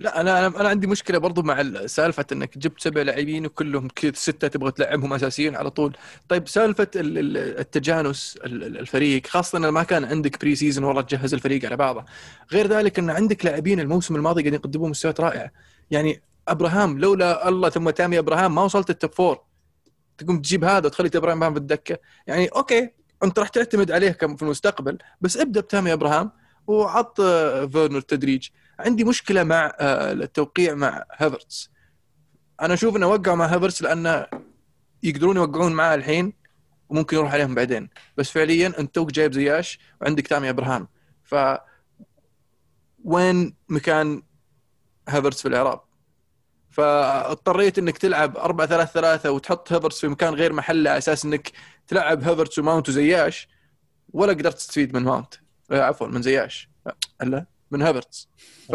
لا 0.00 0.20
أنا 0.20 0.46
أنا 0.46 0.68
عندي 0.68 0.86
مشكلة 0.86 1.18
برضو 1.18 1.42
مع 1.42 1.86
سالفة 1.86 2.26
إنك 2.32 2.58
جبت 2.58 2.80
سبع 2.80 3.02
لاعبين 3.02 3.46
وكلهم 3.46 3.88
كذا 3.88 4.12
ستة 4.14 4.48
تبغى 4.48 4.70
تلعبهم 4.70 5.12
أساسيين 5.12 5.56
على 5.56 5.70
طول. 5.70 5.96
طيب 6.28 6.48
سالفة 6.48 6.88
ال- 6.96 7.18
ال- 7.18 7.36
التجانس 7.58 8.38
ال- 8.44 8.64
ال- 8.64 8.78
الفريق 8.78 9.26
خاصة 9.26 9.58
انه 9.58 9.70
ما 9.70 9.82
كان 9.82 10.04
عندك 10.04 10.40
pre-season 10.40 10.84
والله 10.84 11.02
تجهز 11.02 11.34
الفريق 11.34 11.64
على 11.64 11.76
بعضه. 11.76 12.04
غير 12.52 12.66
ذلك 12.66 12.98
إن 12.98 13.10
عندك 13.10 13.44
لاعبين 13.44 13.80
الموسم 13.80 14.16
الماضي 14.16 14.42
قاعدين 14.42 14.54
يقدمون 14.60 14.90
مستويات 14.90 15.20
رائعة. 15.20 15.50
يعني 15.90 16.22
إبراهام 16.48 16.98
لولا 16.98 17.48
الله 17.48 17.68
ثم 17.70 17.90
تامي 17.90 18.18
إبراهام 18.18 18.54
ما 18.54 18.62
وصلت 18.62 18.90
ال 18.90 18.96
top 18.96 19.12
four 19.12 19.38
تقوم 20.18 20.42
تجيب 20.42 20.64
هذا 20.64 20.86
وتخلي 20.86 21.10
ابراهام 21.14 21.52
في 21.52 21.58
الدكة. 21.58 21.98
يعني 22.26 22.46
okay 22.46 22.90
أنت 23.24 23.38
راح 23.38 23.48
تعتمد 23.48 23.90
عليه 23.90 24.10
في 24.12 24.42
المستقبل 24.42 24.98
بس 25.20 25.36
ابدأ 25.36 25.60
بتامي 25.60 25.92
إبراهام 25.92 26.30
وعط 26.66 27.20
آه، 27.20 27.66
فيرنر 27.66 28.00
تدريج. 28.00 28.48
عندي 28.78 29.04
مشكلة 29.04 29.44
مع 29.44 29.72
آه، 29.80 30.12
التوقيع 30.12 30.74
مع 30.74 31.04
هافرتس. 31.16 31.70
أنا 32.62 32.74
أشوف 32.74 32.96
إنه 32.96 33.06
وقعوا 33.06 33.36
مع 33.36 33.46
هافرتس 33.46 33.82
لأنه 33.82 34.26
يقدرون 35.02 35.36
يوقعون 35.36 35.72
معاه 35.72 35.94
الحين 35.94 36.32
وممكن 36.88 37.16
يروح 37.16 37.32
عليهم 37.32 37.54
بعدين. 37.54 37.90
بس 38.16 38.30
فعليا 38.30 38.72
أنت 38.78 38.94
توك 38.94 39.10
جايب 39.12 39.32
زياش 39.32 39.78
وعندك 40.00 40.26
تامي 40.26 40.50
أبراهام. 40.50 40.88
ف 41.24 41.34
وين 43.04 43.56
مكان 43.68 44.22
هافرتس 45.08 45.42
في 45.42 45.48
الإعراب؟ 45.48 45.80
فاضطريت 46.70 47.78
إنك 47.78 47.98
تلعب 47.98 48.36
4 48.36 48.66
3 48.66 48.92
3 48.92 49.30
وتحط 49.30 49.72
هافرتس 49.72 50.00
في 50.00 50.08
مكان 50.08 50.34
غير 50.34 50.52
محله 50.52 50.90
على 50.90 50.98
أساس 50.98 51.24
إنك 51.24 51.52
تلعب 51.86 52.22
هافرتس 52.22 52.58
وماونت 52.58 52.88
وزياش. 52.88 53.48
ولا 54.12 54.32
قدرت 54.32 54.54
تستفيد 54.54 54.94
من 54.94 55.02
ماونت. 55.02 55.34
آه، 55.70 55.82
عفوا 55.82 56.06
من 56.06 56.22
زياش. 56.22 56.70
لا 57.20 57.46
من 57.70 57.82
هافرتس. 57.82 58.28
ف 58.68 58.74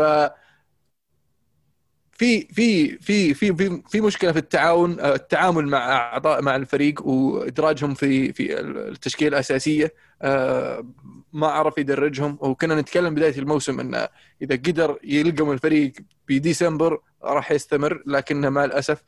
في 2.14 2.48
في 2.48 2.98
في 2.98 3.34
في 3.34 3.82
في 3.88 4.02
مشكلة 4.02 4.32
في 4.32 4.40
التعاون 4.40 5.00
التعامل 5.00 5.68
مع 5.68 5.92
أعضاء 5.92 6.42
مع 6.42 6.56
الفريق 6.56 7.08
وإدراجهم 7.08 7.94
في 7.94 8.34
في 8.34 8.60
التشكيلة 8.60 9.30
الأساسية 9.30 9.94
آه، 10.22 10.88
ما 11.34 11.48
عرف 11.48 11.78
يدرجهم. 11.78 12.38
وكنا 12.42 12.82
نتكلم 12.82 13.16
بداية 13.16 13.38
الموسم 13.40 13.80
إنه 13.80 14.08
إذا 14.42 14.56
قدر 14.56 15.00
يلقم 15.04 15.52
الفريق 15.52 15.94
بديسمبر 16.30 17.00
راح 17.24 17.52
يستمر 17.52 18.04
لكن 18.06 18.48
مع 18.50 18.66
الأسف 18.66 19.04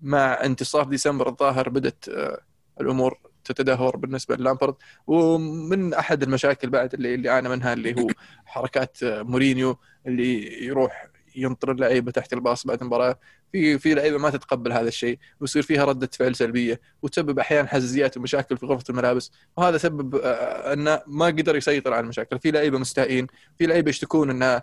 مع 0.00 0.44
انتصاف 0.44 0.88
ديسمبر 0.88 1.28
الظاهر 1.28 1.68
بدأت 1.68 2.04
آه، 2.08 2.40
الأمور 2.80 3.18
تتدهور 3.52 3.96
بالنسبة 3.96 4.36
للامبرد. 4.36 4.74
ومن 5.06 5.94
أحد 5.94 6.22
المشاكل 6.22 6.70
بعد 6.70 6.94
اللي 6.94 7.14
اللي 7.14 7.28
عانى 7.28 7.48
منها 7.48 7.72
اللي 7.72 8.02
هو 8.02 8.08
حركات 8.46 9.02
آه، 9.02 9.22
مورينيو 9.22 9.76
اللي 10.06 10.64
يروح 10.64 11.06
ينطر 11.36 11.72
اللعيبة 11.72 12.10
تحت 12.10 12.32
الباص 12.32 12.66
بعد 12.66 12.80
المباراة. 12.80 13.18
في 13.52 13.78
في 13.78 13.94
لعيبة 13.94 14.18
ما 14.18 14.30
تتقبل 14.30 14.72
هذا 14.72 14.88
الشيء 14.88 15.18
ويصير 15.40 15.62
فيها 15.62 15.84
ردة 15.84 16.10
فعل 16.18 16.34
سلبية 16.34 16.80
وتسبب 17.02 17.38
أحيانا 17.38 17.68
حزازيات 17.68 18.16
ومشاكل 18.16 18.56
في 18.56 18.66
غرفة 18.66 18.84
الملابس. 18.90 19.32
وهذا 19.56 19.78
سبب 19.78 20.16
آه، 20.16 20.72
انه 20.72 21.00
ما 21.06 21.26
قدر 21.26 21.56
يسيطر 21.56 21.92
على 21.92 22.04
المشاكل. 22.04 22.38
في 22.38 22.50
لعيبة 22.50 22.78
مستائين 22.78 23.26
في 23.58 23.66
لعيبة 23.66 23.90
يشتكون 23.90 24.30
انه 24.30 24.62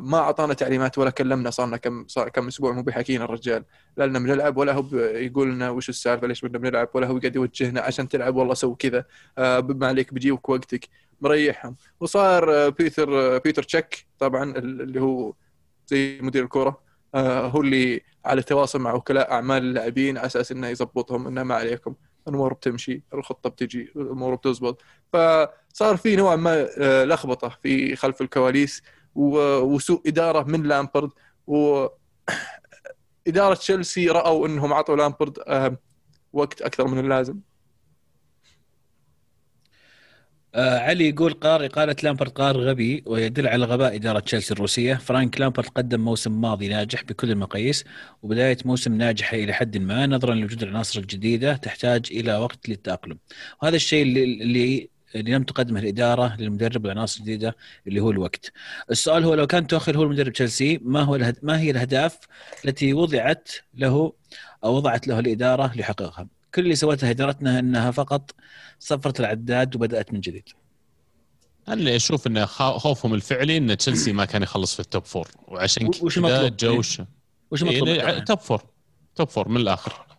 ما 0.00 0.18
أعطانا 0.18 0.54
تعليمات 0.54 0.98
ولا 0.98 1.10
كلمنا 1.10 1.50
صارنا 1.50 1.76
كم 1.76 2.04
صار 2.08 2.28
كم 2.28 2.46
أسبوع 2.46 2.72
مو 2.72 2.82
بحكينا 2.82 3.24
الرجال. 3.24 3.64
لا 3.96 4.06
لنا 4.06 4.18
بنلعب 4.18 4.56
ولا 4.56 4.72
هو 4.72 4.84
يقول 4.98 5.50
لنا 5.52 5.70
وش 5.70 5.88
السالفة 5.88 6.26
ليش 6.26 6.44
بدنا 6.44 6.58
بنلعب 6.58 6.88
ولا 6.94 7.06
هو 7.06 7.18
قاعد 7.18 7.36
يوجهنا 7.36 7.80
عشان 7.80 8.08
تلعب 8.08 8.36
والله 8.36 8.54
سوي 8.54 8.76
كذا. 8.78 9.04
آه، 9.38 9.60
ما 9.60 9.86
عليك 9.86 10.14
بجيبك 10.14 10.48
وقتك. 10.48 10.88
مريحهم. 11.20 11.76
وصار 12.00 12.54
آه، 12.54 12.68
بيتر 12.68 13.34
آه، 13.34 13.38
بيتر 13.38 13.62
تشيك 13.62 14.06
طبعا 14.18 14.50
ال- 14.50 14.80
اللي 14.82 15.00
هو 15.00 15.34
زي 15.86 16.18
مدير 16.20 16.44
الكورة. 16.44 16.80
آه، 17.14 17.46
هو 17.46 17.60
اللي 17.60 18.00
على 18.24 18.42
تواصل 18.42 18.78
مع 18.80 18.94
وكلاء 18.94 19.32
أعمال 19.32 19.62
اللاعبين 19.62 20.18
على 20.18 20.26
أساس 20.26 20.52
إنه 20.52 20.68
يضبطهم 20.68 21.26
إنه 21.26 21.42
ما 21.42 21.54
عليكم. 21.54 21.94
الأمور 22.28 22.52
بتمشي 22.52 23.02
الخطة 23.14 23.50
بتجي 23.50 23.92
الأمور 23.96 24.34
بتزبط. 24.34 24.82
فصار 25.12 25.96
في 25.96 26.16
نوع 26.16 26.36
ما 26.36 26.68
آه، 26.78 27.04
لخبطة 27.04 27.48
في 27.62 27.96
خلف 27.96 28.20
الكواليس. 28.22 28.82
وسوء 29.14 30.02
إدارة 30.06 30.42
من 30.42 30.62
لامبرد. 30.62 31.10
و 31.46 31.86
إدارة 33.26 33.54
تشيلسي 33.54 34.08
رأوا 34.08 34.46
إنهم 34.46 34.72
عطوا 34.72 34.96
لامبرد 34.96 35.38
وقت 36.32 36.62
أكثر 36.62 36.86
من 36.86 36.98
اللازم. 36.98 37.38
آه 40.54 40.78
علي 40.78 41.08
يقول 41.08 41.32
قار 41.32 41.66
إقالة 41.66 41.96
لامبرد 42.02 42.30
قرار 42.30 42.56
غبي 42.56 43.04
ويدل 43.06 43.48
على 43.48 43.64
غباء 43.64 43.94
إدارة 43.94 44.18
تشيلسي 44.18 44.54
الروسية. 44.54 44.94
فرانك 44.94 45.40
لامبرد 45.40 45.66
قدم 45.66 46.00
موسم 46.00 46.40
ماضي 46.40 46.68
ناجح 46.68 47.04
بكل 47.04 47.30
المقاييس 47.30 47.84
وبداية 48.22 48.58
موسم 48.64 48.94
ناجحة 48.94 49.36
إلى 49.36 49.52
حد 49.52 49.76
ما 49.78 50.06
نظرا 50.06 50.34
لوجود 50.34 50.62
العناصر 50.62 51.00
الجديدة 51.00 51.56
تحتاج 51.56 52.06
إلى 52.10 52.36
وقت 52.36 52.68
للتأقلم. 52.68 53.18
وهذا 53.62 53.76
الشيء 53.76 54.02
اللي, 54.02 54.88
اللي 55.14 55.32
لم 55.32 55.42
تقدمه 55.42 55.80
الإدارة 55.80 56.36
للمدرب 56.36 56.84
والعناصر 56.84 57.20
الجديدة 57.20 57.56
اللي 57.86 58.00
هو 58.00 58.10
الوقت. 58.10 58.52
السؤال 58.90 59.24
هو 59.24 59.34
لو 59.34 59.46
كان 59.46 59.66
توخيل 59.66 59.96
هو 59.96 60.02
المدرب 60.02 60.32
تشيلسي 60.32 60.80
ما 60.82 61.02
هو 61.02 61.16
الهد... 61.16 61.36
ما 61.42 61.60
هي 61.60 61.70
الأهداف 61.70 62.18
التي 62.64 62.92
وضعت 62.94 63.48
له 63.74 64.12
أو 64.64 64.74
وضعت 64.74 65.08
له 65.08 65.18
الإدارة 65.18 65.72
ليحققها 65.76 66.28
كل 66.54 66.62
اللي 66.62 66.74
سوته 66.74 67.10
إدارتنا 67.10 67.58
أنها 67.58 67.90
فقط 67.90 68.34
صفرت 68.78 69.20
العداد 69.20 69.76
وبدأت 69.76 70.12
من 70.12 70.20
جديد. 70.20 70.48
أنا 71.68 71.76
اللي 71.76 71.96
أشوف 71.96 72.26
إن 72.26 72.46
خوفهم 72.46 73.14
الفعلي 73.14 73.56
إن 73.56 73.76
تشيلسي 73.76 74.12
ما 74.12 74.24
كان 74.24 74.42
يخلص 74.42 74.74
في 74.74 74.80
ال 74.80 74.86
top 74.86 75.04
four 75.04 75.28
وعشان 75.48 75.90
كذا؟ 75.90 76.48
جوش. 76.48 77.02
وش 77.50 77.62
المطلوب 77.62 77.88
إيه،؟ 77.88 78.18
top 78.18 78.38
four 78.38 78.62
top 79.14 79.28
four 79.28 79.48
من 79.48 79.56
الآخر. 79.56 80.11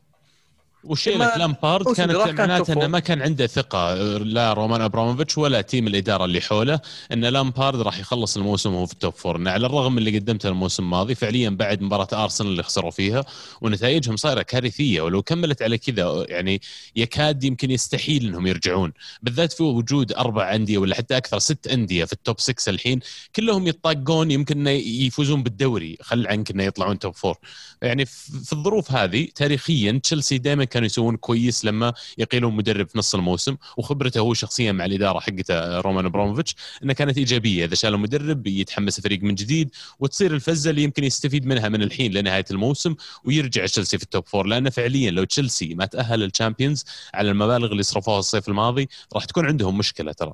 وشيلة 0.83 1.17
ما- 1.17 1.33
لامبارد 1.37 1.95
كانت 1.95 2.11
معناته 2.15 2.73
إنه. 2.73 2.87
ما 2.87 2.99
كان 2.99 3.21
عنده 3.21 3.47
ثقة 3.47 3.93
لا 4.17 4.53
رومان 4.53 4.81
أبراموفيتش 4.81 5.37
ولا 5.37 5.61
team 5.61 5.87
الإدارة 5.87 6.25
اللي 6.25 6.41
حوله 6.41 6.79
إن 7.13 7.25
لامبارد 7.25 7.81
راح 7.81 7.99
يخلص 7.99 8.37
الموسم 8.37 8.73
وهو 8.75 8.85
في 8.85 8.93
ال 8.93 8.98
top 8.98 9.13
four 9.13 9.35
إنه 9.35 9.51
على 9.51 9.65
الرغم 9.65 9.91
من 9.91 9.97
اللي 9.97 10.19
قدمته 10.19 10.49
الموسم 10.49 10.83
الماضي 10.83 11.15
فعليا 11.15 11.49
بعد 11.49 11.81
مباراة 11.81 12.23
أرسنال 12.23 12.49
اللي 12.51 12.63
خسروا 12.63 12.91
فيها 12.91 13.25
ونتائجهم 13.61 14.15
صايرة 14.17 14.41
كارثية 14.41 15.01
ولو 15.01 15.21
كملت 15.21 15.61
على 15.61 15.77
كذا 15.77 16.25
يعني 16.29 16.61
يكاد 16.95 17.43
يمكن 17.43 17.71
يستحيل 17.71 18.27
إنهم 18.27 18.47
يرجعون. 18.47 18.93
بالذات 19.21 19.53
في 19.53 19.63
وجود 19.63 20.11
أربع 20.13 20.55
أندية 20.55 20.77
ولا 20.77 20.95
حتى 20.95 21.17
أكثر 21.17 21.39
ست 21.39 21.67
أندية 21.67 22.05
في 22.05 22.13
ال 22.13 22.20
top 22.20 22.39
6 22.39 22.69
الحين 22.69 22.99
كلهم 23.35 23.67
يطاقون 23.67 24.31
يمكن 24.31 24.67
يفوزون 24.67 25.43
بالدوري. 25.43 25.97
خل 26.01 26.27
عنك 26.27 26.51
إنه 26.51 26.63
يطلعون 26.63 26.99
top 26.99 27.13
four 27.15 27.37
يعني 27.81 28.05
في 28.05 28.31
في 28.45 28.53
الظروف 28.53 28.91
هذه 28.91 29.27
تاريخيا 29.35 29.99
تشيلسي 30.03 30.37
دائما 30.37 30.63
كانوا 30.73 30.85
يسوون 30.85 31.17
كويس 31.17 31.65
لما 31.65 31.93
يقيلون 32.17 32.55
مدرب 32.55 32.87
في 32.89 32.97
نص 32.97 33.15
الموسم 33.15 33.57
وخبرته 33.77 34.19
هو 34.19 34.33
شخصيا 34.33 34.71
مع 34.71 34.85
الإدارة 34.85 35.19
حقته 35.19 35.79
رومان 35.79 36.05
إبراموفيتش 36.05 36.55
انها 36.83 36.93
كانت 36.93 37.17
إيجابية. 37.17 37.65
إذا 37.65 37.75
شالوا 37.75 37.99
مدرب 37.99 38.47
يتحمس 38.47 38.97
الفريق 38.97 39.23
من 39.23 39.35
جديد 39.35 39.69
وتصير 39.99 40.33
الفزة 40.33 40.69
اللي 40.69 40.83
يمكن 40.83 41.03
يستفيد 41.03 41.45
منها 41.45 41.69
من 41.69 41.81
الحين 41.83 42.13
لنهاية 42.13 42.45
الموسم 42.51 42.95
ويرجع 43.23 43.65
تشيلسي 43.65 43.97
في 43.97 44.03
ال 44.03 44.09
top 44.09 44.27
four 44.27 44.45
لأنه 44.47 44.69
فعليا 44.69 45.11
لو 45.11 45.23
تشيلسي 45.23 45.75
ما 45.75 45.85
تأهل 45.85 46.19
لل 46.19 46.31
Champions 46.31 46.85
على 47.13 47.31
المبالغ 47.31 47.71
اللي 47.71 47.83
صرفوها 47.83 48.19
الصيف 48.19 48.49
الماضي 48.49 48.89
راح 49.13 49.25
تكون 49.25 49.45
عندهم 49.45 49.77
مشكلة 49.77 50.11
ترى. 50.11 50.33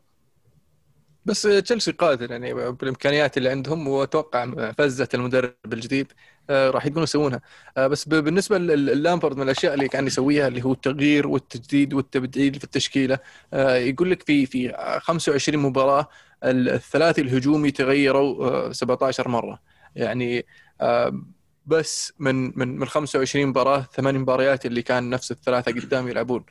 بس 1.25 1.41
تشيلسي 1.41 1.91
قادر 1.91 2.31
يعني 2.31 2.53
بالإمكانيات 2.53 3.37
اللي 3.37 3.49
عندهم 3.49 3.87
وأتوقع 3.87 4.71
فزة 4.71 5.07
المدرب 5.13 5.73
الجديد 5.73 6.07
راح 6.49 6.85
يكونوا 6.85 7.03
يسوونها. 7.03 7.41
آه، 7.77 7.87
بس 7.87 8.05
بالنسبة 8.07 8.57
للامبرد 8.57 9.35
من 9.37 9.43
الأشياء 9.43 9.73
اللي 9.73 9.87
كان 9.87 10.07
يسويها 10.07 10.47
اللي 10.47 10.63
هو 10.65 10.71
التغيير 10.73 11.27
والتجديد 11.27 11.93
والتبديل 11.93 12.53
في 12.55 12.63
التشكيلة 12.63 13.19
آه، 13.53 13.75
يقول 13.75 14.11
لك 14.11 14.23
في 14.23 14.45
في 14.45 14.73
25 15.01 15.59
مباراة 15.63 16.07
الثلاثي 16.43 17.21
الهجومي 17.21 17.71
تغيروا 17.71 18.45
آه، 18.69 18.71
17 18.71 19.27
مرة. 19.27 19.59
يعني 19.95 20.45
آه، 20.81 21.21
بس 21.65 22.13
من 22.19 22.59
من 22.59 22.79
من 22.79 22.87
25 22.87 23.47
مباراة 23.47 23.81
ثمان 23.93 24.15
مباريات 24.19 24.65
اللي 24.65 24.81
كان 24.81 25.09
نفس 25.09 25.31
الثلاثة 25.31 25.71
قدام 25.71 26.07
يلعبون. 26.07 26.43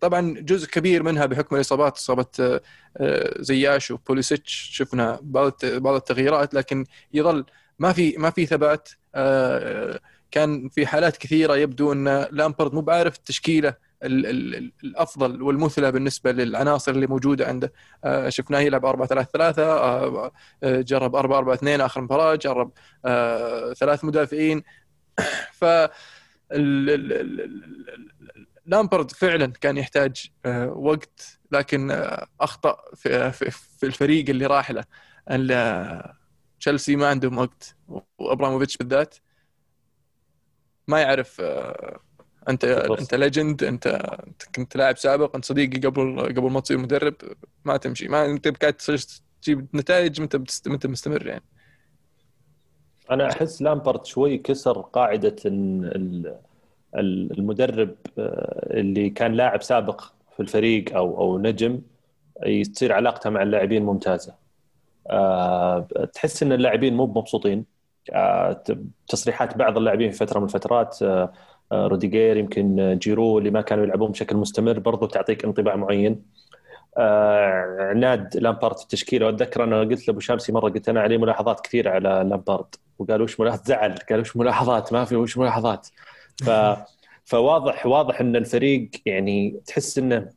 طبعا 0.00 0.34
جزء 0.38 0.68
كبير 0.68 1.02
منها 1.02 1.26
بحكم 1.26 1.56
الإصابات 1.56 1.96
إصابة 1.96 2.26
آه، 2.40 2.60
آه، 2.96 3.42
زياش 3.42 3.90
وبوليسيتش 3.90 4.70
شفنا 4.72 5.18
بعض 5.22 5.52
بعض 5.64 5.94
التغييرات 5.94 6.54
لكن 6.54 6.84
يظل 7.14 7.44
ما 7.78 7.92
في 7.92 8.16
ما 8.18 8.30
في 8.30 8.46
ثبات. 8.46 8.88
آه، 9.14 10.00
كان 10.30 10.68
في 10.68 10.86
حالات 10.86 11.16
كثيرة 11.16 11.56
يبدو 11.56 11.92
أن 11.92 12.08
لامبرد 12.30 12.74
مو 12.74 12.80
بعارف 12.80 13.16
التشكيله 13.16 13.74
ال- 14.02 14.26
ال- 14.26 14.54
ال- 14.54 14.72
الأفضل 14.84 15.42
والمثلى 15.42 15.92
بالنسبة 15.92 16.32
للعناصر 16.32 16.92
اللي 16.92 17.06
موجودة 17.06 17.46
عنده. 17.46 17.72
آه، 18.04 18.28
شفناه 18.28 18.60
يلعب 18.60 18.84
4 18.86 19.06
3 19.08 19.28
3 19.32 19.62
آه، 19.62 20.32
آه، 20.62 20.80
جرب 20.80 21.16
4 21.16 21.38
4 21.38 21.54
2 21.54 21.80
آخر 21.80 22.00
مباراة 22.00 22.34
جرب 22.34 22.72
آه، 23.04 23.72
ثلاث 23.72 24.04
مدافعين. 24.04 24.62
ف 25.60 25.64
لامبرد 28.66 29.10
فعلا 29.10 29.46
كان 29.60 29.76
يحتاج 29.76 30.26
وقت 30.68 31.38
لكن 31.52 32.06
أخطأ 32.40 32.76
في, 32.96 33.32
الفريق 33.86 34.28
اللي 34.28 34.46
راح 34.46 34.70
له. 34.70 34.84
تشيلسي 36.62 36.96
ما 36.96 37.06
عندهم 37.06 37.38
وقت 37.38 37.76
وأبراموفيتش 38.18 38.76
بالذات. 38.76 39.14
ما 40.88 41.00
يعرف 41.00 41.40
آه، 41.40 42.00
أنت. 42.48 42.64
أنت 42.64 43.14
legend 43.14 43.64
أنت 43.64 44.16
كنت 44.54 44.76
لاعب 44.76 44.96
سابق 44.96 45.34
أنت 45.36 45.44
صديقي 45.44 45.78
قبل 45.88 46.20
قبل 46.20 46.50
ما 46.50 46.60
تصير 46.60 46.78
مدرب 46.78 47.14
ما 47.64 47.76
تمشي. 47.76 48.08
ما 48.08 48.24
أنت 48.24 48.48
قاعد 48.48 48.76
تجيب 49.42 49.66
نتائج 49.74 50.20
ما 50.20 50.28
انت 50.66 50.86
مستمر 50.86 51.26
يعني. 51.26 51.44
أنا 53.10 53.30
أحس 53.30 53.62
لامبرت 53.62 54.06
شوي 54.06 54.38
كسر 54.38 54.80
قاعدة 54.80 55.36
المدرب 56.94 57.96
آه، 58.18 58.80
اللي 58.80 59.10
كان 59.10 59.32
لاعب 59.32 59.62
سابق 59.62 60.00
في 60.36 60.40
الفريق 60.40 60.96
أو 60.96 61.18
أو 61.18 61.38
نجم 61.38 61.80
تصير 62.74 62.92
علاقته 62.92 63.30
مع 63.30 63.42
اللاعبين 63.42 63.82
ممتازة. 63.82 64.41
آه، 65.10 65.88
تحس 66.14 66.42
إن 66.42 66.52
اللاعبين 66.52 66.94
مو 66.94 67.06
مبسوطين 67.06 67.64
آه، 68.12 68.62
تصريحات 69.08 69.56
بعض 69.56 69.76
اللاعبين 69.78 70.10
في 70.10 70.16
فترة 70.16 70.38
من 70.38 70.44
الفترات 70.44 71.02
آه، 71.02 71.32
روديجير 71.72 72.36
يمكن 72.36 72.98
جيرو 73.02 73.38
اللي 73.38 73.50
ما 73.50 73.60
كانوا 73.60 73.84
يلعبون 73.84 74.10
بشكل 74.10 74.36
مستمر 74.36 74.78
برضو 74.78 75.06
تعطيك 75.06 75.44
انطباع 75.44 75.76
معين. 75.76 76.42
عناد 76.98 78.36
لامبارد 78.36 78.76
في 78.76 78.82
التشكيلة. 78.82 79.26
وأتذكر 79.26 79.64
أنا 79.64 79.80
قلت 79.80 80.08
لأبو 80.08 80.20
شامسي 80.20 80.52
مرة 80.52 80.70
قلت 80.70 80.88
أنا 80.88 81.00
عليه 81.00 81.18
ملاحظات 81.18 81.60
كثيرة 81.60 81.90
على 81.90 82.08
لامبارد 82.08 82.74
وقال 82.98 83.22
وش 83.22 83.40
ملاحظات 83.40 83.66
زعل. 83.66 83.94
قال 84.10 84.20
وش 84.20 84.36
ملاحظات؟ 84.36 84.92
ما 84.92 85.04
في 85.04 85.16
وش 85.16 85.38
ملاحظات. 85.38 85.88
ف 86.44 86.50
فواضح 87.24 87.86
واضح 87.86 88.20
إن 88.20 88.36
الفريق 88.36 88.90
يعني 89.06 89.60
تحس 89.66 89.98
إنه 89.98 90.30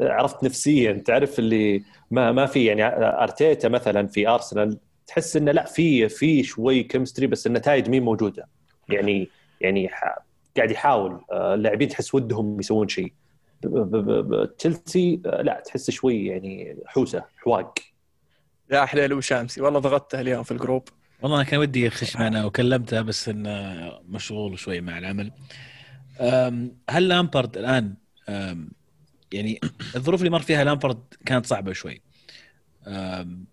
عرفت 0.00 0.44
نفسيا. 0.44 0.92
تعرف 0.92 1.38
اللي 1.38 1.82
ما 2.10 2.32
ما 2.32 2.46
في 2.46 2.64
يعني 2.64 2.86
أرتيتا 3.22 3.68
مثلا 3.68 4.06
في 4.06 4.28
أرسنال 4.28 4.78
تحس 5.06 5.36
إنه 5.36 5.52
لا 5.52 5.64
في 5.64 6.08
في 6.08 6.42
شوي 6.42 6.82
chemistry 6.82 7.26
بس 7.26 7.46
النتائج 7.46 7.88
مي 7.88 8.02
موجودة. 8.02 8.48
يعني 8.88 9.28
يعني 9.60 9.88
ح- 9.88 10.18
قاعد 10.56 10.70
يحاول 10.70 11.20
آه، 11.32 11.54
اللاعبين 11.54 11.88
تحس 11.88 12.14
ودهم 12.14 12.60
يسوون 12.60 12.88
شيء. 12.88 13.12
تشيلسي 14.58 15.20
آه، 15.26 15.42
لا 15.42 15.62
تحس 15.66 15.90
شوي 15.90 16.26
يعني 16.26 16.76
حوسة 16.86 17.24
حواق. 17.36 17.74
يا 18.72 18.84
حليل 18.84 19.12
وشامسي 19.12 19.60
والله 19.62 19.80
ضغطته 19.80 20.20
اليوم 20.20 20.42
في 20.42 20.50
ال 20.52 20.57
group. 20.57 20.88
والله 21.22 21.36
أنا 21.36 21.44
كان 21.44 21.60
ودي 21.60 21.86
يخش 21.86 22.16
معنا 22.16 22.44
وكلمته 22.44 23.02
بس 23.02 23.28
إنه 23.28 23.92
مشغول 24.08 24.58
شوي 24.58 24.80
مع 24.80 24.98
العمل. 24.98 25.32
هل 26.90 27.08
لامبرد 27.08 27.56
الآن 27.58 27.94
يعني 29.32 29.60
الظروف 29.96 30.20
اللي 30.20 30.30
مر 30.30 30.40
فيها 30.42 30.64
لامبرد 30.64 31.02
كانت 31.26 31.46
صعبة 31.46 31.72
شوي. 31.72 32.02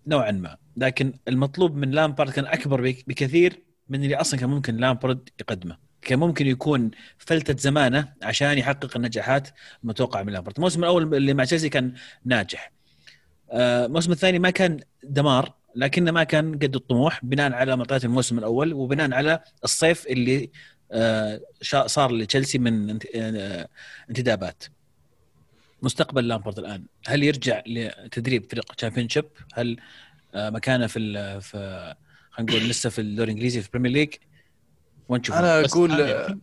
نوعا 0.08 0.32
ما. 0.32 0.58
لكن 0.78 1.14
المطلوب 1.28 1.76
من 1.76 1.92
لامبرد 1.92 2.30
كان 2.30 2.46
أكبر 2.46 2.82
بك- 2.82 3.04
بكثير 3.08 3.64
من 3.90 4.04
اللي 4.04 4.16
أصلا 4.16 4.40
كان 4.40 4.50
ممكن 4.50 4.78
لامبرد 4.78 5.30
يقدمه. 5.40 5.78
كان 6.02 6.20
ممكن 6.20 6.48
يكون 6.48 6.92
فلتة 7.18 7.56
زمانه 7.58 8.14
عشان 8.24 8.58
يحقق 8.58 8.96
النجاحات 8.98 9.50
المتوقعة 9.84 10.24
من 10.24 10.34
لامبرد. 10.34 10.54
الموسم 10.58 10.80
الأول 10.80 11.16
اللي 11.16 11.34
مع 11.34 11.44
تشيلسي 11.44 11.70
كان 11.70 11.94
ناجح. 12.26 12.72
آه، 13.52 13.86
الموسم 13.86 14.12
الثاني 14.12 14.40
ما 14.40 14.50
كان 14.50 14.80
دمار 15.04 15.54
لكنه 15.76 16.12
ما 16.12 16.24
كان 16.24 16.54
قد 16.56 16.76
الطموح 16.76 17.26
بناء 17.26 17.54
على 17.54 17.76
معطيات 17.76 18.06
الموسم 18.06 18.40
الأول 18.40 18.74
وبناء 18.74 19.14
على 19.14 19.40
الصيف 19.64 20.08
اللي 20.08 20.50
آه، 20.92 21.42
صار 21.86 22.12
لتشيلسي 22.12 22.58
من 22.58 23.00
آه، 23.16 23.68
انتدابات. 24.10 24.64
مستقبل 25.82 26.28
لامبورد 26.28 26.60
الآن. 26.60 26.84
هل 27.08 27.24
يرجع 27.24 27.62
لتدريب 27.68 28.52
فريق 28.52 28.74
Championship 28.74 29.26
هل 29.54 29.78
آه، 30.36 30.50
مكانه 30.50 30.88
في 30.88 31.00
ال- 31.00 31.42
في 31.42 31.96
خلينا 32.32 32.52
نقول 32.52 32.70
لسه 32.70 32.90
في 32.90 33.02
الدوري 33.02 33.32
الإنجليزي 33.32 33.62
في 33.62 33.68
ال 33.68 33.71
Premier 33.71 33.92
League؟ 33.92 34.10
أنا 35.40 35.60
أقول 35.74 35.92
أنا- 35.92 36.36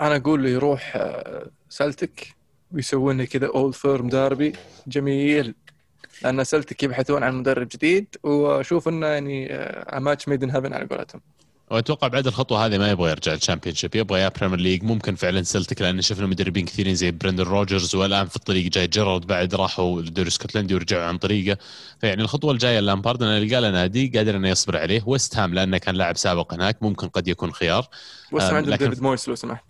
أنا 0.00 0.16
أقول 0.16 0.42
له 0.42 0.48
يروح 0.48 0.92
آه، 0.96 1.50
سلتك 1.68 2.34
ويسوون 2.72 3.16
لي 3.18 3.26
كذا 3.26 3.46
Old 3.46 3.74
Firm 3.74 4.08
derby 4.08 4.52
جميل. 4.86 5.54
لأن 6.22 6.44
سلتك 6.44 6.82
يبحثون 6.82 7.22
عن 7.22 7.34
مدرب 7.34 7.68
جديد 7.72 8.16
وأشوف 8.22 8.88
إنه 8.88 9.06
يعني 9.06 9.48
match 10.00 10.28
made 10.28 10.42
in 10.42 10.50
heaven 10.50 10.72
على 10.72 10.84
قولتهم. 10.86 11.20
وأتوقع 11.70 12.08
بعد 12.08 12.26
الخطوة 12.26 12.66
هذه 12.66 12.78
ما 12.78 12.90
يبغى 12.90 13.10
يرجع 13.10 13.32
ال 13.34 13.74
Championship 13.74 13.94
يبغى 13.94 14.20
يا 14.20 14.28
Premier 14.28 14.58
League 14.60 14.82
ممكن 14.82 15.14
فعلا 15.14 15.42
سلتك 15.42 15.82
لأن 15.82 16.02
شفنا 16.02 16.26
مدربين 16.26 16.64
كثيرين 16.64 16.94
زي 16.94 17.10
برندن 17.10 17.44
روجرز 17.44 17.94
والآن 17.94 18.26
في 18.26 18.36
الطريق 18.36 18.70
جاي 18.72 18.86
جيرارد 18.86 19.26
بعد 19.26 19.54
راحوا 19.54 20.00
الدوري 20.00 20.22
الاسكتلندي 20.28 20.74
ورجعوا 20.74 21.04
عن 21.04 21.18
طريقه. 21.18 21.58
فيعني 22.00 22.22
الخطوة 22.22 22.52
الجاية 22.52 22.80
لامبارد 22.80 23.22
أنا 23.22 23.38
اللي 23.38 23.54
قال 23.54 23.72
نادي 23.72 24.12
قادر 24.16 24.36
إنه 24.36 24.48
يصبر 24.48 24.76
عليه. 24.76 25.02
ويست 25.06 25.36
هام 25.36 25.54
لأنه 25.54 25.78
كان 25.78 25.94
لاعب 25.94 26.16
سابق 26.16 26.54
هناك 26.54 26.82
ممكن 26.82 27.08
قد 27.08 27.28
يكون 27.28 27.52
خيار. 27.52 27.86
وسم 28.32 28.46
آم، 28.46 28.54
عندهم 28.54 28.72
لكن- 28.74 28.84
ديفيد 28.88 29.02
مويس 29.02 29.28
لو 29.28 29.34
سمحت. 29.34 29.64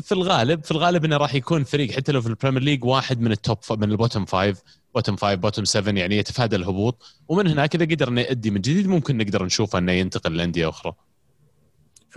في 0.00 0.12
الغالب 0.12 0.64
في 0.64 0.70
الغالب 0.70 1.04
إنه 1.04 1.16
راح 1.16 1.34
يكون 1.34 1.64
فريق 1.64 1.90
حتى 1.90 2.12
لو 2.12 2.20
في 2.22 2.26
ال 2.28 2.32
Premier 2.32 2.62
League 2.62 2.84
واحد 2.84 3.20
من 3.20 3.32
ال 3.32 3.39
top 3.39 3.58
f- 3.62 3.72
من 3.72 3.90
ال 3.90 3.95
bottom 3.95 4.24
five 4.24 4.58
bottom 4.94 5.16
five 5.16 5.40
bottom 5.40 5.64
7 5.64 5.92
يعني 5.94 6.16
يتفادى 6.16 6.56
الهبوط. 6.56 7.02
ومن 7.28 7.46
هناك 7.46 7.74
إذا 7.74 7.84
قدر 7.84 8.08
إنه 8.08 8.20
يؤدي 8.20 8.50
من 8.50 8.60
جديد 8.60 8.86
ممكن 8.86 9.16
نقدر 9.16 9.44
نشوفه 9.44 9.78
إنه 9.78 9.92
ينتقل 9.92 10.36
لأندية 10.36 10.68
أخرى. 10.68 10.92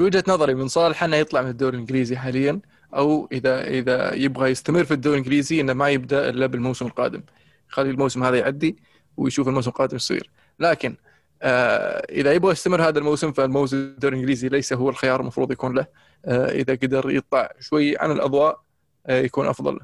في 0.02 0.06
وجهة 0.06 0.24
نظري 0.28 0.54
من 0.54 0.68
صالح 0.68 1.04
أنه 1.04 1.16
يطلع 1.16 1.42
من 1.42 1.50
الدوري 1.50 1.76
الإنجليزي 1.76 2.18
حاليا 2.18 2.60
أو 2.96 3.28
إذا 3.32 3.68
إذا 3.68 4.14
يبغى 4.14 4.50
يستمر 4.50 4.84
في 4.84 4.94
الدوري 4.94 5.20
الإنجليزي 5.20 5.62
إنه 5.62 5.74
ما 5.74 5.90
يبدأ 5.90 6.30
إلا 6.30 6.46
بالموسم 6.46 6.86
القادم. 6.86 7.24
يخلي 7.70 7.90
الموسم 7.90 8.24
هذا 8.24 8.38
يعدي 8.38 8.78
ويشوف 9.18 9.48
الموسم 9.48 9.70
القادم 9.70 9.94
إيش 9.94 10.04
يصير. 10.04 10.30
لكن 10.60 10.96
آه 11.42 12.06
إذا 12.10 12.34
يبغى 12.34 12.52
يستمر 12.52 12.88
هذا 12.88 13.00
الموسم 13.00 13.32
فالموسم 13.32 13.78
الدوري 13.78 14.16
الإنجليزي 14.16 14.50
ليس 14.50 14.74
هو 14.74 14.90
الخيار 14.90 15.22
المفروض 15.22 15.52
يكون 15.52 15.76
له. 15.76 15.86
آه 16.26 16.52
إذا 16.52 16.74
قدر 16.74 17.12
يطلع 17.12 17.52
شوي 17.60 17.98
عن 17.98 18.12
الأضواء 18.12 18.62
آه 19.08 19.22
يكون 19.22 19.48
أفضل. 19.48 19.80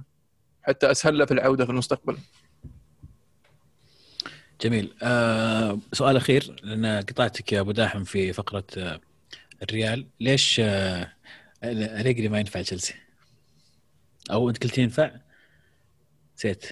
حتى 0.63 0.91
أسهل 0.91 1.17
له 1.17 1.25
في 1.25 1.33
العودة 1.33 1.65
في 1.65 1.71
المستقبل. 1.71 2.17
جميل. 4.61 4.93
آه 5.03 5.79
سؤال 5.93 6.15
أخير 6.15 6.55
لأن 6.63 7.01
قطعتك 7.01 7.53
يا 7.53 7.59
أبو 7.59 7.71
داحم 7.71 8.03
في 8.03 8.33
فقرة 8.33 8.63
آه 8.77 8.99
الريال 9.63 10.07
ليش 10.19 10.61
آه 10.63 11.07
أليجري 11.63 12.29
ما 12.29 12.39
ينفع 12.39 12.61
تشيلسي؟ 12.61 12.93
أو 14.31 14.49
أنت 14.49 14.63
قلت 14.63 14.77
ينفع؟ 14.77 15.11
نسيت 16.37 16.65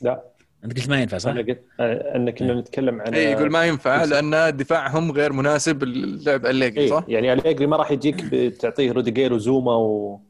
لا 0.00 0.22
أنت 0.64 0.76
قلت 0.78 0.88
ما 0.88 1.00
ينفع 1.02 1.18
صح؟ 1.18 1.30
أنا 1.30 1.40
قلت 1.40 1.64
آه، 1.80 2.16
ان 2.16 2.30
كنا 2.30 2.54
نتكلم 2.54 3.00
عن 3.00 3.14
اي 3.14 3.20
إيه، 3.20 3.32
يقول 3.32 3.50
ما 3.50 3.64
ينفع 3.64 4.04
لأن 4.04 4.56
دفاعهم 4.56 5.12
غير 5.12 5.32
مناسب 5.32 5.84
للعب 5.84 6.46
أليجري 6.46 6.80
إيه 6.84 6.90
صح؟ 6.90 7.04
يعني 7.08 7.32
أليجري 7.32 7.66
ما 7.66 7.76
راح 7.76 7.90
يجيك 7.90 8.24
بتعطيه 8.24 8.92
روديجير 8.92 9.32
وزوما 9.32 9.74
و 9.76 10.20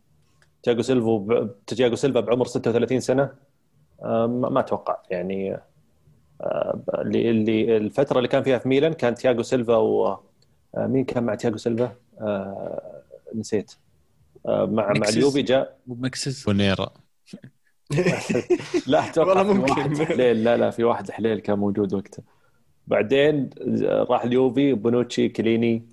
تياجو 0.62 0.82
سيلفا 0.82 1.16
ب- 1.16 1.54
تياجو 1.66 1.94
سيلفا 1.96 2.20
بعمر 2.20 2.46
36 2.46 3.00
سنة 3.00 3.30
آه، 4.02 4.26
ما 4.26 4.48
ما 4.48 4.60
أتوقع 4.60 4.96
يعني 5.10 5.58
اللي 6.94 7.30
اللي 7.30 7.76
الفترة 7.76 8.16
اللي 8.18 8.28
كان 8.28 8.42
فيها 8.42 8.58
في 8.58 8.68
ميلان 8.68 8.92
كان 8.92 9.14
تياجو 9.14 9.42
سيلفا 9.42 9.76
و 9.76 10.18
مين 10.76 11.04
كان 11.04 11.24
مع 11.24 11.34
تياجو 11.34 11.56
سيلفا؟ 11.56 11.92
آه، 12.20 13.02
نسيت. 13.34 13.72
آه، 14.46 14.64
مع 14.66 14.92
مع. 14.92 15.08
اليوفي 15.08 15.42
جاء. 15.42 15.78
مكسس 15.86 16.48
ونيرا 16.48 16.90
لا 18.86 19.08
أتوقع 19.10 19.38
والله 19.42 19.54
ممكن. 19.54 20.04
حليل. 20.06 20.44
لا 20.44 20.56
لا 20.56 20.70
في 20.70 20.84
واحد 20.84 21.10
حليل 21.10 21.38
كان 21.40 21.58
موجود 21.58 21.94
وقتها. 21.94 22.22
بعدين 22.86 23.50
راح 24.10 24.24
اليوفي 24.24 24.72
بونوتشي 24.72 25.28
كليني 25.28 25.88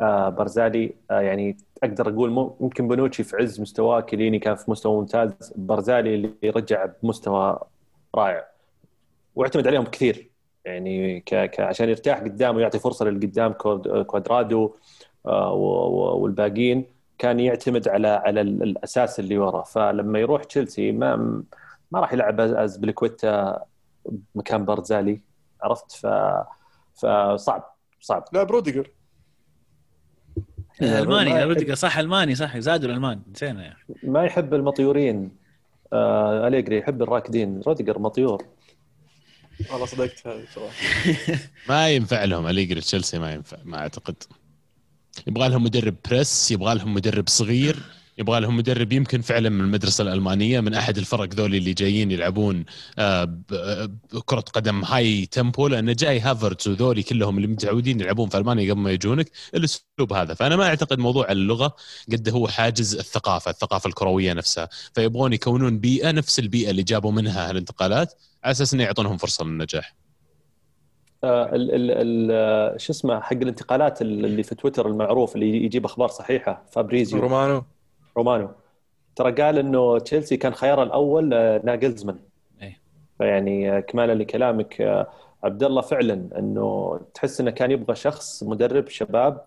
آه 0.00 0.28
بارزالي. 0.28 0.94
آه 1.10 1.20
يعني 1.20 1.56
أقدر 1.82 2.08
أقول 2.08 2.30
مم- 2.30 2.50
ممكن 2.60 2.88
بونوتشي 2.88 3.24
في 3.24 3.36
عز 3.36 3.60
مستواه 3.60 4.00
كليني 4.00 4.38
كان 4.38 4.54
في 4.56 4.70
مستوى 4.70 5.00
ممتاز. 5.00 5.32
بارزالي 5.56 6.14
اللي 6.14 6.34
رجع 6.44 6.86
بمستوى 7.02 7.60
رائع. 8.14 8.44
واعتمد 9.34 9.66
عليهم 9.66 9.84
كثير. 9.84 10.30
يعني 10.64 11.20
ك... 11.20 11.34
ك... 11.34 11.60
عشان 11.60 11.88
يرتاح 11.88 12.18
قدام 12.20 12.56
ويعطي 12.56 12.78
فرصة 12.78 13.04
للقدام 13.04 13.52
كود- 13.52 14.02
كوادرادو 14.02 14.74
آه. 15.26 15.52
والباقيين 15.52 16.84
كان 17.18 17.40
يعتمد 17.40 17.88
على 17.88 18.08
على 18.08 18.40
ال- 18.40 18.62
الأساس 18.62 19.20
اللي 19.20 19.38
ورا 19.38 19.62
فلما 19.62 20.18
يروح 20.18 20.44
تشيلسي 20.44 20.92
ما 20.92 21.16
ما 21.90 22.00
راح 22.00 22.12
يلعب 22.12 22.40
ازبليكويتا 22.40 23.62
مكان 24.34 24.64
بارزالي 24.64 25.20
عرفت؟ 25.62 25.92
ف 25.92 26.06
فصعب 26.94 27.74
صعب. 28.00 28.24
لا 28.32 28.42
بروديجر. 28.42 28.90
ما 30.80 30.98
ألماني 30.98 31.30
يحب- 31.30 31.48
روديجر 31.48 31.74
صح 31.74 31.98
ألماني 31.98 32.34
صح. 32.34 32.58
زادوا 32.58 32.88
الألمان. 32.90 33.20
نسينا. 33.34 33.64
يا 33.66 33.72
أخي 33.72 33.94
ما 34.08 34.24
يحب 34.24 34.54
المطيورين. 34.54 35.36
آه 35.92 36.48
أليجري 36.48 36.78
يحب 36.78 37.02
الراكدين. 37.02 37.60
روديجر 37.66 37.98
مطيور. 37.98 38.42
والله 39.70 39.86
صدقت 39.86 40.22
ما 41.68 41.90
ينفع 41.90 42.24
لهم 42.24 42.46
اليجري 42.46 42.80
تشيلسي 42.80 43.18
ما 43.18 43.32
ينفع 43.32 43.56
ما 43.64 43.78
أعتقد. 43.78 44.14
يبغى 45.26 45.48
لهم 45.48 45.64
مدرب 45.64 45.94
بريس 46.08 46.50
يبغى 46.50 46.74
لهم 46.74 46.94
مدرب 46.94 47.28
صغير. 47.28 47.76
يبغى 48.18 48.40
لهم 48.40 48.56
مدرب 48.56 48.92
يمكن 48.92 49.20
فعلا 49.20 49.48
من 49.48 49.60
المدرسة 49.60 50.02
الألمانية 50.02 50.60
من 50.60 50.74
أحد 50.74 50.98
الفرق 50.98 51.34
ذولي 51.34 51.58
اللي 51.58 51.72
جايين 51.72 52.10
يلعبون 52.10 52.64
آه، 52.98 53.24
ب- 53.24 53.98
بكره 54.12 54.40
قدم 54.40 54.84
هاي 54.84 55.26
تمبو 55.26 55.68
لأنه 55.68 55.92
جاي 55.92 56.20
هافرتز 56.20 56.68
وذولي 56.68 57.02
كلهم 57.02 57.36
اللي 57.36 57.48
متعودين 57.48 58.00
يلعبون 58.00 58.28
في 58.28 58.38
ألمانيا 58.38 58.72
قبل 58.72 58.80
ما 58.80 58.90
يجونك 58.90 59.30
الأسلوب 59.54 60.12
هذا. 60.12 60.34
فأنا 60.34 60.56
ما 60.56 60.66
أعتقد 60.66 60.98
موضوع 60.98 61.32
اللغة 61.32 61.76
قد 62.12 62.28
هو 62.28 62.48
حاجز 62.48 62.94
الثقافة 62.94 63.50
الثقافة 63.50 63.88
الكروية 63.88 64.32
نفسها. 64.32 64.68
فيبغون 64.94 65.32
يكونون 65.32 65.78
بيئة 65.78 66.10
نفس 66.10 66.38
البيئة 66.38 66.70
اللي 66.70 66.82
جابوا 66.82 67.12
منها 67.12 67.50
الانتقالات 67.50 68.14
على 68.44 68.50
أساس 68.52 68.74
إنه 68.74 68.82
يعطونهم 68.82 69.16
فرصة 69.16 69.44
للنجاح. 69.44 69.94
آه 71.24 71.54
ال 71.54 71.74
ال 71.74 71.90
ال 72.30 72.80
شو 72.80 72.92
اسمه 72.92 73.20
حق 73.20 73.32
الانتقالات 73.32 74.02
اللي 74.02 74.42
في 74.42 74.54
تويتر 74.54 74.88
المعروف 74.88 75.34
اللي 75.34 75.64
يجيب 75.64 75.84
أخبار 75.84 76.08
صحيحة. 76.08 76.64
فابريزيو. 76.72 77.20
رومانو. 77.20 77.64
رومانو 78.16 78.50
ترى 79.16 79.32
قال 79.32 79.58
إنه 79.58 79.98
تشيلسي 79.98 80.36
كان 80.36 80.54
خياره 80.54 80.82
الأول 80.82 81.34
آه، 81.34 81.60
ناجلزمان. 81.64 82.18
إيه. 82.62 82.78
فيعني 83.18 83.76
آه، 83.76 83.80
كمالا 83.80 84.12
لكلامك 84.14 84.80
آه، 84.80 85.06
عبد 85.44 85.62
الله 85.62 85.80
فعلا 85.80 86.28
إنه 86.38 87.00
تحس 87.14 87.40
إنه 87.40 87.50
كان 87.50 87.70
يبغى 87.70 87.94
شخص 87.96 88.42
مدرب 88.42 88.88
شباب 88.88 89.40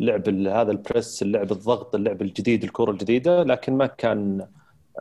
يلعب 0.00 0.28
ال- 0.28 0.48
هذا 0.48 0.70
ال 0.70 0.79
press 0.79 1.22
اللعب 1.22 1.52
الضغط 1.52 1.94
اللعب 1.94 2.22
الجديد 2.22 2.64
الكره 2.64 2.90
الجديدة 2.90 3.42
لكن 3.42 3.72
ما 3.72 3.86
كان 3.86 4.46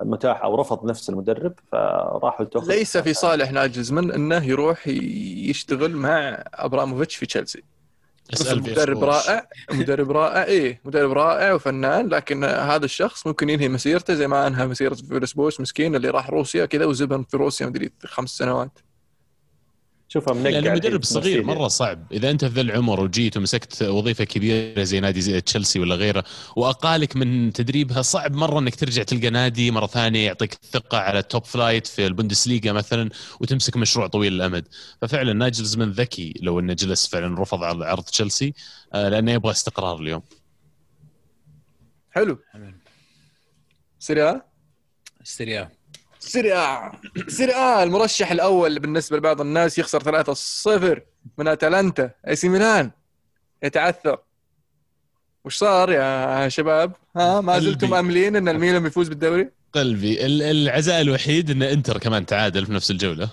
متاح 0.01 0.43
أو 0.43 0.55
رفض 0.55 0.85
نفس 0.85 1.09
المدرب 1.09 1.53
فراحوا 1.71 2.45
ليس 2.67 2.97
في 2.97 3.13
صالح 3.13 3.51
ناجلزمان 3.51 4.11
إنه 4.11 4.45
يروح 4.45 4.87
يشتغل 4.87 5.95
مع 5.95 6.43
أبراموفيتش 6.53 7.15
في 7.15 7.25
تشيلسي. 7.25 7.63
أسأل 8.33 8.59
مدرب. 8.61 9.03
رائع 9.03 9.47
مدرب 9.71 10.11
رائع 10.11 10.43
إيه 10.43 10.81
مدرب 10.85 11.11
رائع 11.11 11.53
وفنان 11.53 12.07
لكن 12.07 12.43
هذا 12.43 12.85
الشخص 12.85 13.27
ممكن 13.27 13.49
ينهي 13.49 13.69
مسيرته 13.69 14.13
زي 14.13 14.27
ما 14.27 14.47
أنهى 14.47 14.67
مسيرة 14.67 14.93
فيلاش 14.93 15.33
بواش 15.33 15.61
مسكين 15.61 15.95
اللي 15.95 16.09
راح 16.09 16.29
روسيا 16.29 16.65
كذا 16.65 16.85
وزبن 16.85 17.23
في 17.23 17.37
روسيا 17.37 17.65
مدري 17.65 17.91
خمس 18.05 18.29
سنوات 18.29 18.79
شوفها 20.09 20.33
منقع 20.33 20.49
لأنه 20.49 20.73
مدرب 20.73 21.03
صغير. 21.03 21.43
مرة 21.43 21.67
صعب. 21.67 22.11
إذا 22.11 22.29
أنت 22.29 22.45
في 22.45 22.53
ذا 22.53 22.61
العمر 22.61 22.99
وجيت 22.99 23.37
ومسكت 23.37 23.83
وظيفة 23.83 24.23
كبيرة 24.23 24.83
زي 24.83 24.99
نادي 24.99 25.21
زي 25.21 25.41
تشيلسي 25.41 25.79
ولا 25.79 25.95
غيره 25.95 26.23
وأقالك 26.55 27.15
من 27.15 27.53
تدريبها 27.53 28.01
صعب 28.01 28.33
مرة 28.33 28.59
إنك 28.59 28.75
ترجع 28.75 29.03
تلقى 29.03 29.29
نادي 29.29 29.71
مرة 29.71 29.87
ثانية 29.87 30.25
يعطيك 30.25 30.53
الثقه 30.53 30.97
على 30.97 31.19
ال 31.19 31.26
top 31.26 31.45
flight 31.45 31.87
في 31.87 32.05
البوندسليغا 32.05 32.71
مثلا 32.71 33.09
وتمسك 33.39 33.77
مشروع 33.77 34.07
طويل 34.07 34.33
الامد 34.33 34.67
ففعلا 35.01 35.33
ناجلزمان 35.33 35.91
ذكي 35.91 36.33
لو 36.41 36.59
انه 36.59 36.73
جلس 36.73 37.07
فعلا 37.07 37.41
رفض 37.41 37.63
على 37.63 37.85
عرض 37.85 38.03
تشيلسي 38.03 38.53
آه، 38.93 39.09
لأنه 39.09 39.31
يبغى 39.31 39.51
استقرار 39.51 39.99
اليوم. 39.99 40.21
حلو. 42.11 42.39
سيريا. 45.23 45.76
استريا 46.23 46.91
سيريا 47.17 47.27
سيريا 47.29 47.83
المرشح 47.83 48.31
الأول 48.31 48.79
بالنسبة 48.79 49.17
لبعض 49.17 49.41
الناس 49.41 49.77
يخسر 49.79 50.23
3-0 50.95 50.99
من 51.37 51.47
أتلانتا 51.47 52.11
أي 52.27 52.35
سي 52.35 52.49
ميلان 52.49 52.91
يتعثر 53.63 54.17
وش 55.45 55.57
صار 55.57 55.91
يا 55.91 56.49
شباب؟ 56.49 56.91
ها 57.17 57.41
ما 57.41 57.59
زلتم. 57.59 57.93
أملين 57.93 58.35
إن 58.35 58.49
الميلان 58.49 58.83
بيفوز 58.83 59.09
بالدوري؟ 59.09 59.49
قلبي 59.73 60.25
ال- 60.25 60.41
العزاء 60.41 61.01
الوحيد 61.01 61.49
إن 61.51 61.63
إنتر 61.63 61.97
كمان 61.97 62.25
تعادل 62.25 62.65
في 62.65 62.73
نفس 62.73 62.91
الجولة 62.91 63.29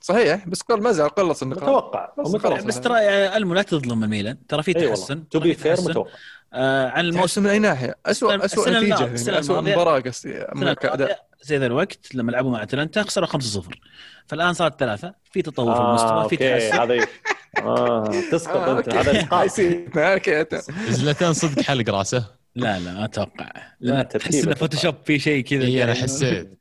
صحيح 0.00 0.48
بس 0.48 0.62
قل 0.62 0.82
ما 0.82 0.92
زال 0.92 1.08
قلص 1.08 1.42
النقاط 1.42 1.62
متوقع. 1.62 2.12
بس. 2.18 2.64
بس 2.64 2.80
ترى 2.80 2.98
ألمو 3.36 3.54
لا 3.54 3.62
تظلم 3.62 4.04
الميلان. 4.04 4.46
ترى 4.46 4.62
في 4.62 4.76
اي 4.76 4.88
تحسن. 4.88 5.28
to 5.28 5.40
be 5.40 5.54
f- 5.54 5.62
fair 5.62 5.74
تحسن. 5.76 5.90
متوقع. 5.90 6.10
آه 6.54 6.88
عن 6.88 7.04
الموسم 7.04 7.42
من 7.42 7.48
أي 7.50 7.58
ناحية؟ 7.58 7.94
اسوء 8.06 8.44
اسوء 8.44 8.70
نتيجة. 8.70 9.38
اسوء 9.38 9.60
مباراة 9.60 10.00
قصدي. 10.00 10.44
زي 11.42 11.56
ذا 11.58 11.66
الوقت 11.66 12.14
لما 12.14 12.30
لعبوا 12.32 12.50
مع 12.50 12.62
أتلانتا 12.62 13.02
خسروا 13.02 13.26
5-0 13.26 13.38
فالآن 14.26 14.52
صارت 14.52 14.80
ثلاثة. 14.80 15.14
في 15.32 15.42
تطور 15.42 15.74
في 15.74 15.80
آه، 15.80 15.88
المستوى 15.90 16.28
في 16.28 16.36
تحسن. 16.36 17.06
آه 17.62 18.10
تسقط 18.32 18.56
أنت. 18.68 18.94
هذا 18.94 19.18
إسقاط. 19.22 20.54
زلاتان 20.88 21.32
صدق 21.32 21.62
حلق 21.62 21.90
راسه؟ 21.90 22.24
لا 22.54 22.78
لا 22.78 22.92
ما 22.92 23.04
أتوقع. 23.04 23.52
لا، 23.80 24.02
تحس 24.02 24.34
انه 24.34 24.42
أتوقع. 24.42 24.54
فوتوشوب 24.60 24.94
في 25.04 25.18
شيء 25.18 25.44
كذا 25.44 25.60
اي 25.62 25.66
أنا 25.84 25.92
يعني 25.92 25.94
حسيت 25.94 26.58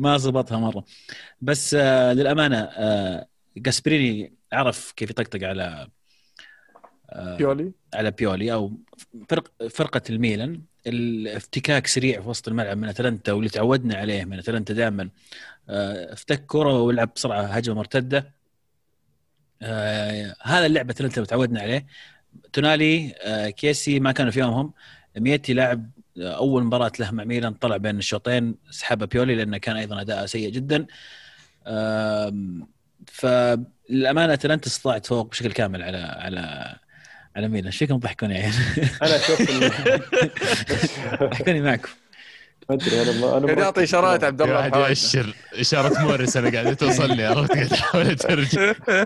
ما 0.00 0.16
زبطها 0.18 0.58
مرة. 0.58 0.84
بس 1.40 1.74
آه 1.74 2.12
للأمانة 2.12 2.56
آه 2.58 3.28
جاسبريني 3.56 4.34
عرف 4.52 4.92
كيف 4.92 5.10
يطقطق 5.10 5.48
على 5.48 5.88
آه 7.10 7.36
بيولي؟ 7.36 7.72
على 7.94 8.10
بيولي 8.10 8.52
أو 8.52 8.72
فرق 9.28 9.68
فرقة 9.70 10.02
الميلان. 10.10 10.62
الافتكاك 10.86 11.86
سريع 11.86 12.20
في 12.20 12.28
وسط 12.28 12.48
الملعب 12.48 12.76
من 12.76 12.88
أتلانتا 12.88 13.32
واللي 13.32 13.48
تعودنا 13.50 13.94
عليه 13.94 14.24
من 14.24 14.38
أتلانتا 14.38 14.74
دائما. 14.74 15.10
آه، 15.68 16.12
افتك 16.12 16.46
كرة 16.46 16.82
ولعب 16.82 17.10
بسرعة 17.16 17.42
هجمة 17.42 17.74
مرتدة. 17.74 18.32
آه، 19.62 20.34
هذا 20.42 20.66
اللعبه 20.66 20.90
أتلانتا 20.90 21.24
تعودنا 21.24 21.60
عليه. 21.60 21.86
تونالي 22.52 23.14
كيسي 23.56 24.00
ما 24.00 24.12
كانوا 24.12 24.32
في 24.32 24.40
يومهم. 24.40 24.72
ميتي 25.16 25.54
لاعب 25.54 25.90
أول 26.18 26.64
مباراة 26.64 26.92
له 27.00 27.10
مع 27.10 27.24
ميلان 27.24 27.52
طلع 27.52 27.76
بين 27.76 27.98
الشوطين 27.98 28.54
سحب 28.70 29.08
بيولي 29.08 29.34
لأنه 29.34 29.58
كان 29.58 29.76
أيضا 29.76 30.00
اداءه 30.00 30.26
سيء 30.26 30.50
جدا. 30.50 30.86
آم، 31.66 32.68
فللأمانة 33.06 34.32
اتلانتا 34.32 34.66
استطاعت 34.66 35.04
تفوق 35.04 35.30
بشكل 35.30 35.52
كامل 35.52 35.82
على 35.82 35.98
على 35.98 36.76
على 37.36 37.48
ميلان. 37.48 37.66
إيش 37.66 37.76
فيكم 37.76 37.98
تضحكون 37.98 38.30
يا 38.30 38.36
عيال؟ 38.36 38.54
أنا 39.02 39.16
أشوف 39.16 39.42
ضحكوني 41.30 41.60
معكم. 41.60 41.88
ما 42.70 42.76
أدري 42.76 43.02
أنا 43.02 43.20
ما 43.20 43.36
أنا 43.36 43.46
قاعد 43.46 43.58
يعطي 43.58 43.82
إشارات 43.82 44.24
عبد 44.24 44.42
الله 44.42 44.66
الحوادث. 44.66 44.88
يأشر 44.88 45.34
إشارة 45.60 45.98
مورس 46.02 46.36
أنا 46.36 46.50
قاعدة 46.50 46.72
توصلني 46.72 47.26
عرفت؟ 47.26 47.52
قاعد 47.52 47.72
أحاول 47.72 48.06
أترجم. 48.06 48.74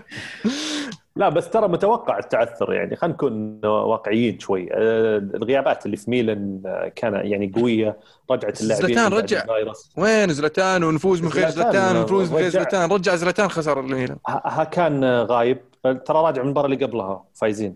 لا 1.15 1.29
بس 1.29 1.49
ترى 1.49 1.67
متوقع 1.67 2.19
التعثر 2.19 2.73
يعني 2.73 2.95
خلينا 2.95 3.13
نكون 3.15 3.59
واقعيين 3.65 4.39
شوي. 4.39 4.69
آه، 4.73 5.17
الغيابات 5.17 5.85
اللي 5.85 5.97
في 5.97 6.11
ميلان 6.11 6.61
كان 6.95 7.13
يعني 7.13 7.51
قوية 7.55 7.97
رجعت 8.31 8.61
اللاعبين 8.61 8.95
بعد 8.95 9.13
رجع. 9.13 9.41
الفيروس. 9.41 9.91
وين 9.97 10.33
زلاتان؟ 10.33 10.83
ونفوز 10.83 11.21
من 11.21 11.29
زلاتان 11.29 11.51
زلاتان 11.51 11.97
ونفوز 11.97 12.29
من 12.31 12.35
خير 12.37 12.45
رجع. 12.47 12.49
زلاتان. 12.59 12.91
رجع 12.91 13.15
زلاتان 13.15 13.47
خسر 13.49 13.79
الميلان. 13.79 14.17
ها 14.27 14.63
كان 14.63 15.03
غايب. 15.05 15.57
ترى 15.83 16.17
راجع 16.17 16.41
من 16.41 16.45
المباراة 16.47 16.65
اللي 16.65 16.85
قبلها 16.85 17.23
فايزين. 17.33 17.75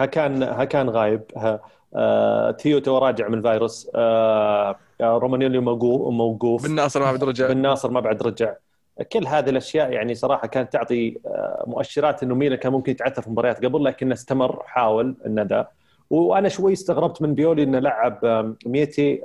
ها 0.00 0.06
كان 0.06 0.42
ها 0.42 0.64
كان 0.64 0.90
غايب. 0.90 1.22
ها 1.36 1.60
آه 1.96 2.52
ثيو 2.52 2.78
تو 2.78 2.98
راجع 2.98 3.28
من 3.28 3.38
الفيروس 3.38 3.90
آه 3.94 4.70
آه، 4.70 4.76
رومانيولي 5.02 5.58
موقوف 5.58 6.66
بن 6.68 6.74
ناصر 6.74 7.00
ما 7.00 7.10
بعد 7.10 7.24
رجع 7.24 7.46
بن 7.48 7.56
ناصر 7.58 7.90
ما 7.90 8.00
بعد 8.00 8.22
رجع 8.22 8.54
كل 9.12 9.26
هذه 9.26 9.50
الأشياء 9.50 9.92
يعني 9.92 10.14
صراحة 10.14 10.46
كانت 10.48 10.72
تعطي 10.72 11.18
آه، 11.26 11.64
مؤشرات 11.66 12.22
إنه 12.22 12.34
ميلان 12.34 12.58
كان 12.58 12.72
ممكن 12.72 12.92
يتعثر 12.92 13.22
في 13.22 13.30
مباريات 13.30 13.64
قبل 13.64 13.84
لكنه 13.84 14.12
استمر 14.14 14.62
حاول 14.66 15.14
إنه 15.26 15.42
ذا. 15.42 15.68
وأنا 16.10 16.48
شوي 16.48 16.72
استغربت 16.72 17.22
من 17.22 17.34
بيولي 17.34 17.62
إنه 17.62 17.78
لعب 17.78 18.24
آه، 18.24 18.54
ميتي 18.66 19.20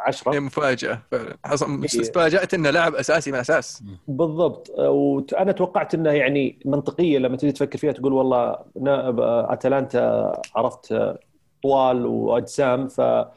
10 0.00 0.34
هي 0.34 0.40
مفاجأة 0.40 0.98
فعلا. 1.10 1.36
حصل 1.44 1.70
إيه. 1.70 1.86
تفاجات 2.02 2.54
إنه 2.54 2.70
لاعب 2.70 2.94
أساسي 2.94 3.32
من 3.32 3.38
أساس. 3.38 3.82
بالضبط. 4.08 4.70
وأنا 4.78 5.52
توقعت 5.52 5.94
إنه 5.94 6.10
يعني 6.10 6.58
منطقية 6.64 7.18
لما 7.18 7.36
تجي 7.36 7.52
تفكر 7.52 7.78
فيها 7.78 7.92
تقول 7.92 8.12
والله 8.12 8.56
نا- 8.80 9.52
أتلانتا 9.52 10.32
عرفت 10.56 11.14
طوال 11.62 12.06
وأجسام 12.06 12.88
ف 12.88 13.00
آه، 13.00 13.32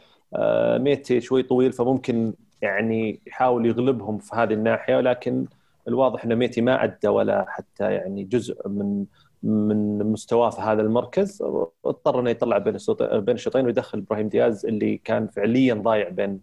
ميتي 0.77 1.21
شوي 1.21 1.43
طويل 1.43 1.73
فممكن 1.73 2.33
يعني 2.61 3.21
يحاول 3.27 3.65
يغلبهم 3.65 4.17
في 4.17 4.35
هذه 4.35 4.53
الناحية 4.53 4.99
لكن 4.99 5.45
الواضح 5.87 6.25
إن 6.25 6.35
ميتي 6.35 6.61
ما 6.61 6.83
ادى 6.83 7.07
ولا 7.07 7.45
حتى 7.49 7.93
يعني 7.93 8.23
جزء 8.23 8.67
من 8.67 9.05
من 9.43 9.97
مستواه 9.97 10.49
في 10.49 10.61
هذا 10.61 10.81
المركز. 10.81 11.41
اضطر 11.85 12.19
إنه 12.19 12.29
يطلع 12.29 12.57
بين 12.57 12.77
بين 12.99 13.35
الشوطين 13.35 13.65
ويدخل 13.65 13.97
إبراهيم 13.97 14.29
دياز 14.29 14.65
اللي 14.65 14.97
كان 14.97 15.27
فعليا 15.27 15.73
ضايع 15.73 16.09
بين 16.09 16.41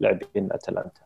لاعبين 0.00 0.48
أتلانتا. 0.52 1.00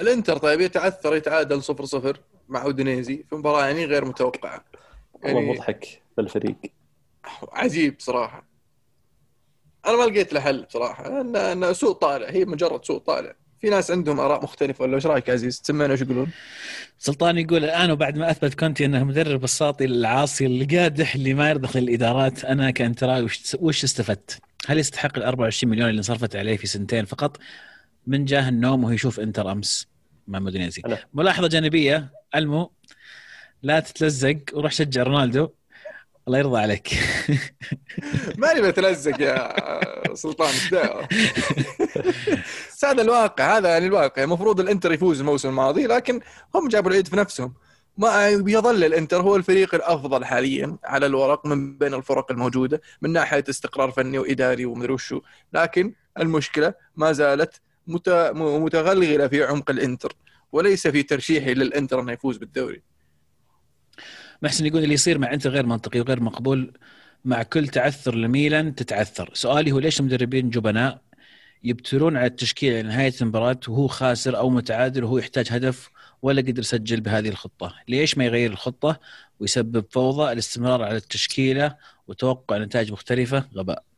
الإنتر 0.00 0.36
طيب 0.36 0.60
يتعثر 0.60 1.16
يتعادل 1.16 1.62
0 1.62 1.84
0 1.84 2.20
مع 2.48 2.62
أودينيزي 2.62 3.24
في 3.30 3.36
مباراة 3.36 3.66
يعني 3.66 3.84
غير 3.84 4.04
متوقعة. 4.04 4.64
والله 5.12 5.40
يعني 5.40 5.52
مضحك 5.52 6.02
بالفريق 6.16 6.56
عجيب 7.52 7.94
صراحة. 7.98 8.53
أنا 9.86 9.96
ما 9.96 10.02
لقيت 10.02 10.32
له 10.32 10.40
حل 10.40 10.62
بصراحة 10.62 11.20
ان 11.20 11.36
انه 11.36 11.72
سوء 11.72 11.92
طالع 11.92 12.30
هي 12.30 12.44
مجرد 12.44 12.84
سوء 12.84 12.98
طالع. 12.98 13.34
في 13.60 13.70
ناس 13.70 13.90
عندهم 13.90 14.20
آراء 14.20 14.42
مختلفة 14.42 14.82
ولا 14.82 14.94
إيش 14.94 15.06
رأيك 15.06 15.28
يا 15.28 15.32
عزيز؟ 15.32 15.60
تسمعنا 15.60 15.92
إيش 15.92 16.00
يقولون؟ 16.00 16.30
سلطان 16.98 17.38
يقول 17.38 17.64
الآن 17.64 17.90
وبعد 17.90 18.18
ما 18.18 18.30
أثبت 18.30 18.54
كونتي 18.54 18.84
إنه 18.84 18.98
المدرب 18.98 19.44
الساطي 19.44 19.84
العاصي 19.84 20.46
القادح 20.46 21.14
اللي 21.14 21.34
ما 21.34 21.50
يرضخ 21.50 21.76
للادارات 21.76 22.44
أنا 22.44 22.70
كانتراي 22.70 23.22
وش, 23.22 23.56
وش 23.60 23.84
استفدت؟ 23.84 24.38
هل 24.66 24.78
يستحق 24.78 25.18
ال 25.18 25.22
24 25.22 25.70
مليون 25.70 25.88
اللي 25.88 25.98
انصرفت 25.98 26.36
عليه 26.36 26.56
في 26.56 26.66
سنتين 26.66 27.04
فقط؟ 27.04 27.38
من 28.06 28.24
جاه 28.24 28.48
النوم 28.48 28.84
وهو 28.84 28.92
يشوف 28.92 29.20
إنتر 29.20 29.52
أمس 29.52 29.88
مع 30.28 30.38
مودينيزي 30.38 30.82
ملاحظة 31.14 31.48
جانبية 31.48 32.12
ألمو 32.34 32.70
لا 33.62 33.80
تتلزق 33.80 34.38
وروح 34.52 34.72
شجع 34.72 35.02
رونالدو. 35.02 35.48
الله 36.28 36.38
يرضى 36.38 36.58
عليك. 36.60 36.88
ماني 38.38 38.60
بتلزق 38.62 39.20
يا 39.20 39.54
سلطان 40.14 40.54
هذا 42.84 43.02
الواقع 43.02 43.56
هذا 43.58 43.68
يعني 43.68 43.86
الواقع. 43.86 44.22
المفروض 44.24 44.60
الإنتر 44.60 44.92
يفوز 44.92 45.20
الموسم 45.20 45.48
الماضي 45.48 45.86
لكن 45.86 46.20
هم 46.54 46.68
جابوا 46.68 46.90
العيد 46.90 47.08
في 47.08 47.16
نفسهم. 47.16 47.54
ما 47.98 48.36
بيظل 48.36 48.84
الإنتر 48.84 49.22
هو 49.22 49.36
الفريق 49.36 49.74
الأفضل 49.74 50.24
حاليا 50.24 50.76
على 50.84 51.06
الورق 51.06 51.46
من 51.46 51.78
بين 51.78 51.94
الفرق 51.94 52.32
الموجودة 52.32 52.80
من 53.02 53.12
ناحية 53.12 53.44
استقرار 53.48 53.90
فني 53.90 54.18
وإداري 54.18 54.64
ومدري 54.64 54.92
وشو 54.92 55.20
لكن 55.52 55.94
المشكلة 56.20 56.74
ما 56.96 57.12
زالت 57.12 57.60
مت- 57.86 58.08
متغلغلة 58.34 59.28
في 59.28 59.44
عمق 59.44 59.70
الإنتر 59.70 60.16
وليس 60.52 60.86
في 60.88 61.02
ترشيحي 61.02 61.54
للإنتر 61.54 62.00
انه 62.00 62.12
يفوز 62.12 62.36
بالدوري. 62.36 62.82
محسن 64.42 64.66
يقول 64.66 64.82
اللي 64.82 64.94
يصير 64.94 65.18
مع 65.18 65.32
انتر 65.32 65.50
غير 65.50 65.66
منطقي 65.66 66.00
وغير 66.00 66.20
مقبول 66.20 66.72
مع 67.24 67.42
كل 67.42 67.68
تعثر 67.68 68.14
لميلان 68.14 68.74
تتعثر. 68.74 69.30
سؤالي 69.34 69.72
هو 69.72 69.78
ليش 69.78 70.00
المدربين 70.00 70.50
جبناء 70.50 71.00
يبتلون 71.64 72.16
على 72.16 72.26
التشكيل 72.26 72.80
لنهاية 72.80 73.12
المباراة 73.20 73.60
وهو 73.68 73.88
خاسر 73.88 74.36
أو 74.36 74.50
متعادل 74.50 75.04
وهو 75.04 75.18
يحتاج 75.18 75.46
هدف 75.50 75.90
ولا 76.22 76.42
قدر 76.42 76.60
يسجل 76.60 77.00
بهذه 77.00 77.28
الخطة؟ 77.28 77.74
ليش 77.88 78.18
ما 78.18 78.24
يغير 78.24 78.50
الخطة 78.50 79.00
ويسبب 79.40 79.84
فوضى 79.90 80.32
الاستمرار 80.32 80.82
على 80.82 80.96
التشكيلة 80.96 81.76
وتوقع 82.08 82.58
نتائج 82.58 82.92
مختلفة؟ 82.92 83.44
غباء. 83.54 83.93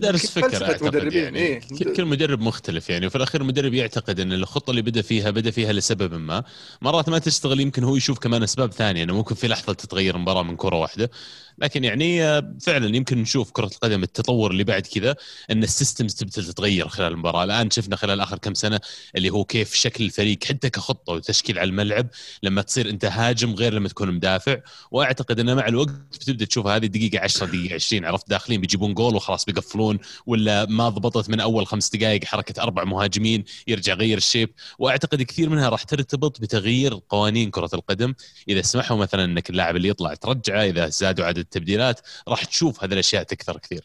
درس 0.00 0.30
فكر 0.30 0.48
فلسفة 0.48 0.66
أعتقد 0.66 0.86
مدربين 0.86 1.24
يعني. 1.24 1.38
إيه. 1.38 1.60
كل 1.96 2.04
مدرب 2.04 2.40
مختلف 2.40 2.90
يعني. 2.90 3.06
وفي 3.06 3.16
الأخير 3.16 3.40
المدرب 3.40 3.74
يعتقد 3.74 4.20
إن 4.20 4.32
الخطة 4.32 4.70
اللي 4.70 4.82
بدا 4.82 5.02
فيها 5.02 5.30
بدا 5.30 5.50
فيها 5.50 5.72
لسبب 5.72 6.14
ما. 6.14 6.44
مرات 6.82 7.08
ما 7.08 7.18
تشتغل 7.18 7.60
يمكن 7.60 7.84
هو 7.84 7.96
يشوف 7.96 8.18
كمان 8.18 8.42
أسباب 8.42 8.72
ثانية. 8.72 9.02
إنه 9.04 9.14
ممكن 9.14 9.34
في 9.34 9.48
لحظة 9.48 9.72
تتغير 9.72 10.18
مباراة 10.18 10.42
من 10.42 10.56
كرة 10.56 10.76
واحدة. 10.76 11.10
لكن 11.58 11.84
يعني 11.84 12.24
آه، 12.24 12.54
فعلا 12.60 12.96
يمكن 12.96 13.18
نشوف 13.18 13.50
كرة 13.50 13.66
القدم 13.66 14.02
التطور 14.02 14.50
اللي 14.50 14.64
بعد 14.64 14.86
كذا 14.86 15.16
إن 15.50 15.62
السيستمز 15.62 16.14
تبدأ 16.14 16.42
تتغير 16.42 16.88
خلال 16.88 17.12
المباراة. 17.12 17.44
الآن 17.44 17.70
شفنا 17.70 17.96
خلال 17.96 18.20
آخر 18.20 18.38
كم 18.38 18.54
سنة 18.54 18.80
اللي 19.16 19.30
هو 19.30 19.44
كيف 19.44 19.74
شكل 19.74 20.04
الفريق 20.04 20.44
حتى 20.44 20.70
كخطة 20.70 21.12
وتشكيل 21.12 21.58
على 21.58 21.68
الملعب 21.68 22.06
لما 22.42 22.62
تصير 22.62 22.90
أنت 22.90 23.04
هاجم 23.04 23.54
غير 23.54 23.74
لما 23.74 23.88
تكون 23.88 24.10
مدافع. 24.12 24.56
وأعتقد 24.90 25.40
إنه 25.40 25.54
مع 25.54 25.68
الوقت 25.68 25.90
بتبدأ 25.90 26.44
تشوف 26.44 26.66
هذه 26.66 26.86
دقيقه 26.86 27.20
10 27.24 27.46
دقيقة 27.46 27.74
20 27.74 28.04
عرفت؟ 28.04 28.30
داخلين 28.30 28.60
بيجيبون 28.60 28.94
جول 28.94 29.14
وخلاص 29.14 29.44
بيقفلون 29.44 29.98
ولا 30.26 30.66
ما 30.66 30.88
ضبطت 30.88 31.30
من 31.30 31.40
أول 31.40 31.66
خمس 31.66 31.90
دقائق 31.90 32.24
حركة 32.24 32.62
أربع 32.62 32.84
مهاجمين 32.84 33.44
يرجع 33.66 33.92
يغير 33.92 34.18
الشيب. 34.18 34.50
وأعتقد 34.78 35.22
كثير 35.22 35.48
منها 35.50 35.68
راح 35.68 35.82
ترتبط 35.82 36.40
بتغيير 36.40 37.00
قوانين 37.08 37.50
كرة 37.50 37.70
القدم. 37.74 38.14
إذا 38.48 38.62
سمحوا 38.62 38.96
مثلا 38.96 39.24
إنك 39.24 39.50
اللاعب 39.50 39.76
اللي 39.76 39.88
يطلع 39.88 40.14
ترجعه 40.14 40.64
إذا 40.64 40.88
زادوا 40.88 41.26
عدد 41.26 41.45
التبديلات 41.46 42.00
راح 42.28 42.44
تشوف 42.44 42.84
هذه 42.84 42.92
الأشياء 42.92 43.22
تكثر 43.22 43.58
كثير. 43.58 43.84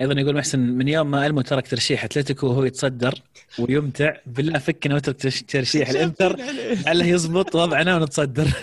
أيضا 0.00 0.20
يقول 0.20 0.34
محسن 0.34 0.58
من 0.58 0.88
يوم 0.88 1.10
ما 1.10 1.26
ألمو 1.26 1.40
ترك 1.40 1.68
ترشيح 1.68 2.04
أتلتيكو 2.04 2.46
وهو 2.46 2.64
يتصدر 2.64 3.14
ويمتع 3.58 4.16
بالله 4.26 4.58
فكنا 4.58 4.94
وترك 4.94 5.44
ترشيح 5.48 5.88
الإنتر 5.88 6.36
لعله 6.86 7.06
يزبط 7.06 7.54
وضعنا 7.54 7.96
ونتصدر. 7.96 8.48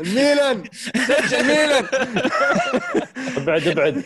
الميلان 0.00 0.64
شجع 0.94 1.40
الميلان 1.40 1.86
أبعد 3.36 3.68
أبعد. 3.68 4.04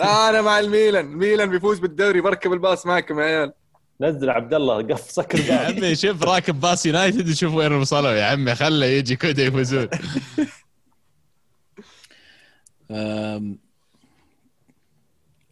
لا 0.00 0.30
أنا 0.30 0.42
مع 0.42 0.58
الميلان. 0.58 1.04
الميلان 1.04 1.50
بيفوز 1.50 1.78
بالدوري 1.78 2.20
بركب 2.20 2.52
الباص 2.52 2.86
معكم 2.86 3.20
يا 3.20 3.24
عيال. 3.24 3.52
نزل 4.00 4.30
عبد 4.30 4.54
الله 4.54 4.82
قف 4.82 5.10
سكر 5.10 5.38
يا 5.38 5.54
عمي 5.54 5.94
شوف 5.94 6.22
راكب 6.22 6.60
باص 6.60 6.86
يونايتد 6.86 7.28
وشوف 7.28 7.54
وين 7.54 7.72
وصلوا 7.72 8.10
يا 8.10 8.24
عمي 8.24 8.54
خله 8.54 8.86
يجي 8.86 9.16
كذا 9.16 9.42
يفوزون. 9.44 9.88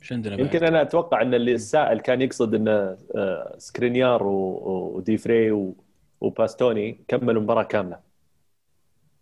شو 0.03 0.15
عندنا؟ 0.15 0.41
يمكن 0.41 0.65
أنا 0.65 0.83
أتوقع 0.83 1.23
إن 1.23 1.35
اللي 1.35 1.55
السائل 1.55 2.01
كان 2.01 2.23
يقصد 2.23 2.55
إن 2.55 2.69
آه، 2.69 3.55
سكرينيار 3.59 4.23
و- 4.23 4.93
ودي 4.97 5.17
فراي 5.17 5.51
و- 5.53 5.77
وباستوني 6.21 7.01
كملوا 7.09 7.43
مباراة 7.43 7.63
كاملة. 7.63 7.99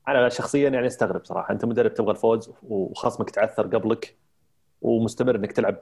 أنا 0.08 0.28
شخصيا 0.28 0.68
يعني 0.68 0.86
أستغرب 0.86 1.24
صراحة. 1.24 1.52
أنت 1.52 1.64
مدرب 1.64 1.94
تبغى 1.94 2.10
الفوز 2.10 2.50
وخصمك 2.62 3.30
تعثر 3.30 3.66
قبلك. 3.66 4.16
ومستمر 4.82 5.36
إنك 5.36 5.52
تلعب 5.52 5.78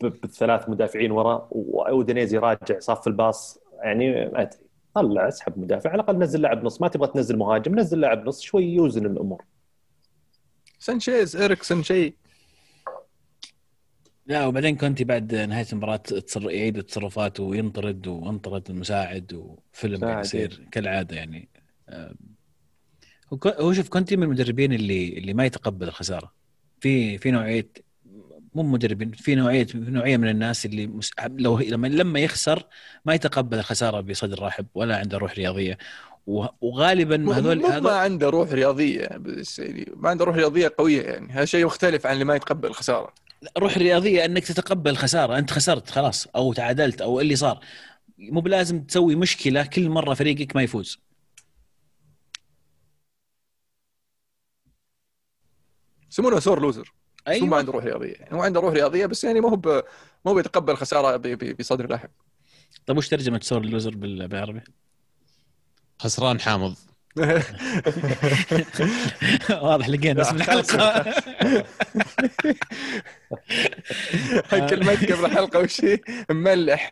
بثلاث 0.00 0.68
مدافعين 0.68 1.10
ورا 1.10 1.48
وأودينيزي 1.50 2.38
راجع 2.38 2.78
صف 2.78 3.06
الباص. 3.06 3.58
يعني 3.82 4.10
ما 4.10 4.42
أدري. 4.42 4.60
طلع 4.94 5.28
اسحب 5.28 5.58
مدافع. 5.58 5.90
على 5.90 6.02
الأقل 6.02 6.18
نزل 6.18 6.40
لاعب 6.40 6.64
نص. 6.64 6.80
ما 6.80 6.88
تبغى 6.88 7.08
تنزل 7.08 7.36
مهاجم 7.36 7.78
نزل 7.78 8.00
لاعب 8.00 8.28
نص. 8.28 8.40
شوي 8.40 8.64
يوزن 8.64 9.06
الأمور. 9.06 9.44
سانشيز 10.78 11.36
اريكسن 11.36 11.82
شيء 11.82 12.14
لا 14.26 14.46
وبعدين 14.46 14.76
كونتي 14.76 15.04
بعد 15.04 15.34
نهاية 15.34 15.66
المباراة 15.72 15.96
تصر 15.96 16.50
يعيد 16.50 16.78
التصرفات 16.78 17.40
وينطرد 17.40 18.06
وانطرد 18.06 18.70
المساعد 18.70 19.32
وفيلم 19.32 20.04
قاعد 20.04 20.24
يصير 20.24 20.68
كالعادة 20.72 21.16
يعني. 21.16 21.48
هو 23.44 23.72
شوف 23.72 23.88
كونتي 23.88 24.16
من 24.16 24.22
المدربين 24.22 24.72
اللي 24.72 25.18
اللي 25.18 25.34
ما 25.34 25.44
يتقبل 25.44 25.88
الخسارة. 25.88 26.32
في 26.80 27.18
في 27.18 27.30
نوعية 27.30 27.68
مو 28.62 28.72
مدربين 28.72 29.12
في 29.12 29.34
نوعية 29.34 29.66
نوعية 29.74 30.16
من 30.16 30.28
الناس 30.28 30.66
اللي 30.66 30.86
مس... 30.86 31.10
لو 31.28 31.58
لما 31.58 31.86
لما 31.86 32.20
يخسر 32.20 32.66
ما 33.04 33.14
يتقبل 33.14 33.58
الخسارة 33.58 34.00
بصدر 34.00 34.42
رحب 34.42 34.66
ولا 34.74 34.96
عنده 34.96 35.18
روح 35.18 35.34
رياضية. 35.34 35.78
وغالبا 36.60 37.36
هذول 37.36 37.56
مو 37.56 37.68
ما 37.68 37.76
هذول 37.76 37.92
عنده 37.92 38.30
روح 38.30 38.52
رياضية 38.52 39.08
بس 39.16 39.58
يعني 39.58 39.92
ما 39.96 40.10
عنده 40.10 40.24
روح 40.24 40.36
رياضية 40.36 40.72
قوية 40.78 41.02
يعني. 41.02 41.32
هذا 41.32 41.44
شيء 41.44 41.66
مختلف 41.66 42.06
عن 42.06 42.12
اللي 42.12 42.24
ما 42.24 42.36
يتقبل 42.36 42.68
الخسارة. 42.68 43.14
روح 43.58 43.78
رياضية 43.78 44.24
أنك 44.24 44.44
تتقبل 44.44 44.96
خساره 44.96 45.38
أنت 45.38 45.50
خسرت 45.50 45.90
خلاص 45.90 46.26
أو 46.26 46.52
تعادلت 46.52 47.00
أو 47.00 47.20
اللي 47.20 47.36
صار. 47.36 47.60
مو 48.18 48.40
بلازم 48.40 48.84
تسوي 48.84 49.14
مشكلة 49.14 49.66
كل 49.66 49.88
مرة 49.88 50.14
فريقك 50.14 50.56
ما 50.56 50.62
يفوز. 50.62 50.98
يسمونه 56.10 56.40
سور 56.40 56.62
لوزر. 56.62 56.97
أيوة. 57.28 57.46
ما 57.46 57.56
عنده 57.56 57.72
روح 57.72 57.84
رياضية. 57.84 58.12
يعني 58.14 58.34
هو 58.36 58.42
عنده 58.42 58.60
روح 58.60 58.72
رياضية 58.74 59.06
بس 59.06 59.24
يعني 59.24 59.40
ما 59.40 59.50
هو 59.50 59.56
ب... 59.56 59.66
ما 59.68 59.82
هو 60.28 60.34
بيتقبل 60.34 60.76
خسارة 60.76 61.16
ب... 61.16 61.22
ب... 61.22 61.56
بصدر 61.56 61.86
لاحق 61.90 62.10
طيب 62.86 62.96
وش 62.98 63.08
ترجمة 63.08 63.40
sore 63.42 63.60
ال 63.60 63.66
loser 63.66 63.96
بال- 63.96 64.28
بالعربي؟ 64.28 64.60
خسران 65.98 66.40
حامض. 66.40 66.76
واضح 69.62 69.88
لقينا 69.88 70.22
اسم 70.22 70.36
الحلقة. 70.40 71.04
كلمات 74.70 75.12
قبل 75.12 75.24
الحلقة 75.24 75.60
وش 75.60 75.84
هي؟ 75.84 75.98
مملح 76.30 76.90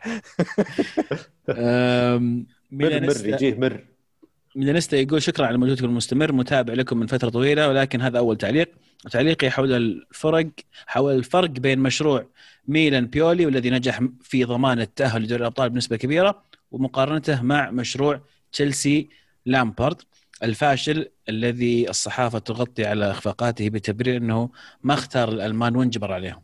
مر 2.71 2.99
مر 3.05 3.25
يجيه 3.25 3.55
مر. 3.55 3.85
ميلانيستا 4.57 4.97
يقول 4.97 5.21
شكرا 5.21 5.45
على 5.45 5.57
مجهودكم 5.57 5.85
المستمر 5.85 6.31
متابع 6.31 6.73
لكم 6.73 6.97
من 6.97 7.07
فترة 7.07 7.29
طويلة 7.29 7.67
ولكن 7.69 8.01
هذا 8.01 8.17
أول 8.17 8.37
تعليق. 8.37 8.71
تعليقي 9.11 9.49
حول 9.49 9.71
الفرق 9.73 10.49
حول 10.87 11.15
الفرق 11.15 11.49
بين 11.49 11.79
مشروع 11.79 12.27
ميلان 12.67 13.05
بيولي 13.07 13.45
والذي 13.45 13.69
نجح 13.69 14.01
في 14.21 14.43
ضمان 14.43 14.79
التأهل 14.79 15.21
لدوري 15.21 15.41
الأبطال 15.41 15.69
بنسبة 15.69 15.95
كبيرة 15.95 16.43
ومقارنته 16.71 17.41
مع 17.41 17.71
مشروع 17.71 18.21
تشيلسي 18.51 19.09
لامبارد. 19.45 20.01
الفاشل 20.43 21.09
الذي 21.29 21.89
الصحافة 21.89 22.39
تغطي 22.39 22.85
على 22.85 23.11
إخفاقاته 23.11 23.69
بتبرير 23.69 24.17
إنه 24.17 24.49
ما 24.83 24.93
اختار 24.93 25.29
الألمان 25.29 25.75
وانجبر 25.75 26.11
عليهم. 26.11 26.41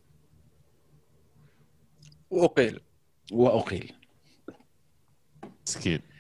وأقيل. 2.30 2.80
وأقيل. 3.32 3.94
مسكين. 5.68 6.13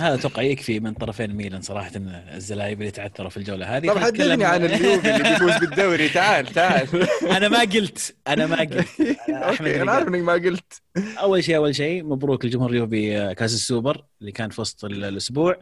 هذا 0.00 0.14
أتوقع 0.14 0.42
يكفي 0.42 0.80
من 0.80 0.94
طرفين 0.94 1.34
ميلان 1.34 1.60
صراحة 1.62 1.90
إن 1.96 2.08
الزلايب 2.34 2.80
اللي 2.80 2.90
تعثروا 2.90 3.28
في 3.30 3.36
الجولة 3.36 3.76
هذه. 3.76 3.88
طب 3.88 3.98
حدثني 3.98 4.44
عن 4.44 4.64
اليوفي 4.64 5.16
اللي 5.16 5.30
بيفوز 5.30 5.56
بالدوري. 5.56 6.08
تعال 6.08 6.46
تعال. 6.46 6.88
أنا 7.36 7.48
ما 7.48 7.60
قلت 7.60 8.16
أنا 8.28 8.46
ما 8.46 8.56
قلت. 8.60 8.88
أنا 9.28 9.92
عارف. 9.92 10.08
إنك 10.08 10.22
ما 10.22 10.32
قلت. 10.32 10.82
أول 10.96 11.44
شيء 11.44 11.56
أول 11.56 11.74
شيء 11.74 12.04
مبروك 12.04 12.44
لجمهور 12.44 12.70
اليوفي 12.70 13.18
آه، 13.18 13.32
كاس 13.32 13.54
السوبر 13.54 14.04
اللي 14.20 14.32
كان 14.32 14.50
في 14.50 14.60
وسط 14.60 14.84
ال- 14.84 15.04
الأسبوع. 15.04 15.58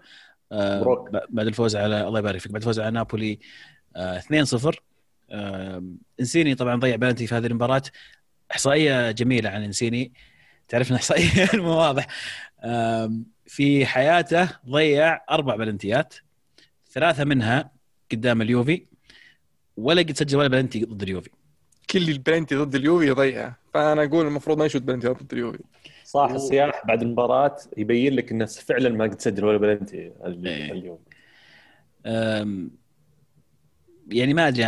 آه، 0.53 0.81
مبروك. 0.81 1.11
بعد 1.31 1.47
الفوز 1.47 1.77
على 1.77 2.09
الله 2.09 2.19
يبارك 2.19 2.41
فيك 2.41 2.53
بعد 2.53 2.63
الفوز 2.63 2.81
على 2.81 2.91
نابولي 2.91 3.39
آه، 3.97 4.19
2-0 4.19 4.75
آه، 5.31 5.83
إنسيني 6.21 6.55
طبعا 6.55 6.77
ضيع 6.77 6.97
بلنتي 6.97 7.27
في 7.27 7.35
هذه 7.35 7.47
المباراة. 7.47 7.83
إحصائية 8.53 9.11
جميلة 9.11 9.51
عن 9.51 9.63
إنسيني. 9.63 10.13
تعرف 10.69 10.91
ان 10.91 10.97
احصائيه 10.97 11.49
مو 11.63 11.71
واضح. 11.71 12.07
في 13.47 13.87
حياته 13.87 14.49
ضيع 14.69 15.21
أربع 15.31 15.57
بلنتيات. 15.57 16.15
ثلاثة 16.93 17.25
منها 17.25 17.71
قدام 18.13 18.43
اليوفي 18.43 18.87
ولا 19.77 20.03
قد 20.03 20.13
سجل 20.13 20.39
ولا 20.39 20.49
بلنتي 20.49 20.85
ضد 20.85 21.03
اليوفي. 21.03 21.31
كل 21.91 22.09
البلنتي 22.09 22.57
ضد 22.57 22.75
اليوفي 22.75 23.07
يضيعه 23.07 23.59
فأنا 23.75 24.05
أقول 24.05 24.27
المفروض 24.27 24.59
ما 24.59 24.65
يشوت 24.65 24.83
بلنتي 24.83 25.09
ضد 25.09 25.33
اليوفي. 25.33 25.59
صاح 26.05 26.31
الصياح 26.31 26.87
بعد 26.87 27.03
المباراة 27.03 27.57
يبين 27.77 28.15
لك 28.15 28.33
إنه 28.33 28.45
فعلا 28.45 28.89
ما 28.89 29.05
قد 29.05 29.21
سجل 29.21 29.45
ولا 29.45 29.59
بلنتي 29.59 29.97
إيه. 29.97 30.73
اليوم 30.73 30.99
يعني 34.09 34.35
ما 34.35 34.49
أدري 34.49 34.65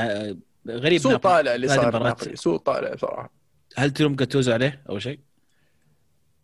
غريب 0.69 0.99
سوء. 0.99 1.17
طالع 1.17 1.55
اللي 1.55 1.69
صار 1.69 2.35
سوء 2.35 2.57
طالع 2.57 2.95
بصراحه 2.95 3.33
هل 3.77 3.91
تلوم 3.91 4.15
جاتوزو 4.15 4.53
عليه 4.53 4.83
أول 4.89 5.03
شيء؟ 5.03 5.19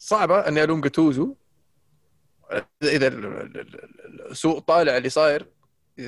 صعبة 0.06 0.38
اني 0.48 0.64
الوم 0.64 0.80
جاتوزو. 0.80 1.34
إذا 2.82 3.06
ال- 3.06 3.26
ال- 3.26 3.60
ال- 3.60 4.30
السوء 4.30 4.58
طالع 4.58 4.96
اللي 4.96 5.08
صاير 5.08 5.46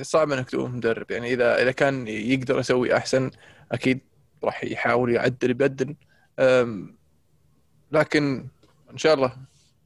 صعب 0.01 0.31
إنك 0.31 0.49
تلوم 0.49 0.75
مدرب. 0.75 1.11
يعني 1.11 1.33
اذا 1.33 1.61
إذا 1.61 1.71
كان 1.71 2.07
يقدر 2.07 2.59
يسوي 2.59 2.97
أحسن 2.97 3.31
أكيد 3.71 3.99
راح 4.43 4.63
يحاول 4.63 5.11
يعدل 5.11 5.49
يبدل. 5.49 5.95
لكن 7.91 8.47
إن 8.91 8.97
شاء 8.97 9.13
الله 9.13 9.33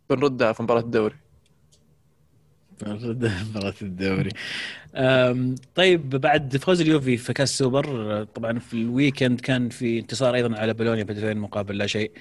بنردها 0.10 0.54
في 0.54 0.64
مباراة 0.64 0.82
الدوري. 0.82 1.16
مباراة 2.82 3.74
الدوري. 3.82 4.32
طيب 5.76 6.10
بعد 6.10 6.58
فوز 6.58 6.82
اليوفي 6.82 7.18
في 7.18 7.34
كاس 7.34 7.52
السوبر 7.52 8.24
طبعا 8.24 8.60
في 8.60 8.74
ال 8.74 8.82
weekend 8.82 9.42
كان 9.42 9.70
في 9.70 10.00
انتصار 10.00 10.36
أيضا 10.36 10.60
على 10.60 10.74
بولونيا 10.74 11.04
بهدفين 11.04 11.38
مقابل 11.38 11.78
لا 11.78 11.88
شيء. 11.88 12.12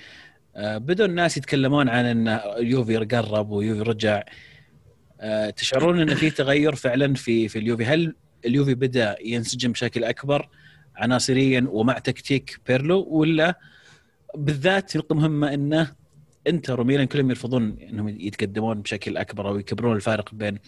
بدوا 0.57 1.07
الناس 1.07 1.37
يتكلمون 1.37 1.89
عن 1.89 2.05
إن 2.05 2.29
اليوفي 2.29 2.97
قرب 2.97 3.51
ويوفي 3.51 3.81
رجع. 3.83 4.23
آه، 5.21 5.51
تشعرون 5.51 6.01
إن 6.01 6.15
في 6.15 6.31
تغير 6.31 6.75
فعلا 6.75 7.15
في 7.15 7.49
في 7.49 7.59
اليوفي؟ 7.59 7.85
هل 7.85 8.15
اليوفي 8.47 8.75
بدأ 8.75 9.17
ينسجم 9.25 9.73
بشكل 9.73 10.05
أكبر 10.05 10.49
عناصريا 10.97 11.67
ومع 11.69 11.99
تكتيك 11.99 12.61
بيرلو 12.67 13.07
ولا 13.11 13.59
بالذات 14.37 14.97
نقطه 14.97 15.15
مهمة 15.15 15.55
إنه 15.55 15.93
إنتر 16.47 16.81
وميلان 16.81 17.07
كلهم 17.07 17.31
يرفضون 17.31 17.77
إنهم 17.81 18.09
يتقدمون 18.09 18.83
بشكل 18.83 19.17
أكبر 19.17 19.49
أو 19.49 19.59
يكبرون 19.59 19.97
الفارق 19.97 20.35
بين 20.35 20.59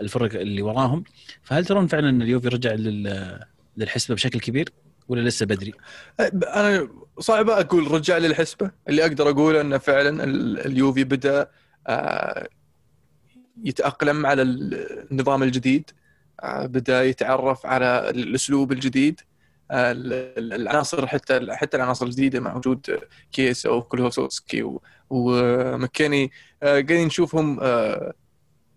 الفرق 0.00 0.40
اللي 0.40 0.62
وراهم؟ 0.62 1.04
فهل 1.42 1.64
ترون 1.64 1.86
فعلا 1.86 2.08
إن 2.08 2.22
اليوفي 2.22 2.48
رجع 2.48 2.72
لل- 2.72 3.40
للحسبة 3.76 4.14
بشكل 4.14 4.40
كبير 4.40 4.68
ولا 5.08 5.28
لسه 5.28 5.46
بدري؟ 5.46 5.72
أنا 6.20 6.88
صعب 7.18 7.50
أقول 7.50 7.90
رجع 7.90 8.18
للحسبه 8.18 8.70
اللي 8.88 9.02
أقدر 9.02 9.30
أقوله 9.30 9.60
إنه 9.60 9.78
فعلا 9.78 10.24
ال- 10.24 10.66
اليوفي 10.66 11.04
بدأ 11.04 11.50
آه، 11.86 12.48
يتأقلم 13.64 14.26
على 14.26 14.42
النظام 14.42 15.42
الجديد. 15.42 15.90
آه، 16.42 16.66
بدأ 16.66 17.04
يتعرف 17.04 17.66
على 17.66 18.10
الأسلوب 18.10 18.72
الجديد. 18.72 19.20
آه، 19.70 19.92
ال- 19.92 20.12
ال- 20.12 20.52
العناصر 20.52 21.06
حتى 21.06 21.46
حتى 21.56 21.76
العناصر 21.76 22.06
الجديدة 22.06 22.40
مع 22.40 22.56
وجود 22.56 22.98
كيسا 23.32 23.70
وكلوسوفسكي 23.70 24.62
و- 24.62 24.82
ومكاني 25.10 26.30
قاعدين 26.62 27.06
نشوفهم 27.06 27.60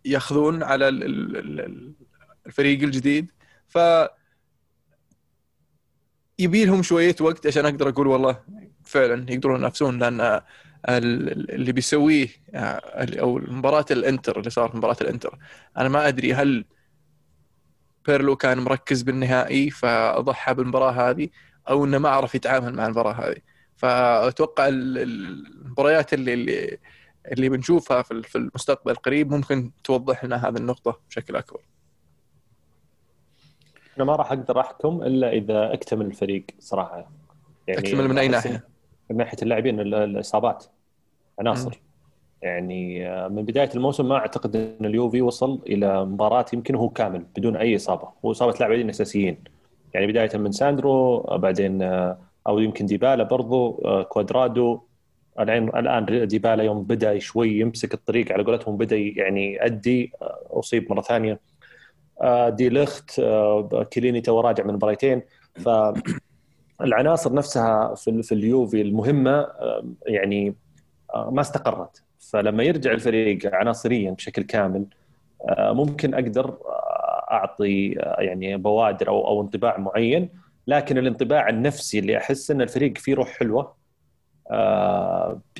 يأخذون 0.06 0.64
على 0.64 0.88
ال- 0.90 1.03
ال- 1.03 1.38
ال- 1.60 1.94
الفريق 2.48 2.82
الجديد. 2.84 3.32
ف 3.68 3.78
يبي 6.40 6.66
لهم 6.66 6.84
شوية 6.84 7.16
وقت 7.22 7.48
عشان 7.48 7.66
أقدر 7.66 7.90
أقول 7.90 8.07
والله 8.07 8.40
فعلا 8.84 9.32
يقدرون 9.32 9.60
ينافسون 9.60 9.99
لأن 9.99 10.22
ال- 10.90 11.52
اللي 11.52 11.72
بيسويه 11.72 12.28
أو 12.56 13.38
مباراة 13.48 13.86
الإنتر 13.91 14.40
اللي 14.40 14.49
صار 14.49 14.70
في 14.70 14.78
مباراة 14.78 14.98
الإنتر. 15.02 15.38
أنا 15.78 15.90
ما 15.90 16.07
أدري 16.07 16.34
هل 16.34 16.66
بيرلو 18.07 18.36
كان 18.36 18.57
مركز 18.57 19.02
بالنهائي 19.02 19.70
فضحى 19.70 20.53
بالمباراة 20.53 20.91
هذه 20.91 21.30
أو 21.70 21.86
إنه 21.86 21.98
ما 21.98 22.10
عرف 22.10 22.36
يتعامل 22.36 22.74
مع 22.74 22.86
المباراة 22.86 23.14
هذه. 23.14 23.38
فأتوقع 23.76 24.68
ال- 24.68 24.98
ال- 24.98 25.45
المباريات 25.66 26.14
اللي 26.14 26.34
اللي 26.34 26.78
اللي 27.32 27.49
بنشوفها 27.49 28.02
في 28.02 28.36
المستقبل 28.36 28.91
القريب 28.91 29.32
ممكن 29.32 29.72
توضح 29.84 30.26
لنا 30.26 30.48
هذه 30.49 30.57
النقطة 30.57 30.99
بشكل 31.10 31.36
أكبر. 31.36 31.60
أنا 33.97 34.05
ما 34.05 34.15
راح 34.15 34.31
أقدر 34.31 34.59
احكم 34.59 35.03
إلا 35.03 35.30
إذا 35.31 35.73
أكتمل 35.73 36.05
الفريق 36.05 36.43
صراحة. 36.59 37.11
يعني 37.67 37.80
أكتمل 37.80 38.07
من 38.07 38.17
أي 38.17 38.27
ناحية؟ 38.27 38.63
من 39.09 39.17
ناحية 39.17 39.38
اللاعبين 39.41 39.80
ال- 39.80 39.93
الإصابات. 39.95 40.65
عناصر. 41.39 41.81
يعني 42.41 43.09
آه، 43.09 43.27
من 43.27 43.45
بداية 43.45 43.69
الموسم 43.76 44.07
ما 44.07 44.15
أعتقد 44.15 44.55
إن 44.55 44.85
اليوفي 44.85 45.22
وصل 45.22 45.59
إلى 45.67 46.05
مباراة 46.05 46.45
يمكن 46.53 46.76
هو 46.76 46.89
كامل 46.89 47.26
بدون 47.38 47.55
أي 47.55 47.76
إصابة. 47.76 48.07
هو 48.26 48.31
إصابة 48.31 48.53
لاعبين 48.59 48.89
أساسيين. 48.89 49.38
يعني 49.93 50.07
بداية 50.07 50.38
من 50.38 50.51
ساندرو 50.51 51.17
آه، 51.17 51.35
بعدين 51.38 51.81
آه، 51.81 52.17
أو 52.47 52.59
يمكن 52.59 52.85
ديبالا 52.85 53.23
برضو 53.23 53.72
كوادرادو. 54.09 54.80
الآن 55.39 55.67
الآن 55.67 56.27
ديبالا 56.27 56.63
يوم 56.63 56.84
بدأ 56.84 57.19
شوي 57.19 57.59
يمسك 57.59 57.93
الطريق 57.93 58.31
على 58.31 58.43
قولتهم 58.43 58.77
بدأ 58.77 58.95
يعني 58.97 59.53
يأدي 59.53 60.11
أصيب 60.49 60.91
مرة 60.91 61.01
ثانية. 61.01 61.39
دي 62.49 62.69
لخت 62.69 63.21
كيليني 63.91 64.21
تو 64.21 64.39
راجع 64.39 64.63
من 64.63 64.73
مباريتين. 64.73 65.21
ف 65.55 65.69
العناصر 66.81 67.33
نفسها 67.33 67.95
في 67.95 68.23
في 68.23 68.31
اليوفي 68.31 68.81
المهمة 68.81 69.47
يعني 70.07 70.55
ما 71.15 71.41
استقرت. 71.41 72.03
فلما 72.19 72.63
يرجع 72.63 72.91
الفريق 72.91 73.55
عناصريا 73.55 74.11
بشكل 74.11 74.43
كامل 74.43 74.85
ممكن 75.59 76.13
أقدر 76.13 76.57
أعطي 77.31 77.89
يعني 78.19 78.57
بوادر 78.57 79.07
أو 79.07 79.27
أو 79.27 79.41
انطباع 79.41 79.77
معين. 79.77 80.29
لكن 80.67 80.97
الانطباع 80.97 81.49
النفسي 81.49 81.99
اللي 81.99 82.17
أحس 82.17 82.51
إن 82.51 82.61
الفريق 82.61 82.97
فيه 82.97 83.13
روح 83.15 83.29
حلوة 83.29 83.75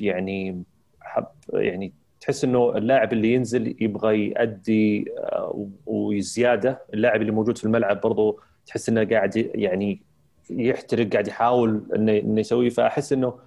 يعني 0.00 0.62
حب 1.00 1.26
يعني 1.52 1.92
تحس 2.26 2.44
إنه 2.44 2.76
اللاعب 2.76 3.12
اللي 3.12 3.32
ينزل 3.32 3.76
يبغى 3.80 4.28
يأدي 4.28 5.12
وزيادة. 5.86 6.82
اللاعب 6.94 7.20
اللي 7.20 7.32
موجود 7.32 7.58
في 7.58 7.64
الملعب 7.64 8.00
برضو 8.00 8.40
تحس 8.66 8.88
إنه 8.88 9.04
قاعد 9.04 9.36
يعني 9.54 10.02
يحترق 10.50 11.12
قاعد 11.12 11.28
يحاول 11.28 11.82
إنه 11.94 12.18
إنه 12.18 12.40
يسويه 12.40 12.70
فأحس 12.70 13.12
إنه 13.12 13.38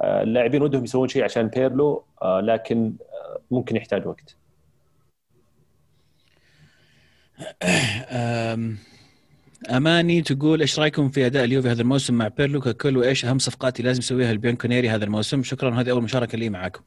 آه، 0.00 0.22
اللاعبين 0.22 0.62
ودهم 0.62 0.84
يسوون 0.84 1.08
شيء 1.08 1.24
عشان 1.24 1.48
بيرلو 1.48 2.04
آه، 2.22 2.40
لكن 2.40 2.92
آه، 3.00 3.40
ممكن 3.50 3.76
يحتاج 3.76 4.06
وقت. 4.06 4.36
أماني 9.70 10.22
تقول 10.22 10.60
إيش 10.60 10.78
رأيكم 10.78 11.08
في 11.08 11.26
أداء 11.26 11.44
اليوفي 11.44 11.68
هذا 11.68 11.82
الموسم 11.82 12.14
مع 12.14 12.28
بيرلو؟ 12.28 12.60
ككل 12.60 12.96
وإيش 12.96 13.24
أهم 13.24 13.38
صفقات 13.38 13.80
لازم 13.80 13.98
يسويها 13.98 14.32
البيانكونيري 14.32 14.88
هذا 14.88 15.04
الموسم؟ 15.04 15.42
شكرا 15.42 15.80
هذه 15.80 15.90
أول 15.90 16.02
مشاركة 16.02 16.38
لي 16.38 16.50
معاكم. 16.50 16.82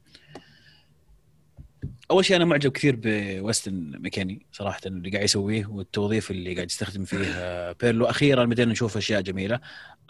أول 2.10 2.24
شيء 2.24 2.36
أنا 2.36 2.44
معجب 2.44 2.72
كثير 2.72 2.98
بويستن 3.02 3.92
ميكاني 3.98 4.46
صراحة 4.52 4.80
اللي 4.86 5.10
قاعد 5.10 5.24
يسويه 5.24 5.66
والتوظيف 5.66 6.30
اللي 6.30 6.54
قاعد 6.54 6.66
يستخدم 6.66 7.04
فيه 7.04 7.72
بيرلو. 7.72 8.06
أخيرا 8.06 8.44
بدينا 8.44 8.72
نشوف 8.72 8.96
أشياء 8.96 9.20
جميلة. 9.20 9.60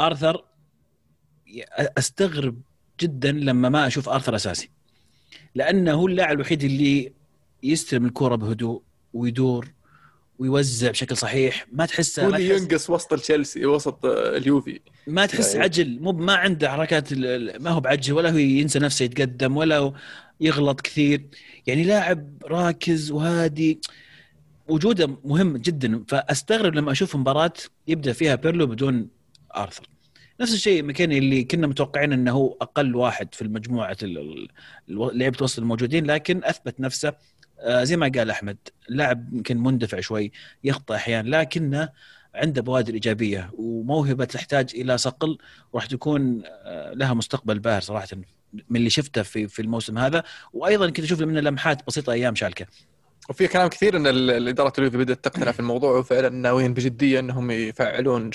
آرثر 0.01 0.45
أستغرب 1.99 2.61
جدا 3.01 3.33
لما 3.33 3.69
ما 3.69 3.87
أشوف 3.87 4.09
آرثر 4.09 4.37
أساسي 4.37 4.71
لأنه 5.55 5.93
هو 5.93 6.07
اللاعب 6.07 6.37
الوحيد 6.37 6.65
اللي 6.65 7.13
يستلم 7.63 8.07
الكرة 8.07 8.35
بهدوء 8.35 8.83
ويدور 9.13 9.69
ويوزع 10.39 10.91
بشكل 10.91 11.17
صحيح. 11.17 11.67
ما 11.73 11.87
تحسه 11.87 12.25
هو 12.25 12.35
اللي 12.35 12.49
ينقص 12.49 12.91
وسط 12.91 13.15
تشيلسي 13.15 13.67
وسط 13.67 14.07
اليوفي. 14.07 14.81
ما 15.07 15.27
تحس 15.27 15.55
يعني. 15.55 15.65
عجل. 15.65 15.99
مو 16.01 16.13
ما 16.13 16.35
عنده 16.35 16.71
حركات 16.71 17.13
ما 17.61 17.71
هو 17.71 17.81
بعجل 17.81 18.13
ولا 18.13 18.31
هو 18.31 18.37
ينسى 18.37 18.79
نفسه 18.79 19.05
يتقدم 19.05 19.57
ولا 19.57 19.93
يغلط 20.41 20.81
كثير. 20.81 21.27
يعني 21.67 21.85
لاعب 21.85 22.43
راكز 22.45 23.11
وهادي 23.11 23.81
وجوده 24.69 25.19
مهم 25.25 25.57
جدا. 25.57 26.05
فأستغرب 26.09 26.75
لما 26.75 26.93
أشوف 26.93 27.17
مباراة 27.17 27.53
يبدأ 27.89 28.13
فيها 28.13 28.35
بيرلو 28.35 28.67
بدون 28.67 29.09
آرثر. 29.57 29.89
نفس 30.41 30.55
الشيء 30.55 30.83
مكاني 30.83 31.19
اللي 31.19 31.45
كنا 31.45 31.67
متوقعين 31.67 32.13
إنه 32.13 32.33
هو 32.33 32.57
أقل 32.61 32.97
واحد 32.97 33.35
في 33.35 33.43
المجموعة 33.43 33.97
لعيبة 34.89 35.39
وسط 35.43 35.59
الموجودين 35.59 36.07
لكن 36.07 36.45
أثبت 36.45 36.81
نفسه. 36.81 37.13
آه، 37.61 37.85
زي 37.85 37.97
ما 37.97 38.13
قال 38.15 38.31
أحمد 38.31 38.57
لاعب 38.89 39.35
يمكن 39.35 39.59
مندفع 39.59 40.01
شوي 40.01 40.33
يخطئ 40.65 40.95
أحيانا 40.95 41.37
لكنه 41.37 41.89
عنده 42.35 42.63
بوادر 42.63 42.95
إيجابية 42.95 43.51
وموهبة 43.55 44.25
تحتاج 44.25 44.71
إلى 44.75 44.99
صقل 44.99 45.39
وراح 45.73 45.87
تكون 45.87 46.43
آه، 46.47 46.93
لها 46.93 47.15
مستقبل 47.15 47.59
باهر 47.59 47.81
صراحة. 47.81 48.07
من 48.53 48.77
اللي 48.77 48.91
شفته 48.91 49.23
في 49.23 49.49
في 49.49 49.63
الموسم 49.63 49.99
هذا. 49.99 50.23
وأيضا 50.53 50.87
كنت 50.87 51.01
أشوف 51.01 51.21
منه 51.21 51.41
لمحات 51.41 51.87
بسيطة 51.87 52.13
أيام 52.13 52.35
شالكة. 52.35 52.67
وفي 53.31 53.49
كلام 53.49 53.69
كثير 53.69 53.97
إن 53.97 54.07
الاداره 54.07 54.73
اليوفي 54.79 54.97
بدأت 54.97 55.25
تقتنع 55.25 55.53
في 55.53 55.61
الموضوع 55.61 55.99
وفعلا 55.99 56.29
ناويين 56.29 56.75
بجدية 56.75 57.21
إنهم 57.21 57.51
يفعلون 57.51 58.33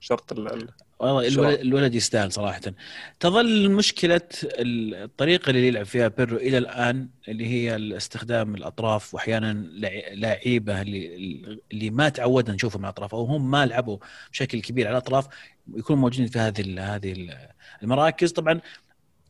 شرط 0.00 0.32
والله 1.00 1.54
الولد 1.54 1.94
يستاهل 1.94 2.32
صراحة. 2.32 2.60
تظل 3.20 3.70
مشكلة 3.70 4.20
الطريقة 4.44 5.50
اللي 5.50 5.68
يلعب 5.68 5.84
فيها 5.86 6.08
بيرو 6.08 6.36
إلى 6.36 6.58
الآن 6.58 7.08
اللي 7.28 7.46
هي 7.46 7.96
استخدام 7.96 8.54
الأطراف 8.54 9.14
واحيانا 9.14 9.66
لعيبه 10.12 10.82
اللي 10.82 11.58
اللي 11.72 11.90
ما 11.90 12.08
تعودنا 12.08 12.54
نشوفهم 12.54 12.84
على 12.84 12.92
الاطراف 12.92 13.14
أو 13.14 13.24
هم 13.24 13.50
ما 13.50 13.66
لعبوا 13.66 13.98
بشكل 14.32 14.60
كبير 14.60 14.86
على 14.86 14.96
الأطراف 14.96 15.26
يكونوا 15.76 16.02
موجودين 16.02 16.26
في 16.26 16.38
هذه 16.38 16.94
هذه 16.94 17.30
المراكز. 17.82 18.32
طبعا 18.32 18.60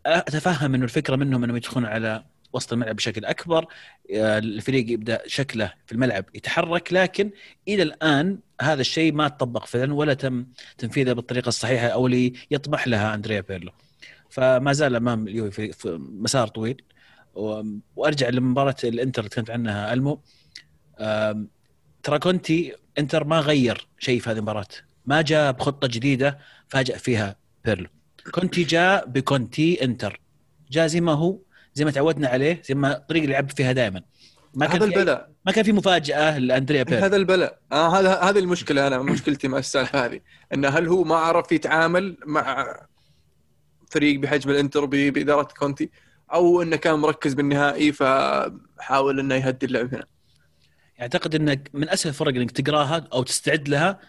أتفهم 0.08 0.74
إنه 0.74 0.84
الفكرة 0.84 1.16
منهم 1.16 1.44
إنهم 1.44 1.56
يدخلون 1.56 1.86
على 1.86 2.24
وسط 2.52 2.72
الملعب 2.72 2.96
بشكل 2.96 3.24
أكبر 3.24 3.66
آه، 4.14 4.38
الفريق 4.38 4.90
يبدأ 4.90 5.22
شكله 5.26 5.72
في 5.86 5.92
الملعب 5.92 6.24
يتحرك 6.34 6.92
لكن 6.92 7.30
إلى 7.68 7.82
الآن 7.82 8.38
هذا 8.60 8.80
الشيء 8.80 9.12
ما 9.12 9.28
تطبق 9.28 9.66
فعلا 9.66 9.94
ولا 9.94 10.14
تم 10.14 10.46
تنفيذه 10.78 11.12
بالطريقة 11.12 11.48
الصحيحة 11.48 11.86
أو 11.86 12.06
اللي 12.06 12.32
يطمح 12.50 12.88
لها 12.88 13.14
أندريا 13.14 13.40
بيرلو. 13.40 13.72
فما 14.30 14.72
زال 14.72 14.96
أمام 14.96 15.28
اليوفي 15.28 15.72
في 15.72 15.98
مسار 16.00 16.48
طويل. 16.48 16.82
وأرجع 17.96 18.28
لمباراة 18.28 18.76
الإنتر 18.84 19.20
اللي 19.20 19.30
تكلمت 19.30 19.50
عنها 19.50 19.92
ألمو. 19.92 20.22
ترى 22.02 22.18
كونتي 22.18 22.74
إنتر 22.98 23.24
ما 23.24 23.40
غير 23.40 23.88
شيء 23.98 24.20
في 24.20 24.30
هذه 24.30 24.36
المباراة. 24.36 24.68
ما 25.06 25.22
جاء 25.22 25.52
بخطه 25.52 25.88
جديدة 25.88 26.38
فاجأ 26.68 26.96
فيها 26.96 27.36
بيرلو. 27.64 27.88
كونتي 28.30 28.62
جاء 28.64 29.06
بكونتي 29.06 29.84
انتر. 29.84 30.20
جاء 30.70 30.86
زي 30.86 31.00
ما 31.00 31.12
هو 31.12 31.38
زي 31.74 31.84
ما 31.84 31.90
تعودنا 31.90 32.28
عليه 32.28 32.62
زي 32.64 32.74
ما 32.74 32.96
الطريقة 32.96 33.22
اللي 33.22 33.34
يلعب 33.34 33.50
فيها 33.50 33.72
دائما. 33.72 34.02
ما 34.54 34.66
كان 34.66 34.76
هذا 34.76 34.84
البلاء. 34.84 35.30
ما 35.46 35.52
كان 35.52 35.64
في 35.64 35.72
مفاجأة 35.72 36.38
لأندريا 36.38 36.82
بيرلو 36.82 37.04
هذا 37.04 37.16
البلاء. 37.16 37.58
آه 37.72 37.98
هذا 37.98 38.20
هذه 38.20 38.38
المشكلة 38.38 38.86
أنا 38.86 38.98
مشكلتي 38.98 39.48
مع 39.48 39.58
السالفة 39.58 40.04
هذه. 40.04 40.20
إن 40.54 40.64
هل 40.64 40.88
هو 40.88 41.04
ما 41.04 41.16
عرف 41.16 41.52
يتعامل 41.52 42.16
مع 42.26 42.76
فريق 43.90 44.20
بحجم 44.20 44.50
الإنتر 44.50 44.84
بإدارة 44.84 45.48
كونتي 45.58 45.90
أو 46.32 46.62
إنه 46.62 46.76
كان 46.76 46.94
مركز 46.94 47.34
بالنهائي 47.34 47.92
فحاول 47.92 49.20
إنه 49.20 49.34
يهدي 49.34 49.66
اللعب 49.66 49.94
هنا؟ 49.94 50.04
اعتقد 51.00 51.34
إنك 51.34 51.70
من 51.74 51.88
أسهل 51.88 52.10
الفرق 52.10 52.34
إنك 52.34 52.50
تقراها 52.50 53.08
أو 53.12 53.22
تستعد 53.22 53.68
لها 53.68 54.00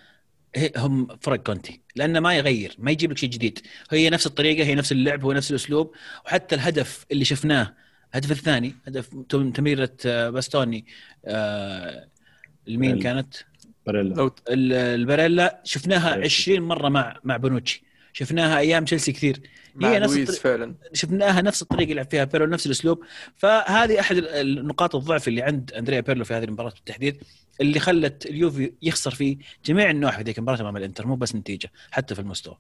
هم 0.78 1.08
فرق 1.22 1.44
كونتي 1.44 1.82
لأنه 1.96 2.20
ما 2.20 2.36
يغير 2.36 2.76
ما 2.80 2.92
يجيب 2.92 3.12
لك 3.12 3.18
شيء 3.18 3.30
جديد. 3.30 3.60
هي 3.92 4.10
نفس 4.10 4.28
الطريقة 4.28 4.66
هي 4.66 4.76
نفس 4.76 4.92
اللعب 4.92 5.24
هو 5.24 5.34
نفس 5.34 5.52
الأسلوب. 5.52 5.92
وحتى 6.26 6.56
الهدف 6.56 7.06
اللي 7.12 7.26
شفناه 7.26 7.76
الهدف 8.12 8.32
الثاني 8.32 8.76
هدف 8.88 9.10
تمريرة 9.54 9.92
آه، 10.06 10.30
باستوني 10.30 10.86
آه، 11.26 12.08
المين 12.68 13.00
كانت؟ 13.00 13.34
باريلا. 13.86 14.32
الباريلا. 14.50 15.62
شفناها 15.64 16.24
20 16.24 16.62
مرة 16.62 16.90
مع 16.90 17.20
مع 17.24 17.38
بونوتشي. 17.38 17.84
شفناها 18.14 18.58
أيام 18.58 18.86
تشيلسي 18.86 19.12
كثير. 19.12 19.42
هي 19.84 20.00
نفس 20.00 20.18
الطريق... 20.18 20.40
فعلا. 20.40 20.76
شفناها 20.94 21.42
نفس 21.42 21.62
الطريقة 21.62 21.92
اللي 21.92 22.06
فيها 22.06 22.24
بيرلو 22.24 22.54
نفس 22.54 22.66
الأسلوب. 22.66 23.04
فهذه 23.36 24.00
أحد 24.00 24.18
النقاط 24.18 24.96
الضعف 24.96 25.28
اللي 25.28 25.42
عند 25.42 25.74
أندريا 25.74 26.00
بيرلو 26.00 26.24
في 26.24 26.34
هذه 26.34 26.44
المباراة 26.44 26.70
بالتحديد 26.70 27.24
اللي 27.62 27.80
خلت 27.80 28.26
اليوفي 28.26 28.74
يخسر 28.82 29.12
في 29.12 29.38
جميع 29.66 29.90
النواحي 29.90 30.18
في 30.18 30.24
ذيك 30.24 30.38
المباراة 30.38 30.62
أمام 30.62 30.78
الإنتر 30.78 31.08
مو 31.08 31.16
بس 31.16 31.36
نتيجة 31.36 31.72
حتى 31.92 32.16
في 32.16 32.22
المستوى. 32.22 32.58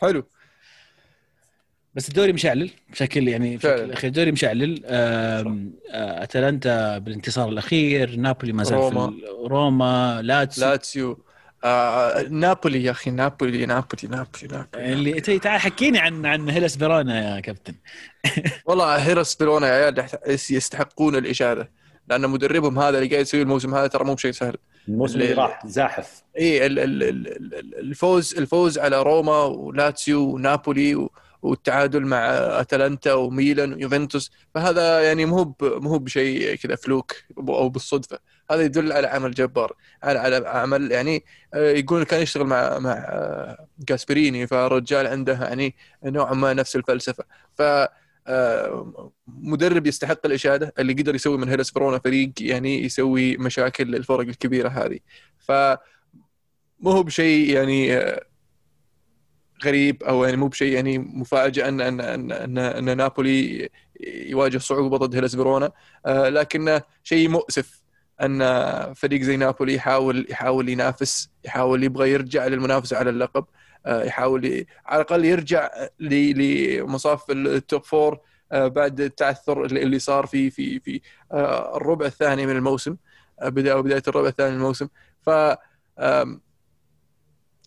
حلو. 0.00 0.26
بس 1.94 2.08
الدوري 2.08 2.32
مشعلل 2.32 2.70
بشكل 2.90 3.28
يعني 3.28 3.56
بشكل 3.56 3.92
أخير. 3.92 4.08
الدوري 4.08 4.32
مشعلل. 4.32 4.82
أتلانتا 5.90 6.98
بالانتصار 6.98 7.48
الأخير 7.48 8.16
نابولي 8.16 8.52
ما 8.52 8.64
زال 8.64 8.78
روما. 8.78 9.10
في 9.10 9.26
روما 9.26 10.22
لاتسيو. 10.22 10.64
لاتسيو. 10.64 11.25
آه 11.64 12.22
نابولي 12.22 12.84
يا 12.84 12.90
أخي 12.90 13.10
نابولي 13.10 13.66
نابولي 13.66 14.08
نابولي 14.08 14.48
نابولي. 14.50 14.92
اللي 14.92 15.20
تعال 15.20 15.60
حكيني 15.60 15.98
عن 15.98 16.26
عن 16.26 16.50
هيلاس 16.50 16.76
فيرونا 16.76 17.36
يا 17.36 17.40
كابتن. 17.40 17.74
والله 18.66 18.96
هيلس 18.96 19.34
فيرونا 19.34 19.66
يا 19.68 19.72
عيال 19.72 20.06
يستحقون 20.50 21.16
الاشاده 21.16 21.70
لأن 22.08 22.30
مدربهم 22.30 22.78
هذا 22.78 22.98
اللي 22.98 23.08
قاعد 23.08 23.22
يسوي 23.22 23.42
الموسم 23.42 23.74
هذا 23.74 23.86
ترى 23.86 24.04
مو 24.04 24.14
بشيء 24.14 24.32
سهل. 24.32 24.56
الموسم 24.88 25.20
اللي 25.20 25.32
راح 25.32 25.66
زاحف. 25.66 26.22
إي 26.38 26.66
الفوز 26.66 28.34
الفوز 28.38 28.78
على 28.78 29.02
روما 29.02 29.42
ولاتسيو 29.42 30.34
ونابولي 30.34 31.08
والتعادل 31.42 32.06
مع 32.06 32.18
أتلانتا 32.60 33.12
وميلان 33.12 33.72
ويوفنتوس 33.72 34.30
فهذا 34.54 35.00
يعني 35.00 35.24
مو 35.24 35.54
مو 35.62 35.98
بشيء 35.98 36.54
كذا 36.54 36.76
فلوك 36.76 37.14
أو 37.38 37.68
بالصدفة. 37.68 38.18
هذا 38.50 38.62
يدل 38.62 38.92
على 38.92 39.06
عمل 39.06 39.30
جبار 39.30 39.72
على 40.02 40.18
على 40.18 40.48
عمل 40.48 40.92
يعني 40.92 41.24
آه، 41.54 41.70
يقول 41.70 42.04
كان 42.04 42.22
يشتغل 42.22 42.44
مع 42.46 42.78
مع 42.78 42.92
آه، 42.92 43.68
جاسبريني 43.78 44.46
فالرجال 44.46 45.06
عنده 45.06 45.32
يعني 45.32 45.74
نوعا 46.04 46.34
ما 46.34 46.52
نفس 46.54 46.76
الفلسفة. 46.76 47.24
ف 47.58 47.62
آه، 48.28 49.12
مدرب 49.26 49.86
يستحق 49.86 50.26
الإشادة 50.26 50.74
اللي 50.78 50.92
قدر 50.92 51.14
يسوي 51.14 51.38
من 51.38 51.48
هيلس 51.48 51.70
فرونا 51.70 51.98
فريق 51.98 52.32
يعني 52.40 52.84
يسوي 52.84 53.36
مشاكل 53.36 53.84
للفرق 53.86 54.20
الكبيرة 54.20 54.68
هذه. 54.68 54.98
ف 55.38 55.52
مو 56.80 56.90
هو 56.90 57.02
بشيء 57.02 57.50
يعني 57.50 57.96
آه، 57.96 58.26
غريب 59.64 60.02
أو 60.02 60.24
يعني 60.24 60.36
مو 60.36 60.48
بشيء 60.48 60.72
يعني 60.72 60.98
مفاجئ 60.98 61.68
ان 61.68 61.80
ان 61.80 62.00
ان, 62.00 62.32
أن, 62.32 62.58
أن 62.58 62.96
نابولي 62.96 63.68
يواجه 64.00 64.58
صعوبة 64.58 64.96
ضد 64.96 65.14
هيلس 65.14 65.36
فيرونا 65.36 65.72
آه، 66.06 66.28
لكنه 66.28 66.82
شيء 67.04 67.28
مؤسف. 67.28 67.85
أن 68.22 68.94
فريق 68.94 69.22
زي 69.22 69.36
نابولي 69.36 69.74
يحاول 69.74 70.26
يحاول 70.30 70.68
ينافس 70.68 71.30
يحاول 71.44 71.84
يبغى 71.84 72.10
يرجع 72.10 72.46
للمنافسة 72.46 72.96
على 72.96 73.10
اللقب 73.10 73.44
آه، 73.86 74.02
يحاول 74.04 74.44
ي- 74.44 74.66
على 74.86 75.00
الأقل 75.02 75.24
يرجع 75.24 75.70
لمصاف 76.00 77.30
ال 77.30 77.44
top 77.44 77.84
four 77.84 78.18
آه، 78.52 78.68
بعد 78.68 79.00
التعثر 79.00 79.64
اللي 79.64 79.98
صار 79.98 80.26
في 80.26 80.50
في 80.50 80.80
في 80.80 81.00
آه، 81.32 81.76
الربع 81.76 82.06
الثاني 82.06 82.46
من 82.46 82.56
الموسم 82.56 82.96
بدايه 83.42 83.74
بداية 83.80 84.02
الربع 84.08 84.28
الثاني 84.28 84.50
من 84.50 84.56
الموسم. 84.56 84.88
ف 85.22 85.30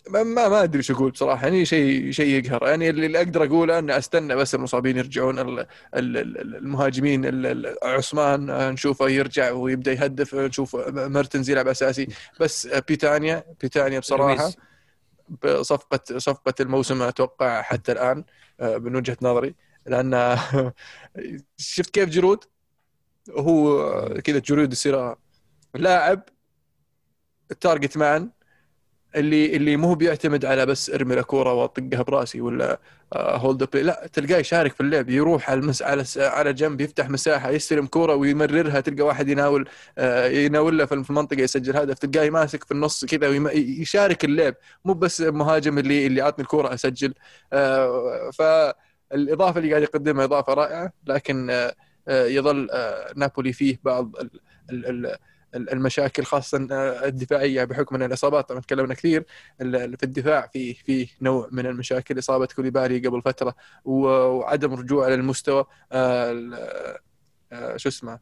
ما 0.07 0.23
ما 0.23 0.63
أدري 0.63 0.81
شو 0.83 0.93
أقول 0.93 1.11
بصراحة. 1.11 1.43
يعني 1.47 1.65
شيء 1.65 2.11
شيء 2.11 2.27
يقهر. 2.45 2.67
يعني 2.67 2.89
اللي 2.89 3.17
أقدر 3.17 3.43
أقوله 3.43 3.79
أن 3.79 3.89
أستنى 3.91 4.35
بس 4.35 4.55
المصابين 4.55 4.97
يرجعون 4.97 5.39
ال- 5.39 5.59
ال- 5.59 5.67
ال- 6.17 6.55
المهاجمين 6.55 7.25
ال- 7.25 7.45
ال- 7.45 7.75
أوسيمين 7.83 8.71
نشوفه 8.73 9.09
يرجع 9.09 9.51
ويبدأ 9.51 9.91
يهدف 9.93 10.35
نشوف 10.35 10.75
ميرتنز 10.89 11.49
يلعب 11.49 11.67
أساسي. 11.67 12.07
بس 12.39 12.67
بيتانيا 12.67 13.43
بيتانيا 13.61 13.99
بصراحة. 13.99 14.51
بصفقه 15.43 16.17
صفقة 16.17 16.53
الموسم 16.59 17.01
أتوقع 17.01 17.61
حتى 17.61 17.91
الآن 17.91 18.23
آه، 18.59 18.77
من 18.77 18.95
وجهة 18.95 19.17
نظري. 19.21 19.55
لأن 19.85 20.37
شفت 21.57 21.89
كيف 21.89 22.09
جيرو؟ 22.09 22.43
هو 23.29 23.89
كذا 24.23 24.39
جيرو 24.39 24.71
يصير 24.73 25.15
لاعب 25.75 26.21
ال 27.51 27.58
target 27.58 27.97
man 27.97 28.29
اللي 29.15 29.55
اللي 29.55 29.77
مو 29.77 29.93
بيعتمد 29.95 30.45
على 30.45 30.65
بس 30.65 30.89
ارمي 30.89 31.13
الكوره 31.13 31.53
واطقها 31.53 32.01
براسي 32.01 32.41
ولا 32.41 32.79
hold 33.15 33.63
play 33.63 33.83
لا 33.83 34.09
تلقاه 34.13 34.37
يشارك 34.37 34.73
في 34.73 34.81
اللعب 34.81 35.09
يروح 35.09 35.49
على 35.49 35.59
المس... 35.59 35.81
على 35.81 36.03
على 36.17 36.53
جنب 36.53 36.81
يفتح 36.81 37.09
مساحة 37.09 37.49
يستلم 37.49 37.85
كورة 37.87 38.15
ويمررها 38.15 38.79
تلقى 38.81 39.03
واحد 39.03 39.29
يناول 39.29 39.69
آه، 39.97 40.27
يناولها 40.27 40.85
في 40.85 40.93
المنطقة 41.09 41.41
يسجل 41.41 41.77
هدف 41.77 41.99
تلقاه 41.99 42.29
ماسك 42.29 42.63
في 42.63 42.71
النص 42.71 43.05
كذا. 43.05 43.27
يشارك 43.57 44.25
اللعب 44.25 44.55
مو 44.85 44.93
بس 44.93 45.21
مهاجم 45.21 45.77
اللي 45.77 46.07
اللي 46.07 46.21
عطني 46.21 46.43
الكورة 46.43 46.73
أسجل 46.73 47.13
آه، 47.53 48.29
فالاضافه 48.33 49.59
اللي 49.59 49.69
قاعد 49.69 49.83
يقدمها 49.83 50.25
إضافة 50.25 50.53
رائعة 50.53 50.91
لكن 51.05 51.49
آه، 51.49 51.73
آه، 52.07 52.25
يظل 52.25 52.69
آه، 52.71 53.13
نابولي 53.15 53.53
فيه 53.53 53.79
بعض 53.83 54.15
ال... 54.15 54.29
ال... 54.71 55.15
ال... 55.55 55.69
المشاكل 55.73 56.23
خاصة 56.23 56.67
آه، 56.71 57.05
الدفاعية 57.05 57.63
بحكم 57.63 57.95
إن 57.95 58.03
الإصابات 58.03 58.49
طبعا 58.49 58.61
تكلمنا 58.61 58.93
كثير 58.93 59.25
ال- 59.61 59.97
في 59.97 60.03
الدفاع 60.03 60.47
في 60.47 60.73
في 60.73 61.07
نوع 61.21 61.49
من 61.51 61.65
المشاكل 61.65 62.19
إصابة 62.19 62.45
كوليبالي 62.45 63.07
قبل 63.07 63.21
فترة 63.21 63.55
وعدم 63.85 64.73
رجوع 64.73 65.07
للمستوى 65.09 65.65
آه، 65.91 66.31
ال- 66.31 66.53
آه، 67.51 67.77
شو 67.77 67.89
اسمه. 67.89 68.19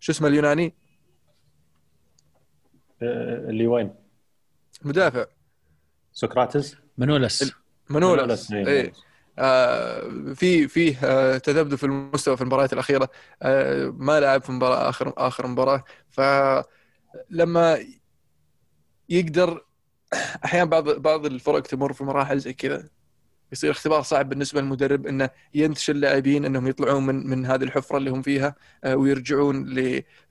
شو 0.00 0.12
اسمه 0.12 0.28
اليوناني؟ 0.28 0.74
آه، 3.02 3.50
اللي 3.50 3.66
وين؟ 3.66 3.94
مدافع. 4.82 5.26
سقراطس؟ 6.12 6.76
منولس. 6.98 7.52
منولس. 7.90 8.52
اي 8.52 8.86
آه، 8.86 8.92
في 10.34 10.68
فيه 10.68 10.98
آه، 11.04 11.38
تذبذب 11.38 11.74
في 11.74 11.84
المستوى 11.86 12.36
في 12.36 12.42
المباريات 12.42 12.72
الأخيرة. 12.72 13.08
آه، 13.42 13.94
ما 13.96 14.20
لعب 14.20 14.42
في 14.42 14.52
مباراة 14.52 14.88
آخر 14.88 15.12
آخر 15.16 15.46
مباراة. 15.46 15.84
فلما 16.10 17.78
يقدر 19.08 19.64
أحيانا 20.44 20.64
بعض 20.70 20.90
بعض 20.90 21.26
الفرق 21.26 21.60
تمر 21.60 21.92
في 21.92 22.04
مراحل 22.04 22.38
زي 22.38 22.52
كذا. 22.52 22.88
يصير 23.52 23.70
اختبار 23.70 24.02
صعب 24.02 24.28
بالنسبة 24.28 24.60
للمدرب 24.60 25.06
إنه 25.06 25.30
ينتشل 25.54 25.92
اللاعبين 25.96 26.44
إنهم 26.44 26.66
يطلعون 26.66 27.06
من 27.06 27.26
من 27.30 27.46
هذه 27.46 27.62
الحفرة 27.64 27.96
اللي 27.96 28.10
هم 28.10 28.22
فيها 28.22 28.54
آه، 28.84 28.96
ويرجعون 28.96 29.78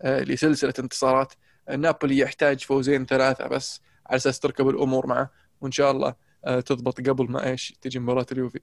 آه، 0.01 0.19
لسلسلة 0.23 0.73
انتصارات. 0.79 1.33
آه، 1.69 1.75
نابولي 1.75 2.17
يحتاج 2.17 2.63
فوزين 2.63 3.05
ثلاثة 3.05 3.47
بس 3.47 3.81
على 4.05 4.15
أساس 4.17 4.39
تركب 4.39 4.69
الأمور 4.69 5.07
معه 5.07 5.31
وإن 5.61 5.71
شاء 5.71 5.91
الله 5.91 6.15
آه، 6.45 6.59
تضبط 6.59 7.09
قبل 7.09 7.31
ما 7.31 7.47
إيش 7.49 7.73
تجي 7.81 7.99
مباراة 7.99 8.25
اليوفي. 8.31 8.59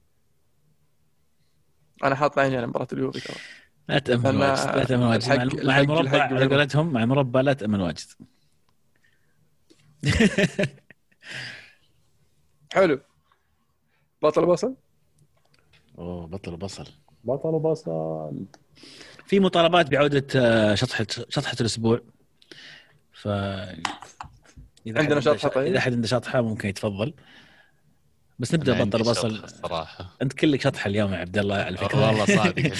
أنا 2.04 2.14
حاط 2.14 2.38
عيني 2.38 2.56
على 2.56 2.66
مباراه 2.66 2.88
اليوفي 2.92 3.20
ترى. 3.20 3.36
لا 3.88 3.98
تأمن 3.98 4.36
واجد 4.36 4.76
لا 4.76 4.84
تأمن 4.84 5.02
واجد. 5.02 5.28
مع, 5.28 5.34
الحق- 5.36 5.54
مع 5.64 5.80
الحق- 5.80 5.80
المربع 5.80 6.22
على. 6.22 6.46
قولتهم 6.46 6.92
مع 6.92 7.02
المربع 7.02 7.40
لا 7.40 7.52
تأمن 7.52 7.80
واجد. 7.80 8.06
حلو. 12.72 13.00
بطل 14.22 14.46
بصل؟ 14.46 14.74
أوه 15.98 16.26
بطل 16.26 16.56
بصل. 16.56 16.86
بطل 17.24 17.48
وبصل 17.48 18.46
في 19.26 19.40
مطالبات 19.40 19.90
بعودة 19.90 20.26
آه، 20.36 20.74
شطحة 20.74 21.06
شطحة 21.28 21.56
الأسبوع. 21.60 22.00
ف 23.12 23.28
إذا 23.28 23.80
عندنا 24.86 25.00
أحد 25.00 25.12
عنده 25.12 25.20
شطحة 25.20 25.50
ش- 25.50 25.54
طيب؟ 25.54 25.66
إذا 25.66 25.78
احد 25.78 25.92
عنده 25.92 26.06
شطحة 26.06 26.40
ممكن 26.40 26.68
يتفضل. 26.68 27.14
بس 28.38 28.54
نبدأ 28.54 28.84
بطل 28.84 28.98
بصل. 28.98 29.28
الصراحة. 29.44 30.16
أنت 30.22 30.32
كلك 30.32 30.60
شطحة 30.60 30.88
اليوم 30.88 31.12
يا 31.12 31.18
عبد 31.18 31.38
الله 31.38 31.56
على 31.56 31.76
فكره 31.76 32.06
والله 32.06 32.24
صادق 32.24 32.68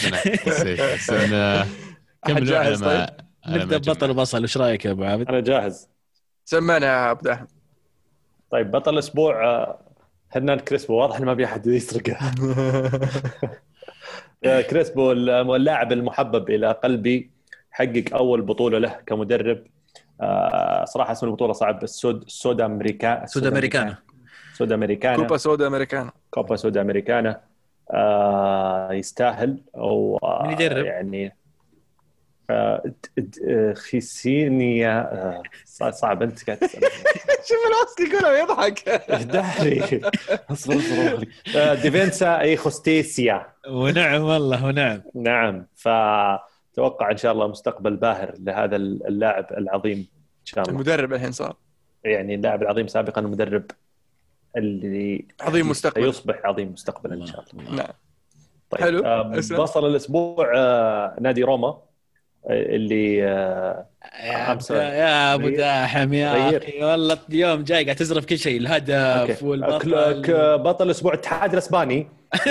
بس 0.94 1.10
على 1.10 2.44
جاهز؟ 2.44 2.82
ما 2.82 3.10
نبدأ. 3.48 3.78
ببطل 3.78 4.14
بصل 4.14 4.44
وش 4.44 4.56
رأيك 4.56 4.84
يا 4.84 4.90
أبو 4.90 5.04
عابد؟ 5.04 5.28
أنا 5.28 5.40
جاهز. 5.40 5.88
سمعنا 6.44 6.86
يا 6.86 6.90
عبد 6.92 7.26
الرحمن 7.26 7.46
طيب 8.50 8.70
بطل 8.70 8.94
الأسبوع 8.94 9.44
آه، 9.44 9.78
هرنان 10.32 10.58
كريسبو. 10.58 10.94
واضح 10.94 11.16
إنه 11.16 11.26
ما 11.26 11.34
في 11.34 11.44
احد 11.44 11.66
يسرقه. 11.66 12.16
آه، 14.44 14.60
كريسبو 14.60 15.12
اللاعب 15.12 15.92
المحبب 15.92 16.50
إلى 16.50 16.72
قلبي 16.72 17.30
حقق 17.70 18.04
أول 18.14 18.42
بطولة 18.42 18.78
له 18.78 18.96
كمدرب. 19.06 19.64
آه، 20.20 20.84
صراحة 20.84 21.12
اسم 21.12 21.26
البطولة 21.26 21.52
صعب 21.52 21.82
السود 21.84 22.24
سودا 22.28 22.66
أمريكا 22.66 23.26
سود 23.26 23.46
امريكانا 23.46 23.96
سودا 24.56 24.74
أمريكانا. 24.74 25.16
كوبا 25.16 25.36
سودا 25.36 25.66
أمريكانا. 25.66 26.12
كوبا 26.30 26.56
سودا 26.56 26.80
أمريكانا. 26.80 27.40
آه 27.90 28.92
يستاهل. 28.92 29.58
أو 29.76 30.18
آه 30.22 30.42
من 30.46 30.52
يدرب؟ 30.52 30.84
يعني 30.84 31.36
آه 32.50 32.82
خيسينيا 33.74 34.98
آه 35.00 35.42
صع- 35.64 35.90
صعب. 35.90 36.22
أنت 36.22 36.44
قاعد. 36.50 36.58
شوف 37.48 37.58
العسكري 37.70 38.10
يقولها 38.18 38.30
ويضحك. 38.32 38.88
دحري 39.34 39.80
اصبر 40.52 40.74
اصبر 40.76 41.26
آه، 41.56 41.74
ديفينسا 41.74 42.40
أي 42.40 42.56
خوستيسيا. 42.56 43.46
ونعم 43.68 44.22
والله 44.22 44.66
ونعم. 44.66 45.02
نعم. 45.14 45.66
فتوقع 45.74 47.10
إن 47.10 47.16
شاء 47.16 47.32
الله 47.32 47.46
مستقبل 47.48 47.96
باهر 47.96 48.34
لهذا 48.38 48.76
اللاعب 48.76 49.46
العظيم. 49.58 49.98
إن 50.40 50.44
شاء 50.44 50.64
الله. 50.64 50.74
المدرب 50.74 51.12
الحين 51.12 51.32
صار. 51.32 51.56
يعني 52.04 52.34
اللاعب 52.34 52.62
العظيم 52.62 52.86
سابقا 52.86 53.20
المدرب 53.20 53.64
اللي 54.56 55.24
عظيم 55.40 55.68
مستقبل. 55.70 56.08
يصبح 56.08 56.40
عظيم 56.44 56.72
مستقبلا 56.72 57.14
إن 57.14 57.26
شاء 57.26 57.44
الله 57.54 57.70
نعم 57.74 57.92
طيب 58.70 58.80
حلو. 58.80 59.04
آه. 59.04 59.22
بصل 59.58 59.86
الأسبوع 59.86 60.52
آه 60.56 61.16
نادي 61.20 61.42
روما 61.42 61.68
آه، 61.68 61.82
اللي 62.76 63.24
آه 63.28 63.86
يا, 64.20 64.58
يا 64.76 65.34
أبو. 65.34 65.48
داحم 65.48 66.12
يا 66.14 66.32
غير. 66.32 66.62
أخي 66.62 66.84
والله 66.84 67.18
اليوم 67.28 67.64
جاي 67.64 67.84
قاعد 67.84 67.96
تزرف 67.96 68.24
كل 68.24 68.38
شيء 68.38 68.60
الهدف 68.60 69.42
والبطل. 69.42 70.22
ك- 70.26 70.60
بطل 70.60 70.84
الأسبوع 70.86 71.12
الاتحاد 71.14 71.52
الأسباني. 71.52 72.08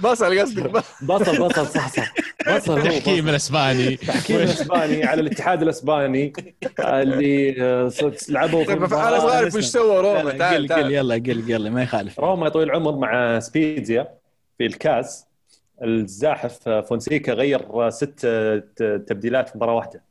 بصل 0.00 0.40
قصدك 0.40 0.70
بطل 1.02 1.38
بطل 1.38 1.66
صح 1.66 1.88
صح. 1.88 2.12
بطل 2.48 2.72
هو 2.72 2.78
تحكيم. 2.78 3.28
الأسباني. 3.28 3.96
تحكيم 3.96 4.36
الأسباني 4.36 5.04
على 5.04 5.20
الاتحاد 5.20 5.62
الأسباني 5.62 6.32
اللي 6.80 7.62
آه، 7.62 7.90
لعبوا 8.28 8.64
في 8.64 8.66
طيب 8.66 8.76
أنا 8.84 9.16
أبغى 9.16 9.30
أعرف 9.34 9.54
وش 9.54 9.64
سوى 9.64 10.00
روما. 10.00 10.30
تعال 10.30 10.62
قل 10.62 10.68
تعال. 10.68 10.92
يلا 10.92 11.14
قل 11.14 11.54
قل 11.54 11.70
ما 11.70 11.82
يخالف. 11.82 12.20
روما 12.20 12.44
يا 12.44 12.50
طويل 12.50 12.68
العمر 12.70 12.96
مع 12.96 13.38
سبيزيا 13.40 14.08
في 14.58 14.66
الكاس. 14.66 15.26
الزاحف 15.84 16.68
فونسيكا 16.68 17.32
غير 17.32 17.90
ست 17.90 18.26
ت- 18.76 19.04
تبديلات 19.08 19.48
في 19.48 19.56
مباراة 19.56 19.74
واحدة. 19.74 20.02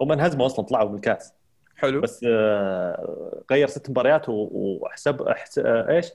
هم 0.00 0.12
انهزموا 0.12 0.46
أصلا 0.46 0.64
طلعوا 0.64 0.88
من 0.88 0.94
الكاس. 0.94 1.32
حلو. 1.76 2.00
بس 2.00 2.24
آه، 2.28 3.42
غير 3.50 3.68
ست 3.68 3.90
مباريات 3.90 4.22
وحسب 4.28 5.22
أحس... 5.22 5.58
آه، 5.58 5.90
إيش؟ 5.90 6.06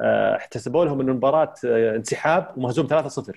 آه، 0.00 0.36
احتسبوا 0.36 0.84
لهم 0.84 1.00
إن 1.00 1.08
المباراه 1.08 1.54
انسحاب 1.64 2.52
ومهزوم 2.56 2.86
3-0 2.86 3.32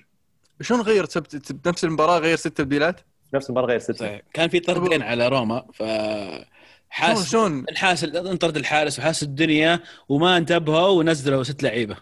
شلون 0.60 0.80
غير 0.80 1.04
سبت 1.04 1.52
بنفس 1.52 1.84
المباراة 1.84 2.18
غير 2.18 2.36
ست 2.36 2.48
تبديلات؟ 2.48 3.00
نفس 3.34 3.46
المباراة 3.46 3.66
غير 3.66 3.78
ستة 3.78 3.94
صحيح 3.94 4.20
كان 4.32 4.48
في 4.48 4.60
طردين 4.60 5.02
على 5.02 5.28
روما 5.28 5.64
ف 5.74 5.82
حاس 6.88 7.30
شلون 7.30 7.64
الحارس 7.70 8.04
انطرد 8.04 8.56
الحارس 8.56 8.98
وحاس 8.98 9.22
الدنيا 9.22 9.80
وما 10.08 10.36
انتبهوا 10.36 10.88
ونزلوا 10.88 11.42
ست 11.42 11.62
لعيبة. 11.62 11.96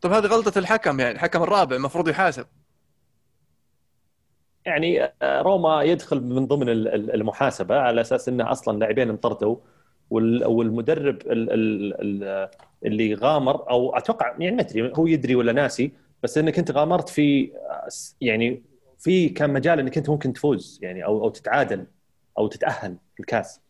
طب 0.00 0.12
هذه 0.12 0.26
غلطة 0.26 0.58
الحكم 0.58 1.00
يعني 1.00 1.12
الحكم 1.14 1.42
الرابع 1.42 1.76
المفروض 1.76 2.08
يحاسب. 2.08 2.46
يعني 4.66 5.02
آه، 5.22 5.42
روما 5.42 5.82
يدخل 5.82 6.20
من 6.20 6.46
ضمن 6.46 6.68
ال- 6.68 6.88
ال- 6.88 7.14
المحاسبة 7.14 7.78
على 7.78 8.00
أساس 8.00 8.28
انه 8.28 8.50
أصلا 8.52 8.78
لاعبين 8.78 9.10
انطردوا 9.10 9.56
وال- 10.10 10.44
والمدرب 10.46 11.14
ال- 11.22 11.50
ال- 11.52 11.94
ال- 12.24 12.48
اللي 12.86 13.14
غامر 13.14 13.70
أو 13.70 13.96
أتوقع 13.96 14.36
يعني 14.38 14.56
ما 14.56 14.62
أدري 14.62 14.92
هو 14.96 15.06
يدري 15.06 15.34
ولا 15.34 15.52
ناسي 15.52 15.92
بس 16.22 16.38
إنك 16.38 16.58
أنت 16.58 16.70
غامرت 16.70 17.08
في 17.08 17.52
يعني 18.20 18.62
في 18.98 19.28
كان 19.28 19.52
مجال 19.52 19.80
إنك 19.80 19.96
أنت 19.98 20.10
ممكن 20.10 20.32
تفوز 20.32 20.78
يعني 20.82 21.04
أو 21.04 21.24
أو 21.24 21.28
تتعادل 21.30 21.86
أو 22.38 22.48
تتأهل 22.48 22.96
الكاس. 23.20 23.60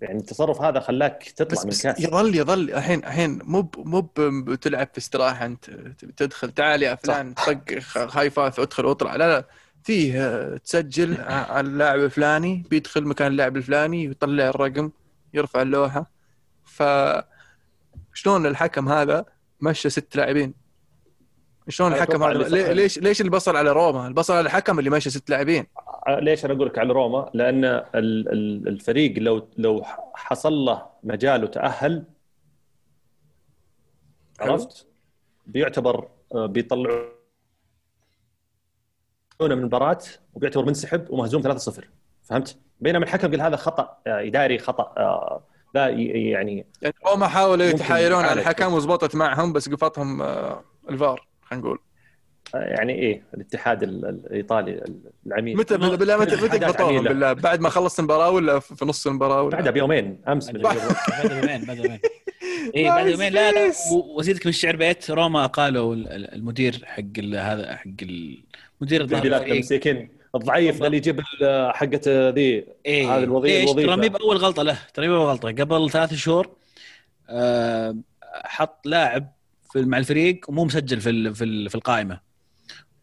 يعني 0.00 0.18
التصرف 0.18 0.60
هذا 0.62 0.80
خلاك 0.80 1.22
تطلع 1.36 1.58
بس, 1.58 1.64
من 1.64 1.72
الكاس. 1.72 2.00
يظل 2.04 2.34
يظل 2.36 2.70
الحين 2.70 2.98
الحين 2.98 3.38
مو 3.44 3.70
مو 3.76 4.10
بتلعب 4.18 4.88
في 4.92 4.98
استراحة 4.98 5.46
انت 5.46 5.70
تدخل 6.16 6.50
تعال 6.50 6.82
يا 6.82 6.94
فلان 6.94 7.34
طق 7.34 7.60
high 7.96 8.30
five 8.30 8.60
ادخل 8.60 8.86
واطلع. 8.86 9.16
لا 9.16 9.28
لا. 9.28 9.44
فيه 9.84 10.24
آه، 10.26 10.56
تسجل 10.56 11.20
على 11.50 11.66
اللاعب 11.66 12.00
الفلاني 12.00 12.64
بيدخل 12.70 13.04
مكان 13.04 13.32
اللاعب 13.32 13.56
الفلاني 13.56 14.04
يطلع 14.04 14.48
الرقم 14.48 14.90
يرفع 15.34 15.62
اللوحة. 15.62 16.10
ف 16.64 16.82
شلون 18.14 18.46
الحكم 18.46 18.88
هذا؟ 18.88 19.24
مشى 19.60 19.90
ست 19.90 20.16
لاعبين. 20.16 20.67
شلون 21.68 21.92
الحكم 21.92 22.22
هذا 22.22 22.72
ليش 22.74 22.98
ليش 22.98 23.20
البصل 23.20 23.56
على 23.56 23.72
روما 23.72 24.06
البصل 24.06 24.32
على 24.34 24.46
الحكم 24.46 24.78
اللي 24.78 24.90
مشى 24.90 25.10
ست 25.10 25.30
لاعبين 25.30 25.66
ليش 26.08 26.44
أنا 26.44 26.54
أقول 26.54 26.66
لك 26.66 26.78
على 26.78 26.92
روما؟ 26.92 27.30
لأن 27.34 27.64
ال- 27.64 27.84
ال- 27.94 28.68
الفريق 28.68 29.18
لو 29.18 29.48
لو 29.56 29.82
حصل 30.14 30.52
له 30.52 30.86
مجال 31.04 31.44
وتأهل. 31.44 32.04
عرفت؟ 34.40 34.86
بيعتبر 35.46 36.08
آه، 36.34 36.46
بيطلعونه 36.46 37.02
من 39.40 39.52
المباراه 39.52 39.98
وبيعتبر 40.34 40.64
منسحب 40.64 41.10
ومهزوم 41.10 41.42
3-0 41.42 41.84
فهمت؟ 42.22 42.58
بينما 42.80 43.04
الحكم 43.04 43.30
قال 43.30 43.40
هذا 43.40 43.56
خطأ 43.56 43.98
آه، 44.06 44.26
إداري 44.26 44.58
خطأ 44.58 44.94
آه، 44.98 45.44
لا 45.74 45.88
يعني 45.88 46.66
يعني 46.82 46.94
روما 47.06 47.28
حاولوا 47.28 47.66
يتحايلون 47.66 48.24
على. 48.24 48.40
الحكم 48.40 48.72
وزبطت 48.74 49.14
معهم 49.14 49.52
بس 49.52 49.68
قفطهم 49.68 50.22
آه، 50.22 50.64
الفار 50.90 51.27
خلينا 51.50 51.64
نقول. 51.64 51.78
يعني 52.54 52.92
إيه 52.94 53.22
الاتحاد 53.34 53.82
ال- 53.82 54.04
ال- 54.06 54.26
الإيطالي 54.26 54.84
العميل. 55.26 55.56
متى 55.56 55.76
بالله 55.78 56.16
متى 56.16 56.36
متى 56.36 56.82
عميلة. 56.82 57.08
بالله 57.08 57.32
بعد 57.32 57.60
ما 57.60 57.68
خلصت 57.68 57.98
المباراة 57.98 58.30
ولا 58.30 58.58
في 58.58 58.84
نص 58.84 59.06
المباراة 59.06 59.42
ولا؟ 59.42 59.56
بعدها 59.56 59.70
بيومين 59.72 60.20
أمس. 60.28 60.50
بعد 60.50 60.76
يومين 60.76 61.64
بعد 61.64 61.76
يومين 61.78 62.00
اي 62.76 62.84
بعد 62.88 63.06
يومين 63.06 63.32
لا 63.38 63.52
لا. 63.52 63.60
nice. 63.60 63.80
و- 63.92 64.16
وازيدك 64.16 64.46
من 64.46 64.50
الشعر 64.50 64.76
بيت 64.76 65.10
روما 65.10 65.46
قالوا 65.46 65.94
ال- 65.94 66.08
ال- 66.08 66.34
المدير 66.34 66.82
حق 66.84 67.02
هذا 67.34 67.76
حق 67.76 67.86
المدير. 68.02 69.58
مساكين 69.58 70.08
الضعيف 70.34 70.82
اللي 70.82 70.96
يجيب 70.96 71.20
ال- 71.20 71.74
حقت 71.74 72.08
ذي. 72.08 72.64
إيه. 72.86 73.16
هذه؟ 73.16 73.24
الوظيفة. 73.24 73.72
ترى 73.72 73.96
مي 73.96 74.08
بأول 74.08 74.36
غلطة 74.36 74.62
له. 74.62 74.78
ترى 74.94 75.06
مي 75.08 75.12
بأول 75.14 75.26
غلطة. 75.26 75.48
قبل 75.48 75.90
ثلاث 75.90 76.14
شهور 76.14 76.50
آه، 77.30 77.96
حط 78.44 78.86
لاعب 78.86 79.32
في 79.72 79.82
مع 79.82 79.98
الفريق 79.98 80.40
ومو 80.48 80.64
مسجل 80.64 81.00
في 81.00 81.10
ال- 81.10 81.34
في 81.34 81.44
ال- 81.44 81.68
في 81.70 81.74
القائمة. 81.74 82.20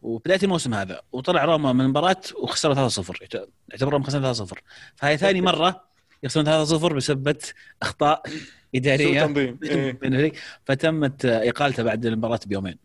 وبداية 0.02 0.38
الموسم 0.42 0.74
هذا 0.74 1.00
وطلع 1.12 1.44
روما 1.44 1.72
من 1.72 1.80
المباراة 1.80 2.20
وخسروا 2.42 2.74
3-0 2.74 3.22
يعت- 3.22 3.48
يعتبرهم 3.68 4.02
خسروا 4.02 4.32
3-0 4.32 4.58
فهي 4.96 5.16
ثاني 5.16 5.40
مرة 5.40 5.84
يخسرون 6.22 6.46
3-0 6.46 6.92
بسبب 6.92 7.36
أخطاء 7.82 8.22
إدارية 8.74 9.24
تنظيم. 9.26 9.58
إيه. 9.64 9.98
من 10.02 10.12
الفريق. 10.14 10.32
فتمت 10.64 11.24
إقالته 11.24 11.82
بعد 11.82 12.06
المباراة 12.06 12.40
بيومين. 12.46 12.78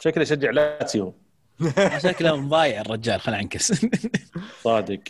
شكله 0.00 0.22
يشجع 0.22 0.50
لاتسيو. 0.50 1.14
شكله 2.04 2.36
مضايع 2.36 2.80
الرجال 2.80 3.20
خلينا 3.20 3.42
ننكس 3.42 3.72
صادق. 4.64 5.00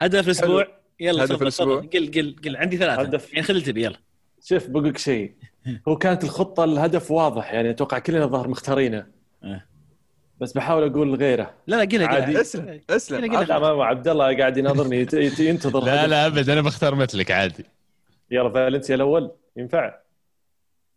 هدف 0.00 0.26
الأسبوع. 0.26 0.66
يلا 1.00 1.24
هدف. 1.24 1.42
تفضل 1.44 1.88
قل 1.88 2.10
قل 2.10 2.36
قل. 2.44 2.56
عندي 2.56 2.76
ثلاثة. 2.76 3.02
هدف. 3.02 3.32
يعني 3.32 3.42
خذ 3.42 3.50
اللي 3.54 3.62
تبي 3.66 3.84
يلا. 3.84 3.98
شوف 4.44 4.66
بقول 4.66 4.88
لك 4.88 4.98
شيء. 4.98 5.34
هو 5.88 5.96
كانت 5.96 6.24
الخطة 6.24 6.64
الهدف 6.64 7.10
واضح 7.10 7.52
يعني 7.52 7.70
أتوقع 7.70 7.98
كلنا 7.98 8.24
الظاهر 8.24 8.48
مختارينه. 8.48 9.06
إيه. 9.44 9.66
بس 10.40 10.52
بحاول 10.52 10.90
أقول 10.90 11.14
غيره 11.14 11.50
لا 11.66 11.76
لا 11.76 11.82
قلها 11.84 12.06
عادي. 12.08 12.26
قلها 12.26 12.40
اسلم. 12.40 12.80
اسلم 12.90 13.36
عبد 13.82 14.08
الله 14.08 14.36
قاعد 14.38 14.56
يناظرني 14.56 15.06
ينتظر 15.38 15.84
لا. 15.84 16.06
لا 16.06 16.26
أبد. 16.26 16.50
أنا 16.50 16.60
بختار 16.60 16.94
مثلك 16.94 17.30
عادي. 17.30 17.64
يلا 18.30 18.50
فالنسيا 18.50 18.94
الأول. 18.94 19.30
ينفع؟ 19.56 19.94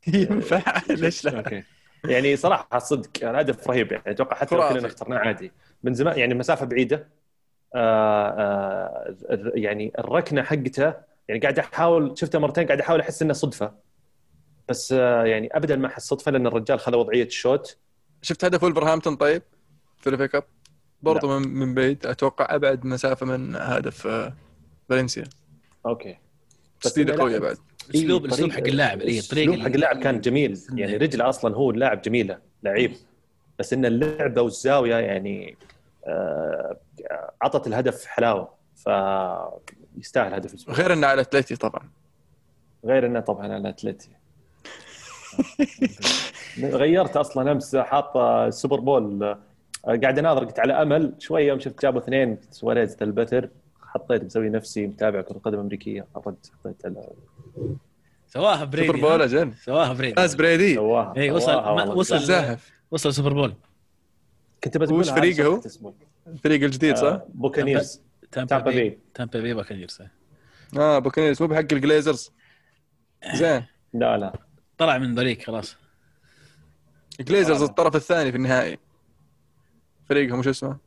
ينفع. 0.08 0.82
ليش 0.90 1.26
لا؟ 1.26 1.38
أوكي. 1.38 1.64
يعني 2.06 2.36
صراحة 2.36 2.68
الصدق 2.78 3.10
الهدف 3.24 3.70
رهيب 3.70 3.92
يعني 3.92 4.04
أتوقع 4.12 4.36
حتى 4.38 4.56
لو. 4.56 4.70
كلنا 4.70 4.88
اخترناه 4.88 5.18
عادي. 5.18 5.52
من 5.84 5.94
زمان 5.94 6.20
يعني 6.20 6.34
مسافة 6.34 6.66
بعيدة. 6.66 7.08
آه 7.76 8.28
آه 8.30 9.16
الر- 9.34 9.52
يعني 9.58 9.92
الركنة 10.00 10.44
حقته 10.44 10.94
يعني 11.28 11.42
قاعد 11.42 11.60
أحاول 11.60 12.18
شفته 12.18 12.40
مرتين 12.40 12.66
قاعد 12.66 12.80
أحاول 12.80 13.00
أحس 13.00 13.22
إنه 13.22 13.34
صدفة. 13.34 13.89
بس 14.70 14.92
آه 14.94 15.24
يعني 15.26 15.50
ابدا 15.58 15.76
ما 15.76 15.88
أحس 15.88 16.04
صدفة 16.08 16.32
لأن 16.32 16.48
الرجال 16.48 16.80
خذ 16.80 16.96
وضعية 16.96 17.24
ال 17.24 17.31
shoot. 17.31 17.78
شفت 18.22 18.46
هدف 18.46 18.64
وولفرهامبتون 18.64 19.16
طيب 19.16 19.42
في 19.98 20.10
ال 20.10 20.16
FA 20.16 20.28
Cup؟ 20.28 20.44
برضه 21.02 21.40
من 21.40 21.48
من 21.48 21.74
بعيد. 21.74 22.06
أتوقع 22.06 22.56
أبعد 22.56 22.86
مسافة 22.86 23.26
من 23.26 23.56
هدف 23.56 24.08
آه، 24.08 24.34
فالنسيا. 24.90 25.24
okay. 25.86 26.18
تسديده 26.82 27.16
قويه 27.18 27.40
بعد. 27.40 27.58
اسلوب 27.96 28.30
طريقة- 28.30 28.52
حق 28.52 28.58
اللاعب 28.68 29.02
اي 29.02 29.20
الطريقة 29.20 29.62
حق 29.62 29.66
اللاعب 29.68 30.00
كان 30.00 30.22
جميل. 30.22 30.60
يعني 30.74 30.98
رجله 30.98 31.30
أصلا 31.30 31.56
هو 31.56 31.72
اللاعب 31.72 32.02
جميله 32.02 32.38
لعيب. 32.64 32.96
بس 33.60 33.74
إن 33.74 33.86
اللعبه 33.86 34.42
والزاويه 34.42 34.96
يعني 34.96 35.58
آه، 36.08 36.78
عطت 37.42 37.68
الهدف 37.68 38.06
حلاوة. 38.06 38.60
فيستاهل 38.76 40.34
هدف 40.34 40.54
الأسبوع. 40.54 40.76
غير 40.76 40.94
إنه 40.94 41.08
على 41.08 41.22
اتلتي 41.22 41.56
طبعا. 41.56 41.90
غير 42.86 43.06
إنه 43.06 43.20
طبعا 43.20 43.54
على 43.54 43.70
اتلتي 43.70 44.10
غيرت 46.60 47.18
أصلا 47.18 47.52
أمس 47.52 47.76
حاط 47.76 48.18
ال 48.18 48.28
Super 48.28 48.80
Bowl. 48.80 49.24
آه، 49.24 49.38
قاعد 49.86 50.20
أناظر 50.20 50.44
قلت 50.46 50.60
على 50.60 50.74
أمل 50.82 51.14
شوية 51.20 51.48
يوم 51.48 51.60
شفت 51.60 51.82
جابوا 51.82 52.00
اثنين 52.02 52.38
سواريز 52.52 52.98
البتر. 53.02 53.50
حطيت 53.82 54.24
مسوي 54.24 54.50
نفسي 54.50 54.88
متابع 54.88 55.22
كرة 55.22 55.38
قدم 55.38 55.60
أمريكية. 55.60 56.06
خرجت 56.16 56.52
حطيت 56.60 56.86
على 56.86 57.08
سواها 58.28 58.66
بريدي 58.66 58.88
Super 58.88 59.00
Bowl؟ 59.00 59.22
أجل 59.22 59.54
سواها 59.54 59.94
بريدي. 59.94 60.16
فاز 60.16 60.36
بريدي. 60.36 60.76
سواها 60.76 61.14
إيه، 61.18 61.32
وصل- 61.32 61.46
سواها. 61.46 61.84
وصل- 61.86 62.16
الزاحف. 62.16 62.72
وصل 62.92 63.14
Super 63.14 63.34
Bowl. 63.34 63.54
كنت 64.64 64.78
بقول 64.78 65.00
وش 65.00 65.10
فريقه؟ 65.10 65.46
هو؟ 65.46 65.62
الفريق 66.28 66.64
الجديد 66.64 66.98
صح؟ 66.98 67.20
بوكانيرز 67.34 68.02
تامبا 68.32 68.60
بي. 68.60 69.00
تامبا 69.14 69.40
بي 69.40 69.54
باكنيرز 69.54 70.02
آه 70.78 71.00
بوكانيرز 71.00 71.42
مو 71.42 71.48
بحق 71.48 71.60
الجليزرز 71.72 72.32
زين. 73.34 73.64
لا 73.94 74.18
لا. 74.18 74.34
طلع 74.80 74.98
من 74.98 75.16
ذوليك 75.16 75.44
خلاص. 75.46 75.76
الجليزرز 77.20 77.62
الطرف 77.62 77.96
الثاني 77.96 78.32
في 78.32 78.38
النهائي. 78.38 78.78
فريقهم 80.10 80.44
شو 80.44 80.50
اسمه؟ 80.50 80.78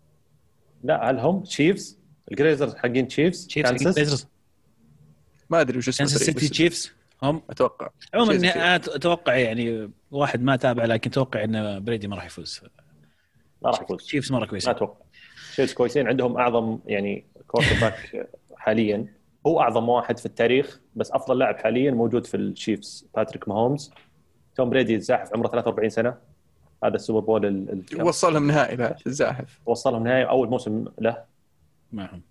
لا 0.85 1.11
هل 1.11 1.19
هم 1.19 1.43
تشيفز. 1.43 1.99
الجليزرز 2.31 2.75
حقين 2.75 3.09
تشيفز. 3.09 3.47
تشيفز 3.47 4.27
ما 5.51 5.61
أدري 5.61 5.79
وش 5.79 5.89
اسمه 5.89 6.07
كانساس 6.07 6.23
سيتي 6.23 6.49
تشيفز 6.49 6.93
هم. 7.23 7.43
أتوقع. 7.51 7.89
عموما 8.15 8.33
كذا. 8.37 8.55
أنا 8.55 8.75
أتوقع 8.77 9.37
يعني 9.37 9.91
واحد 10.11 10.43
ما 10.43 10.57
تابع 10.57 10.85
لكن 10.85 11.11
أتوقع 11.11 11.45
إن 11.45 11.85
بريدي 11.85 12.09
ما 12.09 12.17
راح 12.17 12.25
يفوز. 12.25 12.61
ما 13.63 13.71
راح 13.71 13.83
يفوز. 13.83 14.05
تشيفز 14.05 14.33
مره 14.33 14.41
ما 14.41 14.47
كويسين. 14.47 14.71
أتوقع. 14.71 15.05
تشيفز 15.53 15.73
كويسين. 15.73 16.09
عندهم 16.09 16.37
أعظم 16.37 16.79
يعني 16.87 17.25
quarterback 17.49 18.29
حاليا. 18.57 19.07
هو 19.47 19.61
أعظم 19.61 19.89
واحد 19.89 20.19
في 20.19 20.27
التاريخ 20.27 20.81
بس 20.97 21.13
أفضل 21.13 21.39
لاعب 21.39 21.57
حاليا 21.59 21.91
موجود 21.91 22.27
في 22.27 22.37
الشيفز 22.37 23.07
باتريك 23.17 23.49
ماهومز 23.49 23.91
توم 24.57 24.71
بريدي 24.71 25.01
زاحف 25.01 25.35
عمره 25.35 25.49
43 25.49 25.89
سنة. 25.91 26.15
هذا 26.85 26.95
ال 26.95 26.99
Super 26.99 27.21
Bowl 27.21 27.47
ال- 27.47 27.85
ال- 27.93 28.03
وصلهم 28.03 28.47
نهائي 28.47 28.77
بعد 28.77 28.97
الزاحف. 29.07 29.61
وصلهم 29.67 30.05
نهائي 30.05 30.29
أول 30.29 30.49
موسم 30.49 30.85
له. 31.01 31.17
معهم 31.93 32.23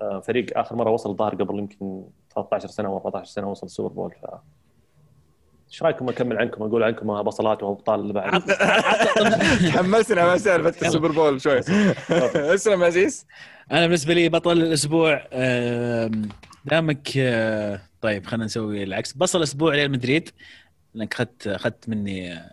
آه، 0.00 0.20
فريق 0.20 0.58
آخر 0.58 0.76
مرة 0.76 0.90
وصل 0.90 1.10
الظاهر 1.10 1.34
قبل 1.34 1.58
يمكن 1.58 2.04
13 2.34 2.68
سنة 2.68 2.88
أو 2.88 2.96
14 2.96 3.24
سنة 3.30 3.50
وصل 3.50 3.66
ال 3.66 3.70
Super 3.70 3.88
Bowl. 3.92 4.10
ف 4.22 4.26
إيش 5.68 5.82
رأيكم؟ 5.82 6.08
أكمل 6.08 6.38
عنكم 6.38 6.62
أقول 6.62 6.82
عنكم 6.82 7.22
بصلات 7.22 7.62
وأبطال 7.62 8.00
اللي 8.00 8.12
بعد 8.12 8.42
تحمسنا 9.72 10.20
على 10.20 10.38
سالفة 10.38 10.86
ال 10.86 10.90
Super 10.90 11.12
Bowl 11.12 11.40
شوي. 11.40 11.58
اسلم 12.54 12.82
عزيز. 12.84 13.26
أنا 13.72 13.86
بالنسبة 13.86 14.14
لي 14.14 14.28
بطل 14.28 14.52
الأسبوع 14.52 15.22
دامك 16.64 17.08
آه، 17.16 17.80
طيب 18.00 18.26
خلينا 18.26 18.44
نسوي 18.44 18.82
العكس. 18.82 19.16
بطل 19.16 19.38
الأسبوع 19.38 19.72
ريال 19.74 19.90
مدريد 19.90 20.30
لأنك 20.94 21.14
أخذت 21.14 21.46
أخذت 21.46 21.88
مني 21.88 22.32
آه، 22.32 22.50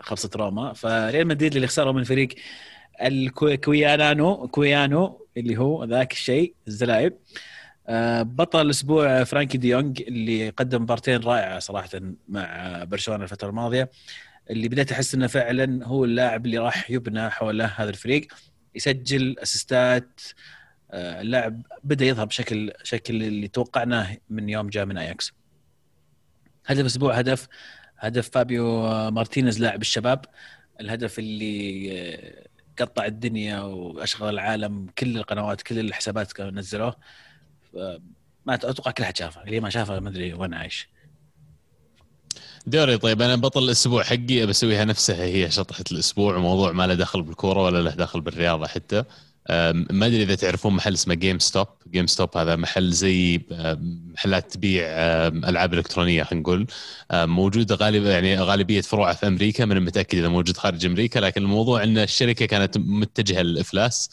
خلصه 0.00 0.30
روما. 0.36 0.72
فريال 0.72 1.26
مدريد 1.26 1.54
اللي 1.54 1.66
خسروا 1.66 1.92
من 1.92 2.04
فريق 2.04 2.28
الكويانانو 3.02 4.48
كويانو 4.48 5.26
اللي 5.36 5.56
هو 5.56 5.84
ذاك 5.84 6.12
الشيء 6.12 6.54
الزلايب. 6.68 7.16
آه، 7.88 8.22
بطل 8.22 8.60
الأسبوع 8.60 9.24
فرانكي 9.24 9.58
ديونج 9.58 10.02
اللي 10.02 10.48
قدم 10.48 10.82
مبارتين 10.82 11.20
رائعة 11.20 11.58
صراحة 11.58 11.88
مع 12.28 12.84
برشلونة 12.84 13.24
الفترة 13.24 13.48
الماضية 13.48 13.90
اللي 14.50 14.68
بديت 14.68 14.92
أحس 14.92 15.14
إنه 15.14 15.26
فعلا 15.26 15.86
هو 15.86 16.04
اللاعب 16.04 16.46
اللي 16.46 16.58
راح 16.58 16.90
يبنى 16.90 17.30
حوله 17.30 17.64
هذا 17.66 17.90
الفريق. 17.90 18.26
يسجل 18.74 19.38
أسيستات 19.38 20.20
اللاعب 20.94 21.62
بدأ 21.84 22.04
يظهر 22.04 22.24
بشكل 22.24 22.72
شكل 22.82 23.22
اللي 23.22 23.48
توقعناه 23.48 24.16
من 24.30 24.48
يوم 24.48 24.68
جاء 24.68 24.84
من 24.84 24.98
اياكس 24.98 25.32
هدف 26.66 26.80
الأسبوع 26.80 27.14
هدف 27.14 27.48
هدف 27.98 28.28
فابيو 28.28 28.82
مارتينيز 29.10 29.60
لاعب 29.60 29.80
الشباب. 29.80 30.24
الهدف 30.80 31.18
اللي 31.18 31.88
آه، 31.92 32.46
قطع 32.78 33.04
الدنيا 33.06 33.60
وأشغل 33.60 34.28
العالم 34.28 34.86
كل 34.98 35.16
القنوات 35.16 35.62
كل 35.62 35.78
الحسابات 35.78 36.32
كانوا 36.32 36.50
نزلوه. 36.50 36.96
ما 38.46 38.54
أتوقع 38.54 38.90
كل 38.90 39.02
احد 39.02 39.16
شافه. 39.16 39.42
اللي 39.42 39.60
ما 39.60 39.70
شافه 39.70 40.00
ما 40.00 40.08
أدري 40.08 40.34
وين 40.34 40.54
عايش. 40.54 40.88
دوري 42.66 42.98
طيب 42.98 43.22
أنا 43.22 43.36
بطل 43.36 43.62
الأسبوع 43.64 44.02
حقي 44.02 44.46
بسويها 44.46 44.84
نفسها. 44.84 45.24
هي 45.24 45.50
شطحة 45.50 45.84
الأسبوع 45.92 46.36
وموضوع 46.36 46.72
ما 46.72 46.86
له 46.86 46.94
دخل 46.94 47.22
بالكورة 47.22 47.62
ولا 47.62 47.78
له 47.78 47.90
دخل 47.90 48.20
بالرياضة 48.20 48.66
حتى. 48.66 49.04
ما 49.90 50.06
أدري 50.06 50.22
إذا 50.22 50.34
تعرفون 50.34 50.74
محل 50.74 50.94
اسمه 50.94 51.14
GameStop 51.14 51.66
GameStop 51.90 52.36
هذا 52.36 52.56
محل 52.56 52.90
زي 52.90 53.40
محلات 54.12 54.52
تبيع 54.52 54.84
ألعاب 55.28 55.74
إلكترونية 55.74 56.22
خلينا 56.22 56.42
نقول. 56.42 56.66
موجوده 57.12 57.74
غالبا 57.74 58.10
يعني 58.10 58.36
غالبية 58.40 58.80
فروعها 58.80 59.12
في 59.12 59.26
أمريكا 59.26 59.64
من 59.64 59.80
متاكد 59.80 60.18
اذا 60.18 60.28
موجود 60.28 60.56
خارج 60.56 60.86
أمريكا 60.86 61.18
لكن 61.18 61.42
الموضوع 61.42 61.82
إن 61.82 61.98
الشركة 61.98 62.46
كانت 62.46 62.78
متجهة 62.78 63.42
للإفلاس. 63.42 64.10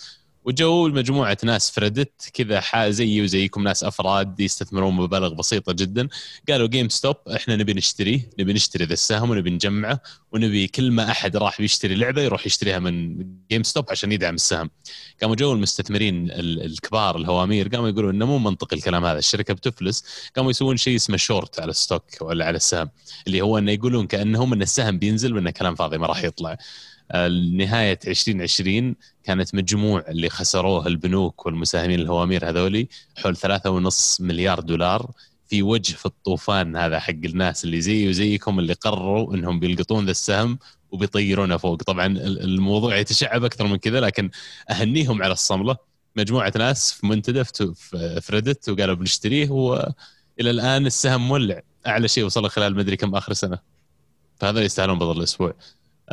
وجو 0.48 0.88
مجموعة 0.88 1.38
ناس 1.44 1.72
فرادى 1.72 2.30
كذا 2.34 2.90
زيي 2.90 3.22
وزيكم 3.22 3.64
ناس 3.64 3.84
أفراد 3.84 4.40
يستثمرون 4.40 4.94
مبالغ 4.94 5.34
بسيطة 5.34 5.74
جدا. 5.74 6.08
قالوا 6.50 6.68
GameStop 6.68 7.16
إحنا 7.36 7.56
نبي 7.56 7.74
نشتريه 7.74 8.30
نبي 8.40 8.54
نشتري 8.54 8.86
ذا 8.86 8.94
السهم 8.94 9.30
ونبي 9.30 9.50
نجمعه 9.50 10.02
ونبي 10.32 10.68
كل 10.68 10.92
ما 10.92 11.12
أحد 11.12 11.38
راح 11.38 11.62
بيشتري 11.62 11.96
لعبة 11.96 12.22
يروح 12.22 12.46
يشتريها 12.46 12.80
من 12.80 13.26
GameStop 13.52 13.86
عشان 13.90 14.12
يدعم 14.12 14.36
السهم. 14.36 14.70
قاموا 15.22 15.36
جو 15.36 15.54
المستثمرين 15.54 16.32
الكبار 16.32 17.18
الهوامير 17.18 17.68
قاموا 17.68 17.90
يقولوا 17.90 18.12
إنه 18.12 18.26
مو 18.26 18.38
منطقي 18.38 18.78
الكلام 18.78 19.06
هذا. 19.06 19.20
الشركة 19.20 19.54
بتفلس 19.54 20.04
قاموا 20.36 20.52
يسوون 20.52 20.78
شيء 20.78 20.96
اسمه 20.96 21.18
شورت 21.18 21.60
على 21.60 21.70
ال 21.70 21.75
stock 21.75 22.04
ولا 22.22 22.46
على 22.46 22.58
السهم 22.58 22.90
اللي 23.28 23.42
هو 23.42 23.58
إنه 23.58 23.72
يقولون 23.72 24.08
كأنهم 24.08 24.54
إن 24.54 24.62
السهم 24.62 25.00
بينزل 25.00 25.36
وانه 25.36 25.52
كلام 25.52 25.76
فاضي 25.76 25.98
ما 25.98 26.08
راح 26.08 26.24
يطلع. 26.24 26.58
نهاية 27.54 28.00
2020 28.08 28.96
كانت 29.24 29.56
مجموع 29.56 30.04
اللي 30.08 30.30
خسروه 30.30 30.88
البنوك 30.88 31.46
والمساهمين 31.46 32.00
الهوامير 32.00 32.50
هذولي 32.50 32.88
حول 33.18 33.36
3.5 33.36 34.22
مليار 34.22 34.60
دولار 34.60 35.12
في 35.50 35.64
وجه 35.64 35.94
في 35.94 36.06
الطوفان 36.06 36.76
هذا 36.76 37.00
حق 37.00 37.10
الناس 37.10 37.64
اللي 37.66 37.82
زي 37.82 38.10
وزيكم 38.10 38.60
اللي 38.60 38.74
قرروا 38.74 39.36
إنهم 39.36 39.60
بيلقطون 39.60 40.06
ذا 40.06 40.12
السهم 40.12 40.60
وبيطيرونه 40.92 41.58
فوق. 41.58 41.84
طبعا 41.84 42.06
الموضوع 42.18 42.98
يتشعب 42.98 43.44
أكثر 43.44 43.68
من 43.68 43.78
كذا 43.78 44.00
لكن 44.00 44.30
أهنيهم 44.70 45.24
على 45.24 45.34
الصملة. 45.34 45.78
مجموعة 46.16 46.54
ناس 46.58 46.92
في 46.94 47.08
منتدى 47.08 47.44
في 47.44 48.22
ريدت 48.30 48.70
وقالوا 48.70 48.96
بنشتريه 48.96 49.50
والى 49.50 49.94
الآن 50.40 50.86
السهم 50.86 51.28
مولع. 51.28 51.62
أعلى 51.88 52.08
شيء 52.08 52.26
وصل 52.26 52.50
خلال 52.50 52.76
مدري 52.76 52.96
كم 52.96 53.16
آخر 53.16 53.34
سنة. 53.34 53.60
فهذا 54.40 54.62
يستاهلون 54.62 55.00
بطل 55.00 55.18
الأسبوع 55.18 55.54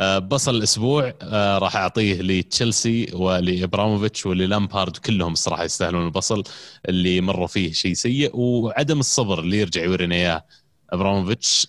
بصل 0.01 0.55
الأسبوع 0.55 1.13
آه، 1.21 1.57
راح 1.57 1.75
أعطيه 1.75 2.21
لتشيلسي 2.21 3.11
ولإبراموفيتش 3.13 4.25
وللامبارد 4.25 4.97
كلهم 4.97 5.33
الصراحة 5.33 5.63
يستاهلون 5.63 6.05
البصل 6.05 6.43
اللي 6.89 7.21
مروا 7.21 7.47
فيه 7.47 7.71
شيء 7.71 7.93
سيء 7.93 8.35
وعدم 8.35 8.99
الصبر 8.99 9.39
اللي 9.39 9.59
يرجع 9.59 9.83
يورينا 9.83 10.15
إياه 10.15 10.45
إبراموفيتش. 10.89 11.67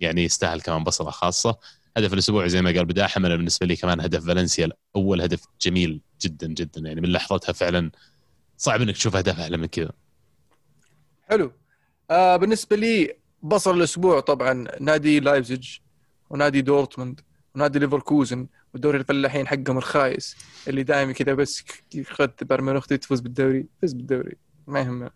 يعني 0.00 0.24
يستاهل 0.24 0.60
كمان 0.60 0.84
بصلة 0.84 1.10
خاصة. 1.10 1.56
هدف 1.96 2.12
الأسبوع 2.12 2.46
زي 2.46 2.62
ما 2.62 2.70
قال 2.70 2.84
بداحم 2.84 3.26
أنا 3.26 3.36
بالنسبة 3.36 3.66
لي 3.66 3.76
كمان 3.76 4.00
هدف 4.00 4.26
فالنسيا 4.26 4.68
أول 4.96 5.20
هدف 5.20 5.44
جميل 5.60 6.00
جدا 6.22 6.46
جدا 6.46 6.80
يعني 6.80 7.00
من 7.00 7.08
لحظتها 7.08 7.52
فعلا 7.52 7.90
صعب 8.56 8.82
إنك 8.82 8.94
تشوف 8.94 9.16
أهداف 9.16 9.40
أحلى 9.40 9.56
من 9.56 9.66
كذا. 9.66 9.90
حلو. 11.28 11.52
آه 12.10 12.36
بالنسبة 12.36 12.76
لي 12.76 13.16
بصل 13.42 13.76
الأسبوع 13.76 14.20
طبعا 14.20 14.68
نادي 14.80 15.20
لايبزيج 15.20 15.68
ونادي 16.30 16.60
دورتموند. 16.60 17.20
ونادي 17.54 17.78
ليفركوزن 17.78 18.46
ودوري 18.74 18.98
الفلاحين 18.98 19.46
حقهم 19.46 19.78
الخايس 19.78 20.36
اللي 20.68 20.82
دائما 20.82 21.12
كذا 21.12 21.34
بس 21.34 21.64
خذ 22.04 22.28
برمن 22.42 22.76
أختي 22.76 22.96
تفوز 22.96 23.20
بالدوري 23.20 23.66
فز 23.82 23.92
بالدوري 23.92 24.36
ما 24.66 24.80
يهمه. 24.80 25.10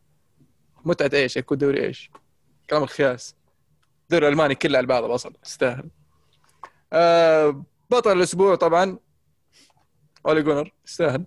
متعة 0.84 1.10
إيش؟ 1.12 1.36
يكون 1.36 1.58
دوري 1.58 1.84
إيش؟ 1.84 2.10
كلام 2.70 2.82
الخياس. 2.82 3.34
الدوري 4.02 4.26
الألماني 4.26 4.54
كله 4.54 4.78
على 4.78 4.86
بعضه 4.86 5.14
أصلا 5.14 5.32
يستاهل. 5.44 5.90
آه 6.92 7.64
بطل 7.90 8.12
الأسبوع 8.12 8.54
طبعا 8.54 8.98
أولي 10.26 10.42
جونر 10.42 10.72
يستاهل. 10.86 11.24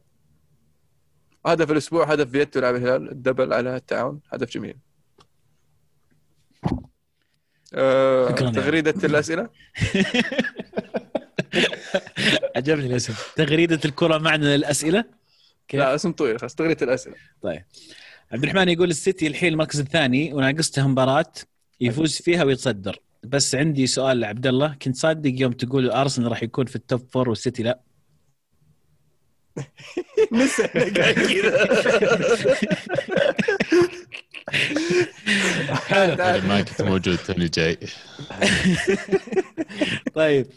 هدف 1.45 1.71
الأسبوع 1.71 2.11
هدف 2.11 2.31
فيتو 2.31 2.59
لعب 2.59 2.75
الهلال 2.75 3.11
الدبل 3.11 3.53
على 3.53 3.75
التعاون 3.75 4.21
هدف 4.29 4.49
جميل. 4.49 4.77
آه 7.73 8.31
تغريدة 8.31 9.07
الأسئلة؟ 9.07 9.49
عجبني 12.55 12.85
الاسم. 12.85 13.13
تغريدة 13.35 13.79
الكرة 13.85 14.17
معنا 14.17 14.55
الاسئله 14.55 15.03
كيف؟ 15.67 15.79
لا 15.79 15.95
اسم 15.95 16.11
طويل 16.11 16.39
خلاص 16.39 16.55
تغريدة 16.55 16.85
الأسئلة. 16.85 17.15
طيب. 17.41 17.63
عبد 18.31 18.43
الرحمن 18.43 18.69
يقول 18.69 18.89
السيتي 18.89 19.27
الحين 19.27 19.53
المركز 19.53 19.79
الثاني 19.79 20.33
وناقصته 20.33 20.87
مباراة 20.87 21.33
يفوز 21.81 22.15
فيها 22.21 22.43
ويتصدر. 22.43 22.99
بس 23.23 23.55
عندي 23.55 23.87
سؤال 23.87 24.19
لعبد 24.19 24.47
الله 24.47 24.75
كنت 24.81 24.95
صادق 24.95 25.31
يوم 25.41 25.51
تقول 25.51 25.91
ارسنال 25.91 26.29
راح 26.29 26.43
يكون 26.43 26.65
في 26.65 26.75
ال 26.75 26.83
top 26.83 27.07
four 27.11 27.29
والسيتي 27.29 27.63
لا؟ 27.63 27.79
نسى 30.31 30.63
قاعد 30.67 31.13
كذا. 31.13 31.67
ما 36.47 36.61
كنت 36.67 36.81
موجود 36.81 37.17
توني 37.17 37.47
جاي 37.47 37.77
طيب 40.15 40.47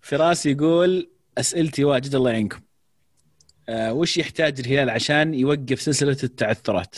فراس 0.00 0.46
يقول 0.46 1.10
أسئلتي 1.38 1.84
واجد 1.84 2.14
الله 2.14 2.30
يعينكم 2.30 2.60
أه 3.68 3.92
وش 3.92 4.16
يحتاج 4.16 4.60
الهلال 4.60 4.90
عشان 4.90 5.34
يوقف 5.34 5.80
سلسلة 5.80 6.16
التعثرات؟ 6.24 6.96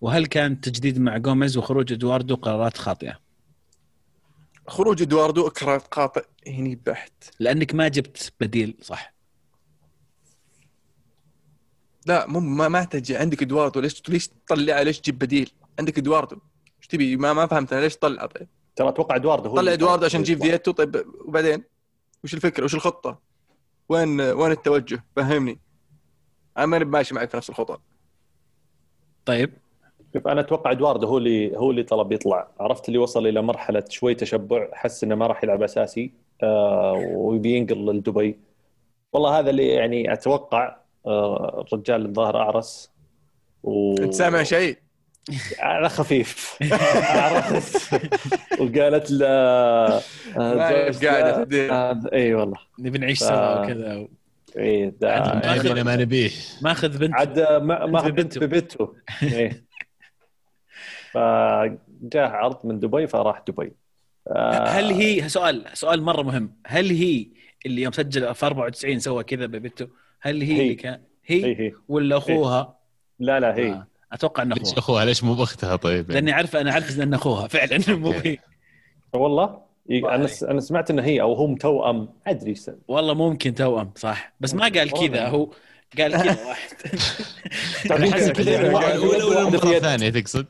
وهل 0.00 0.26
كان 0.26 0.60
تجديد 0.60 0.98
مع 0.98 1.16
جوميز 1.16 1.56
وخروج 1.56 1.92
إدواردو 1.92 2.34
قرارات 2.34 2.76
خاطئة؟ 2.76 3.18
خروج 4.68 5.02
إدواردو 5.02 5.48
قرارات 5.48 5.94
خاطئ 5.94 6.24
هني 6.46 6.80
بحت 6.86 7.12
لأنك 7.40 7.74
ما 7.74 7.88
جبت 7.88 8.32
بديل 8.40 8.76
صح 8.82 9.12
لا 12.06 12.26
مو 12.26 12.40
ما, 12.40 12.68
ما 12.68 12.84
تجي. 12.84 13.16
عندك 13.16 13.42
ادواردو 13.42 13.80
ليش 13.80 14.02
ليش 14.08 14.28
تطلعه 14.28 14.82
ليش 14.82 15.00
تجيب 15.00 15.18
بديل؟ 15.18 15.50
عندك 15.78 15.98
ادواردو 15.98 16.36
إيش 16.78 16.86
تبي؟ 16.86 17.16
ما 17.16 17.32
ما 17.32 17.46
فهمت 17.46 17.72
أنا 17.72 17.80
ليش 17.80 17.96
تطلع؟ 17.96 18.26
طيب؟ 18.26 18.48
ترى 18.76 18.88
أتوقع 18.88 19.16
ادواردو 19.16 19.48
هو 19.48 19.56
طلع 19.56 19.72
ادواردو 19.72 20.04
عشان 20.04 20.22
تجيب 20.22 20.42
فيتو. 20.42 20.70
طيب 20.70 21.04
وبعدين؟ 21.24 21.62
وش 22.24 22.34
الفكرة؟ 22.34 22.64
وش 22.64 22.74
الخطة؟ 22.74 23.18
وين 23.88 24.20
وين 24.20 24.52
التوجه؟ 24.52 25.04
فهمني. 25.16 25.58
أنا 26.56 26.66
ماني 26.66 26.84
ماشي 26.84 27.14
معك 27.14 27.30
في 27.30 27.36
نفس 27.36 27.50
الخطه 27.50 27.80
طيب. 29.24 29.52
شوف 30.14 30.26
أنا 30.26 30.40
أتوقع 30.40 30.70
ادواردو 30.70 31.06
هو 31.06 31.18
اللي 31.18 31.56
هو 31.56 31.70
اللي 31.70 31.82
طلب 31.82 32.12
يطلع. 32.12 32.48
عرفت 32.60 32.88
اللي 32.88 32.98
وصل 32.98 33.26
إلى 33.26 33.42
مرحلة 33.42 33.84
شوي 33.88 34.14
تشبع. 34.14 34.68
حس 34.72 35.04
إنه 35.04 35.14
ما 35.14 35.26
راح 35.26 35.44
يلعب 35.44 35.62
أساسي. 35.62 36.12
آه 36.42 36.92
ويبي 37.14 37.56
ينقل 37.56 37.86
لدبي. 37.86 38.38
والله 39.12 39.38
هذا 39.38 39.50
اللي 39.50 39.68
يعني 39.68 40.12
أتوقع 40.12 40.81
الرجال 41.06 42.06
الظاهر 42.06 42.36
أعرس 42.36 42.90
و... 43.62 43.94
انت 43.98 44.14
سامع 44.14 44.42
شيء؟ 44.42 44.78
على 45.58 45.88
خفيف. 45.88 46.58
عرفت 46.72 47.92
وقالت 48.60 49.10
له 49.10 50.02
قاعدة 51.02 52.12
إي 52.12 52.34
والله. 52.34 52.58
نبي 52.78 52.98
نعيش 52.98 53.18
سوا 53.18 53.62
وكذا. 53.62 54.08
إي 54.58 54.94
ما 55.02 55.82
ما 55.82 55.96
نبيه 55.96 56.30
ماخذ 56.62 56.98
بنت 56.98 57.14
عاد 57.14 57.40
ماخذ 57.62 58.10
بنت 58.10 58.38
ببيته. 58.38 58.94
إي. 59.22 59.64
فجاه 61.12 62.26
عرض 62.26 62.66
من 62.66 62.80
دبي 62.80 63.06
فراح 63.06 63.42
دبي. 63.48 63.72
هل 64.66 64.92
هي 64.92 65.28
سؤال 65.28 65.64
سؤال 65.72 66.02
مرة 66.02 66.22
مهم. 66.22 66.56
هل 66.66 66.90
هي 66.90 67.26
اللي 67.66 67.82
يوم 67.82 67.92
سجل 67.92 68.34
في 68.34 68.46
94 68.46 68.98
سوى 68.98 69.24
كذا 69.24 69.46
ببيته؟ 69.46 69.88
هل 70.22 70.42
هي, 70.42 70.52
هي. 70.52 70.62
اللي 70.62 70.74
كان 70.74 71.00
هي, 71.26 71.44
هي, 71.44 71.60
هي. 71.60 71.72
ولا 71.88 72.16
أخوها؟ 72.16 72.78
لا 73.18 73.40
لا 73.40 73.56
هي. 73.56 73.72
آه. 73.72 73.86
أتوقع 74.12 74.42
انه 74.42 74.54
ليش 74.54 74.72
أخوها. 74.74 75.04
ليش 75.04 75.24
مو 75.24 75.34
بأختها؟ 75.34 75.76
طيب 75.76 76.10
يعني. 76.10 76.20
لأني 76.20 76.32
عارف 76.32 76.56
أنا 76.56 76.72
عارف 76.72 77.00
إن 77.00 77.14
أخوها 77.14 77.48
فعلا. 77.48 77.80
مو 77.96 78.10
هي. 78.10 78.38
والله؟ 79.12 79.62
أنا 79.90 80.28
أنا 80.42 80.60
سمعت 80.60 80.90
انه 80.90 81.02
هي 81.02 81.20
أو 81.20 81.34
هم 81.34 81.56
توأم. 81.56 82.08
أدري 82.26 82.54
والله 82.88 83.14
ممكن 83.14 83.54
توأم 83.54 83.90
صح. 83.96 84.32
بس 84.40 84.54
ما 84.54 84.62
قال 84.62 84.90
كذا 84.90 85.28
هو 85.28 85.44
قال 85.98 86.12
كذا 86.12 86.38
واحد. 86.48 86.70
تعرف 87.88 88.00
يمكن 88.02 88.14
حسب 88.14 88.32
كذا 88.32 88.62
كذا 88.62 88.72
واحد 88.74 88.98
في. 89.56 89.76
الثانية 89.76 90.10
تقصد؟ 90.10 90.46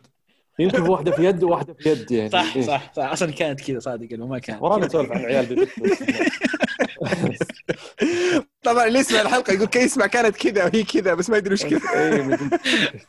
يمكن 0.59 0.81
واحدة 0.81 1.13
في 1.13 1.25
يد 1.25 1.43
وواحدة 1.45 1.75
في 1.75 1.89
يد 1.91 2.11
يعني. 2.11 2.31
صح 2.31 2.57
إيه. 2.57 2.63
صح 2.63 2.93
صح. 2.93 3.13
أصلا 3.13 3.33
كانت 3.33 3.61
كذا 3.61 3.79
صادق 3.79 4.09
انه 4.13 4.27
ما 4.27 4.39
كان 4.39 4.59
ورانا 4.61 4.87
نسولف 4.87 5.13
عن 5.13 5.25
عيال 5.25 5.67
طبعا 8.63 8.85
اللي 8.87 8.99
يسمع 8.99 9.21
الحلقة 9.21 9.53
يقول 9.53 9.67
كي 9.67 9.79
يسمع 9.79 10.07
كانت 10.07 10.37
كذا 10.37 10.65
وهي 10.65 10.83
كذا 10.85 11.15
بس 11.15 11.31
ما 11.31 11.37
يدري 11.37 11.55
وش 11.55 11.65
كذا. 11.67 11.81
اي 11.95 12.23
من 12.23 12.37
جد. 12.37 12.61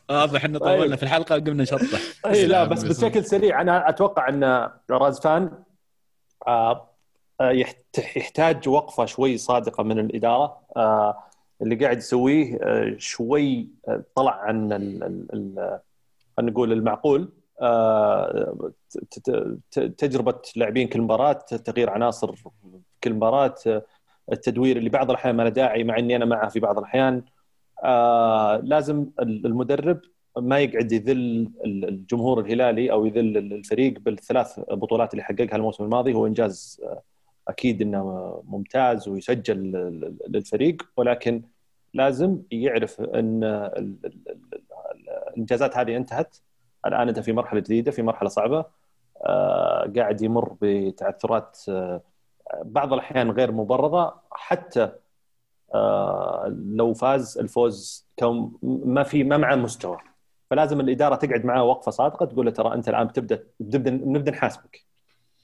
واضح 0.09 0.45
طيب. 0.45 0.57
طولنا 0.57 0.95
في 0.95 1.03
الحلقة 1.03 1.35
وقمنا 1.35 1.63
نشطح 1.63 1.99
اي 2.25 2.45
لا 2.45 2.63
بس 2.63 2.83
بس- 2.83 3.03
بشكل 3.03 3.25
سريع 3.25 3.61
أنا 3.61 3.89
أتوقع 3.89 4.29
إن 4.29 4.69
رازفان 4.91 5.51
آه، 6.47 6.89
آه، 7.41 7.51
يحت- 7.51 7.97
يحتاج 8.15 8.69
وقفة 8.69 9.05
شوي 9.05 9.37
صادقة 9.37 9.83
من 9.83 9.99
الإدارة. 9.99 10.57
آه، 10.77 11.17
اللي 11.61 11.75
قاعد 11.75 11.97
يسويه 11.97 12.57
آه، 12.63 12.95
شوي 12.97 13.67
آه، 13.87 14.03
طلع 14.15 14.31
عن 14.41 14.73
ال- 14.73 15.03
ال- 15.03 15.27
ال- 15.33 15.79
خلينا 16.37 16.51
نقول 16.51 16.71
المعقول. 16.71 17.29
آه، 17.61 18.69
ت- 19.11 19.19
ت- 19.19 19.57
ت- 19.71 19.79
تجربة 19.79 20.41
لاعبين 20.55 20.87
كل 20.87 21.01
مباراة 21.01 21.31
تغيير 21.65 21.89
عناصر 21.89 22.35
كل 23.03 23.13
مباراة. 23.13 23.55
آه، 23.67 23.83
التدوير 24.31 24.77
اللي 24.77 24.89
بعض 24.89 25.09
الأحيان 25.09 25.35
ما 25.35 25.43
له 25.43 25.49
داعي 25.49 25.83
مع 25.83 25.97
إني 25.99 26.15
أنا 26.15 26.25
معه 26.25 26.49
في 26.49 26.59
بعض 26.59 26.77
الأحيان. 26.77 27.23
آه، 27.83 28.57
لازم 28.57 29.05
المدرب 29.19 30.01
ما 30.37 30.59
يقعد 30.59 30.91
يذل 30.91 31.51
الجمهور 31.65 32.39
الهلالي 32.39 32.91
أو 32.91 33.05
يذل 33.05 33.37
الفريق 33.37 33.99
بالثلاث 33.99 34.59
بطولات 34.59 35.13
اللي 35.13 35.23
حققها 35.23 35.55
الموسم 35.55 35.83
الماضي. 35.83 36.13
هو 36.13 36.27
إنجاز 36.27 36.81
آه، 36.83 37.01
أكيد 37.47 37.81
إنه 37.81 38.03
ممتاز 38.47 39.07
ويسجل 39.09 39.57
للفريق 40.27 40.81
ولكن 40.97 41.41
لازم 41.93 42.41
يعرف 42.51 43.01
إن 43.01 43.43
ال- 43.43 43.97
ال- 44.05 44.21
ال- 44.27 45.09
الإنجازات 45.29 45.77
هذه 45.77 45.97
انتهت. 45.97 46.37
الآن 46.85 47.07
أنت 47.07 47.19
في 47.19 47.31
مرحلة 47.33 47.59
جديدة 47.59 47.91
في 47.91 48.01
مرحلة 48.01 48.29
صعبة. 48.29 48.65
آه، 49.25 49.91
قاعد 49.95 50.21
يمر 50.21 50.55
بتعثرات 50.61 51.57
آه، 51.69 52.01
بعض 52.63 52.93
الأحيان 52.93 53.31
غير 53.31 53.51
مبررة 53.51 54.21
حتى 54.31 54.91
آه، 55.73 56.55
لو 56.65 56.93
فاز 56.93 57.37
الفوز 57.37 58.07
ما 58.63 59.03
في 59.03 59.23
ما 59.23 59.37
معه 59.37 59.55
مستوى 59.55 59.97
فلازم 60.49 60.79
الإدارة 60.79 61.15
تقعد 61.15 61.45
معاه 61.45 61.63
وقفة 61.63 61.91
صادقة 61.91 62.25
تقول 62.25 62.45
له 62.45 62.51
ترى 62.51 62.73
أنت 62.73 62.89
الآن 62.89 63.07
بتبدأ 63.07 63.43
بنبدا 63.59 63.97
بنبدأ 63.97 64.31
نحاسبك 64.31 64.85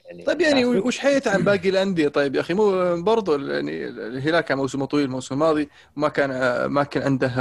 يعني 0.05 0.23
طيب 0.23 0.41
يعني. 0.41 0.65
وش 0.65 0.99
حيت 0.99 1.27
عن 1.27 1.43
باقي 1.43 1.69
الأندية 1.69 2.07
طيب 2.07 2.35
يا 2.35 2.41
أخي 2.41 2.53
مو 2.53 2.95
برضو 3.01 3.39
يعني 3.39 3.87
الهلال 3.87 4.41
كان 4.41 4.57
موسمه 4.57 4.85
طويل 4.85 5.05
الموسم 5.05 5.35
الماضي 5.35 5.69
وما 5.97 6.09
كان 6.09 6.65
ما 6.65 6.83
كان 6.83 7.03
عنده 7.03 7.31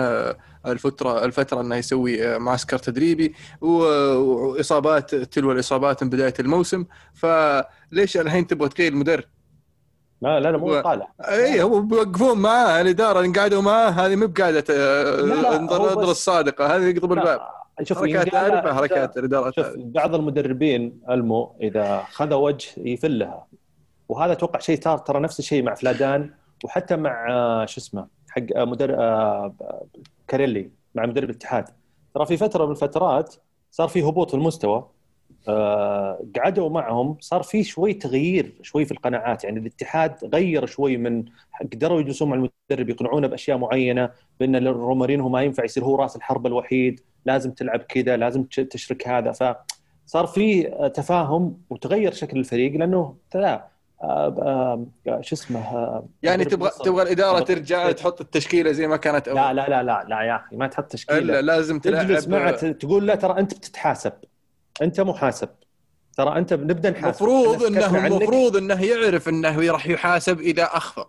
الفترة 0.67 1.25
الفترة 1.25 1.61
إنه 1.61 1.77
يسوي 1.77 2.39
معسكر 2.39 2.79
تدريبي 2.79 3.35
وإصابات 3.61 5.15
تلو 5.15 5.53
الإصابات 5.53 6.03
من 6.03 6.11
بداية 6.11 6.35
الموسم 6.41 6.85
فليش 7.15 8.17
الحين 8.17 8.47
تبغى 8.47 8.69
تغير 8.69 8.93
المدرب؟ 8.93 9.25
لا 10.23 10.41
لا 10.41 10.53
لا 10.53 10.59
مو 10.59 10.81
طالع 10.81 11.09
اي 11.21 11.63
هو 11.63 11.81
بيوقفون 11.81 12.39
معاه 12.39 12.81
الاداره 12.81 13.21
اللي 13.21 13.33
قعدوا 13.41 13.63
معاه 13.63 13.91
هذه 13.91 14.17
مو 14.17 14.27
بقاعدة 14.27 14.65
النظره 14.69 15.95
بس- 15.95 16.09
الصادقة 16.09 16.77
هذه 16.77 16.83
يقضب 16.85 17.13
الباب. 17.13 17.41
شوف 17.83 17.99
حركات 17.99 18.29
تعرفها 18.33 18.75
حركات 18.75 19.17
الاداره 19.17 19.51
شوف 19.51 19.67
بعض 19.77 20.15
المدربين 20.15 21.01
ألمو 21.11 21.57
إذا 21.63 22.03
خذ 22.13 22.35
وجه 22.35 22.69
يفلها. 22.77 23.47
وهذا 24.09 24.33
أتوقع 24.33 24.59
شيء 24.59 24.81
صار 24.81 24.99
ترى 24.99 25.21
نفس 25.21 25.39
الشيء 25.39 25.63
مع 25.63 25.75
فلادان 25.75 26.31
وحتى 26.65 26.97
مع 26.97 27.27
آه، 27.31 27.67
شو 27.67 27.81
اسمه 27.81 28.07
حق 28.31 28.43
آه، 28.57 28.65
مدرب 28.65 28.99
آه، 28.99 29.55
كاريلي 30.29 30.71
مع 30.95 31.07
مدرب 31.07 31.31
الاتحاد. 31.31 31.69
ترى 32.15 32.27
في 32.27 32.37
فترة 32.37 32.65
من 32.65 32.71
الفترات 32.71 33.35
صار 33.71 33.89
في 33.89 34.03
هبوط 34.03 34.31
في 34.31 34.37
المستوى. 34.37 34.77
آه، 34.77 34.91
قعدوا 36.37 36.69
معهم 36.71 37.17
صار 37.21 37.43
في 37.43 37.65
شوي 37.65 37.93
تغيير 37.93 38.53
شوي 38.63 38.85
في 38.85 38.93
القناعات. 38.93 39.45
يعني 39.45 39.59
الاتحاد 39.61 40.25
غير 40.35 40.67
شوي 40.67 40.97
من 40.97 41.25
قدروا 41.73 42.01
يجلسون 42.01 42.29
مع 42.29 42.35
المدرب 42.35 42.89
يقنعونه 42.91 43.27
بأشياء 43.29 43.59
معينة 43.59 44.11
بأن 44.41 44.67
رومارينو 44.67 45.29
ما 45.29 45.43
ينفع 45.43 45.65
يصير 45.65 45.85
هو 45.85 45.97
راس 45.97 46.17
الحرب 46.17 46.47
الوحيد 46.47 47.01
لازم 47.25 47.51
تلعب 47.51 47.81
كذا 47.81 48.17
لازم 48.17 48.43
تش- 48.45 48.57
تشرك 48.57 49.09
هذا. 49.09 49.33
فصار 49.33 50.27
في 50.27 50.63
تفاهم 50.95 51.59
وتغير 51.71 52.13
شكل 52.13 52.39
الفريق 52.39 52.73
لأنه 52.73 53.15
لا 53.35 53.69
آه، 54.03 54.87
آه، 55.09 55.21
شو 55.21 55.35
اسمه 55.35 55.61
آه، 55.61 56.05
يعني 56.23 56.45
تبغى. 56.45 56.71
تبغى 56.85 57.03
الإدارة 57.03 57.41
ترجع 57.41 57.93
تحط 57.93 58.21
التشكيلة 58.21 58.73
زي 58.73 58.87
ما 58.87 58.97
كانت 58.97 59.29
أول. 59.29 59.37
لا 59.37 59.53
لا 59.53 59.83
لا 59.83 60.05
لا 60.09 60.23
يا 60.23 60.37
أخي 60.37 60.57
ما 60.57 60.67
تحط 60.67 60.85
تشكيلة. 60.85 61.19
إلا 61.19 61.43
لازم 61.43 61.79
تجلس 61.79 62.29
معه 62.29 62.51
تلعب 62.51 62.79
تقول 62.79 63.07
له 63.07 63.15
ترى 63.15 63.39
أنت 63.39 63.55
بتتحاسب. 63.55 64.13
انت 64.83 65.01
محاسب 65.01 65.49
ترى 66.17 66.39
انت 66.39 66.55
بنبدا 66.55 66.91
نحاسب. 66.91 67.25
المفروض 67.27 67.63
انه. 67.65 68.07
المفروض 68.07 68.57
إنه 68.57 68.85
يعرف 68.85 69.29
إنه 69.29 69.71
راح 69.73 69.87
يحاسب 69.87 70.41
إذا 70.41 70.63
أخطأ. 70.65 71.07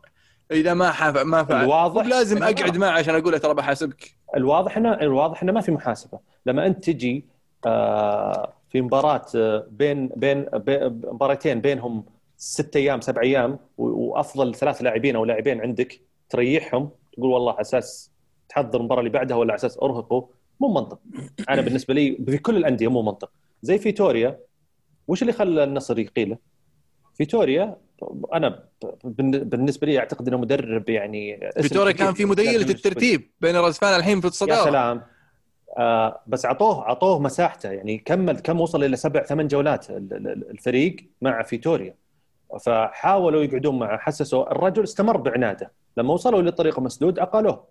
إذا 0.51 0.73
ما 0.73 0.91
حاف 0.91 1.17
ما 1.17 1.43
فعل. 1.43 1.63
الواضح 1.63 2.05
لازم 2.05 2.43
أقعد. 2.43 2.77
معه 2.77 2.89
عشان 2.91 3.15
أقول 3.15 3.31
له 3.33 3.37
ترى 3.37 3.53
بحاسبك. 3.53 4.15
الواضح 4.35 4.77
انه 4.77 4.93
الواضح 4.93 5.43
إنه 5.43 5.51
ما 5.51 5.61
في 5.61 5.71
محاسبة. 5.71 6.19
لما 6.45 6.65
أنت 6.65 6.83
تجي 6.83 7.25
آه، 7.65 8.53
في 8.69 8.81
مباراة 8.81 9.25
آه، 9.35 9.67
بين 9.71 10.07
بين 10.15 10.45
بين- 10.53 11.01
مباراتين 11.05 11.61
بينهم 11.61 12.05
ست 12.37 12.75
أيام 12.75 13.01
سبع 13.01 13.21
أيام 13.21 13.59
وأفضل 13.77 14.55
ثلاث 14.55 14.81
لاعبين 14.81 15.15
أو 15.15 15.25
لاعبين 15.25 15.61
عندك 15.61 16.01
تريحهم 16.29 16.89
تقول 17.13 17.29
والله 17.31 17.51
على 17.51 17.61
أساس 17.61 18.11
تحضر 18.49 18.79
المباراة 18.79 18.99
اللي 18.99 19.09
بعدها 19.11 19.37
ولا 19.37 19.51
على 19.53 19.59
أساس 19.59 19.77
أرهقه 19.81 20.29
مو 20.59 20.73
منطق. 20.73 20.99
أنا 21.49 21.61
بالنسبة 21.61 21.93
لي 21.93 22.17
في 22.25 22.37
كل 22.37 22.57
الأندية 22.57 22.87
مو 22.87 23.01
منطق. 23.01 23.31
زي 23.61 23.77
فيتوريا. 23.79 24.39
وش 25.07 25.21
اللي 25.21 25.33
خلى 25.33 25.63
النصر 25.63 25.99
يقيله؟ 25.99 26.37
فيتوريا 27.13 27.77
أنا 28.33 28.63
بالنسبة 29.03 29.87
لي 29.87 29.99
أعتقد 29.99 30.27
إنه 30.27 30.37
مدرب 30.37 30.89
يعني 30.89 31.51
فيتوريا 31.61 31.91
كان 31.91 32.13
في 32.13 32.25
مديله 32.25 32.69
الترتيب 32.69 33.31
بين 33.41 33.55
رزفان 33.55 33.99
الحين 33.99 34.19
في 34.21 34.27
يا 34.27 34.31
الصداره 34.31 34.63
سلام. 34.63 35.01
آه 35.77 36.21
بس 36.27 36.45
أعطوه 36.45 36.81
أعطوه 36.81 37.19
مساحته. 37.19 37.71
يعني 37.71 37.97
كمل 37.97 38.39
كم 38.39 38.61
وصل 38.61 38.83
إلى 38.83 38.95
سبع 38.95 39.23
ثمان 39.23 39.47
جولات 39.47 39.89
ال- 39.89 40.13
ال- 40.13 40.49
الفريق 40.51 40.95
مع 41.21 41.41
فيتوريا. 41.43 41.95
فحاولوا 42.61 43.43
يقعدون 43.43 43.79
معه 43.79 43.97
حسسوا 43.97 44.51
الرجل 44.51 44.83
استمر 44.83 45.17
بعناده. 45.17 45.71
لما 45.97 46.13
وصلوا 46.13 46.41
لطريق 46.41 46.79
مسدود 46.79 47.19
أقالوه. 47.19 47.67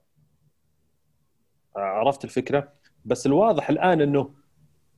آه 1.76 1.80
عرفت 1.80 2.24
الفكرة؟ 2.24 2.72
بس 3.04 3.26
الواضح 3.26 3.70
الآن 3.70 4.00
إنه 4.00 4.30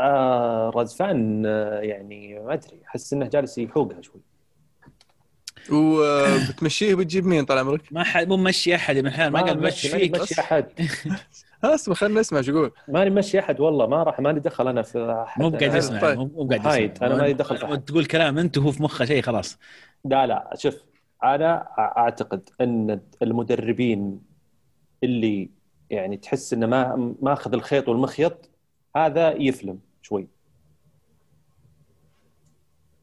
آه 0.01 0.71
رزفان 0.77 1.47
آه 1.47 1.81
يعني 1.81 2.39
ما 2.39 2.53
أدري 2.53 2.81
أحس 2.89 3.13
إنه 3.13 3.27
جالس 3.27 3.59
يحوقها 3.59 4.03
شوي 4.03 4.21
وبتمشيه 5.73 6.95
بتجيب 6.95 7.27
مين 7.27 7.45
طال 7.45 7.59
عمرك؟ 7.59 7.83
ما 7.91 8.05
حد 8.05 8.29
مو 8.29 8.37
ممشي 8.37 8.75
أحد 8.75 8.97
من 8.97 9.07
الحين 9.07 9.29
ما 9.29 9.41
قال 9.41 9.63
مش 9.63 9.87
ماني 9.87 9.99
فيك 9.99 10.19
ماشي 10.19 10.41
أحد 10.41 10.67
اسمع 11.65 11.95
خلينا 11.95 12.21
نسمع 12.21 12.41
شو 12.41 12.51
يقول 12.51 12.73
ماني 12.89 13.11
ممشي 13.11 13.39
أحد 13.39 13.61
والله 13.61 13.87
ما 13.87 14.03
راح 14.03 14.21
ماني 14.21 14.41
دخل 14.41 14.69
أنا 14.69 14.83
في 14.83 15.25
أحد. 15.27 15.43
مو 15.43 15.51
بقاعد 15.51 15.71
طيب. 15.71 15.79
يسمع 15.79 16.15
مو 16.15 16.25
مو 16.25 16.49
قاعد 16.49 16.91
يسمع 16.91 17.07
أنا 17.07 17.17
مالي 17.17 17.33
دخل 17.33 17.57
في 17.57 17.65
أحد. 17.65 17.85
تقول 17.85 18.05
كلام 18.07 18.39
أنت 18.39 18.59
وهو 18.59 18.73
في 18.73 18.83
مخه 18.83 19.05
شيء 19.05 19.23
خلاص 19.23 19.59
لا 20.05 20.27
لا 20.27 20.51
شوف 20.57 20.83
أنا 21.25 21.69
أعتقد 21.79 22.49
إن 22.61 23.01
المدربين 23.23 24.21
اللي 25.05 25.51
يعني 25.91 26.17
تحس 26.17 26.53
إنه 26.53 26.67
ما 26.67 27.15
ماخذ 27.23 27.55
الخيط 27.55 27.89
والمخيط 27.89 28.51
هذا 28.97 29.33
يفلم 29.33 29.79
شوي 30.03 30.29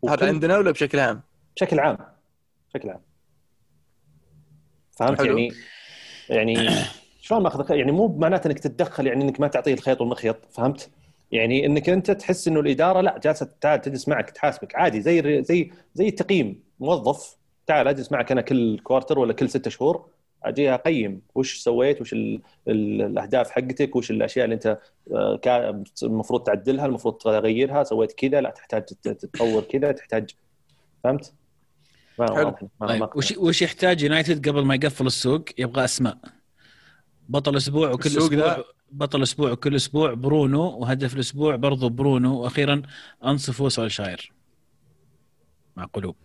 هذا 0.10 0.28
عندنا 0.28 0.58
ولا 0.58 0.72
بشكل 0.72 1.00
عام؟ 1.00 1.22
بشكل 1.56 1.80
عام 1.80 1.98
بشكل 2.70 2.90
عام 2.90 3.02
فهمت 4.92 5.18
حلو. 5.18 5.38
يعني 5.38 5.54
يعني 6.30 6.70
شلون 7.22 7.44
ماخذ 7.44 7.76
يعني 7.76 7.92
مو 7.92 8.08
معناته 8.08 8.48
إنك 8.48 8.60
تتدخل 8.60 9.08
يعني 9.08 9.24
إنك 9.24 9.40
ما 9.40 9.48
تعطيه 9.48 9.74
الخيط 9.74 10.02
والمخيط 10.02 10.46
فهمت؟ 10.52 10.90
يعني 11.32 11.66
إنك 11.66 11.90
أنت 11.90 12.12
تحس 12.12 12.48
إنه 12.48 12.60
الإدارة 12.60 13.02
لا 13.02 13.20
جالسة 13.24 13.50
تعال 13.62 13.82
تجلس 13.82 14.08
معك 14.08 14.30
تحاسبك 14.30 14.76
عادي 14.76 15.02
زي 15.02 15.44
زي 15.44 15.72
زي 15.94 16.12
تقييم 16.12 16.64
موظف 16.80 17.38
تعال 17.68 17.88
أجلس 17.88 18.12
معك 18.12 18.32
أنا 18.32 18.42
كل 18.42 18.80
quarter 18.80 19.20
ولا 19.20 19.34
كل 19.34 19.50
ستة 19.50 19.70
شهور 19.70 20.10
أجي 20.44 20.74
أقيم 20.74 21.22
وش 21.36 21.58
سويت 21.58 22.02
وش 22.02 22.14
ال 22.14 22.42
ال 22.68 23.02
الأهداف 23.02 23.50
حقتك 23.50 23.96
وش 23.96 24.12
الأشياء 24.12 24.46
اللي 24.46 24.54
أنت 24.56 24.78
آه، 25.12 25.38
كا- 25.38 25.84
المفروض 26.04 26.44
تعدلها 26.44 26.86
المفروض 26.86 27.14
تغيرها 27.18 27.84
سويت 27.84 28.12
كذا 28.12 28.42
لا 28.42 28.50
تحتاج 28.50 28.86
تت- 28.86 29.08
تتطور 29.08 29.62
كذا 29.62 29.92
تحتاج 29.92 30.30
فهمت؟ 31.04 31.34
ما 32.20 32.36
حلو. 32.36 32.56
ما 32.82 32.88
طيب 32.88 33.00
ما 33.02 33.10
وش 33.16 33.32
وش 33.38 33.62
يحتاج 33.62 34.02
يونايتد 34.02 34.50
قبل 34.50 34.66
ما 34.66 34.76
يقفل 34.76 35.06
السوق؟ 35.08 35.44
يبغى 35.58 35.84
أسماء. 35.86 36.18
بطل 37.30 37.58
أسبوع 37.58 37.90
وكل 37.92 38.06
السوق 38.10 38.24
أسبوع 38.34 38.56
ذا- 38.58 38.64
بطل 38.92 39.24
أسبوع 39.24 39.52
وكل 39.52 39.76
أسبوع 39.76 40.14
برونو 40.14 40.62
وهدف 40.78 41.14
الأسبوع 41.16 41.56
برضو 41.56 41.90
برونو. 41.90 42.40
وأخيرا 42.42 42.82
انصفوا 43.26 43.70
سولشاير 43.70 44.32
مع 45.78 45.86
قلوب. 45.86 46.16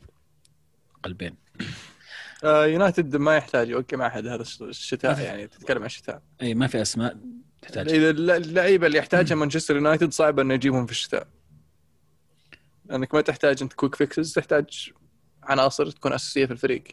قلبين. 1.03 1.35
يونايتد 2.45 3.17
ما 3.17 3.37
يحتاج 3.37 3.69
يوقع 3.69 3.97
مع 3.97 4.07
أحد 4.07 4.27
هذا 4.27 4.43
الشتاء 4.61 5.21
يعني 5.21 5.47
تتكلم 5.47 5.79
عن 5.79 5.87
الشتاء. 5.87 6.23
أي 6.43 6.55
ما 6.55 6.67
في 6.67 6.83
أسماء 6.83 7.17
تحتاج. 7.63 7.89
إذا 7.93 8.11
اللعيبة 8.11 8.87
اللي 8.87 8.99
يحتاجها 8.99 9.35
مانشستر 9.35 9.77
يونايتد 9.77 10.13
صعب 10.13 10.41
إنه 10.41 10.55
يجيبهم 10.55 10.87
في 10.87 10.93
الشتاء. 10.93 11.27
لأنك 12.87 13.15
ما 13.15 13.21
تحتاج 13.21 13.63
أنت 13.63 13.73
quick 13.73 13.95
fixes 13.95 14.33
تحتاج 14.33 14.91
عناصر 15.43 15.91
تكون 15.91 16.13
أساسية 16.13 16.47
في 16.47 16.53
الفريق. 16.53 16.85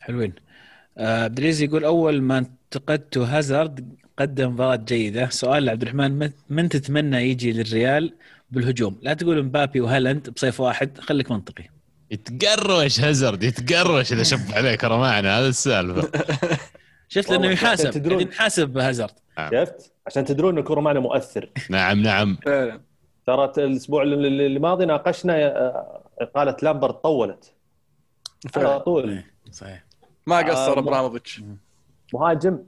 حلوين. 0.00 0.34
آه، 0.98 1.24
عبد 1.24 1.38
العزيز 1.38 1.62
يقول 1.62 1.84
أول 1.84 2.22
ما 2.22 2.38
انتقدت 2.38 3.18
هازارد 3.18 3.96
قدم 4.18 4.52
مباراة 4.52 4.76
جيدة. 4.76 5.28
سؤال 5.28 5.64
لعبد 5.64 5.82
الرحمن 5.82 6.10
من- 6.18 6.32
من 6.50 6.68
تتمنى 6.68 7.16
يجي 7.16 7.52
للريال 7.52 8.14
بالهجوم؟ 8.50 8.98
لا 9.02 9.14
تقول 9.14 9.42
مبابي 9.42 9.80
وهالاند 9.80 10.30
بصيف 10.30 10.60
واحد 10.60 10.98
خليك 10.98 11.30
منطقي. 11.30 11.73
يتقروش 12.14 13.00
هازارد 13.00 13.42
يتقروش 13.42 14.12
إذا 14.12 14.22
شب 14.22 14.52
عليك 14.52 14.84
رمعنا 14.84 15.38
هذا 15.38 15.48
السالفة. 15.48 16.10
شفت 17.08 17.30
لأنه 17.30 17.50
يحاسب 17.50 17.90
تدرون- 17.90 18.08
قاعدين 18.12 18.28
نحاسب 18.28 18.78
هازارد 18.78 19.12
شفت؟ 19.52 19.92
عشان 20.06 20.24
تدرون 20.24 20.58
ان 20.58 20.64
كوروماني 20.64 21.00
مؤثر. 21.00 21.50
نعم 21.70 22.02
نعم. 22.02 22.36
فعلا. 22.44 22.80
ترى 23.26 23.52
الأسبوع 23.66 24.02
اللي 24.02 24.46
اللي 24.46 24.58
ماضي 24.58 24.84
ناقشنا 24.84 25.34
آه، 25.46 26.02
إقالة 26.20 26.56
لامبرد 26.62 26.94
طولت. 26.94 27.54
على 28.56 28.80
طول. 28.80 29.22
صحيح. 29.52 29.84
ما 30.26 30.38
قصر 30.38 30.76
آه، 30.76 30.78
أبراموفيتش. 30.78 31.42
مهاجم. 32.14 32.58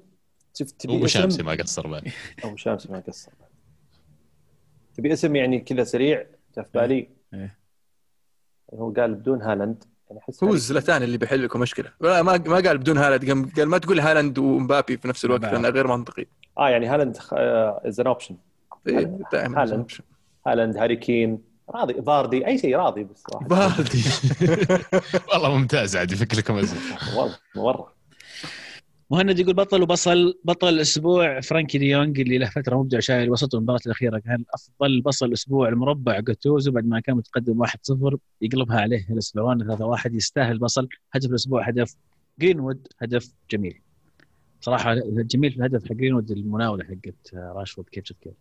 شفت 0.54 0.80
تبي 0.80 0.96
أبو 0.96 1.06
شامسي 1.06 1.36
اسم 1.36 1.46
ما 1.46 1.52
قصر 1.52 1.86
بعد. 1.86 2.02
أبو 2.44 2.56
شامسي 2.56 2.92
ما 2.92 3.02
قصر. 3.08 3.30
تبي 4.96 5.12
اسم 5.12 5.36
يعني 5.36 5.60
كذا 5.60 5.84
سريع؟ 5.84 6.26
جاء 6.56 6.64
في 6.64 6.70
بالي 6.74 7.08
إيه. 8.72 8.78
هو 8.78 8.92
قال 8.92 9.14
بدون 9.14 9.42
هالاند. 9.42 9.84
يعني 10.10 10.20
أحس 10.22 10.44
هو 10.44 10.50
هذه- 10.50 10.56
زلتان 10.56 11.02
اللي 11.02 11.18
بيحل 11.18 11.44
لكم 11.44 11.60
مشكلة. 11.60 11.90
لا 12.00 12.22
ما 12.22 12.36
ما 12.46 12.54
قال 12.56 12.78
بدون 12.78 12.98
هالاند. 12.98 13.30
قال- 13.30 13.52
قال 13.56 13.68
ما 13.68 13.78
تقول 13.78 14.00
هالاند 14.00 14.38
ومبابي 14.38 14.96
في 14.96 15.08
نفس 15.08 15.24
الوقت 15.24 15.40
بعد. 15.40 15.52
لأنه 15.52 15.68
غير 15.68 15.86
منطقي. 15.86 16.26
آه 16.58 16.68
يعني 16.68 16.86
هالاند 16.86 17.18
is 17.32 18.00
an 18.00 18.06
option 18.06 18.36
دائما 19.32 19.62
هالاند. 19.62 19.90
هالاند 20.46 20.76
هاري 20.76 20.96
كين. 20.96 21.38
راضي 21.70 22.02
فاردي 22.02 22.46
أي 22.46 22.58
شيء 22.58 22.76
راضي 22.76 23.04
بس. 23.04 23.22
فاردي 23.40 24.02
والله 25.32 25.56
ممتاز 25.58 25.96
عاد 25.96 26.12
يفك 26.12 26.34
لكم 26.34 26.54
اسم 26.58 26.76
والله 27.16 27.36
مرة. 27.56 27.95
مهند 29.10 29.38
يقول 29.38 29.54
بطل 29.54 29.82
وبصل 29.82 30.38
بطل 30.44 30.68
الأسبوع 30.68 31.40
فرانكي 31.40 31.78
دي 31.78 31.86
يونغ 31.90 32.20
اللي 32.20 32.38
له 32.38 32.46
فترة 32.50 32.76
مبدع 32.76 33.00
شايل 33.00 33.22
الوسط 33.22 33.54
والمباراه 33.54 33.80
الأخيرة. 33.86 34.18
كان 34.18 34.44
أفضل 34.54 35.00
بصل 35.00 35.26
الأسبوع 35.26 35.68
المربع 35.68 36.20
جاتوزو 36.20 36.72
بعد 36.72 36.86
ما 36.86 37.00
كان 37.00 37.16
متقدم 37.16 37.66
1-0 37.66 38.16
يقلبها 38.40 38.80
عليه 38.80 39.06
الأسبوعين 39.10 39.76
3-1 39.76 40.14
يستاهل 40.14 40.58
بصل؟ 40.58 40.88
هدف 41.12 41.30
الأسبوع 41.30 41.68
هدف 41.68 41.94
جرينوود 42.38 42.88
هدف 42.98 43.32
جميل. 43.50 43.80
صراحة 44.60 44.94
جميل 45.04 45.50
في 45.52 45.56
الهدف 45.58 45.84
حق 45.88 45.92
جرينوود 45.92 46.30
المناولة 46.30 46.84
حقت 46.84 47.34
راشفورد 47.34 47.88
كيف 47.88 48.04
شفت 48.04 48.18
كيف؟ 48.22 48.32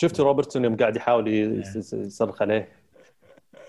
شفت 0.00 0.20
روبرتسون 0.20 0.64
يوم 0.64 0.76
قاعد 0.76 0.96
يحاول 0.96 1.28
يس- 1.28 1.92
يصرخ 1.92 2.42
عليه. 2.42 2.68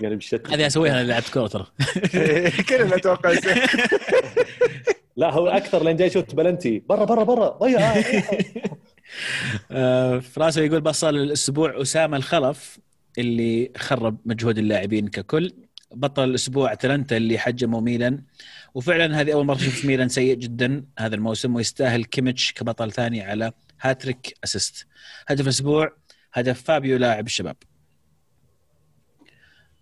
يعني 0.01 0.15
بالشت 0.15 0.41
هذه 0.51 0.67
أسويها 0.67 1.01
أنا 1.01 1.07
لعبت 1.07 1.29
كورة 1.29 1.47
ترى. 1.47 1.65
كلنا 2.69 2.95
أتوقع. 2.95 3.33
لا 5.17 5.31
هو 5.33 5.47
أكثر 5.47 5.83
لين 5.83 5.95
جاي 5.95 6.09
shoot 6.09 6.35
penalty. 6.35 6.83
برا 6.89 7.05
برا 7.05 7.23
برا. 7.23 7.49
ضيع. 7.49 7.93
آه، 9.71 10.19
فراسو 10.19 10.61
يقول 10.61 10.81
بصل 10.81 11.15
الأسبوع 11.15 11.81
أسامة 11.81 12.17
الخلف 12.17 12.79
اللي 13.17 13.71
خرب 13.77 14.17
مجهود 14.25 14.57
اللاعبين 14.57 15.07
ككل. 15.07 15.53
بطل 15.91 16.23
الأسبوع 16.23 16.73
أتلانتا 16.73 17.17
اللي 17.17 17.37
حجموا 17.37 17.81
ميلان. 17.81 18.23
وفعلا 18.73 19.21
هذه 19.21 19.33
أول 19.33 19.45
مرة 19.45 19.55
نشوف 19.55 19.85
ميلان 19.85 20.09
سيء 20.09 20.35
جدا 20.35 20.85
هذا 20.99 21.15
الموسم 21.15 21.55
ويستاهل 21.55 22.05
كيميتش 22.05 22.53
كبطل 22.53 22.91
ثاني 22.91 23.21
على 23.21 23.51
hat-trick 23.81 24.33
assist. 24.43 24.87
هدف 25.27 25.43
الأسبوع 25.43 25.91
هدف 26.33 26.61
فابيو 26.61 26.97
لاعب 26.97 27.25
الشباب. 27.25 27.55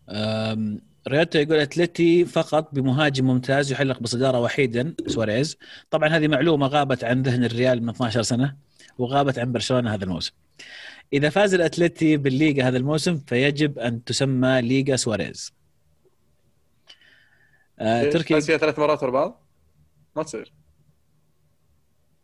أم، 0.09 0.81
ريوتا 1.07 1.39
يقول 1.39 1.57
أتلتي 1.57 2.25
فقط 2.25 2.75
بمهاجم 2.75 3.27
ممتاز 3.27 3.71
يحلق 3.71 3.99
بصدارة 3.99 4.39
وحيدا 4.39 4.93
سواريز. 5.07 5.57
طبعا 5.89 6.09
هذه 6.09 6.27
معلومة 6.27 6.67
غابت 6.67 7.03
عن 7.03 7.21
ذهن 7.21 7.43
الريال 7.43 7.83
من 7.83 7.89
12 7.89 8.21
سنة 8.21 8.55
وغابت 8.97 9.39
عن 9.39 9.51
برشلونة 9.51 9.93
هذا 9.93 10.03
الموسم. 10.03 10.33
إذا 11.13 11.29
فاز 11.29 11.53
الأتلتي 11.53 12.17
بالليغا 12.17 12.67
هذا 12.67 12.77
الموسم 12.77 13.17
فيجب 13.17 13.79
أن 13.79 14.03
تسمى 14.03 14.61
ليغا 14.61 14.95
سواريز. 14.95 15.53
آه 17.79 18.09
تركي 18.09 18.33
فاز 18.33 18.45
فيها 18.45 18.57
ثلاث 18.57 18.79
مرات 18.79 19.03
ورا 19.03 19.11
بعض؟ 19.11 19.43
ما 20.15 20.23
تصير. 20.23 20.53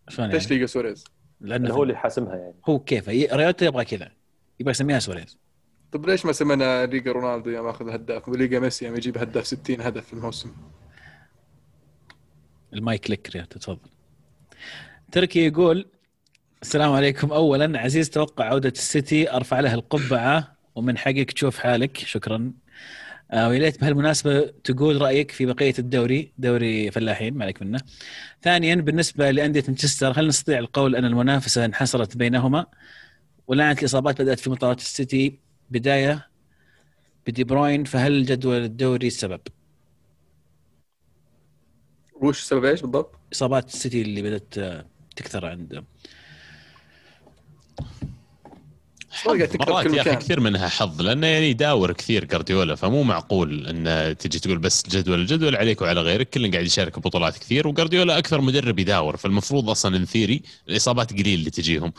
شلون 0.10 0.30
ليش 0.30 0.44
يعني؟ 0.44 0.56
ليجا 0.56 0.66
سوريز 0.66 1.04
لأنه 1.42 1.74
هو 1.74 1.84
اللي 1.84 1.96
حاسمها 1.96 2.36
يعني. 2.36 2.56
هو 2.66 2.80
كيف 2.80 3.10
ريوتا 3.10 3.66
يبغى 3.66 3.86
كذا. 3.86 4.12
يبغى 4.60 4.72
يسميها 4.72 5.00
سواريز. 5.00 5.38
طيب 5.94 6.06
ليش 6.06 6.26
ما 6.26 6.32
سمينا 6.32 6.86
ليجا 6.86 7.12
رونالدو 7.12 7.50
يوم 7.50 7.68
أخذ 7.68 7.90
هداف؟ 7.90 8.30
وليجا 8.30 8.60
ميسي 8.60 8.86
يوم 8.86 8.96
يجيب 8.96 9.18
هداف 9.18 9.48
60 9.48 9.82
هدف 9.82 10.06
في 10.06 10.14
الموسم. 10.14 10.52
المايك 12.74 13.12
لك 13.12 13.30
ريوتا 13.36 13.60
تفضل 13.60 13.90
تركي 15.12 15.48
يقول 15.48 15.86
السلام 16.62 16.92
عليكم. 16.92 17.32
اولا 17.32 17.80
عزيز 17.80 18.10
توقع 18.10 18.46
عودة 18.46 18.70
السيتي 18.70 19.32
أرفع 19.32 19.60
له 19.60 19.74
القبعة 19.74 20.58
ومن 20.76 20.98
حقك 20.98 21.32
تشوف 21.32 21.60
حالك. 21.60 21.98
شكرا. 21.98 22.52
آه، 23.32 23.50
ويا 23.50 23.60
ليت 23.60 23.82
بهالمناسبة 23.82 24.42
تقول 24.64 25.02
رأيك 25.02 25.32
في 25.32 25.46
بقية 25.46 25.74
الدوري 25.80 26.34
دوري 26.38 26.92
فلاحين 26.92 27.34
ما 27.34 27.44
عليك 27.44 27.62
منه. 27.62 27.80
ثانيا 28.42 28.76
بالنسبة 28.76 29.32
لأندية 29.32 29.64
مانشستر 29.68 30.20
هل 30.20 30.28
نستطيع 30.28 30.60
القول 30.60 30.96
أن 30.96 31.06
المنافسة 31.06 31.66
انحصرت 31.66 32.18
بينهما؟ 32.18 32.66
ولعنه 33.48 33.80
الإصابات 33.80 34.22
بدأت 34.22 34.40
في 34.40 34.50
مباراه 34.50 34.74
السيتي. 34.74 35.43
بداية 35.74 36.28
بدي 37.28 37.44
بروين 37.44 37.84
فهل 37.84 38.26
جدول 38.26 38.64
الدوري 38.64 39.08
السبب؟ 39.08 39.42
وش 42.22 42.40
السبب 42.40 42.66
إيش 42.66 42.82
بالضبط؟ 42.82 43.16
إصابات 43.34 43.68
السيتي 43.68 44.02
اللي 44.02 44.22
بدأت 44.22 44.58
آه، 44.58 44.86
تكثر 45.16 45.46
عند 45.46 45.84
قاعد 49.26 49.48
تكتب 49.48 49.70
مرات 49.70 49.86
يا 49.94 50.02
أخي. 50.02 50.16
كثير 50.16 50.40
منها 50.40 50.68
حظ 50.68 51.02
لأنه 51.02 51.28
يعني 51.28 51.50
يداور 51.50 51.94
كثير 51.94 52.26
جارديولا 52.26 52.76
فمو 52.76 53.04
معقول 53.04 53.68
إن 53.68 54.18
تجي 54.18 54.40
تقول 54.40 54.58
بس 54.58 54.84
جدول 54.90 55.20
الجدول 55.20 55.56
عليك 55.56 55.82
وعلى 55.82 56.02
غيرك 56.02 56.30
كل 56.30 56.52
قاعد 56.52 56.66
يشارك 56.66 57.00
ببطولات 57.00 57.38
كثير 57.38 57.68
وجارديولا 57.68 58.18
أكثر 58.18 58.42
مدرب 58.42 58.80
يداور 58.80 59.18
فالمفروض 59.18 59.70
أصلا 59.70 59.98
in 59.98 60.06
theory 60.06 60.42
الإصابات 60.70 61.14
قليل 61.14 61.40
اللي 61.40 61.50
تجيهم 61.50 61.94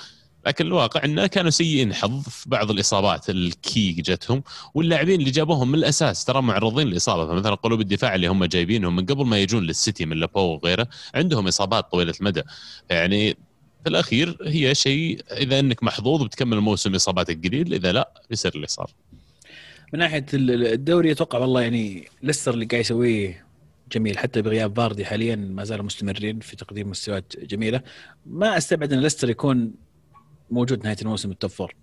لكن 0.47 0.67
الواقع 0.67 1.05
إنه 1.05 1.27
كانوا 1.27 1.51
سيئين 1.51 1.95
حظ 1.95 2.23
في 2.29 2.49
بعض 2.49 2.71
الإصابات 2.71 3.31
الكي 3.31 3.93
جتهم 3.93 4.43
واللاعبين 4.75 5.21
اللي 5.21 5.31
جابوهم 5.31 5.69
من 5.69 5.75
الأساس. 5.79 6.25
ترى 6.25 6.43
معرضين 6.43 6.87
للإصابة. 6.89 7.27
فمثلا 7.27 7.55
قلوب 7.55 7.81
الدفاع 7.81 8.15
اللي 8.15 8.27
هم 8.27 8.45
جايبينهم 8.45 8.97
من 8.97 9.07
قبل 9.07 9.27
ما 9.27 9.39
يجون 9.39 9.63
للسيتي 9.63 10.07
من 10.07 10.17
لابو 10.17 10.41
وغيره 10.41 10.87
عندهم 11.15 11.47
إصابات 11.47 11.91
طويلة 11.93 12.15
المدى. 12.21 12.43
يعني 12.91 13.37
في 13.83 13.91
الأخير 13.91 14.39
هي 14.43 14.75
شيء 14.75 15.21
إذا 15.33 15.59
إنك 15.59 15.83
محظوظ 15.83 16.23
بتكمل 16.23 16.57
الموسم 16.57 16.95
إصاباتك 16.95 17.47
قليل 17.49 17.75
إذا 17.75 17.93
لا 17.93 18.11
يصير 18.31 18.53
اللي 18.55 18.67
صار. 18.67 18.91
من 19.93 19.99
ناحية 19.99 20.27
ال- 20.35 20.67
الدوري 20.67 21.13
أتوقع 21.13 21.39
والله 21.39 21.61
يعني 21.61 22.09
ليستر 22.23 22.55
اللي 22.55 22.65
قاعد 22.65 22.81
يسويه 22.81 23.45
جميل. 23.93 24.19
حتى 24.19 24.43
بغياب 24.43 24.77
فاردي 24.77 25.05
حاليا 25.05 25.37
ما 25.37 25.65
زالوا 25.65 25.85
مستمرين 25.85 26.41
في 26.41 26.57
تقديم 26.57 26.91
مستويات 26.91 27.33
جميلة. 27.43 27.81
ما 28.27 28.57
أستبعد 28.59 28.93
إن 28.93 29.01
ليستر 29.01 29.31
يكون 29.31 29.84
موجود 30.51 30.85
نهاية 30.85 30.97
الموسم 31.03 31.31
ال 31.31 31.36
top 31.36 31.51
four 31.51 31.75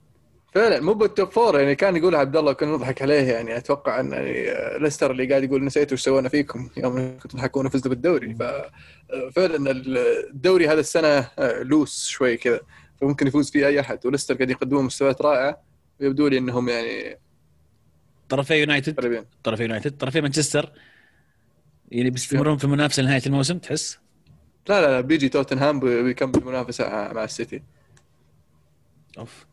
فعلا 0.53 0.79
مو 0.79 0.93
بال 0.93 1.09
top 1.09 1.31
four 1.31 1.60
يعني 1.59 1.75
كان 1.75 1.95
يقول 1.95 2.15
عبد 2.15 2.38
الله 2.38 2.51
وكنا 2.51 2.71
نضحك 2.71 3.01
عليه 3.01 3.31
يعني 3.31 3.57
أتوقع 3.57 3.99
أن 3.99 4.11
يعني 4.11 4.79
ليستر 4.79 5.11
اللي 5.11 5.25
قاعد 5.25 5.43
يقول 5.43 5.65
نسيتوا 5.65 5.91
إيش 5.91 6.01
سوينا 6.01 6.29
فيكم 6.29 6.69
يوم 6.77 7.17
كنتوا 7.19 7.39
تضحكون 7.39 7.69
فزتوا 7.69 7.89
بالدوري. 7.89 8.35
ففعلا 8.35 9.71
الدوري 9.71 10.67
هذا 10.67 10.79
السنة 10.79 11.27
loose 11.39 12.07
شوي 12.07 12.38
كذا 12.38 12.59
فممكن 13.01 13.27
يفوز 13.27 13.51
فيه 13.51 13.67
أي 13.67 13.79
أحد. 13.79 14.05
وليستر 14.05 14.35
قاعد 14.35 14.49
يقدمون 14.49 14.85
مستويات 14.85 15.21
رائعة. 15.21 15.61
ويبدو 15.99 16.27
لي 16.27 16.38
إنهم 16.38 16.69
يعني 16.69 17.17
طرفي 18.29 18.53
يونايتد 18.53 18.99
قريبين. 18.99 19.25
طرفي 19.43 19.63
يونايتد 19.63 19.97
طرفي 19.97 20.21
مانشستر. 20.21 20.71
يعني 21.91 22.09
بيستمرون 22.09 22.57
في 22.57 22.63
المنافسه 22.63 23.03
لنهاية 23.03 23.21
الموسم 23.25 23.57
تحس؟ 23.57 23.99
لا 24.69 24.81
لا 24.81 24.88
لا 24.88 25.01
بيجي 25.01 25.29
توتنهام 25.29 25.79
بيكمل 25.79 26.35
المنافسة 26.35 27.13
مع 27.13 27.23
السيتي. 27.23 27.63
أوف. 29.17 29.45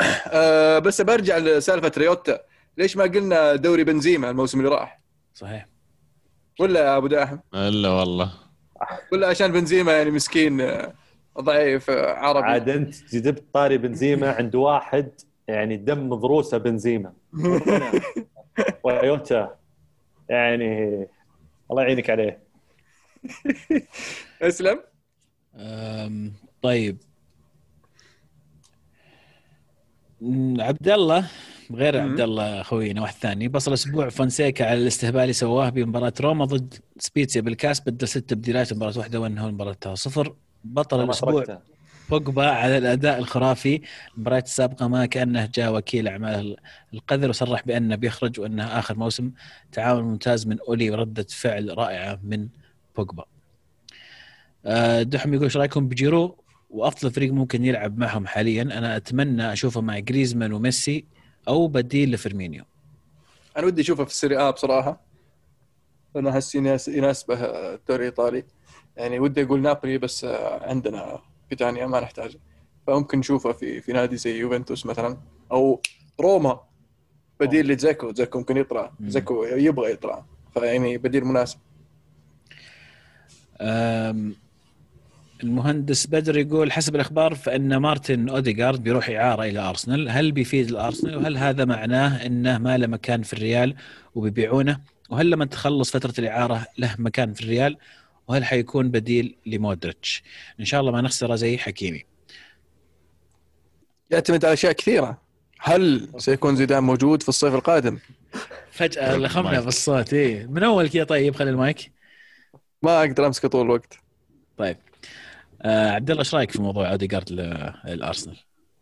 أه 0.32 0.78
بس 0.78 1.00
برجع 1.00 1.38
لسالفة 1.38 1.92
ريوتا. 1.98 2.40
ليش 2.78 2.96
ما 2.96 3.04
قلنا 3.04 3.56
دوري 3.56 3.84
بنزيما 3.84 4.30
الموسم 4.30 4.58
اللي 4.58 4.70
راح؟ 4.70 5.00
صحيح. 5.34 5.66
ولا 6.60 6.80
يا 6.80 6.96
أبو 6.96 7.06
داحم؟ 7.06 7.38
إلا 7.54 7.88
والله. 7.88 8.32
ولا 9.12 9.26
عشان 9.28 9.52
بنزيما 9.52 9.92
يعني 9.92 10.10
مسكين 10.10 10.60
آه، 10.60 10.94
ضعيف 11.40 11.90
آه، 11.90 12.14
عربي. 12.14 12.46
عاد 12.46 12.68
أنت 12.68 13.14
جبت 13.14 13.44
طاري 13.52 13.78
بنزيما 13.78 14.32
عند 14.32 14.54
واحد 14.54 15.10
يعني 15.48 15.76
دم 15.76 16.14
ضروسه 16.14 16.58
بنزيما. 16.58 17.12
ويوتا 18.84 19.56
يعني 20.28 20.88
الله 21.70 21.82
يعينك 21.82 22.10
عليه. 22.10 22.42
أسلم. 24.42 24.80
طيب 26.62 26.98
م، 30.13 30.13
عبد 30.58 30.88
الله 30.88 31.26
غير. 31.72 32.00
عبد 32.00 32.20
الله 32.20 32.62
خوينا 32.62 33.00
واحد 33.00 33.14
ثاني 33.14 33.48
بصل 33.48 33.72
أسبوع 33.72 34.08
فونسيكا 34.08 34.66
على 34.66 34.82
الاستهبال 34.82 35.20
اللي 35.20 35.32
سواه 35.32 35.68
بمباراه 35.68 36.12
روما 36.20 36.44
ضد 36.44 36.74
سبيتسيا 36.98 37.40
بالكاس 37.40 37.80
بدل 37.80 38.08
ست 38.08 38.18
تبديلات 38.18 38.72
مباراة 38.72 38.98
واحدة 38.98 39.20
وانهى 39.20 39.46
المباراه 39.46 39.94
صفر 39.94 40.34
بطل 40.64 41.04
الأسبوع. 41.04 41.58
بوجبا 42.10 42.50
على 42.50 42.78
الأداء 42.78 43.18
الخرافي 43.18 43.80
المباريات 44.14 44.46
السابقة 44.46 44.88
ما 44.88 45.06
كأنه 45.06 45.48
جاء 45.54 45.74
وكيل 45.74 46.08
أعمال 46.08 46.56
القذر 46.94 47.28
وصرح 47.28 47.62
بأنه 47.66 47.96
بيخرج 47.96 48.40
وأنه 48.40 48.78
آخر 48.78 48.98
موسم 48.98 49.30
تعاون 49.72 50.04
ممتاز 50.04 50.46
من 50.46 50.58
أولي 50.68 50.90
ورده 50.90 51.26
فعل 51.28 51.78
رائعة 51.78 52.18
من 52.22 52.48
بوجبا. 52.96 53.24
آه، 54.66 55.02
دحم 55.02 55.34
يقول 55.34 55.44
إيش 55.44 55.56
رأيكم 55.56 55.88
بجيرو 55.88 56.43
وأفضل 56.74 57.10
فريق 57.10 57.32
ممكن 57.32 57.64
يلعب 57.64 57.98
معهم 57.98 58.26
حاليا. 58.26 58.62
أنا 58.62 58.96
أتمنى 58.96 59.52
أشوفه 59.52 59.80
مع 59.80 59.98
جريزمان 59.98 60.52
وميسي 60.52 61.04
أو 61.48 61.66
بديل 61.68 62.10
لفيرمينيو. 62.12 62.64
أنا 63.56 63.66
ودي 63.66 63.82
أشوفه 63.82 64.04
في 64.04 64.10
السيري 64.10 64.38
آ 64.38 64.50
بصراحة 64.50 65.00
أنا 66.16 66.30
أحس 66.30 66.54
يناس- 66.54 66.88
يناسبه 66.88 67.34
الدوري 67.44 68.02
الإيطالي. 68.02 68.44
يعني 68.96 69.18
ودي 69.20 69.42
أقول 69.42 69.62
نابولي 69.62 69.98
بس 69.98 70.24
عندنا 70.62 71.18
بيتانيا 71.50 71.86
ما 71.86 72.00
نحتاجه. 72.00 72.38
فممكن 72.86 73.18
نشوفه 73.18 73.52
في 73.52 73.80
في 73.80 73.92
نادي 73.92 74.16
زي 74.16 74.38
يوفنتوس 74.38 74.86
مثلا 74.86 75.18
أو 75.52 75.80
روما. 76.20 76.60
بديل 77.40 77.68
لزاكو 77.72 78.12
زاكو 78.14 78.38
ممكن 78.38 78.56
يطلع. 78.56 78.92
مم. 79.00 79.10
زاكو 79.10 79.44
يبغى 79.44 79.92
يطلع. 79.92 80.24
فيعني 80.54 80.98
بديل 80.98 81.24
مناسب. 81.24 81.58
أم، 83.60 84.34
المهندس 85.44 86.06
بدر 86.06 86.38
يقول 86.38 86.72
حسب 86.72 86.94
الأخبار 86.94 87.34
فإن 87.34 87.76
مارتن 87.76 88.28
أوديغارد 88.28 88.82
بيروح 88.82 89.08
إعارة 89.08 89.42
إلى 89.42 89.58
أرسنال، 89.60 90.10
هل 90.10 90.32
بيفيد 90.32 90.68
الأرسنال 90.68 91.16
وهل 91.16 91.36
هذا 91.36 91.64
معناه 91.64 92.26
إنه 92.26 92.58
ما 92.58 92.78
له 92.78 92.86
مكان 92.86 93.22
في 93.22 93.32
الريال 93.32 93.74
وبيبيعونه؟ 94.14 94.80
وهل 95.10 95.30
لما 95.30 95.44
تخلص 95.44 95.90
فترة 95.90 96.14
الإعارة 96.18 96.66
له 96.78 96.94
مكان 96.98 97.34
في 97.34 97.42
الريال؟ 97.42 97.76
وهل 98.28 98.44
حيكون 98.44 98.90
بديل 98.90 99.36
لمودريتش؟ 99.46 100.22
إن 100.60 100.64
شاء 100.64 100.80
الله 100.80 100.92
ما 100.92 101.00
نخسره 101.00 101.34
زي 101.34 101.58
حكيمي. 101.58 102.04
يعتمد 104.10 104.44
على 104.44 104.52
أشياء 104.52 104.72
كثيرة 104.72 105.22
هل 105.60 106.08
سيكون 106.16 106.56
زيدان 106.56 106.82
موجود 106.82 107.22
في 107.22 107.28
الصيف 107.28 107.54
القادم؟ 107.54 107.98
فجأة 108.70 109.16
لخمنا. 109.16 109.60
بالصوت 109.60 110.14
إيه 110.14 110.46
من 110.46 110.62
أول 110.62 110.88
كذا 110.88 111.04
طيب 111.04 111.34
خلي 111.34 111.50
المايك. 111.50 111.92
ما 112.82 113.00
أقدر 113.00 113.26
امسكه 113.26 113.48
طول 113.48 113.66
الوقت 113.66 113.98
طيب 114.56 114.76
آه 115.64 115.90
عبد 115.90 116.10
الله 116.10 116.20
إيش 116.20 116.34
رأيك 116.34 116.50
في 116.50 116.62
موضوع 116.62 116.90
أوديغارد 116.92 117.32
للارسنال؟ 117.32 118.36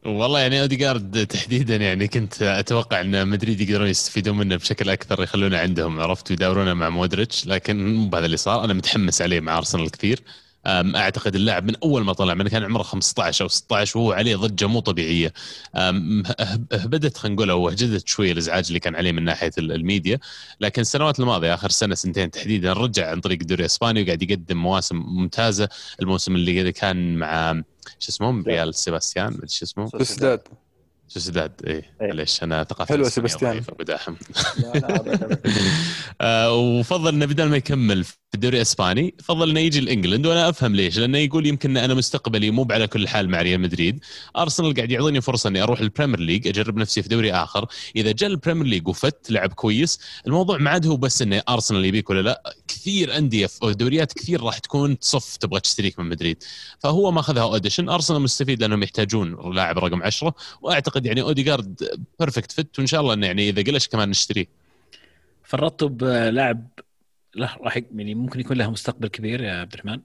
والله 0.06 0.40
يعني 0.40 0.60
اوديجارد 0.60 1.26
تحديدا 1.26 1.76
يعني 1.76 2.08
كنت 2.08 2.42
أتوقع 2.42 3.00
أن 3.00 3.28
مدريد 3.28 3.60
يقدرون 3.60 3.88
يستفيدون 3.88 4.36
منه 4.38 4.56
بشكل 4.56 4.90
أكثر 4.90 5.22
يخلونه 5.22 5.58
عندهم 5.58 6.00
عرفت 6.00 6.30
ويداورونه 6.30 6.74
مع 6.74 6.88
مودريتش 6.88 7.46
لكن 7.46 7.94
مو 7.94 8.08
بهذا 8.08 8.26
اللي 8.26 8.36
صار 8.36 8.64
أنا 8.64 8.72
متحمس 8.74 9.22
عليه 9.22 9.40
مع 9.40 9.58
أرسنال 9.58 9.90
كثير 9.90 10.20
أعتقد 10.66 11.34
اللاعب 11.34 11.64
من 11.64 11.74
أول 11.82 12.04
ما 12.04 12.12
طلع 12.12 12.34
من 12.34 12.48
كان 12.48 12.64
عمره 12.64 12.82
15 12.82 13.44
أو 13.44 13.48
16 13.48 13.98
وهو 13.98 14.12
عليه 14.12 14.36
ضجة 14.36 14.66
مو 14.66 14.80
طبيعية. 14.80 15.32
هبدت 16.72 17.16
خلينا 17.16 17.34
نقول 17.36 17.50
أو 17.50 17.62
وهجدت 17.62 18.08
شوي 18.08 18.32
الإزعاج 18.32 18.64
اللي 18.66 18.80
كان 18.80 18.96
عليه 18.96 19.12
من 19.12 19.24
ناحية 19.24 19.50
ال- 19.58 19.72
الميديا. 19.72 20.18
لكن 20.60 20.80
السنوات 20.82 21.20
الماضية 21.20 21.54
آخر 21.54 21.70
سنة 21.70 21.94
سنتين 21.94 22.30
تحديدا 22.30 22.72
رجع 22.72 23.10
عن 23.10 23.20
طريق 23.20 23.38
الدوري 23.40 23.60
الإسباني 23.60 24.02
وقاعد 24.02 24.22
يقدم 24.22 24.56
مواسم 24.56 24.96
ممتازة. 24.96 25.68
الموسم 26.02 26.34
اللي 26.36 26.72
كان 26.72 27.16
مع 27.16 27.52
شو 27.98 28.08
اسمه؟ 28.08 28.42
ريال 28.46 28.74
سيباستيان 28.74 29.32
شو 29.48 29.64
اسمه. 29.64 29.86
سوسيداد 29.88 30.40
سوسيداد 31.14 31.52
إيه 31.66 31.74
إيه. 31.74 32.06
معليش 32.06 32.42
أنا 32.42 32.64
ثقافتي 32.64 32.92
حلوة 32.92 33.12
الإسبانية 33.16 33.60
سيباستيان. 33.60 33.76
بداحم. 33.78 34.14
آه، 36.20 36.52
وفضل 36.52 37.14
إنه 37.14 37.26
بدل 37.26 37.48
ما 37.48 37.56
يكمل 37.56 38.04
في 38.04 38.16
الدوري 38.34 38.56
الإسباني 38.56 39.14
فضل 39.24 39.50
إنه 39.50 39.60
يجي 39.60 39.80
ل 39.80 39.86
England 39.86 40.26
وأنا 40.26 40.48
أفهم 40.48 40.76
ليش 40.76 40.98
لأنه 40.98 41.18
يقول 41.18 41.46
يمكن 41.46 41.76
أنا 41.76 41.94
مستقبلي 41.94 42.50
مو 42.50 42.66
على 42.70 42.86
كل 42.86 43.08
حال 43.08 43.28
مع 43.28 43.42
ريال 43.42 43.60
مدريد 43.60 44.00
أرسنال 44.36 44.74
قاعد 44.74 44.90
يعطيني 44.90 45.20
فرصة 45.20 45.48
إني 45.48 45.62
أروح 45.62 45.80
ال 45.80 45.85
Premier 45.85 46.20
League 46.20 46.48
أجرب 46.48 46.76
نفسي 46.76 47.02
في 47.02 47.08
دوري 47.08 47.32
آخر 47.32 47.66
إذا 47.96 48.12
جاء 48.12 48.30
ال 48.30 48.35
Premier 48.35 48.66
League 48.66 48.88
و 48.88 48.99
fit 48.99 49.30
لعب 49.30 49.52
كويس 49.52 50.00
الموضوع 50.26 50.58
ما 50.58 50.70
عاد 50.70 50.86
هو 50.86 50.96
بس 50.96 51.22
إنه 51.22 51.42
أرسنال 51.48 51.84
يبيك 51.84 52.10
ولا 52.10 52.20
لا 52.20 52.54
كثير 52.68 53.18
أندية 53.18 53.46
في 53.46 53.74
دوريات 53.74 54.12
كثير 54.12 54.42
راح 54.42 54.58
تكون 54.58 54.98
تصف 54.98 55.36
تبغى 55.36 55.60
تشتريك 55.60 55.98
من 55.98 56.08
مدريد 56.08 56.44
فهو 56.78 57.10
ماخذها 57.10 57.42
audition 57.42 57.88
أرسنال 57.88 58.22
مستفيد 58.22 58.60
لأنهم 58.60 58.82
يحتاجون 58.82 59.54
لاعب 59.54 59.78
رقم 59.78 60.02
10 60.02 60.34
وأعتقد 60.62 61.01
يعني 61.06 61.22
اوديجارد 61.22 61.82
perfect 62.20 62.52
fit 62.52 62.78
وإن 62.78 62.86
شاء 62.86 63.00
الله 63.00 63.14
إنه 63.14 63.26
يعني 63.26 63.48
إذا 63.48 63.72
قلش 63.72 63.88
كمان 63.88 64.08
نشتريه. 64.08 64.46
فرطوا 65.42 65.88
بلاعب 65.88 66.68
له 67.36 67.56
راح 67.62 67.76
يعني 67.76 68.14
ممكن 68.14 68.40
يكون 68.40 68.56
له 68.56 68.70
مستقبل 68.70 69.08
كبير 69.08 69.40
يا 69.40 69.52
عبد 69.52 69.72
الرحمن؟ 69.72 70.00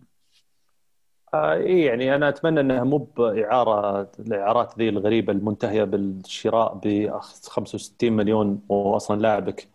آه 1.34 1.53
إيه 1.53 1.86
يعني 1.88 2.15
أنا 2.15 2.30
أتمنى 2.30 2.60
إنها 2.60 2.84
مو 2.84 2.98
بإعارة 2.98 4.11
الإعارات 4.19 4.78
ذي 4.78 4.90
الغريبة 4.90 5.34
المنتهية 5.34 5.84
بالشراء 5.84 6.80
ب 6.84 7.11
65 7.44 8.14
مليون 8.14 8.61
واصلا 8.69 9.22
لاعبك. 9.22 9.68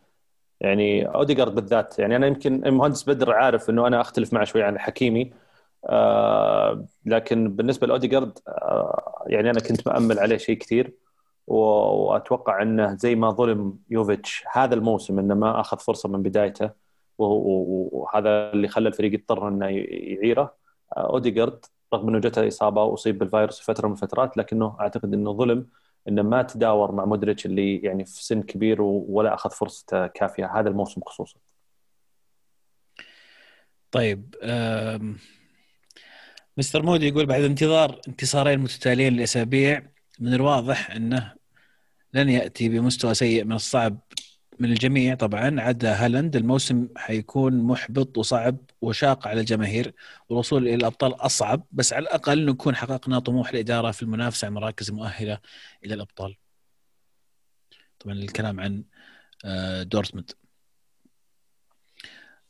يعني 0.61 1.07
اوديجارد 1.07 1.55
بالذات 1.55 1.99
يعني 1.99 2.17
أنا 2.17 2.27
يمكن 2.27 2.67
المهندس 2.67 3.05
بدر 3.09 3.33
عارف 3.33 3.71
إنه 3.71 3.87
أنا 3.87 4.01
أختلف 4.01 4.33
معه 4.33 4.45
شوي 4.45 4.63
عن 4.63 4.79
حكيمي. 4.79 5.33
آه 5.87 6.87
لكن 7.07 7.57
بالنسبة 7.57 7.87
لاوديجارد 7.87 8.39
آه 8.49 9.25
يعني 9.27 9.51
أنا 9.51 9.61
كنت 9.61 9.89
مأمل 9.89 10.19
عليه 10.19 10.37
شيء 10.37 10.59
كثير. 10.59 10.93
وأتوقع 11.47 12.63
إنه 12.63 12.95
زي 12.95 13.15
ما 13.15 13.31
ظلم 13.31 13.79
يوفيتش 13.91 14.45
هذا 14.53 14.75
الموسم 14.75 15.19
إنه 15.19 15.35
ما 15.35 15.61
أخذ 15.61 15.79
فرصة 15.79 16.09
من 16.09 16.23
بدايته 16.23 16.71
وهذا 17.19 18.53
اللي 18.53 18.69
خلى 18.69 18.89
الفريق 18.89 19.15
يضطر 19.15 19.49
إنه 19.49 19.67
يعيره 19.67 20.55
اوديجارد 20.97 21.65
رغم 21.95 22.09
إنه 22.09 22.19
جته 22.19 22.49
إصابة 22.49 22.85
وأصيب 22.85 23.19
بالفيروس 23.19 23.59
في 23.59 23.65
فترة 23.65 23.87
من 23.87 23.93
الفترات 23.93 24.37
لكنه 24.37 24.77
أعتقد 24.81 25.15
إنه 25.15 25.33
ظلم 25.33 25.67
إنه 26.09 26.23
ما 26.23 26.43
تداور 26.43 26.93
مع 26.93 27.05
مودريتش 27.05 27.47
اللي 27.47 27.77
يعني 27.77 28.05
في 28.05 28.25
سن 28.25 28.43
كبير 28.43 28.83
ولا 28.83 29.35
أخذ 29.35 29.51
فرصته 29.51 30.07
كافية 30.07 30.59
هذا 30.61 30.69
الموسم 30.69 31.01
خصوصا. 31.07 31.39
طيب 33.91 34.35
مستر 36.57 36.83
مودي 36.83 37.09
يقول 37.09 37.27
بعد 37.27 37.43
انتظار 37.43 38.01
انتصارين 38.09 38.59
متتاليين 38.59 39.17
لأسابيع 39.17 39.92
من 40.21 40.35
الواضح 40.35 40.91
أنه 40.91 41.35
لن 42.15 42.29
يأتي 42.29 42.69
بمستوى 42.69 43.15
سيء 43.15 43.45
من 43.45 43.53
الصعب 43.53 43.99
من 44.59 44.73
الجميع 44.73 45.15
طبعا 45.15 45.61
عدا 45.61 46.05
هالاند 46.05 46.37
الموسم 46.37 46.89
حيكون 46.97 47.63
محبط 47.63 48.19
وصعب 48.19 48.57
وشاق 48.81 49.29
على 49.29 49.41
الجماهير 49.41 49.95
والوصول 50.29 50.63
إلى 50.67 50.75
الأبطال 50.75 51.15
أصعب 51.15 51.67
بس 51.73 51.93
على 51.93 52.03
الأقل 52.03 52.47
نكون 52.47 52.77
حققنا 52.77 53.19
طموح 53.19 53.49
الإدارة 53.49 53.91
في 53.91 54.03
المنافسة 54.03 54.47
على 54.47 54.51
المراكز 54.51 54.89
المؤهلة 54.91 55.39
إلى 55.85 55.95
الأبطال. 55.95 56.37
طبعا 57.99 58.15
الكلام 58.15 58.61
عن 58.61 58.85
آه، 59.45 59.83
دورتموند. 59.83 60.31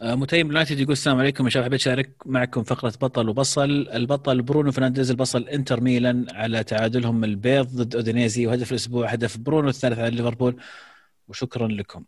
آه، 0.03 0.15
متيم 0.15 0.47
يونايتد 0.47 0.81
يقول 0.81 0.93
السلام 0.93 1.19
عليكم. 1.19 1.45
يا 1.45 1.51
شباب 1.51 1.65
حبيت 1.65 1.81
أشارك 1.81 2.11
معكم 2.27 2.63
فقرة 2.63 2.93
بطل 3.03 3.29
وبصل. 3.29 3.71
البطل 3.71 4.43
برونو 4.43 4.73
فرنانديز 4.73 5.11
البصل 5.11 5.49
إنتر 5.49 5.81
ميلان 5.81 6.27
على 6.31 6.65
تعادلهم 6.65 7.25
البيض 7.25 7.67
ضد 7.77 7.97
أودينيزي. 7.97 8.47
وهدف 8.47 8.71
الأسبوع 8.71 9.09
هدف 9.09 9.39
برونو 9.39 9.69
الثالث 9.69 9.99
على 9.99 10.11
ليفربول. 10.17 10.57
وشكرا 11.29 11.69
لكم. 11.69 12.05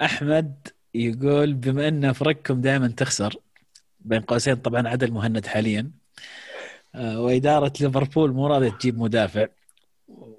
أحمد 0.00 0.68
يقول 0.94 1.54
بما 1.54 1.88
أن 1.88 2.12
فرقكم 2.12 2.60
دائما 2.60 2.88
تخسر 2.88 3.36
بين 4.00 4.20
قوسين 4.20 4.56
طبعا 4.56 4.88
عدا 4.88 5.06
المهند 5.06 5.46
حاليا. 5.46 5.90
آه، 6.94 7.20
وإدارة 7.20 7.72
ليفربول 7.80 8.32
مو 8.32 8.46
راضية 8.46 8.68
تجيب 8.70 8.98
مدافع. 8.98 9.46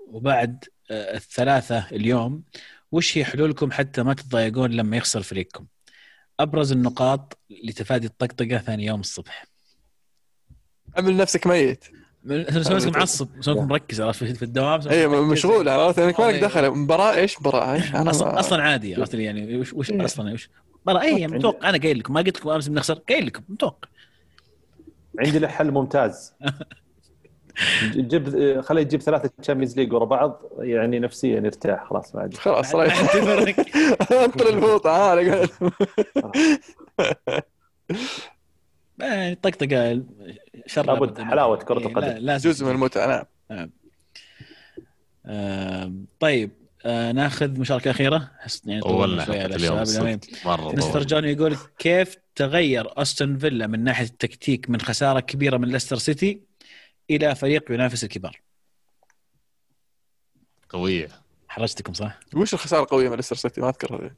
وبعد 0.08 0.66
الثلاثة 0.92 1.88
اليوم 1.92 2.44
وش 2.92 3.18
هي 3.18 3.26
حلولكم 3.26 3.72
حتى 3.72 4.04
ما 4.04 4.14
تتضايقون 4.14 4.72
لما 4.72 4.98
يخسر 4.98 5.22
فريقكم؟ 5.22 5.66
أبرز 6.40 6.72
النقاط 6.72 7.40
لتفادي 7.64 8.08
الطقطقة 8.08 8.58
ثاني 8.58 8.86
يوم 8.86 9.00
الصبح. 9.00 9.46
عمل 10.98 11.18
نفسك 11.18 11.48
ميت. 11.48 11.86
سويتك 12.62 12.98
معصب 12.98 13.28
سويتك 13.40 13.62
مركز 13.62 14.02
عرفت؟ 14.02 14.24
في 14.24 14.44
الدوام 14.44 14.88
اي 14.88 15.08
مشغول 15.08 15.70
عرفت؟ 15.70 16.00
انك 16.00 16.20
ما 16.20 16.26
لك 16.26 16.34
إيه. 16.34 16.42
دخل. 16.42 16.70
مباراة 16.70 17.16
إيش؟ 17.16 17.40
مباراة 17.40 17.74
إيش؟ 17.74 17.96
أنا 17.96 18.10
أصلا 18.40 18.64
عادي 18.64 18.96
عرفت 18.96 19.16
لي 19.16 19.24
يعني؟ 19.24 19.58
وش, 19.58 19.74
وش 19.74 19.92
إيه. 19.92 20.06
أصلا 20.06 20.34
وش؟ 20.34 20.50
مرة 20.88 21.02
اي 21.02 21.20
يعني 21.20 21.38
متوقع. 21.38 21.70
أنا 21.70 21.78
قايل 21.78 22.00
لكم 22.00 22.14
ما 22.14 22.22
قلت 22.22 22.40
لكم 22.40 22.50
أمس 22.50 22.68
بنخسر 22.68 22.94
قايل 22.94 23.26
لكم 23.26 23.44
متوقع. 23.50 23.90
عندي 25.20 25.40
له 25.40 25.48
حل 25.48 25.72
ممتاز. 25.72 26.34
جيب 27.95 28.61
خليه 28.61 28.82
يجيب 28.82 29.02
ثلاثة 29.02 29.30
Champions 29.41 29.78
League 29.78 29.94
ورا 29.94 30.06
بعض 30.06 30.41
يعني 30.60 30.99
نفسيا 30.99 31.36
يرتاح 31.36 31.90
خلاص 31.90 32.15
ما 32.15 32.22
عاد 32.22 32.34
خلاص 32.34 32.76
رايح 32.76 32.99
انطر 34.26 34.49
الفوطه 34.49 34.90
ها 34.90 35.15
طقطقة 39.34 40.03
شر 40.68 40.86
لابد 40.86 41.10
أبداً. 41.10 41.26
حلاوة 41.26 41.57
كرة 41.57 41.80
إيه، 41.80 41.86
القدم. 41.86 42.38
جزء 42.38 42.65
من 42.65 42.72
المتعة 42.72 43.28
نعم 43.52 43.69
آه، 45.26 45.94
طيب 46.19 46.52
آه، 46.86 47.11
ناخذ 47.11 47.60
مشاركة 47.60 47.91
أخيرة 47.91 48.32
يعني 48.65 48.82
حلقه 49.22 49.45
اليوم. 49.45 50.19
مرة 50.45 50.76
مستر 50.76 50.91
طول. 50.94 51.06
جون 51.06 51.26
يقول 51.26 51.56
كيف 51.78 52.18
تغير 52.36 53.02
أستون 53.02 53.38
فيلا 53.38 53.68
من 53.68 53.84
ناحية 53.84 54.06
التكتيك 54.06 54.69
من 54.69 54.82
خسارة 54.82 55.19
كبيرة 55.19 55.57
من 55.57 55.68
ليستر 55.68 55.98
سيتي 55.98 56.41
إلى 57.16 57.36
فريق 57.36 57.72
ينافس 57.72 58.04
الكبار. 58.04 58.42
قوية. 60.70 61.08
حرجتكم 61.48 61.94
صح؟ 61.94 62.20
وش 62.36 62.54
الخسارة 62.54 62.82
القوية 62.82 63.10
من 63.10 63.16
ليستر 63.16 63.36
سيتي؟ 63.36 63.62
ما 63.62 63.70
اذكر 63.70 63.96
هذه 63.96 64.12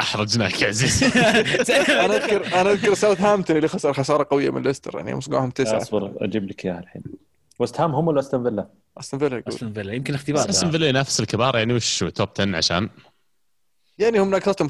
أحرجناك 0.00 0.62
يا 0.62 0.68
عزيز 0.68 1.04
أنا 1.04 2.16
اذكر 2.16 2.60
أنا 2.60 2.70
أذكر 2.70 2.94
ساوثهامبتون 2.94 3.56
اللي 3.56 3.68
خسر 3.68 3.92
خسارة 3.92 4.26
قوية 4.30 4.50
من 4.50 4.62
ليستر 4.62 4.96
يعني 4.96 5.14
مصقعهم 5.14 5.50
تسعة. 5.50 5.76
أصبر 5.76 6.12
أجيب 6.16 6.48
لك 6.48 6.64
إياها 6.66 6.78
الحين. 6.78 7.02
وست 7.58 7.80
هام 7.80 7.94
هم 7.94 8.08
ولا 8.08 8.20
استون 8.20 8.42
فيلا؟ 8.42 8.68
استون 9.00 9.20
فيلا 9.20 9.42
استون 9.48 9.72
فيلا 9.72 9.92
يمكن 9.92 10.14
اختبار. 10.14 10.48
استون 10.50 10.70
فيلا 10.70 10.88
ينافس 10.88 11.20
الكبار 11.20 11.56
يعني 11.56 11.72
وش 11.72 11.98
توب 11.98 12.28
10 12.38 12.56
عشان؟ 12.56 12.90
يعني 13.98 14.20
هم 14.20 14.30
ناقصتهم 14.30 14.68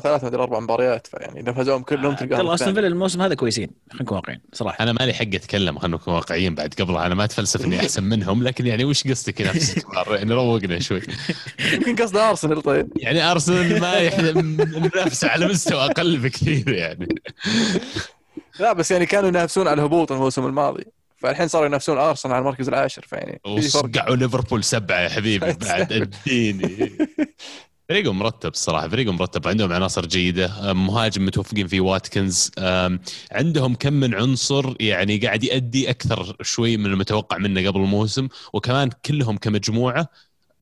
ثلاث 0.00 0.24
مدري 0.24 0.42
أربع 0.42 0.60
مباريات 0.60 1.06
فيعني 1.06 1.40
إذا 1.40 1.52
فازوهم 1.52 1.82
كلهم 1.82 2.04
والله 2.04 2.16
تلقاهم 2.18 2.40
استون 2.40 2.52
الثاني. 2.52 2.74
فيلا 2.74 2.86
الموسم 2.86 3.22
هذا 3.22 3.34
كويسين 3.34 3.70
خلينا 3.90 4.02
نكون 4.02 4.16
واقعيين 4.16 4.40
صراحة. 4.52 4.82
أنا 4.82 4.92
مالي 4.92 5.12
حق 5.14 5.22
أتكلم 5.22 5.78
خلينا 5.78 5.96
نكون 5.96 6.14
واقعيين 6.14 6.54
بعد 6.54 6.74
قبلها 6.80 7.06
أنا 7.06 7.14
ما 7.14 7.24
أتفلسف 7.24 7.64
إني 7.64 7.80
أحسن 7.80 8.04
منهم 8.04 8.42
لكن 8.42 8.66
يعني 8.66 8.84
وش 8.84 9.08
قصدك 9.08 9.40
ينافس 9.40 9.76
الكبار 9.76 10.16
يعني 10.16 10.34
روقنا 10.34 10.78
شوي. 10.78 11.02
يمكن 11.72 11.96
قصد 11.96 12.16
أرسنال 12.16 12.62
طيب. 12.62 12.88
يعني 12.96 13.22
أرسنال 13.30 13.80
ما 13.80 13.94
يحلم 13.94 14.46
منافسة 14.56 15.28
على 15.28 15.46
مستوى 15.46 15.84
أقل 15.84 16.16
بكثير 16.16 16.68
يعني. 16.72 17.08
لا 18.60 18.72
بس 18.72 18.90
يعني 18.90 19.06
كانوا 19.06 19.28
ينافسون 19.28 19.68
على 19.68 19.80
الهبوط 19.80 20.12
الموسم 20.12 20.46
الماضي 20.46 20.84
فالحين 21.16 21.48
صاروا 21.48 21.66
ينافسون 21.66 21.98
أرسنال 21.98 22.34
على 22.34 22.42
المركز 22.42 22.68
العاشر 22.68 23.02
فيعني 23.08 23.40
وصقعوا 23.46 24.16
ليفربول 24.16 24.64
سبعة 24.64 25.00
يا 25.00 25.08
حبيبي 25.08 25.52
بعد 25.68 25.92
اديني 25.92 26.92
فريقهم 27.92 28.18
مرتب 28.18 28.50
الصراحه 28.50 28.88
فريقهم 28.88 29.16
مرتب 29.16 29.48
عندهم 29.48 29.72
عناصر 29.72 30.06
جيدة 30.06 30.72
مهاجم 30.72 31.26
متوفقين 31.26 31.66
فيه 31.66 31.80
واتكنز 31.80 32.50
عندهم 33.32 33.74
كم 33.74 33.92
من 33.92 34.14
عنصر 34.14 34.74
يعني 34.80 35.18
قاعد 35.18 35.44
يأدي 35.44 35.90
أكثر 35.90 36.36
شوي 36.42 36.76
من 36.76 36.86
المتوقع 36.86 37.38
منه 37.38 37.68
قبل 37.68 37.80
الموسم 37.80 38.28
وكمان 38.52 38.90
كلهم 39.06 39.36
كمجموعة 39.36 40.08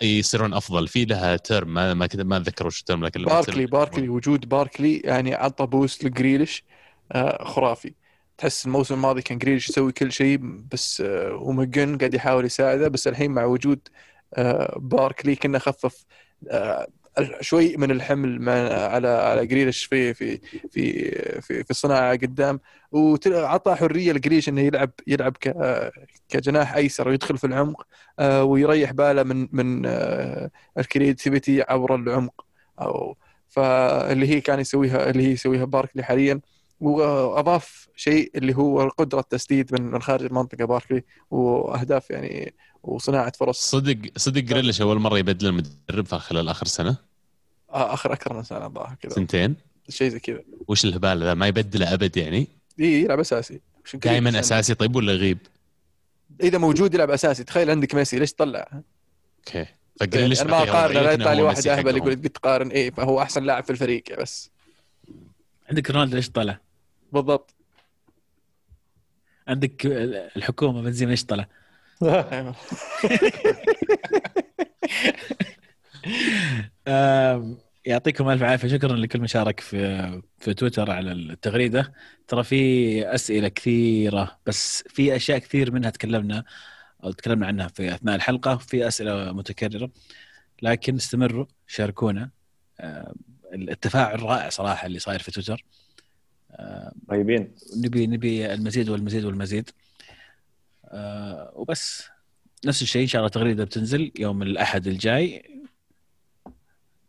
يصيرون 0.03 0.55
أفضل. 0.55 0.89
في 0.89 1.05
لها 1.05 1.37
ترم 1.37 1.75
ما 1.75 1.95
ما 1.95 2.07
كنت 2.07 2.21
ما 2.21 2.37
أتذكر 2.37 2.67
وش 2.67 2.81
الترم 2.81 3.05
لكن 3.05 3.25
باركلي 3.25 3.67
باركلي 3.67 4.09
وجود 4.09 4.49
باركلي 4.49 4.97
يعني 4.97 5.35
عطى 5.35 5.67
boost 5.67 6.05
لجريليش 6.05 6.65
آه، 7.13 7.45
خرافي. 7.45 7.95
تحس 8.39 8.67
الموسم 8.67 8.95
الماضي 8.95 9.23
كان 9.23 9.39
جريليش 9.39 9.69
يسوي 9.69 9.93
كل 9.93 10.13
شيء 10.13 10.39
بس 10.73 11.01
آه، 11.01 11.35
وماكجين 11.35 11.99
قاعد 11.99 12.15
يحاول 12.15 12.45
يساعده 12.45 12.89
بس 12.89 13.09
الحين 13.09 13.31
مع 13.31 13.45
وجود 13.45 13.89
آه، 14.35 14.79
باركلي 14.79 15.37
كأنه 15.37 15.59
خفف 15.59 16.05
آه، 16.51 16.87
شوي 17.41 17.77
من 17.77 17.91
الحمل 17.91 18.49
على 18.73 19.09
على 19.09 19.47
جريليش 19.47 19.85
في 19.85 20.15
في 20.15 20.39
في 20.71 21.11
في, 21.41 21.65
في 21.65 21.71
الصناعة 21.71 22.13
قدام. 22.13 22.61
وعطى 22.93 23.75
حرية 23.75 24.13
لجريليش 24.13 24.49
إنه 24.49 24.61
يلعب 24.61 24.91
يلعب 25.07 25.37
كجناح 26.29 26.75
أيسر 26.75 27.09
ويدخل 27.09 27.39
في 27.39 27.47
العمق 27.47 27.87
آه، 28.19 28.45
ويريح 28.45 28.93
باله 28.93 29.23
من 29.23 29.49
من 29.53 29.87
آه، 29.87 30.51
ال 30.79 30.86
creativity 30.86 31.63
عبر 31.63 31.95
العمق. 31.95 32.45
أو 32.81 33.17
فاللي 33.49 34.29
هي 34.29 34.41
كان 34.41 34.61
يسويها 34.61 35.11
اللي 35.11 35.23
هي 35.29 35.33
يسويها 35.33 35.65
باركلي 35.65 36.03
حاليا. 36.03 36.41
وأضاف 36.81 37.89
شيء 38.01 38.31
اللي 38.35 38.57
هو 38.57 38.89
قدره 38.89 39.21
التسديد 39.21 39.75
من 39.75 39.83
من 39.91 40.03
خارج 40.03 40.25
المنطقة 40.25 40.65
باركلي 40.65 41.05
وأهداف 41.31 42.11
يعني 42.11 42.55
وصناعة 42.83 43.33
فرص. 43.39 43.71
صدق 43.71 43.97
صدق 44.17 44.41
جريليش 44.41 44.81
أول 44.81 44.99
مرة 44.99 45.19
يبدل 45.19 45.47
المدرب 45.47 46.07
في 46.07 46.19
خلال 46.19 46.49
آخر 46.49 46.67
سنة؟ 46.67 46.97
آه، 47.71 47.95
آخر 47.95 48.13
أكثر 48.13 48.35
من 48.35 48.43
سنة 48.43 48.67
الظاهر 48.67 48.95
كذا. 49.03 49.13
سنتين؟ 49.13 49.57
شيء 49.89 50.09
زي 50.09 50.19
كذا. 50.19 50.43
وش 50.69 50.85
الهبال 50.85 51.23
ذا 51.23 51.35
ما 51.35 51.47
يبدله 51.47 51.95
أبد 51.95 52.17
يعني؟ 52.17 52.49
إي 52.81 53.03
يلعب 53.03 53.21
أساسي. 53.21 53.61
دائما 53.95 54.41
أساسي 54.41 54.75
طيب 54.75 54.97
ولا 54.97 55.13
يغيب 55.13 55.39
إذا 56.43 56.59
موجود 56.59 56.95
يلعب 56.95 57.11
أساسي 57.11 57.45
تخيل 57.45 57.71
عندك 57.71 57.95
ميسي 57.95 58.19
ليش 58.19 58.33
تطلع؟ 58.33 58.83
أوكي. 59.39 59.67
فجريليش 60.01 60.43
ما 60.43 60.63
أقارن 60.63 60.95
لا 60.95 61.13
يطلع 61.13 61.33
لي 61.33 61.43
واحد 61.43 61.67
أهبل. 61.67 61.97
يقول 61.97 62.17
تقارن 62.17 62.69
إيه 62.69 62.91
فهو 62.91 63.23
أحسن 63.23 63.43
لاعب 63.43 63.65
في 63.65 63.71
الفريق 63.71 64.21
بس. 64.21 64.51
عندك 65.71 65.91
رونالدو 65.91 66.17
ليش 66.17 66.31
طلع؟ 66.31 66.59
بالضبط. 67.13 67.55
عندك 69.51 69.87
الحكومة 70.37 70.83
طلع؟ 71.25 71.49
أيوة. 72.03 72.55
آم، 76.89 77.59
يعطيكم 77.85 78.29
ألف 78.29 78.43
عافية 78.43 78.69
شكرا 78.69 78.97
لكل 78.97 79.21
من 79.21 79.27
شارك 79.27 79.61
في 79.61 80.23
في 80.39 80.55
تويتر 80.55 80.91
على 80.91 81.13
التغريدة 81.13 81.93
ترى 82.29 82.45
في 82.45 83.15
أسئلة 83.15 83.49
كثيرة 83.49 84.39
بس 84.47 84.85
في 84.89 85.17
أشياء 85.17 85.39
كثير 85.39 85.73
منها 85.73 85.91
تكلمنا 85.91 86.45
أو 87.05 87.13
تكلمنا 87.13 87.47
عنها 87.47 87.69
في 87.69 87.95
أثناء 87.95 88.15
الحلقة 88.17 88.57
في 88.57 88.89
أسئلة 88.89 89.33
متكررة 89.33 89.91
لكن 90.63 90.95
استمروا 90.97 91.47
شاركونا 91.67 92.31
آم، 92.81 93.15
التفاعل 93.55 94.23
رائع 94.23 94.49
صراحة 94.49 94.87
اللي 94.87 94.99
صاير 94.99 95.19
في 95.21 95.31
تويتر 95.31 95.65
طيبين. 97.09 97.55
نبي 97.77 98.07
نبي 98.07 98.55
المزيد 98.55 98.89
والمزيد 98.89 99.25
والمزيد. 99.25 99.71
آه 100.85 101.53
وبس. 101.55 102.09
نفس 102.67 102.83
الشيء 102.83 103.03
إن 103.03 103.07
شاء 103.07 103.21
الله 103.21 103.29
تغريدة 103.29 103.65
بتنزل 103.65 104.13
يوم 104.19 104.43
الأحد 104.43 104.87
الجاي. 104.87 105.61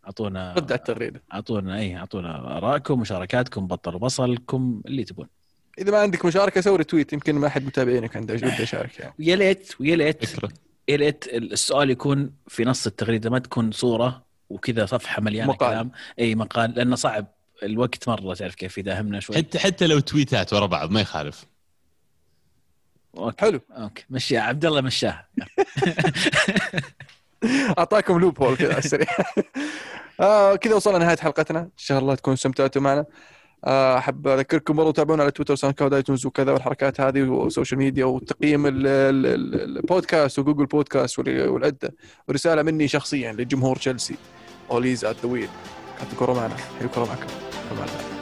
اعطونا 0.06 0.54
رد 0.54 0.72
على 0.72 0.80
التغريدة. 0.80 1.22
اعطونا 1.34 1.78
اي 1.78 1.98
أعطونا 1.98 2.58
آرائكم 2.58 3.00
مشاركاتكم 3.00 3.68
بطل 3.68 4.00
بصلكم 4.00 4.82
اللي 4.86 5.04
تبون. 5.04 5.28
إذا 5.80 5.92
ما 5.92 5.98
عندك 5.98 6.26
مشاركة 6.26 6.62
سوي 6.62 6.84
tweet 6.84 7.14
يمكن 7.14 7.36
ما 7.36 7.48
أحد 7.48 7.66
متابعينك 7.66 8.18
عنده 8.18 8.34
ود 8.34 8.44
يشارك 8.44 9.00
يعني؟ 9.00 9.14
يا 9.20 9.36
ليت 9.36 9.74
ويا 9.80 9.96
ليت 9.96 10.24
يا 10.90 10.98
ليت 10.98 11.28
السؤال 11.28 11.90
يكون 11.90 12.34
في 12.48 12.64
نص 12.64 12.88
التغريدة 12.88 13.30
ما 13.30 13.40
تكون 13.40 13.72
صورة 13.72 14.26
وكذا 14.50 14.86
صفحة 14.86 15.22
مليانة 15.22 15.52
مقال. 15.52 15.70
كلام. 15.70 15.92
اي 16.20 16.36
مقال 16.36 16.72
لأنه 16.72 16.96
صعب. 16.96 17.28
الوقت 17.64 18.10
مرة 18.10 18.34
تعرف 18.34 18.56
كيف 18.56 18.78
يداهمنا 18.78 19.20
شوي. 19.20 19.38
حتى 19.38 19.60
حتى 19.60 19.88
لو 19.88 20.00
تويتات 20.00 20.54
ورا 20.54 20.66
بعض 20.66 20.92
ما 20.92 21.02
يخالف. 21.02 21.46
okay. 23.18 23.42
حلو. 23.42 23.60
okay. 23.72 24.06
مشي. 24.10 24.38
عبد 24.38 24.66
الله 24.66 24.82
مشاها 24.82 25.28
أعطاكم 27.78 28.20
loophole 28.20 28.58
كذا 28.58 28.70
على 28.70 28.78
السريع. 28.78 29.08
آه 30.20 30.56
كذا 30.56 30.76
وصلنا 30.76 30.98
لنهاية 30.98 31.18
حلقتنا. 31.18 31.60
إن 31.60 31.70
شاء 31.78 32.00
الله 32.00 32.16
تكونوا 32.16 32.36
استمتعتوا 32.36 32.82
معنا. 32.82 33.06
آه، 33.66 33.98
أحب 33.98 34.28
أذكركم 34.28 34.76
برضو 34.76 34.92
تابعونا 34.92 35.24
على 35.24 35.32
تويتر 35.32 35.56
SoundCloud 35.56 35.94
iTunes 35.94 36.26
وكذا 36.26 36.52
والحركات 36.52 37.02
هذه 37.02 37.22
وال 37.22 37.36
social 37.36 37.80
media 37.80 38.06
وتقييم 38.06 38.66
ال- 38.68 38.88
ال- 38.88 39.26
ال- 39.26 39.78
البودكاست 39.78 40.40
و 40.40 40.43
Google 40.43 40.66
Podcasts 40.66 41.20
وال- 41.20 41.50
والعدة. 41.50 41.96
ورساله 42.28 42.62
مني 42.62 42.88
شخصيا 42.88 43.34
لجمهور 43.34 43.76
تشيلسي. 43.76 44.16
Ole's 44.72 45.06
at 45.06 45.16
the 45.26 45.32
wheel 45.32 45.50
كانت 46.00 46.14
الكره 46.14 46.34
معنا. 46.34 46.56
حيو 46.58 46.88
الكره 46.88 47.06
معكم. 47.06 47.51
في 47.72 47.78
أمان 47.78 47.90
الله. 47.90 48.21